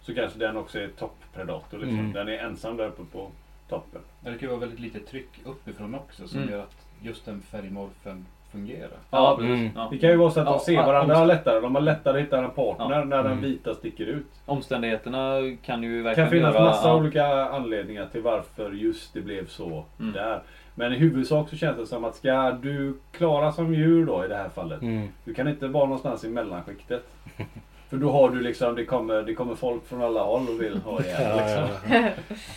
Så 0.00 0.14
kanske 0.14 0.38
den 0.38 0.56
också 0.56 0.78
är 0.80 0.88
topppredator. 0.88 1.78
Liksom. 1.78 1.98
Mm. 1.98 2.12
Den 2.12 2.28
är 2.28 2.38
ensam 2.38 2.76
där 2.76 2.86
uppe 2.86 3.02
på 3.12 3.28
toppen. 3.68 4.00
Det 4.20 4.38
kan 4.38 4.48
vara 4.48 4.60
väldigt 4.60 4.80
lite 4.80 5.00
tryck 5.00 5.28
uppifrån 5.44 5.94
också 5.94 6.28
som 6.28 6.38
Mm. 6.38 6.50
gör 6.52 6.60
att 6.62 6.76
just 7.02 7.24
den 7.24 7.40
färgmorfen 7.42 8.26
fungerar. 8.52 8.90
Ja, 9.10 9.36
precis. 9.36 9.50
Mm. 9.50 9.70
Ja. 9.76 9.88
Det 9.90 9.98
kan 9.98 10.10
ju 10.10 10.16
vara 10.16 10.30
så 10.30 10.40
att 10.40 10.46
de 10.46 10.52
Ja, 10.52 10.58
ser 10.58 10.76
varandra 10.76 11.14
omst- 11.16 11.26
lättare. 11.28 11.60
De 11.60 11.74
har 11.74 11.82
lättare 11.82 12.18
att 12.20 12.26
hitta 12.26 12.38
en 12.44 12.50
partner 12.50 12.98
Ja. 12.98 13.04
när 13.04 13.16
den 13.22 13.26
Mm. 13.32 13.40
vita 13.44 13.74
sticker 13.74 14.06
ut. 14.06 14.26
Omständigheterna 14.46 15.36
kan 15.64 15.82
ju 15.82 15.96
Det 15.96 16.02
verkligen 16.02 16.28
kan 16.28 16.38
finnas 16.38 16.54
göra... 16.54 16.64
massa 16.64 16.88
ja. 16.88 16.96
olika 16.96 17.26
anledningar 17.44 18.06
till 18.06 18.22
varför 18.22 18.70
just 18.72 19.14
det 19.14 19.20
blev 19.20 19.46
så 19.46 19.84
Mm. 20.00 20.12
där. 20.12 20.42
Men 20.74 20.92
i 20.92 20.96
huvudsak 20.96 21.48
så 21.48 21.56
känns 21.56 21.76
det 21.76 21.86
som 21.86 22.04
att 22.04 22.14
ska 22.16 22.50
du 22.50 22.98
klara 23.12 23.52
som 23.52 23.74
djur 23.74 24.06
då 24.06 24.24
i 24.24 24.28
det 24.28 24.36
här 24.36 24.48
fallet. 24.48 24.82
Mm. 24.82 25.08
Du 25.24 25.34
kan 25.34 25.48
inte 25.48 25.68
vara 25.68 25.84
någonstans 25.84 26.24
i 26.24 26.28
mellanskiktet. 26.28 27.04
För 27.90 27.96
då 27.96 28.12
har 28.12 28.30
du 28.30 28.40
liksom, 28.40 28.74
det 28.74 28.84
kommer, 28.84 29.22
det 29.22 29.34
kommer 29.34 29.54
folk 29.54 29.86
från 29.86 30.02
alla 30.02 30.22
håll 30.22 30.48
och 30.48 30.62
vill 30.62 30.78
ha 30.78 30.92
Ja, 30.92 31.36
liksom. 31.36 31.68
ja, 31.90 32.10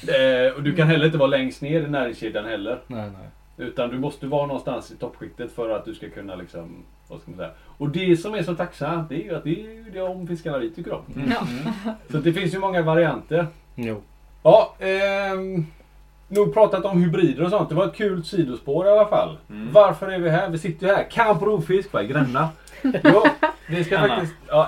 ja. 0.05 0.13
Eh, 0.13 0.53
och 0.53 0.63
du 0.63 0.75
kan 0.75 0.87
heller 0.87 1.05
inte 1.05 1.17
vara 1.17 1.27
längst 1.27 1.61
ner 1.61 1.81
i 1.81 1.89
näringskedjan 1.89 2.45
heller. 2.45 2.79
Nej, 2.87 3.09
nej. 3.09 3.67
Utan 3.67 3.89
du 3.89 3.99
måste 3.99 4.27
vara 4.27 4.47
någonstans 4.47 4.91
i 4.91 4.95
toppskiktet 4.95 5.51
för 5.51 5.69
att 5.69 5.85
du 5.85 5.95
ska 5.95 6.09
kunna 6.09 6.35
liksom, 6.35 6.83
vad 7.07 7.21
ska 7.21 7.31
man 7.31 7.37
säga. 7.37 7.51
Och 7.77 7.89
det 7.89 8.17
som 8.17 8.33
är 8.33 8.43
så 8.43 8.55
tacksamt 8.55 9.09
det 9.09 9.15
är 9.15 9.23
ju 9.23 9.35
att 9.35 9.43
det 9.43 9.49
är 9.49 9.73
ju 9.73 9.85
det 9.93 10.01
om 10.01 10.27
fiskarna 10.27 10.57
vi 10.57 10.69
tycker 10.69 10.93
om. 10.93 11.01
Ja. 11.29 11.47
Så 12.11 12.17
det 12.17 12.33
finns 12.33 12.53
ju 12.53 12.59
många 12.59 12.81
varianter. 12.81 13.47
Jo. 13.75 14.01
Ja, 14.43 14.75
ehm, 14.79 15.65
nog 16.27 16.53
pratat 16.53 16.85
om 16.85 17.01
hybrider 17.01 17.43
och 17.43 17.49
sånt. 17.49 17.69
Det 17.69 17.75
var 17.75 17.85
ett 17.85 17.95
kul 17.95 18.23
sidospår 18.23 18.87
i 18.87 18.89
alla 18.89 19.05
fall. 19.07 19.37
Mm. 19.49 19.71
Varför 19.71 20.07
är 20.07 20.19
vi 20.19 20.29
här? 20.29 20.49
Vi 20.49 20.57
sitter 20.57 20.87
ju 20.87 20.93
här. 20.93 21.07
Kamp 21.11 21.41
rovfisk, 21.41 21.93
va? 21.93 22.03
Gränna. 22.03 22.49
jo, 23.03 23.23
vi 23.69 23.83
ska 23.83 23.97
faktiskt... 23.99 24.33
Ja, 24.47 24.67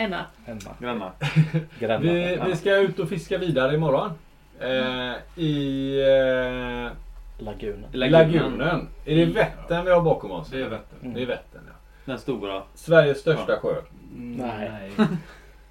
Enna. 0.00 0.26
Enna. 0.46 0.58
Hemma. 0.60 0.74
Grannar. 0.80 1.12
Grannar. 1.78 1.98
Vi, 1.98 2.38
vi 2.46 2.56
ska 2.56 2.76
ut 2.76 2.98
och 2.98 3.08
fiska 3.08 3.38
vidare 3.38 3.74
imorgon. 3.74 4.10
Eh, 4.60 5.42
I 5.44 6.00
eh, 6.00 6.92
Lagunen. 7.44 7.84
lagunen. 7.92 8.88
Är 9.04 9.16
det 9.16 9.24
Vättern 9.24 9.84
vi 9.84 9.90
har 9.90 10.02
bakom 10.02 10.30
oss? 10.30 10.48
Det 10.50 10.60
är 10.60 10.68
Vättern. 10.68 11.14
Det 11.14 11.22
är 11.22 11.26
Vättern, 11.26 11.62
ja. 11.66 11.72
Den 12.04 12.18
stora. 12.18 12.62
Sveriges 12.74 13.18
största 13.18 13.56
sjö. 13.56 13.74
Nej. 14.16 14.90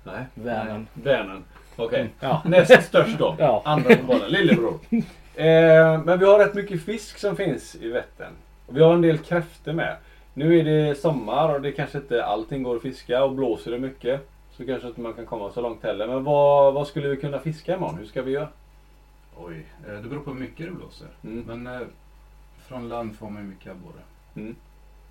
Nej. 0.04 0.26
Vänern. 0.34 0.88
Vänern. 0.94 1.44
Okej. 1.76 2.10
Ja. 2.20 2.42
Näst 2.46 2.84
störst 2.84 3.20
då. 3.20 3.36
Ja. 3.40 3.62
Andra 3.66 3.96
på 3.96 4.04
bollen. 4.04 4.30
Lillebror. 4.32 4.80
Eh, 5.36 6.02
men 6.04 6.20
vi 6.20 6.26
har 6.26 6.40
rätt 6.40 6.54
mycket 6.54 6.86
fisk 6.86 7.18
som 7.18 7.36
finns 7.36 7.76
i 7.76 7.90
Vättern. 7.90 8.34
Och 8.66 8.78
vi 8.78 8.84
har 8.84 8.94
en 8.94 9.02
del 9.02 9.18
kräftor 9.18 9.74
med. 9.74 9.96
Nu 10.40 10.60
är 10.60 10.64
det 10.64 10.96
sommar 10.96 11.54
och 11.56 11.62
det 11.62 11.72
kanske 11.72 11.98
inte 11.98 12.26
allting 12.26 12.64
går 12.64 12.76
att 12.76 12.82
fiska 12.82 13.24
och 13.24 13.36
blåser 13.36 13.72
det 13.72 13.80
mycket. 13.80 14.30
Så 14.52 14.66
kanske 14.66 14.88
inte 14.88 15.02
man 15.02 15.14
kan 15.14 15.26
komma 15.26 15.52
så 15.52 15.62
långt 15.62 15.84
heller. 15.84 16.08
Men 16.08 16.24
vad, 16.24 16.74
vad 16.74 16.88
skulle 16.88 17.08
vi 17.08 17.18
kunna 17.18 17.40
fiska 17.40 17.76
imorgon? 17.76 17.98
Hur 17.98 18.06
ska 18.06 18.22
vi 18.22 18.32
göra? 18.32 18.50
Oj, 19.38 19.66
eh, 19.88 19.94
det 19.94 20.10
beror 20.10 20.20
på 20.22 20.32
hur 20.32 20.40
mycket 20.40 20.66
det 20.66 20.72
blåser. 20.72 21.08
Mm. 21.24 21.44
Men 21.48 21.82
eh, 21.82 21.88
från 22.68 22.90
land 22.90 23.16
får 23.16 23.30
man 23.30 23.42
ju 23.44 23.50
mycket 23.50 23.72
abborre. 23.72 24.02
Mm. 24.36 24.56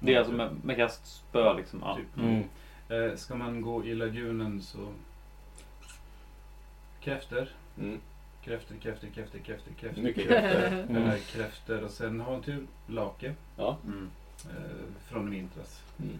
Det 0.00 0.14
är 0.14 0.18
alltså 0.18 0.32
med, 0.32 0.50
med 0.64 0.76
kastspö 0.76 1.54
liksom. 1.54 1.82
Ja. 1.84 1.96
Typ. 1.96 2.24
Mm. 2.24 2.42
Eh, 2.88 3.16
ska 3.16 3.34
man 3.34 3.62
gå 3.62 3.84
i 3.84 3.94
lagunen 3.94 4.62
så 4.62 4.78
kräftor, 7.00 7.48
Mm. 7.78 7.98
kräftor, 8.44 8.74
kräftor, 8.82 9.08
kräftor, 9.14 9.38
kräftor, 9.38 9.72
kräftor. 9.80 10.02
Mycket 10.02 10.28
kräftor. 10.28 10.78
Mm. 10.78 10.96
Eller 10.96 11.18
kräftor 11.18 11.84
och 11.84 11.90
sen 11.90 12.20
har 12.20 12.32
man 12.32 12.42
tur 12.42 12.66
lake 12.86 13.34
Ja. 13.56 13.76
Mm. 13.84 14.10
Eh, 14.46 15.10
från 15.12 15.28
i 15.32 15.36
vintras. 15.36 15.82
Mm. 15.98 16.18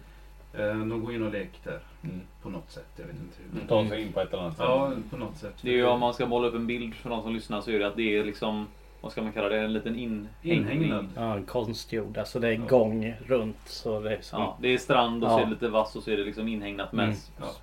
Eh, 0.53 0.87
de 0.87 1.05
går 1.05 1.13
in 1.13 1.23
och 1.23 1.31
leker 1.31 1.59
där 1.63 1.79
Mm. 2.03 2.21
på 2.41 2.49
något 2.49 2.71
sätt. 2.71 2.87
Jag 2.95 3.05
vet 3.05 3.15
inte 3.15 3.35
hur. 3.43 3.55
Mm. 3.55 3.67
Ta 3.67 3.89
sig 3.89 4.01
in 4.01 4.13
på 4.13 4.19
ett 4.19 4.33
eller 4.33 4.43
annat 4.43 4.57
sätt. 4.57 4.65
Ja, 4.67 4.91
på 5.09 5.17
något 5.17 5.37
sätt. 5.37 5.53
Det 5.61 5.69
är 5.69 5.73
ju 5.73 5.85
om 5.85 5.99
man 5.99 6.13
ska 6.13 6.25
måla 6.25 6.47
upp 6.47 6.55
en 6.55 6.67
bild 6.67 6.95
för 6.95 7.09
de 7.09 7.21
som 7.23 7.33
lyssnar 7.33 7.61
så 7.61 7.71
är 7.71 7.79
det 7.79 7.87
att 7.87 7.95
det 7.95 8.17
är 8.17 8.23
liksom 8.25 8.67
Vad 9.01 9.11
ska 9.11 9.21
man 9.21 9.31
kalla 9.31 9.49
det? 9.49 9.59
En 9.59 9.73
liten 9.73 9.95
inhägnad. 9.95 10.27
Inhägnad. 10.41 11.07
Ja, 11.15 11.35
en 11.35 11.45
konstgjord. 11.45 12.17
Alltså 12.17 12.39
det 12.39 12.47
är 12.47 12.51
Ja. 12.51 12.65
gång 12.65 13.13
runt. 13.27 13.57
Så 13.65 13.99
det 13.99 14.15
är 14.15 14.21
som... 14.21 14.41
Ja, 14.41 14.57
det 14.61 14.67
är 14.67 14.77
strand 14.77 15.23
och 15.23 15.29
så 15.29 15.35
Ja. 15.35 15.41
är 15.41 15.45
det 15.45 15.51
lite 15.51 15.67
vass 15.67 15.95
och 15.95 16.03
så 16.03 16.11
är 16.11 16.17
det 16.17 16.23
liksom 16.23 16.47
inhägnat 16.47 16.93
med 16.93 17.03
Mm. 17.05 17.17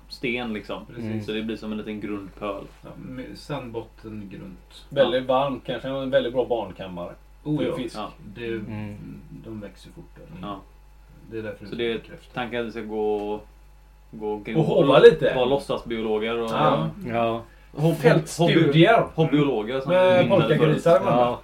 sten 0.09 0.53
liksom. 0.53 0.85
Precis. 0.85 1.03
Mm. 1.05 1.23
Så 1.23 1.31
det 1.31 1.41
blir 1.41 1.55
som 1.57 1.71
en 1.71 1.77
liten 1.77 1.99
grundpöl. 2.01 2.63
Ja, 2.83 2.89
med 2.97 3.37
sandbotten 3.37 4.29
grunt. 4.33 4.85
Väldigt 4.89 5.25
varmt. 5.25 5.63
Kanske 5.65 5.87
en 5.89 6.09
väldigt 6.09 6.33
bra 6.33 6.45
barnkammare. 6.45 7.13
Oh, 7.47 7.63
ja. 7.63 7.75
fisk. 7.75 7.97
Ja. 7.97 8.11
Det, 8.35 8.47
Mm. 8.47 8.95
De 9.29 9.59
växer 9.61 9.89
fortare. 9.91 10.25
Ja. 10.41 10.59
Det 11.31 11.37
är 11.37 11.43
därför 11.43 11.65
Så 11.65 11.75
det 11.75 11.83
det 11.87 11.91
är 11.93 12.01
tanken 12.33 12.59
att 12.61 12.67
vi 12.67 12.71
ska 12.71 12.81
gå 12.81 13.39
Gå 14.11 14.33
Och 14.33 14.63
hova 14.65 14.99
lite. 14.99 15.33
Vara 15.35 15.45
låtsasbiologer 15.45 16.37
och 16.41 16.49
Ja. 16.51 16.89
Ja. 17.07 17.43
hob- 17.71 17.95
Fältstudier. 17.95 18.93
hobby- 19.01 19.11
hobbyologer 19.15 19.79
som 19.81 19.91
Med 19.91 20.29
polkagrisar 20.29 21.01
ja. 21.05 21.39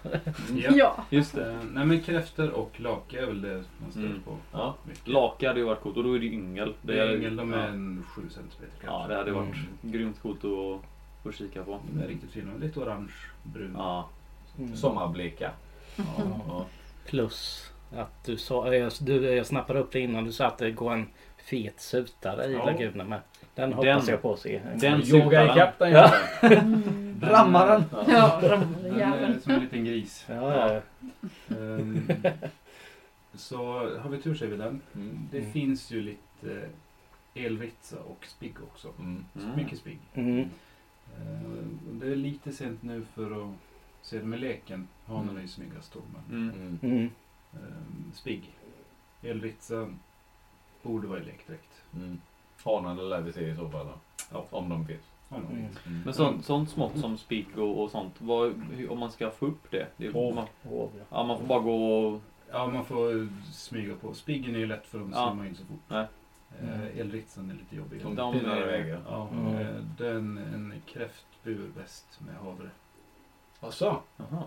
ja. 0.55 0.69
Ja. 0.75 0.95
Just 1.09 1.35
det. 1.35 1.51
Eh, 1.51 1.57
nej 1.73 1.85
men 1.85 1.99
kräftor 2.01 2.49
och 2.51 2.71
lake 2.79 3.19
är 3.21 3.25
väl 3.25 3.41
det 3.41 3.53
man 3.81 3.91
stött 3.91 4.03
Mm. 4.03 4.21
på. 4.25 4.37
Ja. 4.51 4.75
Mycket. 4.83 5.07
Lake 5.07 5.47
hade 5.47 5.59
ju 5.59 5.65
varit 5.65 5.81
coolt 5.81 5.97
och 5.97 6.03
då 6.03 6.13
är 6.15 6.19
det 6.19 6.25
ju 6.25 6.33
yngel. 6.33 6.73
Det 6.81 6.99
är 6.99 7.15
yngel, 7.15 7.35
de 7.35 7.53
är 7.53 7.57
ja. 7.57 7.63
en 7.67 8.03
7 8.15 8.21
cm 8.29 8.43
kanske. 8.59 8.87
ja, 8.87 9.05
det 9.09 9.15
hade 9.15 9.31
varit 9.31 9.55
Mm. 9.55 9.91
grymt 9.93 10.21
coolt 10.21 10.45
att, 10.45 11.27
att 11.29 11.35
kika 11.35 11.63
på. 11.63 11.79
De 11.93 12.03
är 12.03 12.07
riktigt 12.07 12.31
fina. 12.31 12.51
Lite 12.61 12.79
orange, 12.79 13.11
brun. 13.43 13.73
Ja. 13.77 14.09
Mm. 14.59 14.75
Sommarbleka. 14.75 15.51
Ja. 15.97 16.65
Plus 17.05 17.69
att 17.95 18.23
du 18.25 18.37
sa, 18.37 18.73
jag, 18.75 18.91
du, 19.01 19.31
jag 19.35 19.45
snappade 19.45 19.79
upp 19.79 19.91
det 19.91 19.99
innan 19.99 20.23
du 20.25 20.31
sa 20.31 20.47
att 20.47 20.57
det 20.57 20.71
går 20.71 20.93
en 20.93 21.07
fet 21.37 21.79
sutare 21.81 22.45
i 22.45 22.53
Ja. 22.53 22.65
lagunen 22.65 23.07
med. 23.09 23.19
Den 23.55 23.73
hoppas 23.73 24.05
Den- 24.05 24.11
jag 24.13 24.21
på 24.21 24.33
att 24.33 24.39
se. 24.39 24.61
den- 24.75 25.01
Yoga 25.01 25.03
sutaren. 25.05 25.49
ikapp 25.49 25.79
den 25.79 25.91
Ja. 25.91 26.13
Rammaren! 27.21 27.83
Ja, 28.07 28.39
Den 28.41 29.01
är 29.13 29.39
som 29.43 29.51
en 29.51 29.59
liten 29.61 29.85
gris. 29.85 30.25
Ja, 30.29 30.71
ja. 30.73 30.81
Ehm, 31.57 32.07
så 33.35 33.65
har 33.99 34.09
vi 34.09 34.21
tur 34.21 34.35
så 34.35 34.45
är 34.45 34.49
vi 34.49 34.57
den. 34.57 34.81
Mm. 34.95 35.27
Det 35.31 35.37
Mm. 35.39 35.51
finns 35.51 35.91
ju 35.91 36.01
lite 36.01 36.69
elritsa 37.35 37.95
och 37.99 38.25
spigg 38.25 38.53
också. 38.73 38.87
Mm. 38.99 39.25
Mycket 39.55 39.79
spigg. 39.79 39.99
Mm. 40.13 40.49
Ehm, 41.17 41.79
det 41.91 42.07
är 42.11 42.15
lite 42.15 42.51
sent 42.51 42.83
nu 42.83 43.05
för 43.15 43.25
att 43.43 43.53
se 44.03 44.17
det 44.19 44.25
med 44.25 44.39
leken. 44.39 44.87
Hanen 45.05 45.37
är 45.37 45.41
ju 45.41 45.47
snyggast 45.47 45.93
då. 45.93 45.99
Men, 46.13 46.39
Mm. 46.49 46.55
Mm. 46.55 46.79
Mm. 46.81 47.09
ehm, 47.53 48.11
spigg. 48.13 48.51
Elritsa 49.21 49.89
borde 50.81 51.07
vara 51.07 51.19
i 51.19 51.23
lekdräkt. 51.23 51.81
Mm. 51.95 52.21
Hanarna 52.63 53.01
lär 53.01 53.21
vi 53.21 53.33
se 53.33 53.47
i 53.47 53.55
så 53.55 53.69
fall 53.69 53.85
då. 53.85 53.93
Ja. 54.31 54.45
Om 54.49 54.69
de 54.69 54.85
finns. 54.87 55.01
Hanen. 55.29 55.45
Mm. 55.51 55.65
Mm. 55.85 56.01
Men 56.05 56.13
sånt, 56.13 56.45
sånt 56.45 56.69
smått 56.69 56.97
som 56.99 57.17
spik 57.17 57.57
och, 57.57 57.83
och 57.83 57.91
sånt. 57.91 58.13
Vad, 58.21 58.53
hur, 58.71 58.91
om 58.91 58.99
man 58.99 59.11
ska 59.11 59.31
få 59.31 59.45
upp 59.45 59.71
det? 59.71 59.87
det 59.97 60.07
är, 60.07 60.13
Hov. 60.13 60.35
man, 60.35 60.47
Hov, 60.63 60.89
ja. 60.97 61.03
ja, 61.09 61.23
man 61.23 61.39
får 61.39 61.45
bara 61.47 61.59
gå 61.59 61.99
och... 62.07 62.21
Ja, 62.51 62.67
man 62.67 62.85
får 62.85 63.29
smyga 63.51 63.95
på. 63.95 64.13
Spiggen 64.13 64.55
är 64.55 64.59
ju 64.59 64.65
lätt 64.65 64.85
för 64.87 64.99
de 64.99 65.11
Ja. 65.11 65.17
ser 65.29 65.33
man 65.35 65.45
ju 65.45 65.49
inte 65.49 65.61
så 65.61 65.67
fort. 65.67 65.79
Nej. 65.87 66.05
Eh, 66.61 66.99
elritsan 66.99 67.49
är 67.49 67.53
lite 67.53 67.75
jobbig. 67.75 68.01
De 68.03 68.15
De 68.15 68.33
pinar 68.39 68.55
är- 68.57 68.61
iväg 68.61 68.87
ja. 68.93 68.97
Ja, 69.09 69.29
Mm. 69.29 69.55
eh, 69.55 69.75
den 69.97 70.37
en 70.37 70.73
kräftbur 70.85 71.69
bäst 71.77 72.19
med 72.25 72.35
havre. 72.35 72.69
Asså, 73.63 74.01
Jaha. 74.17 74.43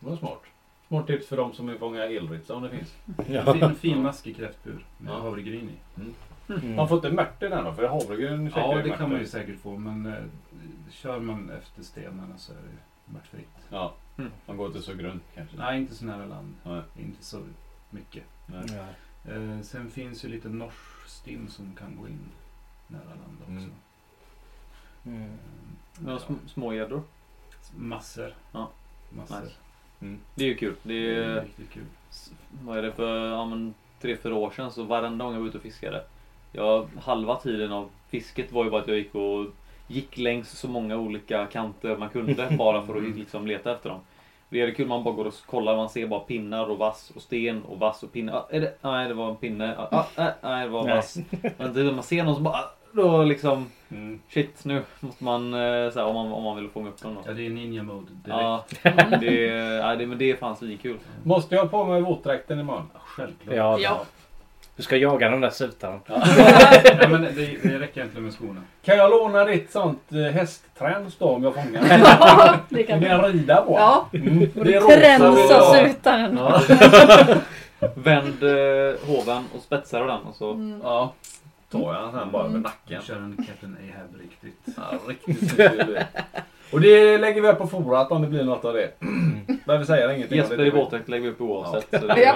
det 0.00 0.10
var 0.10 0.16
smart. 0.16 0.42
Smart 0.88 1.06
tips 1.06 1.26
för 1.26 1.36
de 1.36 1.52
som 1.52 1.66
vill 1.66 1.78
fånga 1.78 2.04
elritsa 2.04 2.54
om 2.54 2.62
det 2.62 2.70
finns. 2.70 2.94
Ja. 3.28 3.52
Fin, 3.54 3.74
fin 3.74 4.02
maskig 4.02 4.36
kräftbur 4.36 4.86
med 4.98 5.12
Ja. 5.12 5.20
havregryn 5.20 5.70
i. 5.70 6.00
Mm. 6.00 6.76
Man 6.76 6.88
får 6.88 6.96
inte 6.96 7.10
mört 7.12 7.42
i 7.42 7.48
den 7.48 7.64
då? 7.64 7.72
För 7.72 7.88
havregryn 7.88 8.48
käkar 8.50 8.60
Ja, 8.60 8.82
det 8.82 8.88
mört. 8.88 8.98
kan 8.98 9.10
man 9.10 9.18
ju 9.20 9.26
säkert 9.26 9.60
få, 9.60 9.76
men 9.78 10.06
eh, 10.06 10.24
kör 10.90 11.20
man 11.20 11.50
efter 11.50 11.82
stenarna 11.82 12.38
så 12.38 12.52
är 12.52 12.56
det 12.56 12.62
ju 12.62 13.14
mörtfritt. 13.14 13.48
Ja. 13.70 13.94
Mm. 14.18 14.30
Man 14.46 14.56
går 14.56 14.66
inte 14.66 14.82
så 14.82 14.94
grunt 14.94 15.22
kanske. 15.34 15.56
Nej, 15.56 15.78
inte 15.80 15.94
så 15.94 16.04
nära 16.04 16.26
land. 16.26 16.54
Nej. 16.62 16.82
Inte 16.98 17.24
så 17.24 17.40
mycket. 17.90 18.24
Nej. 18.46 18.64
Ja. 19.24 19.32
Eh, 19.32 19.60
sen 19.60 19.90
finns 19.90 20.24
ju 20.24 20.28
lite 20.28 20.48
norsk 20.48 21.06
stim 21.08 21.48
som 21.48 21.74
kan 21.78 21.96
gå 21.96 22.08
in 22.08 22.18
nära 22.88 23.02
land 23.04 23.38
också. 23.40 23.50
Mm. 23.50 23.72
Mm. 25.06 25.22
Eh, 25.22 25.28
Men 25.98 26.12
ja, 26.12 26.18
sm- 26.18 26.48
små 26.48 26.72
gäddor. 26.72 27.02
Massor. 27.76 28.34
Ja. 28.52 28.68
Massor. 29.10 29.40
Nice. 29.40 29.54
Mm. 30.00 30.18
Det 30.34 30.44
är 30.44 30.48
ju 30.48 30.56
kul. 30.56 30.74
Det 30.82 30.92
Det 30.92 31.16
är 31.16 31.22
är, 31.30 31.42
riktigt 31.42 31.70
kul. 31.70 31.84
vad 32.64 32.78
är 32.78 32.82
det 32.82 32.92
för, 32.92 33.26
ja 33.30 33.44
men 33.44 33.74
tre, 34.00 34.16
fyra 34.16 34.34
år 34.34 34.50
sedan 34.50 34.70
så 34.70 34.82
varenda 34.82 35.24
gång 35.24 35.34
jag 35.34 35.40
var 35.40 35.48
ute 35.48 35.56
och 35.56 35.62
fiskade. 35.62 36.04
Jag, 36.52 36.88
halva 37.02 37.36
tiden 37.36 37.72
av 37.72 37.88
fisket 38.08 38.52
var 38.52 38.64
ju 38.64 38.70
bara 38.70 38.80
att 38.82 38.88
jag 38.88 38.96
gick 38.96 39.14
och 39.14 39.46
gick 39.88 40.18
längs 40.18 40.50
så 40.58 40.68
många 40.68 40.96
olika 40.96 41.46
kanter 41.46 41.96
man 41.96 42.08
kunde 42.08 42.48
bara 42.58 42.86
för 42.86 42.96
att 42.96 43.02
liksom 43.16 43.46
leta 43.46 43.72
efter 43.72 43.88
dem. 43.90 44.00
Det 44.48 44.60
är 44.60 44.70
kul 44.74 44.86
man 44.88 45.04
bara 45.04 45.14
går 45.14 45.24
och 45.24 45.34
kollar, 45.46 45.76
man 45.76 45.88
ser 45.90 46.06
bara 46.06 46.20
pinnar 46.20 46.70
och 46.70 46.78
vass 46.78 47.12
och 47.16 47.22
sten 47.22 47.62
och 47.62 47.78
vass 47.78 48.02
och 48.02 48.12
pinne. 48.12 48.32
Ah, 48.32 48.46
är 48.50 48.60
det? 48.60 48.74
Nej 48.82 49.08
det 49.08 49.14
var 49.14 49.30
en 49.30 49.36
pinne. 49.36 49.76
Ah, 49.78 49.88
ah, 49.96 50.06
ah, 50.16 50.30
nej 50.42 50.64
det 50.64 50.70
var 50.70 50.88
vass. 50.88 51.16
Men 51.58 51.72
det, 51.74 51.92
man 51.92 52.02
ser 52.02 52.24
någon 52.24 52.34
som 52.34 52.44
bara, 52.44 52.54
ah, 52.54 52.70
då 52.96 53.22
liksom 53.24 53.66
Mm. 53.90 54.20
shit 54.28 54.64
nu 54.64 54.82
måste 55.00 55.24
man, 55.24 55.54
eh, 55.54 55.90
så 55.90 55.98
här, 55.98 56.04
om 56.06 56.14
man, 56.14 56.32
om 56.32 56.42
man 56.42 56.56
vill 56.56 56.68
fånga 56.68 56.88
upp 56.88 57.02
dem 57.02 57.14
då. 57.14 57.20
Ja, 57.26 57.32
det 57.32 57.46
är 57.46 57.50
ninja 57.50 57.82
mode 57.82 58.06
direkt. 58.24 58.40
Ja, 58.40 58.64
det, 59.20 59.34
ja, 59.76 59.96
det, 59.96 60.06
men 60.06 60.18
det 60.18 60.30
är 60.30 60.36
fan 60.36 60.56
svinkul. 60.56 60.96
Måste 61.22 61.54
jag 61.54 61.62
ha 61.62 61.68
på 61.68 61.84
mig 61.84 62.00
våtdräkten 62.02 62.60
imorgon? 62.60 62.90
Ja, 62.94 63.00
Självklart. 63.04 63.56
Ja, 63.56 63.78
Ja. 63.78 64.00
Du 64.76 64.82
ska 64.82 64.96
jaga 64.96 65.30
den 65.30 65.40
där 65.40 65.50
sutaren. 65.50 66.00
Nej, 66.08 67.08
men 67.08 67.22
det, 67.22 67.62
det 67.62 67.78
räcker 67.78 68.02
inte 68.02 68.20
med 68.20 68.32
skorna. 68.34 68.62
Kan 68.84 68.96
jag 68.96 69.10
låna 69.10 69.44
ditt 69.44 69.70
sånt 69.72 70.12
eh, 70.12 70.18
hästträns 70.18 71.16
då 71.18 71.24
om 71.28 71.42
jag 71.44 71.54
fångar? 71.54 71.82
Ja, 72.20 72.54
det 72.68 72.82
Kan 72.82 73.00
kan 73.04 73.22
du. 73.22 73.28
rida 73.28 73.62
på? 73.62 73.72
Ja, 73.72 74.08
Mm. 74.12 74.38
Det 74.54 74.74
är 74.74 74.80
tränsa 74.80 75.60
sutaren. 75.74 76.36
Ja. 76.38 76.60
Vänd 77.94 78.42
eh, 78.42 78.94
hoven 79.06 79.44
och 79.56 79.62
spetsar 79.62 80.06
den 80.06 80.20
och 80.22 80.34
så. 80.34 80.52
Mm. 80.52 80.80
ja. 80.84 81.12
Tar 81.70 81.94
jag 81.94 82.02
den 82.02 82.12
sen 82.12 82.30
bara 82.30 82.42
med 82.42 82.50
Mm. 82.50 82.62
nacken. 82.62 83.02
Kör 83.02 83.16
en 83.16 83.36
Captain 83.48 83.76
Ahab 83.80 84.20
riktigt. 84.22 84.76
Ja, 84.76 84.82
riktigt 85.08 85.38
snyggt 85.38 85.86
det. 85.86 86.06
Och 86.72 86.80
det 86.80 87.18
lägger 87.18 87.40
vi 87.42 87.48
upp 87.48 87.58
på 87.58 87.66
forat 87.66 88.10
om 88.12 88.22
det 88.22 88.28
blir 88.28 88.44
något 88.44 88.64
av 88.64 88.74
det. 88.74 88.90
Men 89.64 89.78
vi 89.80 89.86
säger 89.86 90.08
ingenting 90.10 90.38
Jesper 90.38 90.56
det. 90.56 90.66
i 90.66 90.70
våtdräkt 90.70 91.08
lägger 91.08 91.24
vi 91.24 91.30
upp 91.30 91.40
oavsett. 91.40 92.00
Så 92.00 92.06
det, 92.06 92.20
Ja. 92.22 92.34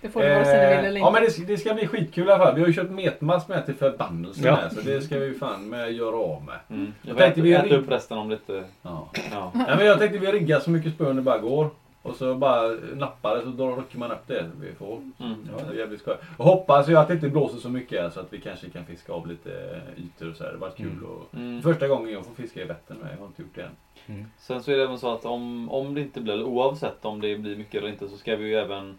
Det 0.00 0.08
får 0.10 0.20
du 0.22 0.28
vare 0.28 0.44
sig 0.44 0.76
du 0.76 0.82
vill 0.82 0.96
Eh, 0.96 1.00
ja 1.02 1.10
men 1.10 1.22
det, 1.22 1.46
det 1.46 1.58
ska 1.58 1.74
bli 1.74 1.86
skitkul 1.86 2.28
i 2.28 2.30
alla 2.30 2.44
fall. 2.44 2.54
Vi 2.54 2.60
har 2.60 2.68
ju 2.68 2.74
köpt 2.74 2.90
metmask 2.90 3.48
med 3.48 3.64
till 3.66 3.74
förbannelse 3.74 4.40
Ja. 4.46 4.56
med. 4.62 4.72
Så 4.72 4.80
det 4.80 5.00
ska 5.02 5.18
vi 5.18 5.34
fan 5.34 5.68
med 5.68 5.92
göra 5.92 6.16
av 6.16 6.44
med. 6.44 6.54
Mm. 6.70 6.92
Jag 7.02 7.10
Jag 7.10 7.18
tänkte 7.18 7.40
äta, 7.40 7.62
vi 7.62 7.68
äta 7.72 7.76
upp 7.80 7.90
resten 7.90 8.18
om 8.18 8.30
lite. 8.30 8.64
Ja. 8.82 9.08
Ja. 9.32 9.52
Nej, 9.54 9.76
men 9.76 9.86
jag 9.86 9.98
tänkte 9.98 10.18
vi 10.18 10.26
riggar 10.32 10.60
så 10.60 10.70
mycket 10.70 10.94
spön 10.94 11.16
det 11.16 11.22
bara 11.22 11.38
går. 11.38 11.70
Och 12.04 12.16
så 12.16 12.34
bara 12.34 12.68
nappar 12.94 13.36
det 13.36 13.42
så 13.42 13.48
då 13.48 13.76
rycker 13.76 13.98
man 13.98 14.10
upp 14.10 14.26
det 14.26 14.50
vi 14.60 14.72
får. 14.72 14.96
Mm. 14.96 15.48
Ja, 15.50 15.64
det 15.68 15.74
är 15.74 15.78
jävligt 15.78 16.00
skoj. 16.00 16.16
Och 16.36 16.44
hoppas 16.44 16.88
ju 16.88 16.96
att 16.96 17.08
det 17.08 17.14
inte 17.14 17.28
blåser 17.28 17.58
så 17.58 17.68
mycket 17.68 18.12
så 18.12 18.20
att 18.20 18.32
vi 18.32 18.40
kanske 18.40 18.70
kan 18.70 18.84
fiska 18.84 19.12
av 19.12 19.26
lite 19.26 19.50
eh, 19.50 20.04
ytor 20.04 20.30
och 20.30 20.36
så 20.36 20.44
här. 20.44 20.52
Det 20.52 20.58
var 20.58 20.70
kul. 20.70 20.86
Mm. 20.86 21.04
Och... 21.04 21.34
Mm. 21.34 21.62
Första 21.62 21.88
gången 21.88 22.12
jag 22.12 22.26
får 22.26 22.34
fiska 22.34 22.62
i 22.62 22.64
Vättern 22.64 22.96
men 23.00 23.10
jag 23.10 23.18
har 23.18 23.26
inte 23.26 23.42
gjort 23.42 23.54
det 23.54 23.62
än. 24.06 24.26
Sen 24.38 24.62
så 24.62 24.72
är 24.72 24.76
det 24.76 24.82
även 24.82 24.98
så 24.98 25.14
att 25.14 25.24
om, 25.24 25.70
om 25.70 25.94
det 25.94 26.00
inte 26.00 26.20
blir, 26.20 26.42
oavsett 26.42 27.04
om 27.04 27.20
det 27.20 27.36
blir 27.36 27.56
mycket 27.56 27.74
eller 27.74 27.88
inte 27.88 28.08
så 28.08 28.16
ska 28.16 28.36
vi 28.36 28.48
ju 28.48 28.54
även 28.54 28.98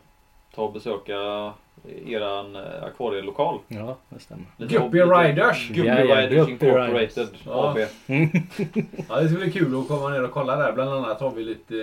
ta 0.56 0.62
och 0.64 0.74
besöka 0.74 1.54
eran 2.06 2.56
eh, 2.56 2.84
akvarielokal. 2.84 3.60
Ja, 3.68 3.98
det 4.10 4.20
stämmer. 4.20 4.46
Guppy 4.58 5.02
Riders! 5.02 5.68
Guppy 5.68 5.88
Ja, 5.88 6.00
ja, 6.00 6.22
Riders 6.22 6.48
Guppy 6.48 6.52
Incorporated 6.52 7.28
Ja. 7.46 7.72
AB. 7.72 7.78
Ja, 9.10 9.22
det 9.22 9.30
ska 9.30 9.38
bli 9.38 9.52
kul 9.52 9.80
att 9.80 9.88
komma 9.88 10.10
ner 10.10 10.24
och 10.24 10.32
kolla 10.32 10.56
där. 10.56 10.72
Bland 10.72 10.90
annat 10.90 11.20
har 11.20 11.32
vi 11.32 11.44
lite 11.44 11.76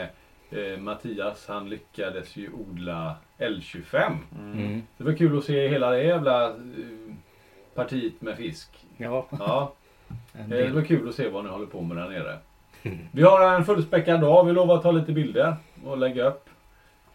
eh, 0.00 0.06
eh, 0.50 0.78
Mattias, 0.78 1.46
han 1.48 1.68
lyckades 1.70 2.36
ju 2.36 2.50
odla 2.52 3.14
L25. 3.38 4.16
Mm. 4.38 4.52
Mm. 4.52 4.82
Det 4.96 5.04
var 5.04 5.12
kul 5.12 5.38
att 5.38 5.44
se 5.44 5.68
hela 5.68 5.90
det 5.90 6.02
jävla 6.02 6.46
eh, 6.46 6.54
partiet 7.74 8.20
med 8.20 8.36
fisk. 8.36 8.68
Ja, 8.96 9.26
Ja, 9.38 9.72
eh, 10.38 10.46
det 10.48 10.70
var 10.70 10.82
kul 10.82 11.08
att 11.08 11.14
se 11.14 11.28
vad 11.28 11.44
ni 11.44 11.50
håller 11.50 11.66
på 11.66 11.80
med 11.82 11.96
där 11.96 12.08
nere. 12.08 12.38
Vi 13.12 13.22
har 13.22 13.54
en 13.54 13.64
fullspäckad 13.64 14.20
dag. 14.20 14.44
Vi 14.46 14.52
lovar 14.52 14.76
att 14.76 14.82
ta 14.82 14.90
lite 14.92 15.12
bilder 15.12 15.56
och 15.84 15.98
lägga 15.98 16.28
upp. 16.28 16.48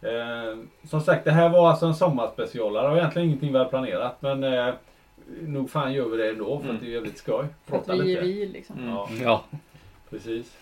Eh, 0.01 0.57
som 0.83 1.01
sagt, 1.01 1.25
det 1.25 1.31
här 1.31 1.49
var 1.49 1.69
alltså 1.69 1.85
en 1.85 1.95
sommarspecialare. 1.95 2.83
Det 2.83 2.89
var 2.89 2.97
egentligen 2.97 3.27
ingenting 3.27 3.51
vi 3.51 3.57
hade 3.57 3.69
planerat. 3.69 4.21
Men 4.21 4.43
eh, 4.43 4.73
nog 5.41 5.69
fan 5.69 5.93
gör 5.93 6.09
vi 6.09 6.17
det 6.17 6.29
ändå 6.29 6.59
för 6.59 6.63
Mm. 6.65 6.75
att 6.75 6.81
det 6.81 6.87
är 6.87 6.91
jävligt 6.91 7.17
skoj. 7.17 7.45
För 7.65 7.77
att 7.77 7.85
Prata 7.85 8.03
vi 8.03 8.15
är 8.17 8.21
vi 8.21 8.45
liksom. 8.45 8.75
Mm. 8.79 8.89
Ja, 8.89 9.09
Ja, 9.21 9.43
precis. 10.09 10.57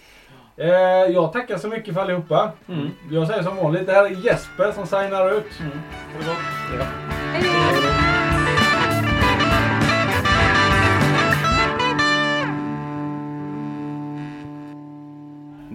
Eh, 0.60 0.70
jag 1.14 1.34
tackar 1.34 1.58
så 1.58 1.68
mycket 1.68 1.94
för 1.94 2.02
allihopa. 2.02 2.52
Mm. 2.68 2.90
Jag 3.12 3.28
säger 3.28 3.44
som 3.44 3.56
vanligt, 3.56 3.86
det 3.86 3.94
här 3.94 4.06
är 4.06 4.10
Jesper 4.10 4.72
som 4.72 4.86
signar 4.88 5.32
ut. 5.32 5.60
Mm. 5.60 5.72
Ha 6.14 6.20
det 6.20 6.26
gott. 6.28 6.38
Hej 6.70 6.78
då! 6.78 8.10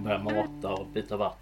börja 0.05 0.19
mata 0.19 0.69
och 0.69 0.87
byta 0.93 1.17
vatten. 1.17 1.39